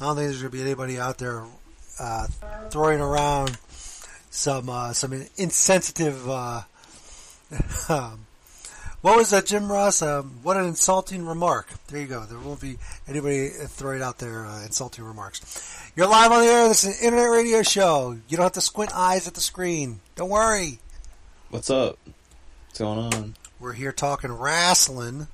I 0.00 0.04
don't 0.04 0.16
think 0.16 0.28
there's 0.28 0.40
to 0.40 0.48
be 0.48 0.62
anybody 0.62 0.98
out 0.98 1.18
there 1.18 1.44
uh, 1.98 2.26
throwing 2.70 3.00
around 3.00 3.58
some 4.30 4.68
uh, 4.68 4.92
some 4.92 5.12
insensitive. 5.36 6.28
Uh, 6.28 6.62
um, 7.88 8.26
what 9.02 9.16
was 9.16 9.30
that, 9.30 9.46
Jim 9.46 9.70
Ross? 9.70 10.02
Um, 10.02 10.40
what 10.42 10.56
an 10.56 10.66
insulting 10.66 11.26
remark. 11.26 11.68
There 11.88 12.00
you 12.00 12.06
go. 12.06 12.24
There 12.24 12.38
won't 12.38 12.60
be 12.60 12.76
anybody 13.08 13.48
throwing 13.48 14.02
out 14.02 14.18
their 14.18 14.46
uh, 14.46 14.62
insulting 14.64 15.04
remarks. 15.04 15.90
You're 15.96 16.06
live 16.06 16.32
on 16.32 16.42
the 16.42 16.48
air. 16.48 16.68
This 16.68 16.84
is 16.84 16.98
an 16.98 17.04
internet 17.04 17.30
radio 17.30 17.62
show. 17.62 18.16
You 18.28 18.36
don't 18.36 18.44
have 18.44 18.52
to 18.52 18.60
squint 18.60 18.90
eyes 18.94 19.26
at 19.26 19.34
the 19.34 19.40
screen. 19.40 20.00
Don't 20.16 20.30
worry. 20.30 20.78
What's 21.48 21.70
up? 21.70 21.98
What's 22.68 22.78
going 22.78 22.98
on? 23.14 23.34
We're 23.58 23.72
here 23.72 23.92
talking 23.92 24.32
wrestling. 24.32 25.28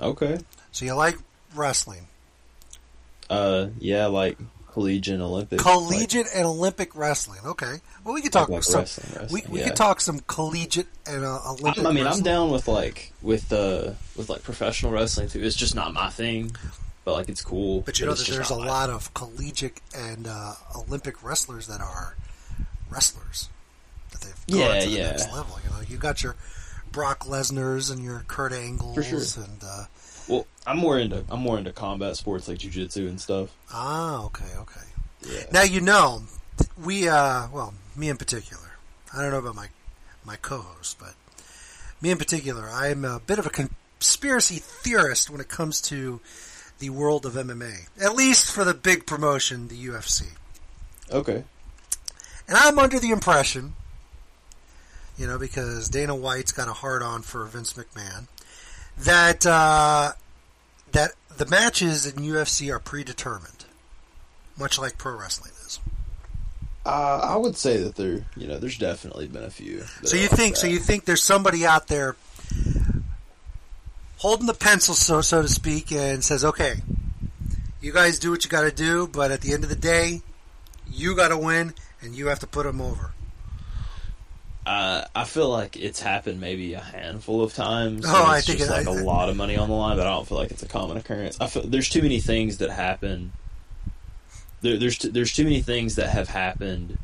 Okay. 0.00 0.38
So 0.72 0.84
you 0.84 0.94
like 0.94 1.16
wrestling? 1.54 2.08
Uh, 3.30 3.68
yeah, 3.78 4.06
like 4.06 4.38
collegiate 4.72 5.14
and 5.14 5.22
Olympic. 5.22 5.58
Collegiate 5.58 6.26
and 6.34 6.44
Olympic 6.46 6.96
wrestling. 6.96 7.40
Okay. 7.44 7.74
Well, 8.04 8.14
we 8.14 8.22
could 8.22 8.32
talk 8.32 8.48
Like 8.48 8.62
some. 8.62 8.80
wrestling, 8.80 9.20
wrestling, 9.20 9.44
we 9.48 9.52
we 9.52 9.60
yeah. 9.60 9.68
could 9.68 9.76
talk 9.76 10.00
some 10.00 10.20
collegiate 10.20 10.86
and 11.06 11.24
uh, 11.24 11.38
Olympic. 11.50 11.78
I'm- 11.84 11.86
I 11.86 11.92
mean, 11.92 12.06
I'm 12.06 12.22
down 12.22 12.50
with 12.50 12.68
like 12.68 13.12
with 13.22 13.52
uh 13.52 13.92
with 14.16 14.28
like 14.28 14.42
professional 14.42 14.92
wrestling 14.92 15.28
too. 15.28 15.42
It's 15.42 15.56
just 15.56 15.74
not 15.74 15.92
my 15.92 16.08
thing, 16.10 16.56
but 17.04 17.12
like 17.12 17.28
it's 17.28 17.42
cool. 17.42 17.82
But 17.82 18.00
you 18.00 18.06
know 18.06 18.14
that 18.14 18.26
there's 18.26 18.50
a 18.50 18.54
lot 18.56 18.90
of 18.90 19.12
collegiate 19.14 19.80
and 19.94 20.26
uh, 20.26 20.54
Olympic 20.76 21.22
wrestlers 21.22 21.66
that 21.66 21.80
are 21.80 22.16
wrestlers 22.90 23.48
that 24.12 24.20
they've 24.22 24.44
Yeah, 24.58 24.80
to 24.80 24.86
the 24.88 24.92
yeah. 24.96 25.10
next 25.10 25.32
level. 25.32 25.58
You 25.64 25.70
know, 25.70 25.80
you 25.88 25.96
got 25.98 26.22
your 26.22 26.36
Brock 26.90 27.20
Lesnar's 27.24 27.90
and 27.90 28.02
your 28.04 28.24
Kurt 28.28 28.52
Angles 28.52 29.06
sure. 29.06 29.44
and 29.44 29.62
uh, 29.64 29.84
Well, 30.28 30.46
I'm 30.66 30.78
more 30.78 30.98
into 30.98 31.24
I'm 31.28 31.40
more 31.40 31.58
into 31.58 31.72
combat 31.72 32.16
sports 32.16 32.48
like 32.48 32.58
jujitsu 32.58 33.08
and 33.08 33.20
stuff. 33.20 33.50
ah, 33.72 34.24
okay, 34.26 34.56
okay. 34.58 34.80
Yeah. 35.26 35.44
Now 35.52 35.62
you 35.62 35.80
know 35.80 36.22
we 36.82 37.08
uh, 37.08 37.48
well, 37.52 37.74
me 37.96 38.08
in 38.08 38.16
particular. 38.16 38.72
I 39.14 39.22
don't 39.22 39.30
know 39.30 39.38
about 39.38 39.56
my 39.56 39.68
my 40.24 40.36
co-host, 40.36 40.98
but 40.98 41.14
me 42.00 42.10
in 42.10 42.18
particular, 42.18 42.68
I'm 42.70 43.04
a 43.04 43.20
bit 43.20 43.38
of 43.38 43.46
a 43.46 43.50
conspiracy 43.50 44.56
theorist 44.56 45.30
when 45.30 45.40
it 45.40 45.48
comes 45.48 45.80
to 45.82 46.20
the 46.78 46.90
world 46.90 47.24
of 47.24 47.34
MMA. 47.34 47.88
At 48.02 48.14
least 48.14 48.50
for 48.50 48.64
the 48.64 48.74
big 48.74 49.06
promotion, 49.06 49.68
the 49.68 49.86
UFC. 49.86 50.24
Okay. 51.10 51.44
And 52.48 52.56
I'm 52.56 52.78
under 52.78 52.98
the 52.98 53.10
impression, 53.10 53.74
you 55.16 55.26
know, 55.26 55.38
because 55.38 55.88
Dana 55.88 56.14
White's 56.14 56.52
got 56.52 56.68
a 56.68 56.72
hard 56.72 57.02
on 57.02 57.22
for 57.22 57.44
Vince 57.44 57.74
McMahon, 57.74 58.26
that 58.98 59.46
uh, 59.46 60.12
that 60.92 61.12
the 61.36 61.46
matches 61.46 62.06
in 62.06 62.22
UFC 62.22 62.72
are 62.72 62.78
predetermined, 62.78 63.64
much 64.58 64.78
like 64.78 64.98
pro 64.98 65.16
wrestling 65.16 65.52
is. 65.66 65.80
Uh, 66.84 67.20
I 67.22 67.36
would 67.36 67.56
say 67.56 67.78
that 67.78 67.94
there, 67.94 68.24
you 68.36 68.48
know, 68.48 68.58
there's 68.58 68.78
definitely 68.78 69.28
been 69.28 69.44
a 69.44 69.50
few. 69.50 69.84
So 70.02 70.16
you 70.16 70.22
like 70.22 70.30
think 70.32 70.56
so 70.56 70.66
you 70.66 70.78
think 70.78 71.04
there's 71.04 71.22
somebody 71.22 71.64
out 71.64 71.86
there 71.86 72.16
holding 74.18 74.46
the 74.46 74.54
pencil, 74.54 74.94
so 74.94 75.20
so 75.20 75.42
to 75.42 75.48
speak, 75.48 75.92
and 75.92 76.24
says, 76.24 76.44
"Okay, 76.44 76.74
you 77.80 77.92
guys 77.92 78.18
do 78.18 78.30
what 78.30 78.44
you 78.44 78.50
got 78.50 78.62
to 78.62 78.72
do, 78.72 79.06
but 79.06 79.30
at 79.30 79.40
the 79.40 79.52
end 79.52 79.62
of 79.64 79.70
the 79.70 79.76
day, 79.76 80.22
you 80.90 81.14
got 81.14 81.28
to 81.28 81.38
win, 81.38 81.74
and 82.00 82.14
you 82.14 82.26
have 82.26 82.40
to 82.40 82.46
put 82.46 82.64
them 82.64 82.80
over." 82.80 83.12
Uh, 84.64 85.04
I 85.14 85.24
feel 85.24 85.48
like 85.48 85.76
it's 85.76 86.00
happened 86.00 86.40
maybe 86.40 86.74
a 86.74 86.80
handful 86.80 87.42
of 87.42 87.52
times. 87.52 88.04
Oh, 88.06 88.24
I 88.26 88.40
think 88.40 88.58
just 88.58 88.70
it- 88.70 88.74
like 88.74 88.86
I- 88.86 89.00
a 89.00 89.04
lot 89.04 89.28
of 89.28 89.36
money 89.36 89.56
on 89.56 89.68
the 89.68 89.74
line, 89.74 89.96
but 89.96 90.06
I 90.06 90.10
don't 90.10 90.26
feel 90.28 90.38
like 90.38 90.50
it's 90.52 90.62
a 90.62 90.68
common 90.68 90.96
occurrence. 90.96 91.36
I 91.40 91.48
feel 91.48 91.62
there's 91.66 91.88
too 91.88 92.02
many 92.02 92.20
things 92.20 92.58
that 92.58 92.70
happen. 92.70 93.32
There, 94.60 94.76
there's 94.78 94.98
t- 94.98 95.08
there's 95.08 95.32
too 95.32 95.42
many 95.44 95.60
things 95.62 95.96
that 95.96 96.10
have 96.10 96.28
happened 96.28 96.96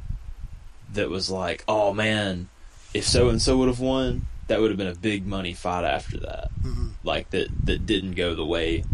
that 0.92 1.10
was 1.10 1.28
like, 1.30 1.64
oh 1.66 1.92
man, 1.92 2.48
if 2.94 3.04
so 3.04 3.28
and 3.28 3.42
so 3.42 3.56
would 3.58 3.68
have 3.68 3.80
won, 3.80 4.26
that 4.46 4.60
would 4.60 4.70
have 4.70 4.78
been 4.78 4.86
a 4.86 4.94
big 4.94 5.26
money 5.26 5.52
fight 5.54 5.84
after 5.84 6.18
that. 6.20 6.50
Mhm. 6.62 6.90
Like 7.02 7.30
that 7.30 7.48
that 7.66 7.86
didn't 7.86 8.12
go 8.14 8.36
the 8.36 8.46
way 8.46 8.84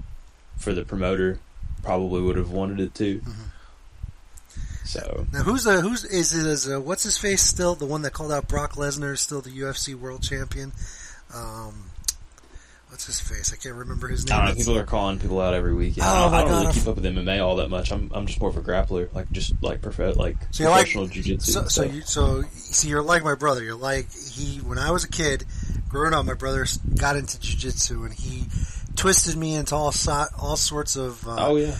for 0.56 0.72
the 0.72 0.84
promoter 0.86 1.38
probably 1.82 2.22
would 2.22 2.36
have 2.36 2.50
wanted 2.50 2.80
it 2.80 2.94
to. 2.94 3.18
Mm-hmm. 3.20 3.42
So 4.84 5.26
Now, 5.32 5.42
who's 5.42 5.64
the 5.64 5.80
who's 5.80 6.04
is 6.04 6.34
it? 6.34 6.46
Is 6.46 6.68
uh, 6.70 6.80
what's 6.80 7.02
his 7.04 7.16
face 7.18 7.42
still 7.42 7.74
the 7.74 7.86
one 7.86 8.02
that 8.02 8.12
called 8.12 8.32
out 8.32 8.48
Brock 8.48 8.74
Lesnar 8.74 9.12
is 9.14 9.20
still 9.20 9.40
the 9.40 9.50
UFC 9.50 9.94
World 9.94 10.22
Champion? 10.22 10.72
Um, 11.34 11.90
what's 12.90 13.06
his 13.06 13.18
face? 13.18 13.52
I 13.52 13.56
can't 13.56 13.74
remember 13.76 14.08
his 14.08 14.26
name. 14.28 14.34
I 14.34 14.36
name. 14.36 14.40
don't 14.40 14.44
know. 14.46 14.50
It's- 14.52 14.66
People 14.66 14.78
are 14.80 14.84
calling 14.86 15.18
people 15.18 15.40
out 15.40 15.54
every 15.54 15.74
weekend. 15.74 16.06
Oh, 16.06 16.10
I 16.10 16.20
don't, 16.20 16.30
my 16.32 16.36
I 16.36 16.40
don't 16.42 16.48
God, 16.50 16.54
really 16.56 16.66
I 16.66 16.72
keep 16.72 16.82
f- 16.82 16.88
up 16.88 16.94
with 16.96 17.04
MMA 17.04 17.42
all 17.44 17.56
that 17.56 17.70
much. 17.70 17.92
I'm 17.92 18.10
I'm 18.14 18.26
just 18.26 18.40
more 18.40 18.50
of 18.50 18.56
a 18.56 18.60
grappler, 18.62 19.12
like 19.14 19.30
just 19.32 19.54
like 19.62 19.80
prof- 19.80 20.16
like 20.16 20.36
So 20.50 20.64
you're 20.64 20.70
like 20.70 20.90
professional 20.90 21.08
jujitsu. 21.08 21.40
so 21.50 21.64
so 21.68 21.82
you 21.84 22.02
so 22.02 22.42
see 22.52 22.88
you're 22.88 23.02
like 23.02 23.24
my 23.24 23.34
brother. 23.34 23.64
You're 23.64 23.74
like 23.76 24.12
he 24.12 24.58
when 24.58 24.78
I 24.78 24.90
was 24.90 25.04
a 25.04 25.08
kid 25.08 25.44
growing 25.88 26.12
up. 26.12 26.26
My 26.26 26.34
brother 26.34 26.66
got 26.98 27.16
into 27.16 27.38
jujitsu 27.38 28.04
and 28.04 28.12
he 28.12 28.44
twisted 28.96 29.34
me 29.36 29.54
into 29.54 29.74
all 29.74 29.90
so, 29.92 30.26
all 30.38 30.56
sorts 30.56 30.94
of 30.96 31.26
uh, 31.26 31.36
oh 31.38 31.56
yeah, 31.56 31.74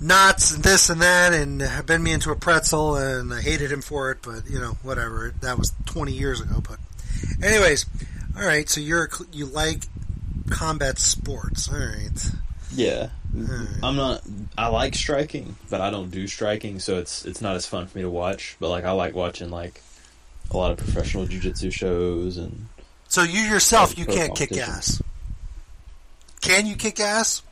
knots 0.00 0.52
and 0.54 0.64
this 0.64 0.88
and 0.90 1.02
that 1.02 1.32
and 1.32 1.58
bent 1.86 2.02
me 2.02 2.12
into 2.12 2.30
a 2.30 2.36
pretzel 2.36 2.96
and 2.96 3.32
I 3.32 3.40
hated 3.40 3.70
him 3.70 3.82
for 3.82 4.10
it. 4.10 4.18
But 4.22 4.48
you 4.48 4.58
know 4.58 4.78
whatever. 4.82 5.34
That 5.40 5.58
was 5.58 5.72
20 5.86 6.12
years 6.12 6.40
ago. 6.40 6.62
But 6.66 6.78
anyways, 7.42 7.86
all 8.36 8.44
right. 8.44 8.68
So 8.68 8.80
you're 8.80 9.08
you 9.32 9.46
like 9.46 9.84
combat 10.50 10.98
sports. 10.98 11.68
All 11.68 11.78
right. 11.78 12.30
yeah. 12.72 13.08
I'm 13.82 13.94
not. 13.96 14.22
I 14.58 14.68
like 14.68 14.94
striking, 14.96 15.54
but 15.68 15.80
I 15.80 15.90
don't 15.90 16.10
do 16.10 16.26
striking, 16.26 16.80
so 16.80 16.98
it's 16.98 17.24
it's 17.24 17.40
not 17.40 17.54
as 17.54 17.66
fun 17.66 17.86
for 17.86 17.96
me 17.96 18.02
to 18.02 18.10
watch. 18.10 18.56
But 18.58 18.70
like 18.70 18.84
I 18.84 18.90
like 18.90 19.14
watching 19.14 19.50
like 19.50 19.80
a 20.50 20.56
lot 20.56 20.72
of 20.72 20.78
professional 20.78 21.26
jujitsu 21.26 21.72
shows 21.72 22.36
and 22.36 22.66
So 23.08 23.22
you 23.22 23.40
yourself, 23.40 23.96
you 23.96 24.04
can't 24.04 24.34
kick 24.34 24.56
ass. 24.56 25.00
Can 26.40 26.66
you 26.66 26.74
kick 26.74 26.98
ass? 26.98 27.42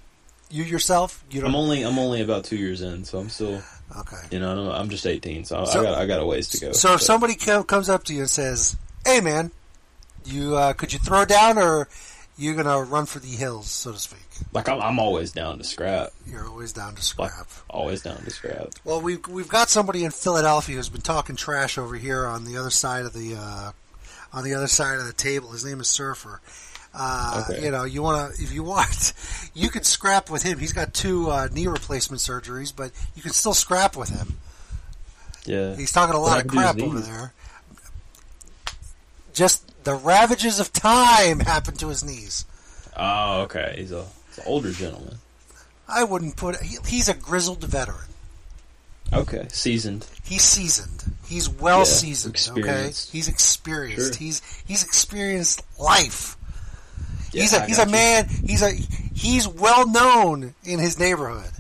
You 0.51 0.65
yourself? 0.65 1.23
You 1.31 1.41
don't. 1.43 1.51
I'm 1.51 1.57
only 1.57 1.83
I'm 1.83 1.99
only 1.99 2.23
about 2.23 2.45
two 2.45 2.57
years 2.57 2.81
in, 2.81 3.05
so 3.05 3.19
I'm 3.19 3.29
still 3.29 3.63
okay. 3.99 4.17
you 4.31 4.39
know 4.39 4.71
I'm 4.73 4.89
just 4.89 5.07
18, 5.07 5.45
so, 5.45 5.65
So- 5.67 5.81
I 5.81 5.83
got 5.83 5.95
I 5.99 6.07
got 6.07 6.21
a 6.21 6.27
ways 6.27 6.49
to 6.51 6.61
go. 6.61 6.73
So 6.73 6.95
if 6.95 7.01
but- 7.01 7.05
somebody 7.05 7.35
comes 7.35 7.89
up 7.89 8.05
to 8.05 8.15
you 8.15 8.21
and 8.21 8.31
says, 8.31 8.77
"Hey, 9.05 9.21
man, 9.21 9.51
you 10.25 10.57
uh, 10.57 10.73
could 10.73 10.93
you 10.93 10.99
throw 10.99 11.25
down, 11.25 11.59
or 11.59 11.89
You're 12.41 12.55
gonna 12.55 12.81
run 12.83 13.07
for 13.07 13.19
the 13.19 13.27
hills, 13.29 13.69
so 13.71 13.93
to 13.93 13.99
speak?" 13.99 14.21
like 14.53 14.69
I'm 14.69 14.81
I'm 14.81 14.99
always 14.99 15.33
down 15.33 15.59
to 15.59 15.65
scrap, 15.65 16.11
You're 16.27 16.47
always 16.49 16.73
down 16.73 16.95
to 16.95 17.21
like 17.21 17.31
scrap. 17.33 17.47
always 17.69 18.03
down 18.03 18.17
to 18.19 18.31
scrap. 18.31 18.69
Well, 18.85 19.01
we've 19.03 19.27
we've 19.29 19.49
got 19.49 19.69
somebody 19.69 20.05
in 20.05 20.13
Philadelphia 20.13 20.77
who's 20.77 20.89
been 20.89 21.01
talking 21.03 21.37
trash 21.37 21.77
over 21.77 21.97
here 21.97 22.25
on 22.27 22.45
the 22.45 22.57
other 22.57 22.71
side 22.71 23.05
of 23.05 23.13
the 23.13 23.35
uh, 23.37 23.73
on 24.33 24.45
the 24.45 24.55
other 24.55 24.69
side 24.69 24.99
of 25.01 25.07
the 25.07 25.13
table. 25.13 25.51
His 25.51 25.65
name 25.65 25.81
is 25.81 25.89
Surfer. 25.89 26.41
Uh, 26.95 27.45
Okay. 27.49 27.65
You 27.65 27.71
know, 27.71 27.85
you 27.85 28.03
want 28.03 28.35
to 28.35 28.43
if 28.43 28.53
you 28.53 28.63
want, 28.63 29.13
you 29.55 29.69
can 29.71 29.85
scrap 29.85 30.31
with 30.31 30.43
him. 30.43 30.59
He's 30.59 30.73
got 30.73 30.95
two 30.95 31.31
uh, 31.31 31.49
knee 31.53 31.67
replacement 31.67 32.21
surgeries, 32.21 32.75
but 32.75 32.91
you 33.15 33.23
can 33.23 33.33
still 33.33 33.55
scrap 33.55 33.97
with 33.97 34.09
him. 34.09 34.39
Yeah, 35.45 35.75
He's 35.77 35.93
talking 35.93 36.15
a 36.15 36.21
lot 36.21 36.45
of 36.45 36.51
happened 36.53 36.53
to 36.53 36.97
his 36.97 37.07
crap 37.07 37.17
over 37.17 37.23
there. 37.23 37.33
Just 39.33 39.85
the 39.85 39.95
ravages 39.95 40.61
of 40.61 40.73
time 40.73 41.41
happened 41.55 41.79
to 41.81 41.89
his 41.89 42.05
knees. 42.05 42.45
Oh, 42.97 43.43
okay. 43.43 43.75
He's 43.79 43.93
a, 43.93 44.05
he's 44.29 44.39
an 44.39 44.45
older 44.47 44.73
gentleman. 44.73 45.19
I 45.89 46.05
wouldn't 46.05 46.37
put. 46.37 46.61
He, 46.61 46.77
he's 46.87 47.09
a 47.09 47.15
grizzled 47.15 47.65
veteran. 47.65 48.09
Okay, 49.11 49.47
seasoned. 49.51 50.07
He's 50.23 50.43
seasoned. 50.43 51.03
He's 51.27 51.49
well 51.49 51.79
Yeah, 51.79 51.85
seasoned. 51.85 52.51
Okay, 52.59 52.91
he's 53.11 53.29
experienced. 53.29 54.15
Sure. 54.15 54.19
He's 54.27 54.43
he's 54.67 54.83
experienced 54.85 55.63
life. 55.81 56.37
Yeah, 57.33 57.43
he's 57.43 57.53
a 57.53 57.63
I 57.63 57.67
he's 57.67 57.79
a 57.79 57.85
you. 57.85 57.91
man. 57.93 58.29
He's 58.29 58.63
a 58.63 58.71
he's 58.71 59.47
well 59.49 59.87
known 59.89 60.55
in 60.65 60.79
his 60.79 60.99
neighborhood. 60.99 61.51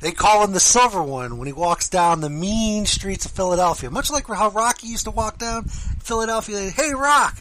They 0.00 0.12
call 0.12 0.44
him 0.44 0.52
the 0.52 0.60
Silver 0.60 1.02
One 1.02 1.38
when 1.38 1.46
he 1.46 1.52
walks 1.52 1.88
down 1.88 2.20
the 2.20 2.30
mean 2.30 2.86
streets 2.86 3.24
of 3.26 3.32
Philadelphia. 3.32 3.90
Much 3.90 4.10
like 4.12 4.26
how 4.28 4.48
Rocky 4.50 4.86
used 4.86 5.04
to 5.04 5.10
walk 5.10 5.38
down 5.38 5.64
Philadelphia. 5.64 6.70
Hey, 6.70 6.94
Rock. 6.94 7.36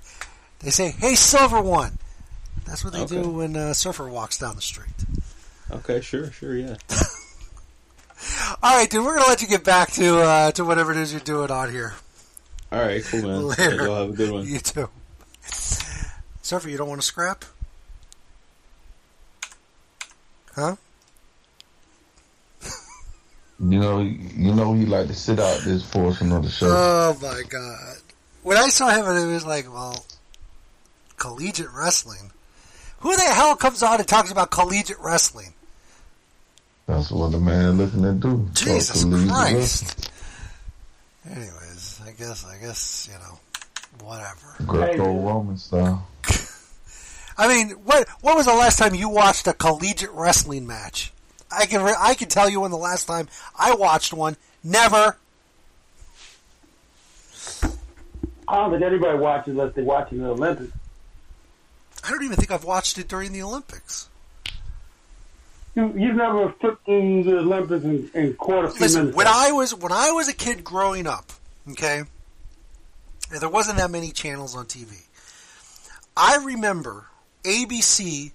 They 0.60 0.72
say, 0.72 0.90
"Hey, 0.90 1.14
Silver 1.16 1.62
One." 1.62 2.00
That's 2.66 2.84
what 2.84 2.94
they 2.94 3.02
Okay. 3.02 3.22
do 3.22 3.30
when 3.30 3.56
a 3.56 3.74
surfer 3.76 4.10
walks 4.10 4.40
down 4.40 4.56
the 4.56 4.62
street. 4.62 4.90
Okay, 5.72 6.02
sure, 6.02 6.32
sure, 6.32 6.58
yeah. 6.58 6.76
All 8.64 8.76
right, 8.76 8.90
dude. 8.90 9.06
We're 9.06 9.16
gonna 9.18 9.28
let 9.30 9.42
you 9.44 9.48
get 9.48 9.64
back 9.64 9.92
to 9.94 10.18
uh, 10.22 10.52
to 10.54 10.66
whatever 10.66 10.92
it 10.92 10.98
is 10.98 11.12
you're 11.14 11.22
doing 11.22 11.52
on 11.52 11.72
here. 11.72 11.94
All 12.72 12.80
right, 12.82 13.04
cool, 13.06 13.22
man. 13.22 13.48
Later. 13.48 13.86
Y'all 13.86 13.96
have 14.02 14.10
a 14.10 14.14
good 14.14 14.32
one. 14.32 14.48
You 14.48 14.60
too. 14.60 14.90
Surfer, 16.48 16.69
you 16.69 16.78
don't 16.78 16.88
want 16.88 17.02
to 17.02 17.06
scrap? 17.06 17.44
Huh? 20.56 20.78
You 23.60 23.80
know, 23.80 23.99
you 24.02 24.53
know, 24.53 24.74
he 24.76 24.86
like 24.86 25.07
to 25.07 25.15
sit 25.15 25.40
out 25.40 25.61
this 25.65 25.84
portion 25.84 26.32
of 26.32 26.44
the 26.44 26.49
show. 26.49 26.68
Oh 26.69 27.18
my 27.19 27.41
god. 27.49 27.98
When 28.44 28.56
I 28.56 28.69
saw 28.69 28.90
him, 28.90 29.03
it 29.07 29.34
was 29.34 29.48
like, 29.48 29.65
well, 29.74 30.06
collegiate 31.18 31.72
wrestling. 31.74 32.32
Who 32.99 33.15
the 33.15 33.24
hell 33.24 33.56
comes 33.56 33.82
on 33.82 33.99
and 33.99 34.07
talks 34.07 34.32
about 34.32 34.52
collegiate 34.52 34.99
wrestling? 34.99 35.56
That's 36.86 37.10
what 37.10 37.32
the 37.32 37.40
man 37.40 37.80
looking 37.80 38.03
to 38.03 38.14
do. 38.14 38.48
Jesus 38.53 39.03
Christ. 39.03 40.11
Anyways, 41.28 41.99
I 42.06 42.11
guess, 42.11 42.45
I 42.45 42.57
guess, 42.60 43.10
you 43.11 43.18
know, 43.19 43.40
whatever. 44.08 44.56
Greco-Roman 44.66 45.58
style. 45.58 46.08
I 47.38 47.48
mean, 47.48 47.72
what 47.84 48.08
what 48.22 48.36
was 48.36 48.46
the 48.46 48.54
last 48.54 48.80
time 48.80 48.96
you 48.96 49.10
watched 49.10 49.48
a 49.48 49.54
collegiate 49.54 50.12
wrestling 50.12 50.66
match? 50.66 51.12
I 51.52 51.66
can 51.66 51.84
re- 51.84 51.96
I 51.98 52.16
can 52.16 52.30
tell 52.30 52.50
you 52.50 52.62
when 52.62 52.72
the 52.72 52.78
last 52.78 53.06
time 53.06 53.28
I 53.58 53.76
watched 53.76 54.14
one. 54.14 54.38
Never. 54.64 55.18
I 58.50 58.56
don't 58.56 58.72
think 58.72 58.82
anybody 58.84 59.18
watches 59.18 59.52
unless 59.52 59.76
they're 59.76 59.84
watching 59.84 60.20
the 60.20 60.30
Olympics. 60.30 60.72
I 62.04 62.12
don't 62.12 62.24
even 62.24 62.38
think 62.38 62.52
I've 62.52 62.64
watched 62.64 62.98
it 62.98 63.08
during 63.08 63.34
the 63.34 63.42
Olympics. 63.44 64.08
You, 65.76 65.94
you've 65.96 66.16
never 66.16 66.52
flipped 66.54 66.86
through 66.86 67.24
the 67.24 67.40
Olympics 67.40 67.84
in, 67.84 68.10
and 68.14 68.38
caught 68.38 68.66
a 68.66 68.70
few 68.70 68.80
Listen, 68.80 69.02
minutes. 69.02 69.18
when 69.18 69.28
of 69.28 69.34
it. 69.34 69.38
I 69.38 69.52
was 69.52 69.76
when 69.76 69.92
I 69.92 70.12
was 70.12 70.28
a 70.28 70.34
kid 70.34 70.64
growing 70.64 71.06
up, 71.06 71.32
okay, 71.72 72.00
and 72.00 72.08
there 73.30 73.49
wasn't 73.49 73.78
that 73.78 73.91
many 73.91 74.12
channels 74.12 74.56
on 74.56 74.66
TV. 74.66 75.04
I 76.16 76.38
remember 76.38 77.06
ABC 77.44 78.32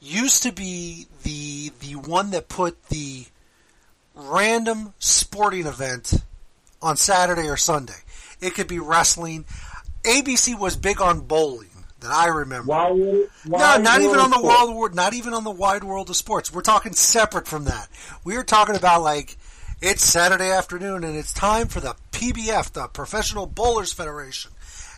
used 0.00 0.42
to 0.42 0.52
be 0.52 1.06
the 1.22 1.72
the 1.80 1.94
one 1.96 2.30
that 2.30 2.48
put 2.48 2.88
the 2.88 3.24
random 4.14 4.92
sporting 4.98 5.66
event 5.66 6.14
on 6.82 6.96
Saturday 6.96 7.48
or 7.48 7.56
Sunday. 7.56 7.94
It 8.40 8.54
could 8.54 8.68
be 8.68 8.78
wrestling. 8.78 9.44
ABC 10.02 10.58
was 10.58 10.76
big 10.76 11.00
on 11.00 11.20
bowling 11.20 11.70
that 12.00 12.12
I 12.12 12.26
remember. 12.26 12.70
no, 13.46 13.78
not 13.78 14.00
even 14.02 14.18
on 14.18 14.30
the 14.30 14.42
world, 14.42 14.94
not 14.94 15.14
even 15.14 15.32
on 15.32 15.44
the 15.44 15.50
wide 15.50 15.82
world 15.82 16.10
of 16.10 16.16
sports. 16.16 16.52
We're 16.52 16.60
talking 16.60 16.92
separate 16.92 17.48
from 17.48 17.64
that. 17.64 17.88
We 18.24 18.36
are 18.36 18.44
talking 18.44 18.76
about 18.76 19.02
like 19.02 19.38
it's 19.86 20.02
Saturday 20.02 20.50
afternoon 20.50 21.04
and 21.04 21.14
it's 21.14 21.34
time 21.34 21.66
for 21.68 21.78
the 21.78 21.94
PBF, 22.10 22.72
the 22.72 22.88
Professional 22.88 23.44
Bowlers 23.44 23.92
Federation. 23.92 24.50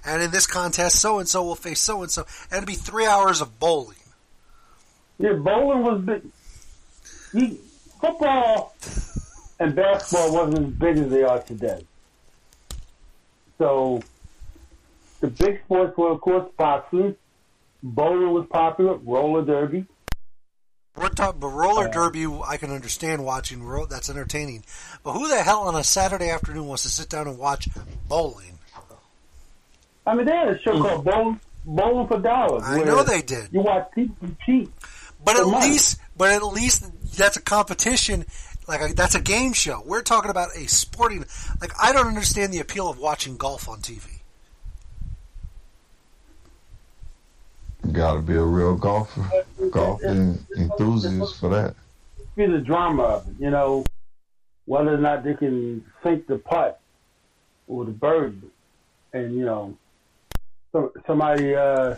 And 0.04 0.22
in 0.22 0.30
this 0.30 0.46
contest, 0.46 1.00
so 1.00 1.18
and 1.18 1.28
so 1.28 1.42
will 1.42 1.56
face 1.56 1.80
so 1.80 2.02
and 2.02 2.10
so, 2.10 2.24
and 2.52 2.62
it'll 2.62 2.66
be 2.66 2.74
three 2.74 3.04
hours 3.04 3.40
of 3.40 3.58
bowling. 3.58 3.96
Yeah, 5.18 5.32
bowling 5.32 5.82
was 5.82 6.02
big. 6.02 6.22
You, 7.32 7.58
football 8.00 8.76
and 9.58 9.74
basketball 9.74 10.32
wasn't 10.32 10.68
as 10.68 10.74
big 10.74 10.98
as 10.98 11.10
they 11.10 11.24
are 11.24 11.40
today. 11.42 11.84
So 13.58 14.02
the 15.18 15.26
big 15.26 15.62
sports 15.64 15.98
were, 15.98 16.12
of 16.12 16.20
course, 16.20 16.48
boxing. 16.56 17.16
Bowling 17.82 18.32
was 18.32 18.46
popular. 18.48 18.94
Roller 18.98 19.44
derby. 19.44 19.84
We're 20.96 21.10
talking, 21.10 21.40
but 21.40 21.48
roller 21.48 21.88
derby, 21.88 22.26
I 22.26 22.56
can 22.56 22.70
understand 22.70 23.24
watching. 23.24 23.62
ro- 23.62 23.86
That's 23.86 24.08
entertaining. 24.08 24.64
But 25.02 25.12
who 25.12 25.28
the 25.28 25.42
hell 25.42 25.62
on 25.62 25.74
a 25.74 25.84
Saturday 25.84 26.30
afternoon 26.30 26.66
wants 26.66 26.84
to 26.84 26.88
sit 26.88 27.10
down 27.10 27.28
and 27.28 27.38
watch 27.38 27.68
bowling? 28.08 28.58
I 30.06 30.14
mean, 30.14 30.26
they 30.26 30.32
had 30.32 30.48
a 30.48 30.60
show 30.60 30.76
hmm. 30.76 30.82
called 30.82 31.04
Bowling, 31.04 31.40
Bowling 31.64 32.08
for 32.08 32.18
Dollars. 32.20 32.62
I 32.64 32.82
know 32.82 33.02
they 33.02 33.22
did. 33.22 33.48
You 33.52 33.60
watch 33.60 33.90
people 33.94 34.28
cheat. 34.44 34.70
But 35.22 35.38
at 35.38 35.46
money. 35.46 35.66
least, 35.70 36.00
but 36.16 36.30
at 36.30 36.44
least 36.44 36.86
that's 37.16 37.36
a 37.36 37.42
competition. 37.42 38.24
Like 38.68 38.90
a, 38.90 38.94
that's 38.94 39.14
a 39.14 39.20
game 39.20 39.52
show. 39.52 39.82
We're 39.84 40.02
talking 40.02 40.30
about 40.30 40.50
a 40.56 40.66
sporting. 40.68 41.24
Like 41.60 41.72
I 41.80 41.92
don't 41.92 42.06
understand 42.06 42.52
the 42.52 42.60
appeal 42.60 42.88
of 42.88 42.98
watching 42.98 43.36
golf 43.36 43.68
on 43.68 43.80
TV. 43.80 44.15
Got 47.96 48.12
to 48.12 48.20
be 48.20 48.34
a 48.34 48.42
real 48.42 48.76
golfer, 48.76 49.24
golf 49.70 50.04
en- 50.04 50.38
enthusiast 50.54 51.40
for 51.40 51.48
that. 51.48 51.74
be 52.36 52.44
the 52.44 52.58
drama 52.58 53.02
of 53.04 53.28
it, 53.28 53.34
you 53.38 53.48
know, 53.48 53.86
whether 54.66 54.92
or 54.92 54.98
not 54.98 55.24
they 55.24 55.32
can 55.32 55.82
sink 56.02 56.26
the 56.26 56.36
putt 56.36 56.78
or 57.66 57.86
the 57.86 57.92
birdie. 57.92 58.50
And, 59.14 59.34
you 59.34 59.46
know, 59.46 59.78
so, 60.72 60.92
somebody, 61.06 61.54
uh, 61.54 61.94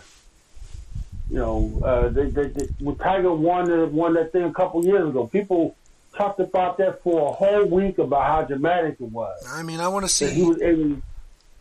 you 1.29 1.35
know, 1.35 1.81
uh, 1.83 2.07
they, 2.07 2.29
they, 2.29 2.47
they, 2.47 2.67
when 2.79 2.95
Tiger 2.95 3.33
won, 3.33 3.93
won 3.93 4.13
that 4.13 4.31
thing 4.31 4.45
a 4.45 4.53
couple 4.53 4.85
years 4.85 5.09
ago, 5.09 5.27
people 5.27 5.75
talked 6.15 6.39
about 6.39 6.77
that 6.77 7.03
for 7.03 7.29
a 7.29 7.33
whole 7.33 7.65
week 7.65 7.97
about 7.97 8.25
how 8.25 8.43
dramatic 8.43 9.01
it 9.01 9.11
was. 9.11 9.45
I 9.49 9.63
mean, 9.63 9.81
I 9.81 9.89
want 9.89 10.07
to 10.07 10.25
That 10.27 10.33
he 10.33 10.43
was 10.43 10.61
able 10.61 11.01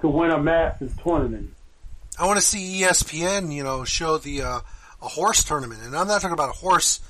to 0.01 0.09
win 0.09 0.31
a 0.31 0.41
Masters 0.41 0.93
tournament. 1.03 1.53
I 2.19 2.27
want 2.27 2.39
to 2.39 2.45
see 2.45 2.81
ESPN. 2.83 3.53
You 3.53 3.63
know, 3.65 3.85
show 3.85 4.19
the 4.19 4.43
uh, 4.43 4.61
a 5.03 5.09
horse 5.09 5.45
tournament, 5.45 5.81
and 5.85 5.97
I'm 5.97 6.09
not 6.09 6.21
talking 6.21 6.33
about 6.35 6.51
a 6.51 6.59
horse, 6.59 7.01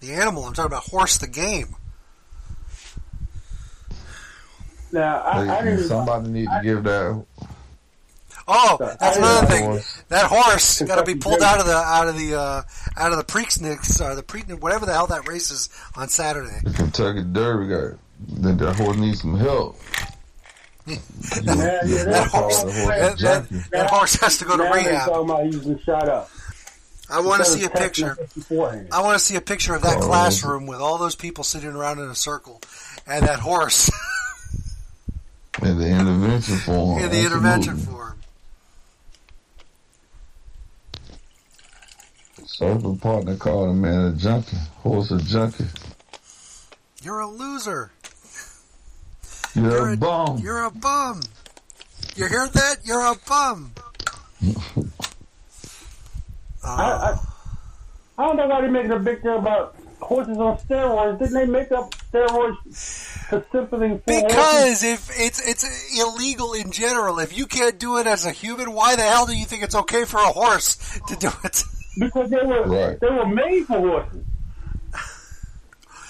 the 0.00 0.12
animal. 0.12 0.44
I'm 0.44 0.52
talking 0.54 0.70
about 0.70 0.84
horse, 0.84 1.18
the 1.18 1.26
game. 1.28 1.76
Now, 4.92 5.20
I, 5.20 5.40
I 5.58 5.62
They- 5.64 5.70
didn't. 5.70 5.88
somebody 5.88 6.28
need 6.30 6.46
to 6.48 6.60
give 6.62 6.82
that. 6.84 7.24
Oh, 8.52 8.78
I 8.80 8.96
that's 8.98 9.16
another 9.16 9.46
thing. 9.46 9.64
horse. 9.64 10.02
That 10.08 10.26
horse 10.26 10.82
got 10.82 10.96
to 10.96 11.04
be 11.04 11.14
pulled 11.14 11.40
out 11.42 11.60
of 11.60 11.66
the 11.66 11.74
out 11.76 12.08
of 12.08 12.16
the 12.18 12.34
uh, 12.34 12.62
out 12.96 13.12
of 13.12 13.18
the 13.18 13.24
Preakness 13.24 14.00
or 14.00 14.16
the 14.16 14.24
Preakness, 14.24 14.58
whatever 14.60 14.86
the 14.86 14.92
hell 14.92 15.06
that 15.06 15.28
race 15.28 15.52
is 15.52 15.68
on 15.94 16.08
Saturday. 16.08 16.58
The 16.64 16.72
Kentucky 16.72 17.22
Derby 17.22 17.68
guy. 17.72 17.96
That 18.56 18.76
horse 18.76 18.96
needs 18.96 19.20
some 19.22 19.36
help. 19.38 19.78
Yeah, 20.86 20.96
yeah, 21.44 21.44
That 21.44 22.06
that's 22.06 22.32
horse, 22.32 22.58
all. 22.60 22.66
that, 22.66 23.18
that, 23.18 23.48
that 23.70 23.90
horse 23.90 24.14
has 24.20 24.38
to 24.38 24.44
go 24.44 24.56
to 24.56 24.64
now 24.64 24.72
rehab. 24.72 25.08
talking 25.08 25.30
about 25.30 25.44
he's 25.46 25.80
shot 25.82 26.08
up. 26.08 26.30
I 27.10 27.20
want 27.20 27.44
to 27.44 27.50
see 27.50 27.64
a 27.64 27.70
picture. 27.70 28.16
I 28.92 29.02
want 29.02 29.18
to 29.18 29.24
see 29.24 29.36
a 29.36 29.40
picture 29.40 29.74
of 29.74 29.82
that 29.82 29.98
Oh. 29.98 30.06
classroom 30.06 30.66
with 30.66 30.80
all 30.80 30.96
those 30.98 31.14
people 31.16 31.44
sitting 31.44 31.70
around 31.70 31.98
in 31.98 32.08
a 32.08 32.14
circle, 32.14 32.60
and 33.06 33.26
that 33.26 33.40
horse 33.40 33.90
In 35.62 35.78
the 35.78 35.88
intervention 35.88 36.56
form. 36.58 37.02
in 37.02 37.10
the 37.10 37.20
intervention 37.20 37.72
absolutely. 37.74 37.94
form. 37.94 38.16
Circle 42.46 42.96
partner 42.96 43.36
called 43.36 43.70
a 43.70 43.74
man 43.74 44.06
a 44.06 44.12
junkie. 44.12 44.56
Horse 44.82 45.10
a 45.10 45.18
junkie. 45.18 45.66
You're 47.02 47.20
a 47.20 47.26
loser. 47.28 47.90
You're, 49.54 49.70
You're 49.70 49.88
a 49.88 49.92
a- 49.92 49.96
bum. 49.96 50.38
You're 50.38 50.64
a 50.64 50.70
bum. 50.70 51.20
You 52.16 52.26
hear 52.26 52.46
that? 52.48 52.76
You're 52.84 53.00
a 53.00 53.14
bum. 53.28 53.72
I, 56.64 56.68
I, 56.68 57.18
I 58.18 58.26
don't 58.26 58.36
know 58.36 58.46
why 58.48 58.60
they're 58.60 58.70
making 58.70 58.92
a 58.92 58.98
big 58.98 59.22
deal 59.22 59.38
about 59.38 59.76
horses 60.00 60.36
on 60.38 60.58
steroids. 60.58 61.18
Didn't 61.18 61.34
they 61.34 61.46
make 61.46 61.72
up 61.72 61.94
steroids 62.12 62.56
specifically 62.74 64.00
for 64.06 64.12
horses? 64.12 64.22
Because 64.28 64.82
if 64.84 65.10
it's 65.18 65.46
it's 65.48 65.98
illegal 65.98 66.52
in 66.52 66.70
general, 66.70 67.18
if 67.20 67.36
you 67.36 67.46
can't 67.46 67.78
do 67.78 67.98
it 67.98 68.06
as 68.06 68.26
a 68.26 68.30
human, 68.30 68.72
why 68.72 68.96
the 68.96 69.02
hell 69.02 69.26
do 69.26 69.34
you 69.36 69.46
think 69.46 69.62
it's 69.62 69.74
okay 69.74 70.04
for 70.04 70.18
a 70.18 70.26
horse 70.32 70.76
to 71.08 71.16
do 71.16 71.30
it? 71.44 71.64
Because 71.98 72.30
they 72.30 72.36
were 72.44 72.64
Right. 72.64 73.00
they 73.00 73.08
were 73.08 73.26
made 73.26 73.64
for 73.66 73.78
horses, 73.78 74.24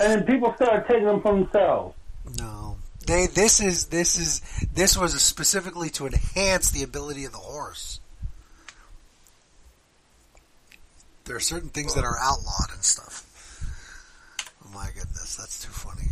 and 0.00 0.12
then 0.12 0.24
people 0.24 0.52
started 0.56 0.84
taking 0.88 1.04
them 1.06 1.20
for 1.22 1.34
themselves. 1.34 1.94
No, 2.38 2.69
they. 3.10 3.26
This 3.26 3.60
is 3.60 3.86
this 3.86 4.18
is 4.18 4.40
this 4.72 4.96
was 4.96 5.20
specifically 5.20 5.90
to 5.90 6.06
enhance 6.06 6.70
the 6.70 6.82
ability 6.82 7.24
of 7.24 7.32
the 7.32 7.38
horse. 7.38 8.00
There 11.24 11.36
are 11.36 11.40
certain 11.40 11.68
things 11.68 11.94
that 11.94 12.04
are 12.04 12.16
outlawed 12.18 12.70
and 12.72 12.82
stuff. 12.82 13.26
Oh 14.64 14.74
my 14.74 14.86
goodness, 14.86 15.36
that's 15.36 15.64
too 15.64 15.70
funny. 15.70 16.08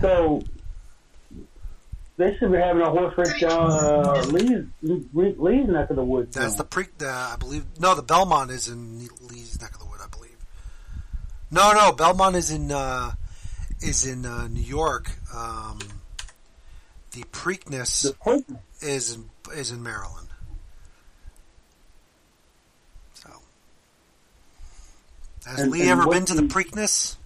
So 0.00 0.42
they 2.16 2.36
should 2.36 2.52
be 2.52 2.58
having 2.58 2.82
a 2.82 2.90
horse 2.90 3.16
race 3.16 3.40
down 3.40 3.70
uh, 3.70 4.24
Lee's 4.28 4.66
Lee- 4.82 5.34
Lee's 5.38 5.68
neck 5.68 5.90
of 5.90 5.96
the 5.96 6.04
woods. 6.04 6.34
That's 6.34 6.54
now. 6.54 6.58
the 6.58 6.64
pre. 6.64 6.84
The, 6.98 7.08
I 7.08 7.36
believe 7.38 7.64
no, 7.78 7.94
the 7.94 8.02
Belmont 8.02 8.50
is 8.50 8.68
in 8.68 9.08
Lee's 9.22 9.60
neck 9.60 9.74
of 9.74 9.80
the 9.80 9.86
wood. 9.86 10.00
I 10.02 10.08
believe. 10.08 10.36
No, 11.50 11.72
no, 11.72 11.92
Belmont 11.92 12.36
is 12.36 12.50
in 12.50 12.70
uh, 12.70 13.12
is 13.82 14.06
in 14.06 14.24
uh, 14.26 14.48
New 14.48 14.60
York. 14.62 15.10
Um, 15.34 15.78
the 17.12 17.22
Preakness 17.24 18.14
the 18.24 18.44
is 18.86 19.14
in 19.14 19.30
is 19.54 19.70
in 19.70 19.82
Maryland. 19.82 20.28
So 23.14 23.30
Has 25.46 25.60
And- 25.60 25.70
Lee 25.70 25.82
and 25.82 25.90
ever 26.00 26.08
been 26.10 26.24
to 26.26 26.34
the 26.34 26.42
the- 26.42 26.48
Preakness? 26.48 27.16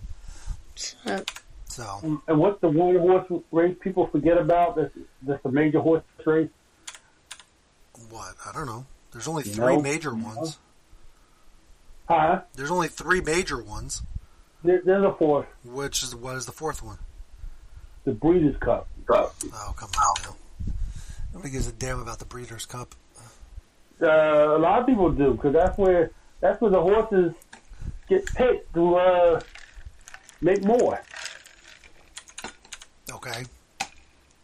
So 1.68 2.20
And 2.26 2.38
what's 2.38 2.60
the 2.62 2.68
one 2.68 2.96
horse 2.98 3.26
race 3.52 3.76
people 3.80 4.06
forget 4.08 4.38
about? 4.38 4.76
That's 4.76 4.94
that's 5.22 5.44
a 5.44 5.50
major 5.50 5.80
horse 5.80 6.02
race. 6.24 6.48
what? 8.10 8.34
I 8.46 8.52
don't 8.52 8.66
know. 8.66 8.86
There's 9.12 9.28
only 9.28 9.44
You 9.44 9.52
three 9.52 9.76
know? 9.76 9.82
major 9.82 10.14
ones. 10.14 10.58
Huh? 12.08 12.42
There's 12.54 12.70
only 12.70 12.88
three 12.88 13.20
major 13.20 13.62
ones. 13.62 14.02
There, 14.66 14.82
there's 14.84 15.04
a 15.04 15.12
fourth, 15.12 15.46
Which 15.64 16.02
is 16.02 16.14
what 16.14 16.34
is 16.36 16.44
the 16.46 16.52
fourth 16.52 16.82
one? 16.82 16.98
the 18.04 18.12
Breeders' 18.12 18.56
Cup. 18.58 18.88
Oh, 19.08 19.74
come 19.76 19.88
on 19.96 20.14
now. 20.24 20.72
Nobody 21.32 21.50
gives 21.52 21.68
a 21.68 21.72
damn 21.72 22.00
about 22.00 22.18
the 22.18 22.24
Breeders' 22.24 22.66
Cup. 22.66 22.94
Uh, 24.02 24.06
a 24.06 24.58
lot 24.58 24.80
of 24.80 24.86
people 24.86 25.10
do 25.10 25.32
because 25.34 25.52
that's 25.52 25.78
where 25.78 26.10
that's 26.40 26.60
where 26.60 26.70
the 26.70 26.80
horses 26.80 27.32
get 28.08 28.26
picked 28.34 28.74
to 28.74 28.96
uh, 28.96 29.40
make 30.40 30.62
more. 30.64 31.00
Okay. 33.12 33.44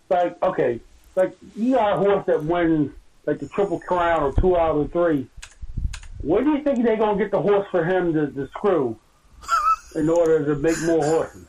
Like 0.09 0.41
okay, 0.43 0.81
like 1.17 1.37
you 1.57 1.75
got 1.75 1.95
a 1.95 1.97
horse 1.97 2.27
that 2.27 2.45
wins 2.45 2.93
like 3.27 3.39
the 3.41 3.49
Triple 3.49 3.81
Crown 3.81 4.23
or 4.23 4.33
two 4.33 4.57
out 4.57 4.77
of 4.77 4.93
three. 4.93 5.27
Where 6.23 6.45
do 6.45 6.51
you 6.53 6.63
think 6.63 6.85
they're 6.85 6.97
gonna 6.97 7.19
get 7.19 7.31
the 7.33 7.41
horse 7.43 7.67
for 7.71 7.85
him 7.85 8.13
to, 8.15 8.29
to 8.31 8.47
screw 8.49 8.97
in 9.95 10.09
order 10.09 10.45
to 10.47 10.55
make 10.61 10.81
more 10.83 11.05
horses? 11.05 11.47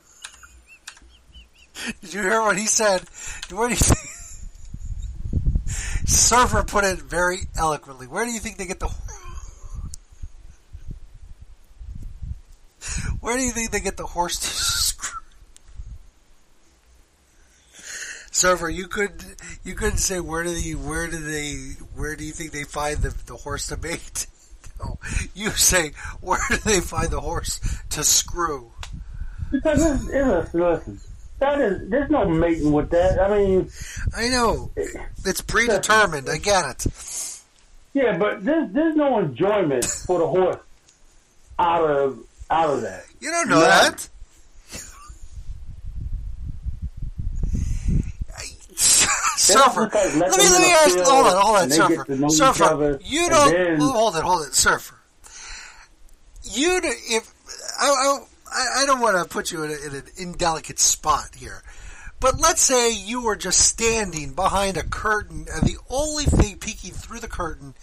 Did 2.01 2.13
you 2.13 2.21
hear 2.21 2.41
what 2.41 2.57
he 2.57 2.65
said? 2.65 3.01
Where 3.51 3.67
do 3.67 3.73
you 3.73 3.79
think? 3.79 3.99
Surfer 6.07 6.63
put 6.63 6.83
it 6.85 6.99
very 6.99 7.39
eloquently. 7.57 8.07
Where 8.07 8.25
do 8.25 8.31
you 8.31 8.39
think 8.39 8.57
they 8.57 8.65
get 8.65 8.79
the? 8.79 8.87
Where 13.19 13.37
do 13.37 13.43
you 13.43 13.51
think 13.51 13.71
they 13.71 13.79
get 13.79 13.97
the 13.97 14.05
horse 14.05 14.39
to 14.39 14.47
screw? 14.47 15.19
Surfer, 18.31 18.69
you 18.69 18.87
could 18.87 19.23
you 19.63 19.75
couldn't 19.75 19.99
say 19.99 20.19
where 20.19 20.43
do 20.43 20.53
they 20.53 20.71
where 20.71 21.07
do 21.07 21.17
they 21.17 21.53
where 21.95 22.15
do 22.15 22.25
you 22.25 22.31
think 22.31 22.51
they 22.51 22.63
find 22.63 22.97
the 22.97 23.13
the 23.25 23.35
horse 23.35 23.67
to 23.67 23.77
mate? 23.77 24.27
You 25.33 25.49
say 25.51 25.91
where 26.21 26.39
do 26.49 26.57
they 26.57 26.79
find 26.79 27.09
the 27.09 27.21
horse 27.21 27.59
to 27.91 28.03
screw? 28.03 28.71
Because 29.51 29.85
it's, 29.85 30.09
it's, 30.09 30.53
listen, 30.53 30.99
that 31.39 31.59
is 31.61 31.89
there's 31.89 32.09
no 32.09 32.25
mating 32.27 32.71
with 32.71 32.89
that. 32.91 33.19
I 33.19 33.37
mean, 33.37 33.69
I 34.15 34.29
know 34.29 34.71
it's 35.25 35.41
predetermined. 35.41 36.29
I 36.29 36.37
get 36.37 36.85
it. 36.85 37.41
yeah, 37.93 38.17
but 38.17 38.43
there's 38.43 38.71
there's 38.71 38.95
no 38.95 39.19
enjoyment 39.19 39.85
for 39.85 40.19
the 40.19 40.27
horse 40.27 40.61
out 41.59 41.83
of 41.89 42.19
out 42.49 42.69
of 42.69 42.81
that. 42.81 43.05
You 43.19 43.31
don't 43.31 43.49
know 43.49 43.59
None. 43.59 43.69
that. 43.69 44.09
Surfer, 49.43 49.89
Let 49.93 50.15
me 50.15 50.21
let 50.21 50.61
me 50.61 50.71
ask. 50.71 50.97
Hold 51.09 51.27
on, 51.27 51.41
hold 51.41 51.57
on, 51.57 51.69
Surfer. 51.69 52.29
Surfer, 52.29 52.63
other, 52.63 52.99
you 53.03 53.29
don't 53.29 53.51
then- 53.51 53.79
hold 53.79 54.15
it, 54.15 54.23
hold 54.23 54.47
it, 54.47 54.53
Surfer. 54.55 54.95
You 56.43 56.81
do- 56.81 56.87
if 56.87 57.29
I 57.79 58.19
I, 58.51 58.83
I 58.83 58.85
don't 58.85 59.01
want 59.01 59.17
to 59.17 59.25
put 59.27 59.51
you 59.51 59.63
in, 59.63 59.71
a, 59.71 59.87
in 59.87 59.95
an 59.95 60.03
indelicate 60.17 60.79
spot 60.79 61.29
here, 61.35 61.61
but 62.19 62.39
let's 62.39 62.61
say 62.61 62.93
you 62.93 63.21
were 63.23 63.35
just 63.35 63.59
standing 63.59 64.33
behind 64.33 64.77
a 64.77 64.83
curtain, 64.83 65.47
and 65.53 65.63
the 65.67 65.77
only 65.89 66.23
thing 66.25 66.57
peeking 66.59 66.91
through 66.91 67.19
the 67.19 67.27
curtain 67.27 67.73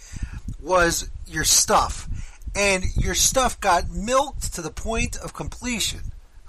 was 0.59 1.09
your 1.27 1.43
stuff, 1.43 2.07
and 2.55 2.83
your 2.95 3.13
stuff 3.15 3.59
got 3.59 3.89
milked 3.91 4.53
to 4.55 4.61
the 4.61 4.71
point 4.71 5.15
of 5.17 5.33
completion. 5.33 5.99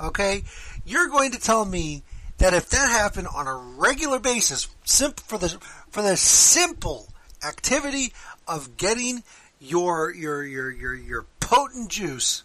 Okay, 0.01 0.45
you're 0.87 1.09
going 1.09 1.33
to 1.33 1.39
tell 1.39 1.65
me 1.65 2.03
that 2.43 2.55
if 2.55 2.71
that 2.71 2.91
happened 2.91 3.29
on 3.29 3.47
a 3.47 3.55
regular 3.55 4.19
basis, 4.19 4.67
simp- 4.83 5.21
for 5.21 5.39
the 5.39 5.49
for 5.93 6.03
the 6.03 6.17
simple 6.17 7.07
activity 7.47 8.13
of 8.49 8.77
getting 8.77 9.23
your 9.61 10.13
your 10.13 10.43
your 10.43 10.69
your 10.69 10.93
your 10.93 11.25
potent 11.39 11.89
juice, 11.89 12.43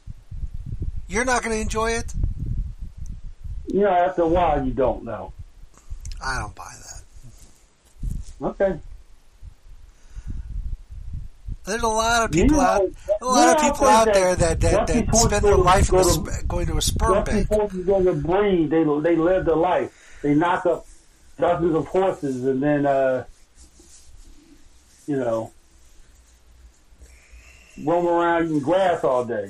you're 1.08 1.26
not 1.26 1.42
going 1.42 1.56
to 1.56 1.60
enjoy 1.60 1.94
it. 1.94 2.14
You 3.66 3.82
know, 3.82 3.90
after 3.90 4.22
a 4.22 4.28
while, 4.28 4.64
you 4.64 4.72
don't 4.72 5.04
know. 5.04 5.34
I 6.24 6.38
don't 6.42 6.54
buy 6.54 6.72
that. 6.84 8.46
Okay. 8.50 8.80
There's 11.68 11.84
a 11.84 11.88
lot 11.88 12.24
of 12.30 12.36
You 12.36 12.44
people 12.44 12.58
know, 12.58 12.64
out, 12.64 12.82
a 13.22 13.26
lot 13.26 13.62
you 13.62 13.68
of 13.70 13.74
people 13.74 13.88
out 13.88 14.04
think 14.06 14.16
there 14.16 14.36
that 14.36 14.60
that, 14.62 14.88
that 14.88 15.16
spend 15.16 15.44
their 15.44 15.56
go- 15.56 15.62
life 15.62 15.90
in 15.90 15.96
go 15.96 16.00
a 16.00 16.04
to- 16.04 16.10
sp- 16.16 16.48
going 16.48 16.66
to 16.68 16.78
a 16.78 16.82
sperm 16.82 17.12
Once 17.12 17.30
these 17.30 17.48
bank. 17.48 17.62
horses 17.62 17.86
go 17.86 18.04
to 18.04 18.14
breed, 18.14 18.70
they 18.70 18.84
they 18.84 19.16
live 19.18 19.46
their 19.46 19.56
life. 19.58 20.20
They 20.24 20.34
knock 20.34 20.66
up 20.66 20.86
dozens 21.38 21.76
of 21.76 21.86
horses, 21.88 22.46
and 22.46 22.64
then 22.64 22.86
uh, 22.86 23.26
you 25.08 25.18
know 25.18 25.52
roam 27.86 28.08
around 28.08 28.46
in 28.48 28.60
grass 28.60 29.04
all 29.04 29.26
day. 29.26 29.50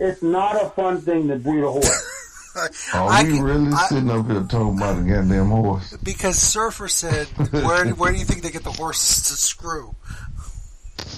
It's 0.00 0.22
not 0.22 0.56
a 0.62 0.68
fun 0.70 1.00
thing 1.00 1.28
to 1.28 1.36
breed 1.36 1.62
a 1.62 1.70
horse. 1.70 2.12
Are 2.56 2.70
I 3.10 3.22
we 3.24 3.34
can- 3.34 3.42
really 3.44 3.72
I- 3.72 3.86
sitting 3.88 4.10
up 4.10 4.26
here 4.26 4.40
talking 4.48 4.76
about 4.78 4.98
a 4.98 5.02
goddamn 5.02 5.48
horse? 5.50 5.96
Because 6.02 6.38
Surfer 6.38 6.88
said, 6.88 7.26
"Where 7.52 7.88
where 7.90 8.12
do 8.12 8.18
you 8.18 8.24
think 8.24 8.42
they 8.42 8.50
get 8.50 8.64
the 8.64 8.72
horses 8.72 9.28
to 9.28 9.34
screw?" 9.34 9.94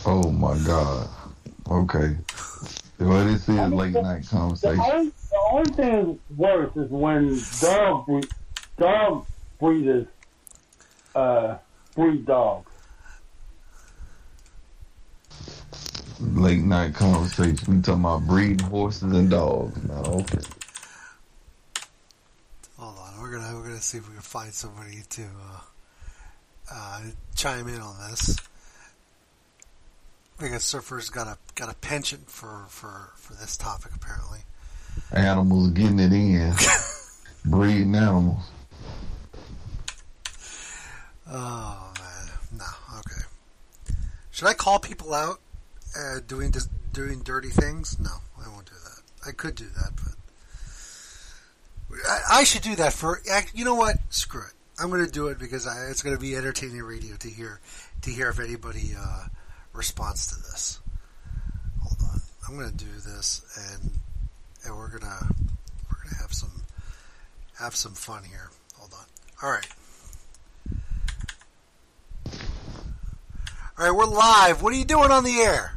Oh 0.07 0.31
my 0.31 0.59
god. 0.65 1.09
Okay. 1.71 2.17
Well, 2.99 3.25
this 3.27 3.49
is 3.49 3.57
late 3.71 3.93
night 3.95 4.23
The 4.23 4.29
conversation. 4.29 4.81
only, 4.81 5.13
the 5.31 5.39
only 5.53 5.73
thing 5.73 6.19
worse 6.37 6.77
is 6.77 6.91
when 6.91 7.39
dog 7.61 8.07
breed, 8.07 8.29
dog 8.79 9.27
breeders 9.61 10.07
uh, 11.15 11.59
breed 11.95 12.27
dogs. 12.27 12.71
Late 16.21 16.63
night 16.65 16.95
conversation. 16.95 17.77
We 17.77 17.83
talking 17.83 18.01
about 18.01 18.27
breeding 18.27 18.59
horses 18.59 19.13
and 19.13 19.31
dogs. 19.31 19.81
Now, 19.85 20.03
okay. 20.03 20.39
Hold 22.77 22.97
on, 22.99 23.21
we're 23.21 23.31
gonna 23.31 23.55
we're 23.57 23.63
gonna 23.63 23.81
see 23.81 23.99
if 23.99 24.09
we 24.09 24.15
can 24.15 24.23
find 24.23 24.53
somebody 24.53 25.03
to 25.11 25.23
uh, 25.23 25.61
uh, 26.73 27.01
chime 27.37 27.69
in 27.69 27.81
on 27.81 28.11
this. 28.11 28.37
Because 30.39 30.63
Surfer's 30.63 31.11
got 31.11 31.27
a 31.27 31.37
got 31.55 31.71
a 31.71 31.75
penchant 31.75 32.31
for, 32.31 32.67
for, 32.69 33.13
for 33.17 33.35
this 33.35 33.57
topic 33.57 33.93
apparently. 33.95 34.41
Animals 35.13 35.71
getting 35.71 35.99
it 35.99 36.13
in. 36.13 36.53
breeding 37.45 37.95
animals. 37.95 38.43
Oh 41.31 41.93
man, 41.99 42.59
no, 42.59 42.99
okay. 42.99 43.23
Should 44.31 44.49
I 44.49 44.55
call 44.55 44.79
people 44.79 45.13
out 45.13 45.41
uh, 45.99 46.21
doing 46.27 46.51
dis- 46.51 46.69
doing 46.93 47.21
dirty 47.23 47.51
things? 47.51 47.99
No, 47.99 48.11
I 48.43 48.49
won't 48.49 48.67
do 48.67 48.75
that. 48.85 49.03
I 49.29 49.33
could 49.33 49.55
do 49.55 49.67
that, 49.67 49.91
but 49.97 50.15
I, 52.09 52.41
I 52.41 52.45
should 52.45 52.63
do 52.63 52.77
that 52.77 52.93
for. 52.93 53.21
You 53.53 53.65
know 53.65 53.75
what? 53.75 53.97
Screw 54.11 54.43
it. 54.43 54.53
I'm 54.81 54.91
going 54.91 55.05
to 55.05 55.11
do 55.11 55.27
it 55.27 55.39
because 55.39 55.67
I, 55.67 55.87
it's 55.91 56.03
going 56.03 56.15
to 56.15 56.21
be 56.21 56.37
entertaining 56.37 56.83
radio 56.83 57.17
to 57.17 57.29
hear 57.29 57.61
to 58.03 58.11
hear 58.11 58.31
if 58.31 58.39
anybody 58.39 58.93
uh, 58.99 59.25
responds 59.79 60.27
to 60.27 60.35
this. 60.51 60.81
Hold 61.83 62.11
on, 62.11 62.21
I'm 62.47 62.59
going 62.59 62.71
to 62.71 62.77
do 62.77 62.93
this, 63.07 63.41
and 63.57 63.93
and 64.65 64.77
we're 64.77 64.89
gonna 64.89 65.29
we're 65.89 66.03
gonna 66.03 66.17
have 66.21 66.35
some 66.35 66.65
have 67.59 67.77
some 67.77 67.93
fun 67.93 68.25
here. 68.25 68.51
Hold 68.77 68.93
on. 68.93 69.07
All 69.43 69.51
right. 69.51 69.67
All 73.79 73.85
right, 73.85 73.93
we're 73.93 74.07
live. 74.07 74.61
What 74.61 74.73
are 74.73 74.77
you 74.77 74.85
doing 74.85 75.13
on 75.13 75.23
the 75.23 75.39
air? 75.39 75.73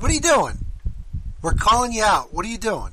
What 0.00 0.10
are 0.10 0.14
you 0.14 0.20
doing? 0.20 0.56
We're 1.42 1.52
calling 1.52 1.92
you 1.92 2.02
out. 2.02 2.32
What 2.32 2.46
are 2.46 2.48
you 2.48 2.56
doing? 2.56 2.92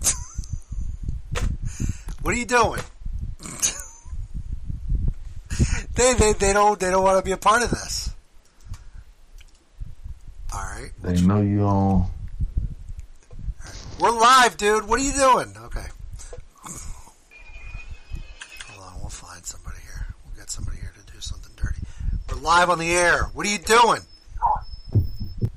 what 2.22 2.32
are 2.32 2.38
you 2.38 2.46
doing? 2.46 2.80
they, 5.96 6.14
they 6.14 6.34
they 6.34 6.52
don't 6.52 6.78
they 6.78 6.92
don't 6.92 7.02
want 7.02 7.18
to 7.18 7.24
be 7.24 7.32
a 7.32 7.36
part 7.36 7.64
of 7.64 7.70
this. 7.70 8.11
All 10.54 10.60
right, 10.60 10.90
They 11.02 11.20
know 11.22 11.40
you 11.40 11.62
on. 11.62 12.10
we're 13.98 14.10
live, 14.10 14.56
dude. 14.58 14.86
What 14.86 15.00
are 15.00 15.02
you 15.02 15.12
doing? 15.12 15.54
Okay. 15.64 15.86
Hold 18.68 18.82
on, 18.86 19.00
we'll 19.00 19.08
find 19.08 19.44
somebody 19.46 19.78
here. 19.82 20.06
We'll 20.24 20.34
get 20.36 20.50
somebody 20.50 20.76
here 20.78 20.92
to 20.94 21.12
do 21.12 21.20
something 21.20 21.52
dirty. 21.56 21.80
We're 22.28 22.36
live 22.40 22.68
on 22.68 22.78
the 22.78 22.90
air. 22.92 23.24
What 23.32 23.46
are 23.46 23.50
you 23.50 23.58
doing? 23.58 24.00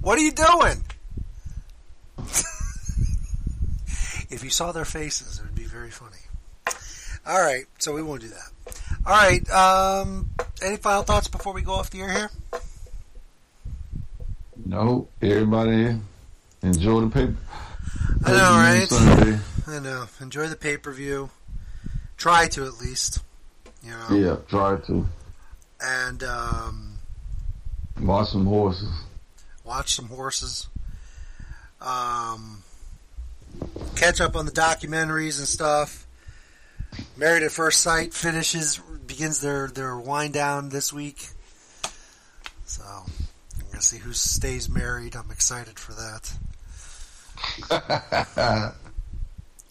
what 0.00 0.18
are 0.18 0.22
you 0.22 0.32
doing? 0.32 0.84
if 4.30 4.40
you 4.42 4.50
saw 4.50 4.72
their 4.72 4.86
faces, 4.86 5.38
it 5.40 5.42
would 5.44 5.54
be 5.54 5.64
very 5.64 5.90
funny. 5.90 6.16
All 7.26 7.40
right, 7.42 7.66
so 7.78 7.92
we 7.94 8.02
won't 8.02 8.22
do 8.22 8.28
that. 8.28 8.50
All 9.06 9.12
right, 9.12 9.48
um, 9.50 10.30
any 10.62 10.76
final 10.76 11.02
thoughts 11.02 11.26
before 11.28 11.52
we 11.54 11.62
go 11.62 11.72
off 11.72 11.90
the 11.90 12.00
air 12.00 12.10
here? 12.12 12.30
No, 14.66 15.08
everybody 15.22 15.98
enjoy 16.62 17.00
the 17.00 17.08
paper. 17.10 17.34
I 18.24 18.30
know, 18.32 18.38
right? 18.38 18.86
Sunday. 18.88 19.38
I 19.66 19.78
know. 19.78 20.06
Enjoy 20.20 20.46
the 20.48 20.56
pay 20.56 20.76
per 20.76 20.92
view. 20.92 21.30
Try 22.18 22.48
to 22.48 22.64
at 22.66 22.74
least. 22.80 23.20
You 23.82 23.92
know. 23.92 24.06
Yeah, 24.16 24.36
try 24.48 24.76
to 24.86 25.06
And 25.82 26.22
um, 26.22 26.98
watch 28.02 28.28
some 28.30 28.44
horses. 28.46 28.90
watch 29.64 29.94
some 29.94 30.06
horses. 30.08 30.68
Um, 31.80 32.62
catch 33.96 34.20
up 34.20 34.36
on 34.36 34.44
the 34.44 34.52
documentaries 34.52 35.38
and 35.38 35.48
stuff. 35.48 36.06
Married 37.16 37.42
at 37.42 37.52
First 37.52 37.80
Sight 37.80 38.12
finishes 38.14 38.80
begins 39.06 39.40
their 39.40 39.68
their 39.68 39.96
wind 39.96 40.34
down 40.34 40.68
this 40.70 40.92
week. 40.92 41.28
So 42.64 42.82
I'm 42.84 43.66
gonna 43.70 43.82
see 43.82 43.98
who 43.98 44.12
stays 44.12 44.68
married. 44.68 45.16
I'm 45.16 45.30
excited 45.30 45.78
for 45.78 45.92
that. 45.92 46.32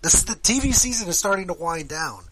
This 0.02 0.24
the 0.24 0.34
TV 0.36 0.74
season 0.74 1.10
is 1.10 1.20
starting 1.20 1.48
to 1.48 1.54
wind 1.54 1.90
down. 1.90 2.24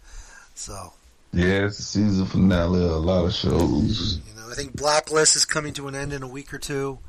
So 0.56 0.94
Yeah, 1.34 1.66
it's 1.66 1.78
the 1.78 1.84
season 1.84 2.26
finale 2.26 2.84
of 2.84 2.92
a 2.92 2.96
lot 2.98 3.26
of 3.26 3.34
shows. 3.34 4.22
you 4.26 4.34
know, 4.40 4.50
I 4.50 4.56
think 4.56 4.76
Blacklist 4.76 5.36
is 5.36 5.44
coming 5.46 5.74
to 5.74 5.88
an 5.90 5.96
end 5.96 6.14
in 6.14 6.24
a 6.24 6.28
week 6.28 6.54
or 6.54 6.60
two, 6.60 7.00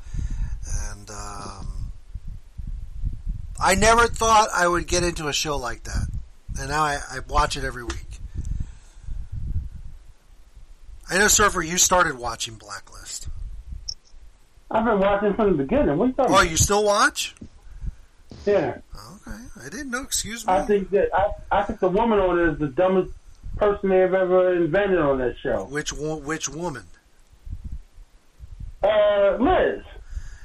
and 0.91 1.09
um, 1.09 1.91
I 3.57 3.75
never 3.75 4.07
thought 4.07 4.49
I 4.53 4.67
would 4.67 4.85
get 4.85 5.03
into 5.03 5.29
a 5.29 5.33
show 5.33 5.55
like 5.55 5.83
that, 5.85 6.07
and 6.59 6.69
now 6.69 6.83
I, 6.83 6.99
I 7.11 7.19
watch 7.27 7.57
it 7.57 7.63
every 7.63 7.83
week. 7.83 8.05
I 11.09 11.17
know, 11.17 11.27
Surfer, 11.27 11.61
you 11.61 11.77
started 11.77 12.17
watching 12.17 12.55
Blacklist. 12.55 13.27
I've 14.71 14.85
been 14.85 14.99
watching 14.99 15.33
from 15.33 15.57
the 15.57 15.63
beginning. 15.63 15.97
What 15.97 16.05
are 16.05 16.07
you 16.07 16.13
talking 16.13 16.31
Oh, 16.33 16.37
about? 16.37 16.49
you 16.51 16.57
still 16.57 16.83
watch? 16.83 17.35
Yeah. 18.45 18.77
Okay, 19.27 19.37
I 19.65 19.69
didn't 19.69 19.89
know. 19.89 20.01
Excuse 20.03 20.45
me. 20.45 20.53
I 20.53 20.61
think 20.61 20.91
that 20.91 21.09
I, 21.13 21.31
I 21.51 21.63
think 21.63 21.79
the 21.79 21.89
woman 21.89 22.19
on 22.19 22.39
it 22.39 22.53
is 22.53 22.59
the 22.59 22.67
dumbest 22.67 23.11
person 23.57 23.89
they've 23.89 24.13
ever 24.13 24.53
invented 24.55 24.99
on 24.99 25.17
that 25.17 25.35
show. 25.41 25.63
Which 25.65 25.91
one? 25.91 26.23
Which 26.23 26.47
woman? 26.47 26.83
Uh, 28.83 29.35
Liz, 29.39 29.83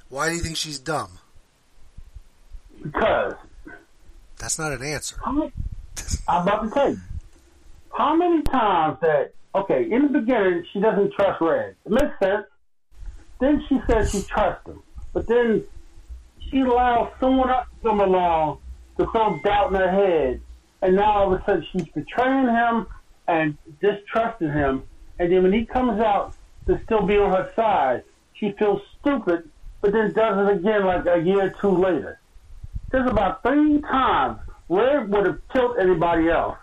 Why 0.08 0.28
do 0.30 0.34
you 0.34 0.40
think 0.42 0.56
she's 0.56 0.78
dumb? 0.78 1.18
because 2.82 3.34
That's 4.38 4.58
not 4.58 4.72
an 4.72 4.82
answer. 4.82 5.16
I'm 6.28 6.42
about 6.42 6.64
to 6.64 6.70
tell 6.70 6.90
you 6.90 7.00
how 7.96 8.16
many 8.16 8.42
times 8.42 8.98
that 9.00 9.34
okay 9.54 9.90
in 9.90 10.02
the 10.02 10.20
beginning 10.20 10.64
she 10.72 10.80
doesn't 10.80 11.12
trust 11.12 11.40
Red. 11.40 11.76
It 11.84 11.92
makes 11.92 12.18
sense. 12.18 12.46
Then 13.40 13.64
she 13.68 13.80
says 13.88 14.10
she 14.10 14.22
trusts 14.22 14.66
him, 14.66 14.82
but 15.12 15.26
then 15.26 15.64
she 16.50 16.60
allows 16.60 17.12
someone 17.20 17.50
else 17.50 17.66
to 17.74 17.88
come 17.88 18.00
along 18.00 18.58
to 18.98 19.06
throw 19.10 19.38
doubt 19.44 19.74
in 19.74 19.80
her 19.80 19.90
head, 19.90 20.40
and 20.82 20.96
now 20.96 21.12
all 21.12 21.34
of 21.34 21.40
a 21.40 21.44
sudden 21.44 21.66
she's 21.72 21.88
betraying 21.88 22.46
him 22.46 22.86
and 23.26 23.58
distrusting 23.80 24.50
him. 24.50 24.84
And 25.18 25.32
then 25.32 25.42
when 25.42 25.52
he 25.52 25.64
comes 25.64 26.00
out 26.00 26.34
to 26.66 26.80
still 26.84 27.02
be 27.02 27.16
on 27.18 27.30
her 27.30 27.52
side, 27.54 28.04
she 28.34 28.52
feels 28.52 28.82
stupid, 29.00 29.48
but 29.80 29.92
then 29.92 30.12
does 30.12 30.48
it 30.48 30.56
again 30.58 30.84
like 30.84 31.06
a 31.06 31.18
year 31.18 31.46
or 31.46 31.54
two 31.60 31.76
later. 31.76 32.20
There's 32.90 33.10
about 33.10 33.42
three 33.42 33.80
times 33.80 34.38
Red 34.68 35.10
would 35.10 35.26
have 35.26 35.48
killed 35.52 35.76
anybody 35.78 36.30
else, 36.30 36.58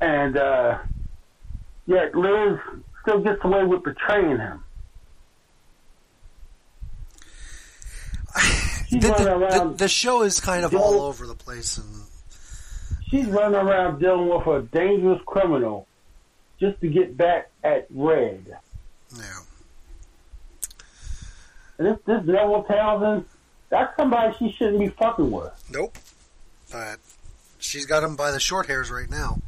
and 0.00 0.36
uh, 0.36 0.78
yet 1.86 2.14
Liz 2.14 2.58
still 3.02 3.20
gets 3.20 3.44
away 3.44 3.64
with 3.64 3.82
betraying 3.84 4.38
him. 4.38 4.64
The, 8.90 9.00
the, 9.00 9.36
around. 9.36 9.72
the, 9.72 9.76
the 9.84 9.88
show 9.88 10.22
is 10.22 10.40
kind 10.40 10.64
of 10.64 10.74
all 10.74 11.02
over 11.02 11.26
the 11.26 11.34
place, 11.34 11.76
and 11.76 11.86
she's 13.10 13.26
running 13.26 13.60
around 13.60 14.00
dealing 14.00 14.30
with 14.30 14.46
a 14.46 14.62
dangerous 14.62 15.20
criminal 15.26 15.86
just 16.58 16.80
to 16.80 16.88
get 16.88 17.14
back 17.14 17.50
at 17.62 17.86
Red. 17.90 18.56
Yeah. 19.14 19.22
And 21.76 21.86
this 21.86 21.98
this 22.06 22.24
Neville 22.24 22.64
Townsend, 22.64 23.26
that's 23.68 23.96
somebody 23.96 24.34
she 24.38 24.52
shouldn't 24.52 24.80
be 24.80 24.88
fucking 24.88 25.30
with. 25.30 25.52
Nope. 25.70 25.96
But 26.70 26.98
she's 27.58 27.86
got 27.86 28.02
him 28.02 28.16
by 28.16 28.30
the 28.30 28.40
short 28.40 28.66
hairs 28.66 28.90
right 28.90 29.08
now. 29.10 29.38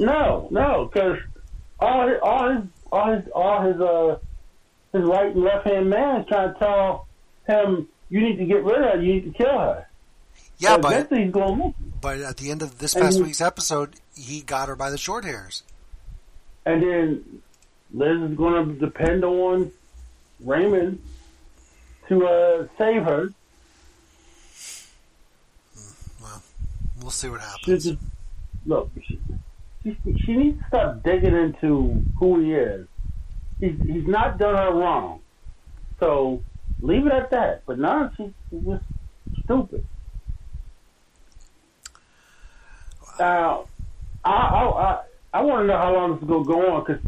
No, 0.00 0.48
no, 0.50 0.90
because 0.92 1.18
all 1.80 2.08
his, 2.08 2.18
all 2.22 2.50
his 2.50 2.62
all 2.92 3.12
his 3.14 3.28
all 3.34 3.62
his 3.62 3.80
uh 3.80 4.18
his 4.92 5.02
right 5.08 5.34
and 5.34 5.42
left 5.44 5.66
hand 5.66 5.88
man 5.90 6.20
is 6.20 6.26
trying 6.28 6.52
to 6.52 6.58
tell 6.58 7.06
him 7.46 7.88
you 8.10 8.20
need 8.20 8.36
to 8.36 8.44
get 8.44 8.62
rid 8.62 8.76
of 8.82 8.90
her, 8.94 9.00
you 9.02 9.14
need 9.14 9.32
to 9.32 9.38
kill 9.38 9.58
her. 9.58 9.88
Yeah, 10.58 10.76
So 10.76 10.82
but 10.82 11.08
he's 11.10 11.32
going 11.32 11.74
but 12.00 12.20
at 12.20 12.36
the 12.36 12.50
end 12.50 12.62
of 12.62 12.78
this 12.78 12.94
past 12.94 13.16
he- 13.16 13.22
week's 13.22 13.40
episode, 13.40 13.94
he 14.16 14.40
got 14.42 14.68
her 14.68 14.76
by 14.76 14.90
the 14.90 14.98
short 14.98 15.24
hairs. 15.24 15.62
And 16.66 16.82
then 16.82 17.42
Liz 17.92 18.30
is 18.30 18.36
going 18.36 18.66
to 18.68 18.72
depend 18.86 19.24
on 19.24 19.70
Raymond 20.40 21.00
to 22.08 22.26
uh, 22.26 22.66
save 22.78 23.02
her. 23.04 23.32
We'll 27.04 27.10
see 27.10 27.28
what 27.28 27.42
happens. 27.42 27.84
Just, 27.84 27.98
look, 28.64 28.90
she, 29.06 29.20
she, 29.82 29.94
she 30.24 30.32
needs 30.36 30.58
to 30.58 30.64
stop 30.68 31.02
digging 31.02 31.34
into 31.36 32.02
who 32.18 32.40
he 32.40 32.54
is. 32.54 32.88
He's, 33.60 33.76
he's 33.86 34.06
not 34.06 34.38
done 34.38 34.56
her 34.56 34.72
wrong. 34.72 35.20
So 36.00 36.42
leave 36.80 37.06
it 37.06 37.12
at 37.12 37.30
that. 37.32 37.66
But 37.66 37.78
now 37.78 38.10
she's 38.16 38.30
just 38.64 38.82
stupid. 39.44 39.84
Now, 43.18 43.66
I, 44.24 44.30
I, 44.30 44.64
I, 44.64 45.02
I 45.34 45.42
want 45.42 45.64
to 45.64 45.66
know 45.66 45.76
how 45.78 45.92
long 45.94 46.12
this 46.14 46.22
is 46.22 46.28
going 46.28 46.44
to 46.44 46.50
go 46.50 46.74
on 46.76 46.84
because 46.86 47.02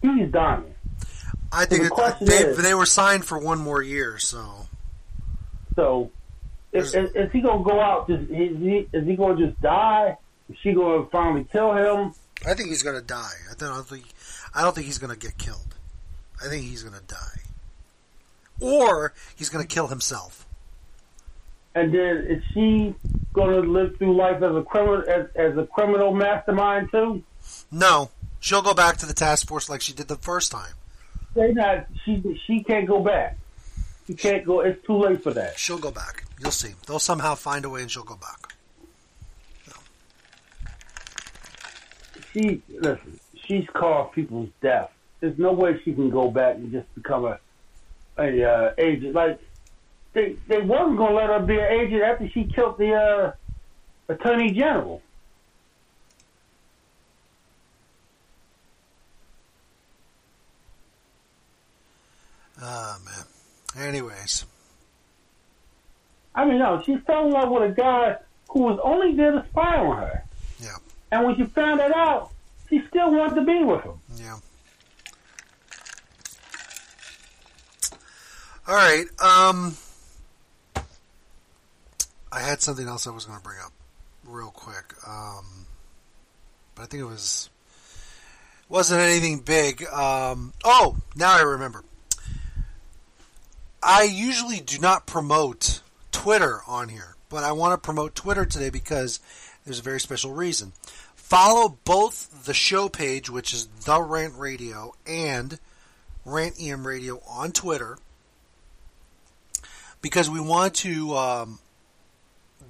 he's 0.00 0.30
dying. 0.30 0.74
I 1.52 1.64
think 1.64 1.88
the 1.88 2.16
it, 2.20 2.24
they 2.26 2.36
is- 2.50 2.56
they 2.62 2.74
were 2.74 2.86
signed 2.86 3.24
for 3.24 3.36
one 3.36 3.58
more 3.58 3.82
year, 3.82 4.16
so 4.18 4.68
So, 5.74 6.12
is, 6.72 6.94
is, 6.94 7.10
is 7.14 7.32
he 7.32 7.40
gonna 7.40 7.62
go 7.62 7.80
out? 7.80 8.08
Just 8.08 8.30
is 8.30 8.58
he 8.58 8.88
is 8.92 9.06
he 9.06 9.16
gonna 9.16 9.46
just 9.46 9.60
die? 9.60 10.16
Is 10.48 10.56
she 10.62 10.72
gonna 10.72 11.06
finally 11.06 11.46
kill 11.50 11.72
him? 11.74 12.12
I 12.46 12.54
think 12.54 12.70
he's 12.70 12.82
going 12.82 12.96
to 12.96 13.06
die. 13.06 13.34
I 13.50 13.54
don't 13.58 13.86
think 13.86 14.04
I 14.54 14.62
don't 14.62 14.74
think 14.74 14.86
he's 14.86 14.98
going 14.98 15.12
to 15.12 15.18
get 15.18 15.36
killed. 15.36 15.76
I 16.42 16.48
think 16.48 16.64
he's 16.64 16.82
going 16.82 16.98
to 16.98 17.06
die, 17.06 17.40
or 18.60 19.12
he's 19.36 19.50
going 19.50 19.66
to 19.66 19.68
kill 19.68 19.88
himself. 19.88 20.46
And 21.74 21.94
then 21.94 22.26
is 22.28 22.42
she 22.52 22.94
gonna 23.32 23.60
live 23.60 23.96
through 23.96 24.16
life 24.16 24.42
as 24.42 24.56
a 24.56 24.62
criminal 24.62 25.04
as, 25.08 25.28
as 25.36 25.56
a 25.56 25.66
criminal 25.66 26.12
mastermind 26.12 26.88
too? 26.90 27.22
No, 27.70 28.10
she'll 28.40 28.62
go 28.62 28.74
back 28.74 28.96
to 28.98 29.06
the 29.06 29.14
task 29.14 29.46
force 29.46 29.68
like 29.68 29.80
she 29.80 29.92
did 29.92 30.08
the 30.08 30.16
first 30.16 30.50
time. 30.50 30.72
They 31.34 31.52
not 31.52 31.86
she 32.04 32.40
she 32.44 32.64
can't 32.64 32.88
go 32.88 33.04
back. 33.04 33.38
She 34.08 34.14
can't 34.14 34.44
go. 34.44 34.62
It's 34.62 34.84
too 34.84 34.98
late 34.98 35.22
for 35.22 35.32
that. 35.32 35.60
She'll 35.60 35.78
go 35.78 35.92
back. 35.92 36.24
You'll 36.40 36.50
see. 36.50 36.74
They'll 36.86 36.98
somehow 36.98 37.34
find 37.34 37.64
a 37.64 37.70
way, 37.70 37.82
and 37.82 37.90
she'll 37.90 38.02
go 38.02 38.16
back. 38.16 38.54
She 42.32 42.62
listen. 42.70 43.20
She's 43.44 43.66
caused 43.74 44.14
people's 44.14 44.48
death. 44.62 44.90
There's 45.20 45.38
no 45.38 45.52
way 45.52 45.80
she 45.84 45.92
can 45.92 46.08
go 46.08 46.30
back 46.30 46.56
and 46.56 46.72
just 46.72 46.92
become 46.94 47.24
a 47.24 47.38
a 48.16 48.44
uh, 48.44 48.74
agent. 48.78 49.14
Like 49.14 49.40
they 50.12 50.36
they 50.48 50.60
wasn't 50.60 50.96
gonna 50.96 51.14
let 51.14 51.28
her 51.28 51.40
be 51.40 51.58
an 51.58 51.72
agent 51.72 52.02
after 52.02 52.28
she 52.28 52.44
killed 52.44 52.78
the 52.78 52.94
uh, 52.94 53.32
attorney 54.08 54.52
general. 54.52 55.02
Ah 62.62 62.98
man. 63.04 63.86
Anyways, 63.88 64.44
I 66.34 66.44
mean, 66.44 66.58
no, 66.58 66.82
she 66.84 66.96
fell 66.98 67.26
in 67.26 67.32
love 67.32 67.50
with 67.50 67.70
a 67.70 67.74
guy 67.74 68.16
who 68.48 68.60
was 68.60 68.78
only 68.82 69.14
there 69.14 69.32
to 69.32 69.44
spy 69.50 69.78
on 69.78 69.96
her. 69.96 70.24
Yeah. 70.60 70.76
And 71.12 71.26
when 71.26 71.36
she 71.36 71.44
found 71.44 71.80
that 71.80 71.94
out, 71.94 72.30
she 72.68 72.82
still 72.88 73.12
wanted 73.12 73.34
to 73.36 73.42
be 73.42 73.64
with 73.64 73.82
him. 73.82 73.94
yeah. 74.16 74.38
All 78.68 78.74
right. 78.76 79.06
Um, 79.20 79.76
I 82.30 82.40
had 82.40 82.60
something 82.62 82.86
else 82.86 83.08
I 83.08 83.10
was 83.10 83.24
going 83.24 83.38
to 83.38 83.42
bring 83.42 83.58
up 83.58 83.72
real 84.24 84.50
quick. 84.50 84.94
Um, 85.06 85.66
but 86.74 86.82
I 86.82 86.86
think 86.86 87.02
it 87.02 87.06
was 87.06 87.50
wasn't 88.68 89.00
anything 89.00 89.40
big. 89.40 89.84
Um, 89.86 90.52
oh, 90.64 90.96
now 91.16 91.36
I 91.36 91.42
remember. 91.42 91.82
I 93.82 94.04
usually 94.04 94.60
do 94.60 94.78
not 94.78 95.06
promote 95.06 95.80
Twitter 96.12 96.60
on 96.66 96.88
here, 96.88 97.16
but 97.28 97.44
I 97.44 97.52
want 97.52 97.72
to 97.72 97.84
promote 97.84 98.14
Twitter 98.14 98.44
today 98.44 98.70
because 98.70 99.20
there's 99.64 99.78
a 99.80 99.82
very 99.82 100.00
special 100.00 100.32
reason. 100.32 100.72
Follow 101.14 101.78
both 101.84 102.44
the 102.44 102.54
show 102.54 102.88
page, 102.88 103.30
which 103.30 103.54
is 103.54 103.66
The 103.84 104.02
Rant 104.02 104.34
Radio, 104.36 104.94
and 105.06 105.58
Rant 106.24 106.54
EM 106.60 106.86
Radio 106.86 107.22
on 107.28 107.52
Twitter. 107.52 107.98
because 110.02 110.30
we 110.30 110.40
want 110.40 110.74
to 110.76 111.14
um, 111.14 111.58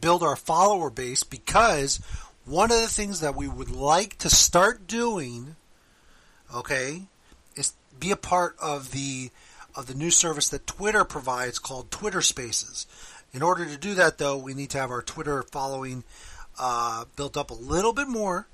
build 0.00 0.22
our 0.22 0.36
follower 0.36 0.90
base. 0.90 1.22
Because 1.24 2.00
one 2.44 2.70
of 2.70 2.80
the 2.80 2.88
things 2.88 3.20
that 3.20 3.36
we 3.36 3.48
would 3.48 3.70
like 3.70 4.18
to 4.18 4.30
start 4.30 4.86
doing, 4.86 5.56
okay, 6.54 7.02
is 7.56 7.72
be 7.98 8.10
a 8.10 8.16
part 8.16 8.56
of 8.60 8.92
the 8.92 9.30
of 9.76 9.86
the 9.86 9.94
new 9.94 10.10
service 10.10 10.48
that 10.48 10.66
Twitter 10.66 11.04
provides 11.04 11.58
called 11.58 11.90
Twitter 11.90 12.20
Spaces. 12.20 12.86
In 13.32 13.42
order 13.42 13.64
to 13.64 13.76
do 13.76 13.94
that, 13.94 14.18
though, 14.18 14.36
we 14.36 14.54
need 14.54 14.70
to 14.70 14.78
have 14.78 14.90
our 14.90 15.02
Twitter 15.02 15.42
following 15.42 16.04
uh, 16.58 17.04
built 17.16 17.36
up 17.36 17.50
a 17.50 17.54
little 17.54 17.92
bit 17.92 18.08
more, 18.08 18.48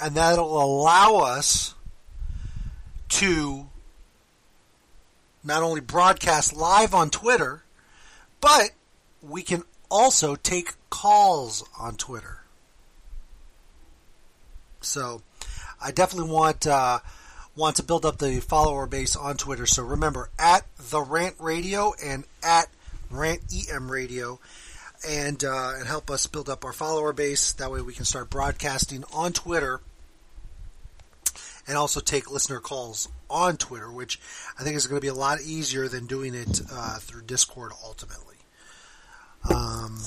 and 0.00 0.14
that'll 0.14 0.62
allow 0.62 1.16
us 1.16 1.74
to 3.08 3.68
not 5.42 5.62
only 5.62 5.80
broadcast 5.80 6.54
live 6.54 6.94
on 6.94 7.08
Twitter, 7.08 7.64
but 8.40 8.70
we 9.22 9.42
can 9.42 9.62
also 9.90 10.36
take 10.36 10.74
calls 10.90 11.64
on 11.78 11.96
Twitter. 11.96 12.42
So, 14.80 15.22
I 15.80 15.90
definitely 15.92 16.30
want 16.30 16.66
uh, 16.66 16.98
want 17.56 17.76
to 17.76 17.82
build 17.82 18.04
up 18.04 18.18
the 18.18 18.40
follower 18.40 18.86
base 18.86 19.16
on 19.16 19.36
Twitter. 19.36 19.66
So 19.66 19.82
remember 19.82 20.30
at 20.38 20.64
the 20.78 21.00
Rant 21.00 21.36
Radio 21.38 21.92
and 22.02 22.24
at 22.42 22.68
Rant 23.10 23.40
EM 23.70 23.90
Radio, 23.90 24.38
and 25.08 25.42
uh, 25.44 25.72
and 25.78 25.86
help 25.86 26.10
us 26.10 26.26
build 26.26 26.48
up 26.48 26.64
our 26.64 26.72
follower 26.72 27.12
base. 27.12 27.52
That 27.54 27.70
way 27.70 27.80
we 27.80 27.94
can 27.94 28.04
start 28.04 28.30
broadcasting 28.30 29.04
on 29.12 29.32
Twitter, 29.32 29.80
and 31.66 31.76
also 31.76 32.00
take 32.00 32.30
listener 32.30 32.60
calls 32.60 33.08
on 33.30 33.56
Twitter, 33.56 33.90
which 33.90 34.18
I 34.58 34.62
think 34.62 34.76
is 34.76 34.86
going 34.86 34.98
to 35.00 35.04
be 35.04 35.08
a 35.08 35.14
lot 35.14 35.40
easier 35.40 35.88
than 35.88 36.06
doing 36.06 36.34
it 36.34 36.60
uh, 36.72 36.98
through 36.98 37.22
Discord 37.22 37.72
ultimately. 37.84 38.36
Um, 39.54 40.00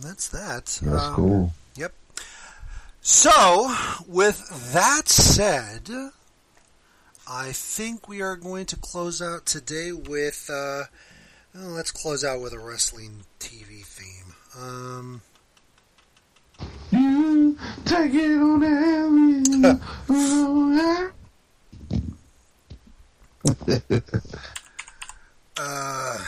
that's 0.00 0.28
that. 0.28 0.66
That's 0.66 0.82
Um, 1.04 1.14
cool. 1.14 1.52
Yep. 1.76 1.92
So, 3.00 3.74
with 4.06 4.72
that 4.72 5.08
said, 5.08 5.88
I 7.30 7.52
think 7.52 8.08
we 8.08 8.22
are 8.22 8.36
going 8.36 8.66
to 8.66 8.76
close 8.76 9.20
out 9.22 9.46
today 9.46 9.92
with. 9.92 10.48
Uh, 10.52 10.84
well, 11.54 11.68
let's 11.70 11.90
close 11.90 12.24
out 12.24 12.40
with 12.40 12.52
a 12.52 12.58
wrestling 12.58 13.24
TV 13.40 13.84
theme. 13.84 14.34
Um, 14.58 15.20
You 16.90 17.56
take 17.84 18.14
it 18.14 18.38
on 18.38 18.64
every. 18.64 19.78
uh, 25.56 26.18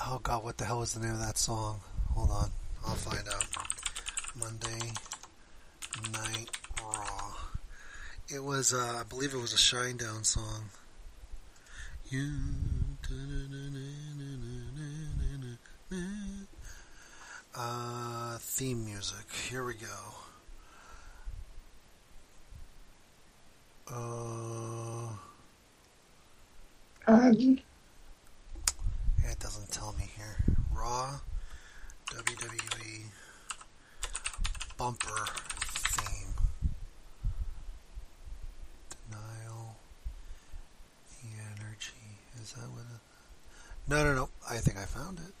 oh 0.00 0.18
God, 0.22 0.44
what 0.44 0.58
the 0.58 0.64
hell 0.64 0.80
was 0.80 0.94
the 0.94 1.00
name 1.00 1.12
of 1.14 1.20
that 1.20 1.38
song? 1.38 1.80
Hold 2.14 2.30
on, 2.30 2.50
I'll 2.86 2.94
find 2.94 3.26
out. 3.28 3.44
Monday 4.38 4.92
Night 6.12 6.48
Raw. 6.80 7.32
It 8.28 8.44
was, 8.44 8.72
uh, 8.72 8.98
I 9.00 9.02
believe 9.08 9.34
it 9.34 9.40
was 9.40 9.52
a 9.52 9.56
Shinedown 9.56 10.24
song. 10.24 10.66
You. 12.10 12.30
Uh, 17.54 18.38
theme 18.38 18.84
music. 18.84 19.26
Here 19.50 19.64
we 19.64 19.74
go. 19.74 19.86
Uh, 23.90 25.08
it 29.24 29.38
doesn't 29.40 29.72
tell 29.72 29.94
me 29.98 30.08
here. 30.16 30.44
Raw 30.72 31.18
WWE 32.12 33.02
bumper 34.76 35.26
theme. 35.56 36.34
Denial. 39.10 39.76
The 41.22 41.28
energy. 41.56 41.92
Is 42.48 42.54
that 42.54 42.70
what 42.70 42.80
it? 42.80 42.86
No, 43.88 44.04
no, 44.04 44.14
no. 44.14 44.28
I 44.48 44.56
think 44.56 44.78
I 44.78 44.86
found 44.86 45.18
it. 45.18 45.34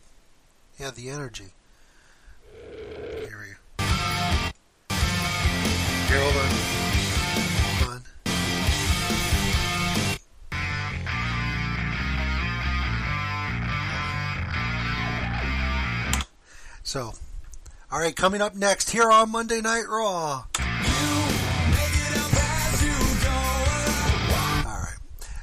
Yeah, 0.78 0.90
the 0.90 1.08
energy. 1.08 1.54
Here 2.52 3.38
we 3.40 3.46
go. 3.48 3.56
Here, 6.06 6.20
hold 6.20 6.36
on. 6.36 6.50
Hold 7.78 7.92
on. 7.94 8.02
So, 16.82 17.14
all 17.90 18.00
right, 18.00 18.14
coming 18.14 18.42
up 18.42 18.54
next 18.54 18.90
here 18.90 19.10
on 19.10 19.30
Monday 19.30 19.62
Night 19.62 19.88
Raw. 19.88 20.44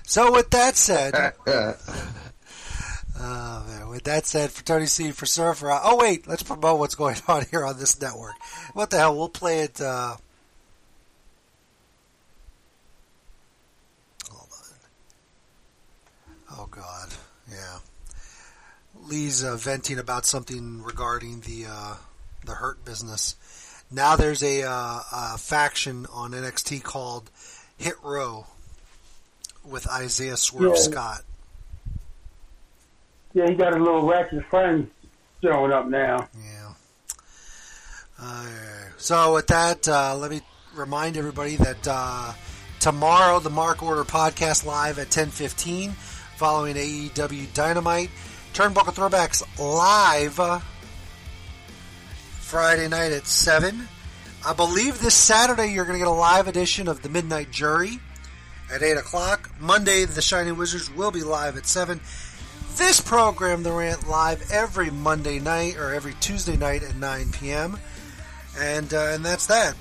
So, 0.08 0.32
with 0.32 0.52
that 0.52 0.76
said, 0.78 1.14
oh 1.48 1.76
man, 3.68 3.90
with 3.90 4.04
that 4.04 4.26
said, 4.26 4.52
for 4.52 4.64
Tony 4.64 4.86
C, 4.86 5.12
for 5.12 5.26
Surfer. 5.26 5.72
uh, 5.72 5.80
Oh 5.84 5.98
wait, 5.98 6.28
let's 6.28 6.44
promote 6.44 6.80
what's 6.80 6.96
going 6.96 7.18
on 7.28 7.44
here 7.52 7.66
on 7.66 7.78
this 7.80 8.00
network. 8.00 8.36
What 8.74 8.90
the 8.92 8.98
hell? 8.98 9.18
We'll 9.18 9.30
play 9.30 9.62
it. 9.62 9.82
Uh, 9.82 10.16
hold 14.32 14.50
on. 14.52 14.78
Oh 16.60 16.68
God, 16.70 17.10
yeah. 17.52 17.78
Lee's 19.08 19.44
uh, 19.44 19.56
venting 19.58 20.00
about 20.00 20.26
something 20.26 20.82
regarding 20.84 21.42
the 21.42 21.66
uh, 21.70 21.96
the 22.46 22.54
Hurt 22.54 22.86
business. 22.86 23.36
Now 23.92 24.16
there's 24.16 24.42
a, 24.44 24.64
uh, 24.64 25.00
a 25.14 25.38
faction 25.38 26.06
on 26.12 26.32
NXT 26.32 26.82
called 26.84 27.30
Hit 27.78 27.94
Row 28.04 28.48
with 29.68 29.88
Isaiah 29.88 30.38
Swerve 30.38 30.76
Yeah. 30.76 30.82
Scott. 30.82 31.22
Yeah, 33.34 33.48
he 33.50 33.56
got 33.56 33.74
a 33.76 33.78
little 33.84 34.08
ratchet 34.08 34.46
friend 34.50 34.90
showing 35.44 35.72
up 35.74 35.88
now. 35.88 36.30
Uh, 38.20 38.46
so 38.98 39.34
with 39.34 39.48
that, 39.48 39.88
uh, 39.88 40.16
let 40.16 40.32
me 40.32 40.42
remind 40.74 41.18
everybody 41.18 41.58
that 41.58 41.86
uh, 41.88 42.32
tomorrow 42.80 43.40
the 43.40 43.50
Mark 43.50 43.84
Order 43.84 44.06
podcast 44.06 44.66
live 44.66 45.00
at 45.00 45.10
10:15, 45.10 45.92
following 46.38 46.76
AEW 46.76 47.54
Dynamite. 47.54 48.10
Turnbuckle 48.54 48.94
Throwbacks 48.96 49.44
live 49.60 50.40
uh, 50.40 50.60
Friday 52.40 52.88
night 52.88 53.12
at 53.12 53.28
seven. 53.28 53.90
I 54.48 54.54
believe 54.54 55.02
this 55.02 55.16
Saturday 55.16 55.74
you're 55.74 55.84
going 55.86 55.96
to 56.00 56.06
get 56.06 56.08
a 56.08 56.12
live 56.12 56.48
edition 56.48 56.88
of 56.88 57.02
the 57.02 57.10
Midnight 57.10 57.52
Jury 57.52 58.00
at 58.72 58.82
eight 58.84 58.98
o'clock. 58.98 59.50
Monday 59.60 60.06
the 60.06 60.22
Shining 60.22 60.58
Wizards 60.58 60.94
will 60.94 61.12
be 61.12 61.24
live 61.24 61.58
at 61.58 61.66
seven. 61.66 62.00
This 62.76 63.00
program, 63.00 63.64
The 63.64 63.72
Rant, 63.72 64.08
live 64.10 64.52
every 64.52 64.90
Monday 64.90 65.40
night 65.40 65.78
or 65.78 65.94
every 65.94 66.14
Tuesday 66.20 66.58
night 66.58 66.84
at 66.84 66.96
9 66.98 67.32
p.m. 67.32 67.80
And 68.60 68.94
uh, 68.94 69.12
and 69.14 69.24
that's 69.24 69.46
that. 69.48 69.76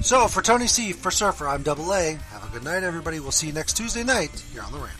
So 0.00 0.26
for 0.28 0.42
Tony 0.42 0.66
C, 0.66 0.92
for 0.92 1.10
Surfer, 1.10 1.48
I'm 1.48 1.62
Double 1.62 1.92
A. 1.94 2.14
Have 2.14 2.48
a 2.48 2.52
good 2.52 2.64
night, 2.64 2.82
everybody. 2.82 3.20
We'll 3.20 3.30
see 3.30 3.46
you 3.46 3.52
next 3.52 3.76
Tuesday 3.76 4.02
night 4.02 4.30
here 4.52 4.62
on 4.62 4.72
The 4.72 4.78
Rant. 4.78 4.98